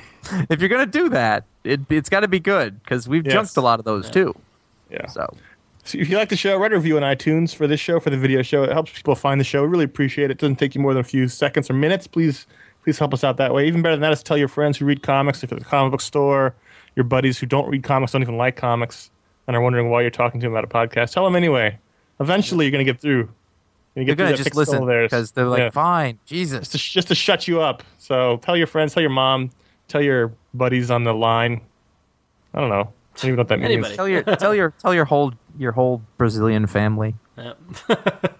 If 0.51 0.61
you're 0.61 0.68
going 0.68 0.84
to 0.84 0.99
do 0.99 1.09
that, 1.11 1.44
it, 1.64 1.80
it's 1.90 2.09
got 2.09 2.20
to 2.20 2.28
be 2.28 2.40
good 2.40 2.82
because 2.82 3.09
we've 3.09 3.24
Yes. 3.24 3.32
junked 3.32 3.57
a 3.57 3.61
lot 3.61 3.78
of 3.78 3.84
those 3.84 4.11
too. 4.11 4.34
yeah. 4.90 5.07
So 5.07 5.36
So 5.84 5.99
if 5.99 6.09
you 6.09 6.16
like 6.16 6.28
the 6.28 6.36
show, 6.36 6.57
write 6.59 6.72
a 6.72 6.76
review 6.76 6.97
on 6.97 7.03
iTunes 7.03 7.55
for 7.55 7.66
this 7.66 7.80
show, 7.80 8.01
for 8.01 8.11
the 8.11 8.16
video 8.16 8.42
show. 8.42 8.62
It 8.64 8.72
helps 8.72 8.92
people 8.92 9.14
find 9.14 9.40
the 9.40 9.44
show. 9.44 9.62
We 9.62 9.68
really 9.68 9.84
appreciate 9.84 10.26
it. 10.26 10.32
It 10.32 10.38
doesn't 10.38 10.57
take 10.57 10.74
you 10.74 10.80
more 10.80 10.94
than 10.94 11.01
a 11.01 11.05
few 11.05 11.28
seconds 11.28 11.70
or 11.70 11.74
minutes. 11.74 12.07
Please, 12.07 12.47
please 12.84 12.99
help 12.99 13.12
us 13.14 13.22
out 13.24 13.36
that 13.38 13.53
way. 13.55 13.66
Even 13.66 13.82
better 13.82 13.94
than 13.97 14.03
that 14.03 14.12
is 14.12 14.22
tell 14.22 14.36
your 14.38 14.49
friends 14.49 14.78
who 14.78 14.84
read 14.84 15.03
comics, 15.03 15.42
if 15.42 15.51
you're 15.51 15.59
at 15.59 15.64
the 15.64 15.68
comic 15.68 15.90
book 15.92 16.01
store, 16.01 16.55
your 16.97 17.05
buddies 17.05 17.38
who 17.38 17.47
don't 17.47 17.68
read 17.68 17.82
comics, 17.82 18.12
don't 18.12 18.22
even 18.22 18.36
like 18.36 18.57
comics, 18.57 19.11
and 19.47 19.57
are 19.57 19.61
wondering 19.61 19.90
why 19.90 20.01
you're 20.03 20.11
talking 20.11 20.40
to 20.40 20.47
them 20.47 20.57
about 20.57 20.64
a 20.64 20.68
podcast. 20.68 21.12
Tell 21.12 21.24
them 21.24 21.36
anyway. 21.36 21.78
Eventually, 22.20 22.64
you're 22.64 22.72
going 22.72 22.84
to 22.84 22.90
get 22.92 23.01
through. 23.01 23.28
You're 23.97 24.05
they're 24.05 24.14
gonna 24.14 24.28
going 24.32 24.36
get 24.36 24.44
to 24.44 24.51
through 24.51 24.64
that 24.64 24.70
just 24.70 24.72
listen 24.72 25.03
because 25.05 25.32
they're 25.32 25.47
like, 25.47 25.59
Yeah. 25.59 25.70
fine, 25.70 26.18
Jesus. 26.26 26.68
just 26.68 26.72
to, 26.72 26.78
just 26.78 27.09
to 27.09 27.14
shut 27.14 27.49
you 27.49 27.61
up. 27.62 27.82
So 27.99 28.36
tell 28.42 28.57
your 28.57 28.66
friends, 28.66 28.92
tell 28.92 29.01
your 29.01 29.11
mom, 29.11 29.51
tell 29.88 30.03
your 30.03 30.32
buddies 30.53 30.90
on 30.90 31.05
the 31.05 31.14
line. 31.14 31.62
I 32.53 32.61
don't 32.61 32.68
know. 32.68 32.92
I 33.14 33.18
don't 33.18 33.24
even 33.24 33.36
know 33.36 33.40
what 33.40 33.49
that 33.49 33.61
means. 33.61 33.97
Tell 33.97 34.07
your 34.09 34.22
tell 34.22 34.55
your 34.55 34.70
tell 34.78 34.94
your 34.94 35.07
whole 35.07 35.32
your 35.59 35.72
whole 35.72 36.03
Brazilian 36.18 36.66
family. 36.66 37.14
Yep. 37.38 37.59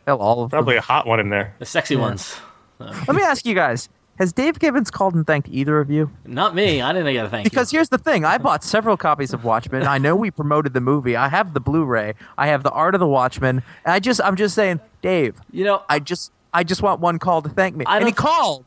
Tell 0.07 0.19
all 0.19 0.43
of 0.43 0.51
them. 0.51 0.59
Probably 0.59 0.77
a 0.77 0.81
hot 0.83 1.07
one 1.07 1.21
in 1.21 1.31
there. 1.31 1.55
The 1.59 1.67
sexy 1.67 1.97
ones. 1.97 2.39
Let 2.79 3.17
me 3.17 3.23
ask 3.23 3.47
you 3.47 3.55
guys: 3.55 3.89
Has 4.19 4.33
Dave 4.33 4.59
Gibbons 4.59 4.91
called 4.91 5.15
and 5.15 5.27
thanked 5.27 5.49
either 5.51 5.79
of 5.79 5.91
you? 5.91 6.11
Not 6.25 6.55
me. 6.55 6.81
I 6.81 6.93
didn't 6.93 7.13
get 7.13 7.27
a 7.27 7.29
thank 7.29 7.45
you. 7.45 7.51
Because 7.51 7.73
you. 7.73 7.79
here's 7.79 7.91
the 7.91 7.99
thing: 7.99 8.25
I 8.25 8.39
bought 8.39 8.65
several 8.65 8.97
copies 8.97 9.35
of 9.35 9.45
Watchmen. 9.45 9.87
I 9.87 9.99
know 9.99 10.17
we 10.17 10.31
promoted 10.31 10.73
the 10.73 10.81
movie. 10.81 11.17
I 11.17 11.29
have 11.29 11.53
the 11.53 11.61
Blu-ray. 11.61 12.15
I 12.39 12.47
have 12.49 12.63
the 12.63 12.71
Art 12.71 12.95
of 12.95 13.01
the 13.01 13.07
Watchmen. 13.07 13.63
And 13.85 13.93
I 13.93 13.99
just, 13.99 14.21
I'm 14.23 14.37
just 14.37 14.55
saying, 14.55 14.81
Dave. 15.03 15.37
You 15.53 15.65
know, 15.65 15.83
I 15.89 15.99
just, 15.99 16.33
I 16.55 16.65
just 16.65 16.83
want 16.83 17.01
one 17.01 17.19
call 17.19 17.43
to 17.43 17.49
thank 17.51 17.77
me. 17.77 17.85
I 17.85 17.99
And 17.99 18.07
he 18.07 18.13
called, 18.13 18.65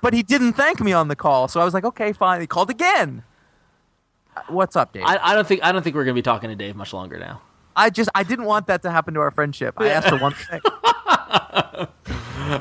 but 0.00 0.14
he 0.14 0.22
didn't 0.22 0.52
thank 0.52 0.80
me 0.80 0.92
on 0.92 1.08
the 1.08 1.16
call. 1.16 1.48
So 1.48 1.60
I 1.60 1.64
was 1.64 1.74
like, 1.74 1.84
okay, 1.84 2.12
fine. 2.12 2.40
He 2.40 2.46
called 2.46 2.70
again. 2.70 3.24
What's 4.48 4.76
up, 4.76 4.92
Dave? 4.92 5.04
I, 5.04 5.18
I 5.20 5.34
don't 5.34 5.46
think 5.46 5.64
I 5.64 5.72
don't 5.72 5.82
think 5.82 5.96
we're 5.96 6.04
gonna 6.04 6.14
be 6.14 6.22
talking 6.22 6.50
to 6.50 6.56
Dave 6.56 6.76
much 6.76 6.92
longer 6.92 7.18
now. 7.18 7.42
I 7.76 7.90
just, 7.90 8.08
I 8.14 8.22
didn't 8.22 8.44
want 8.44 8.68
that 8.68 8.82
to 8.82 8.90
happen 8.92 9.14
to 9.14 9.20
our 9.20 9.32
friendship. 9.32 9.74
I 9.78 9.88
asked 9.88 10.08
for 10.08 10.16
one 10.18 10.32
thing. 10.32 10.60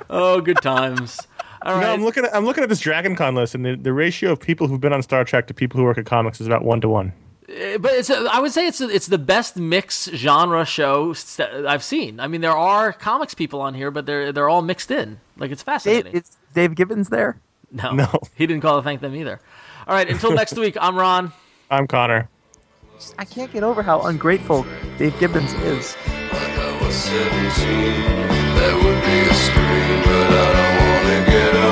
Oh, 0.10 0.42
good 0.42 0.62
times. 0.62 1.20
All 1.64 1.80
No. 1.80 1.94
I'm 1.94 2.04
looking 2.04 2.26
at 2.26 2.36
I'm 2.36 2.46
looking 2.46 2.64
at 2.64 2.70
this 2.70 2.80
Dragon 2.80 3.16
Con 3.16 3.36
list, 3.36 3.56
and 3.56 3.66
the, 3.66 3.76
the 3.76 3.94
ratio 3.94 4.32
of 4.32 4.40
people 4.40 4.68
who've 4.68 4.82
been 4.82 4.94
on 4.94 5.02
Star 5.02 5.24
Trek 5.24 5.48
to 5.48 5.54
people 5.54 5.80
who 5.80 5.86
work 5.86 5.98
at 5.98 6.06
comics 6.06 6.40
is 6.42 6.48
about 6.48 6.64
one 6.64 6.82
to 6.82 6.90
one. 6.90 7.14
Uh, 7.50 7.78
but 7.78 7.92
it's 7.94 8.10
a, 8.10 8.26
I 8.32 8.40
would 8.40 8.52
say 8.52 8.68
it's 8.68 8.80
a, 8.82 8.90
it's 8.90 9.08
the 9.08 9.18
best 9.18 9.58
mix 9.58 10.10
genre 10.14 10.66
show 10.66 11.14
st- 11.14 11.66
I've 11.66 11.84
seen. 11.84 12.20
I 12.20 12.28
mean, 12.28 12.42
there 12.42 12.52
are 12.56 12.94
comics 12.94 13.34
people 13.34 13.60
on 13.62 13.74
here, 13.74 13.92
but 13.92 14.06
they're 14.06 14.32
they're 14.32 14.50
all 14.50 14.62
mixed 14.62 14.92
in. 14.92 15.20
Like 15.38 15.52
it's 15.52 15.62
Dave, 15.62 15.66
fascinating. 15.74 16.14
is 16.14 16.38
Dave 16.54 16.76
Gibbons 16.76 17.10
there? 17.10 17.40
no, 17.72 17.92
No. 17.92 18.20
he 18.36 18.46
didn't 18.48 18.62
call 18.62 18.78
to 18.78 18.84
thank 18.84 19.02
them 19.02 19.16
either. 19.16 19.40
All 19.88 19.96
right, 19.96 20.10
until 20.10 20.32
next 20.32 20.58
week. 20.58 20.78
I'm 20.80 20.96
Ron. 20.98 21.32
I'm 21.70 21.88
Conor. 21.88 22.30
I 23.18 23.26
can't 23.26 23.52
get 23.52 23.64
over 23.64 23.82
how 23.84 24.02
ungrateful 24.02 24.66
Dave 24.98 25.18
Gibbons 25.20 25.54
is. 25.56 25.96
Like 26.32 26.54
get 31.34 31.56
up. 31.56 31.63